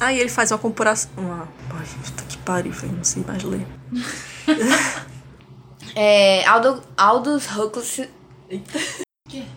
Aí 0.00 0.18
ele 0.18 0.28
faz 0.28 0.50
uma 0.50 0.58
comparação. 0.58 1.12
Uma... 1.16 1.48
Ai, 1.70 1.86
puta 2.04 2.24
que 2.24 2.38
pariu, 2.38 2.72
velho, 2.72 2.94
não 2.94 3.04
sei 3.04 3.22
mais 3.24 3.44
ler. 3.44 3.64
É, 5.98 6.44
Aldo, 6.44 6.82
Aldous 6.94 7.46
Huxley. 7.56 8.10
Eita. 8.50 8.78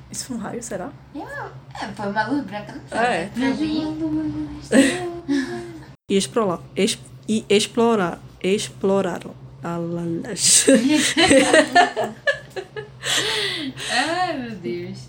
Isso 0.10 0.26
foi 0.26 0.38
um 0.38 0.40
raio, 0.40 0.64
será? 0.64 0.90
É, 1.14 1.88
foi 1.88 2.08
uma 2.08 2.28
luz 2.28 2.46
branca, 2.46 2.72
não 2.72 2.88
sei. 2.88 2.98
É. 2.98 3.30
Pra 3.34 3.50
mim. 3.56 4.50
E 6.10 6.18
explorar. 6.18 6.62
E 6.76 7.46
explorar. 7.50 8.20
Exploraram. 8.42 9.36
Alalas. 9.62 10.66
Ai, 13.92 14.38
meu 14.38 14.56
Deus. 14.56 15.09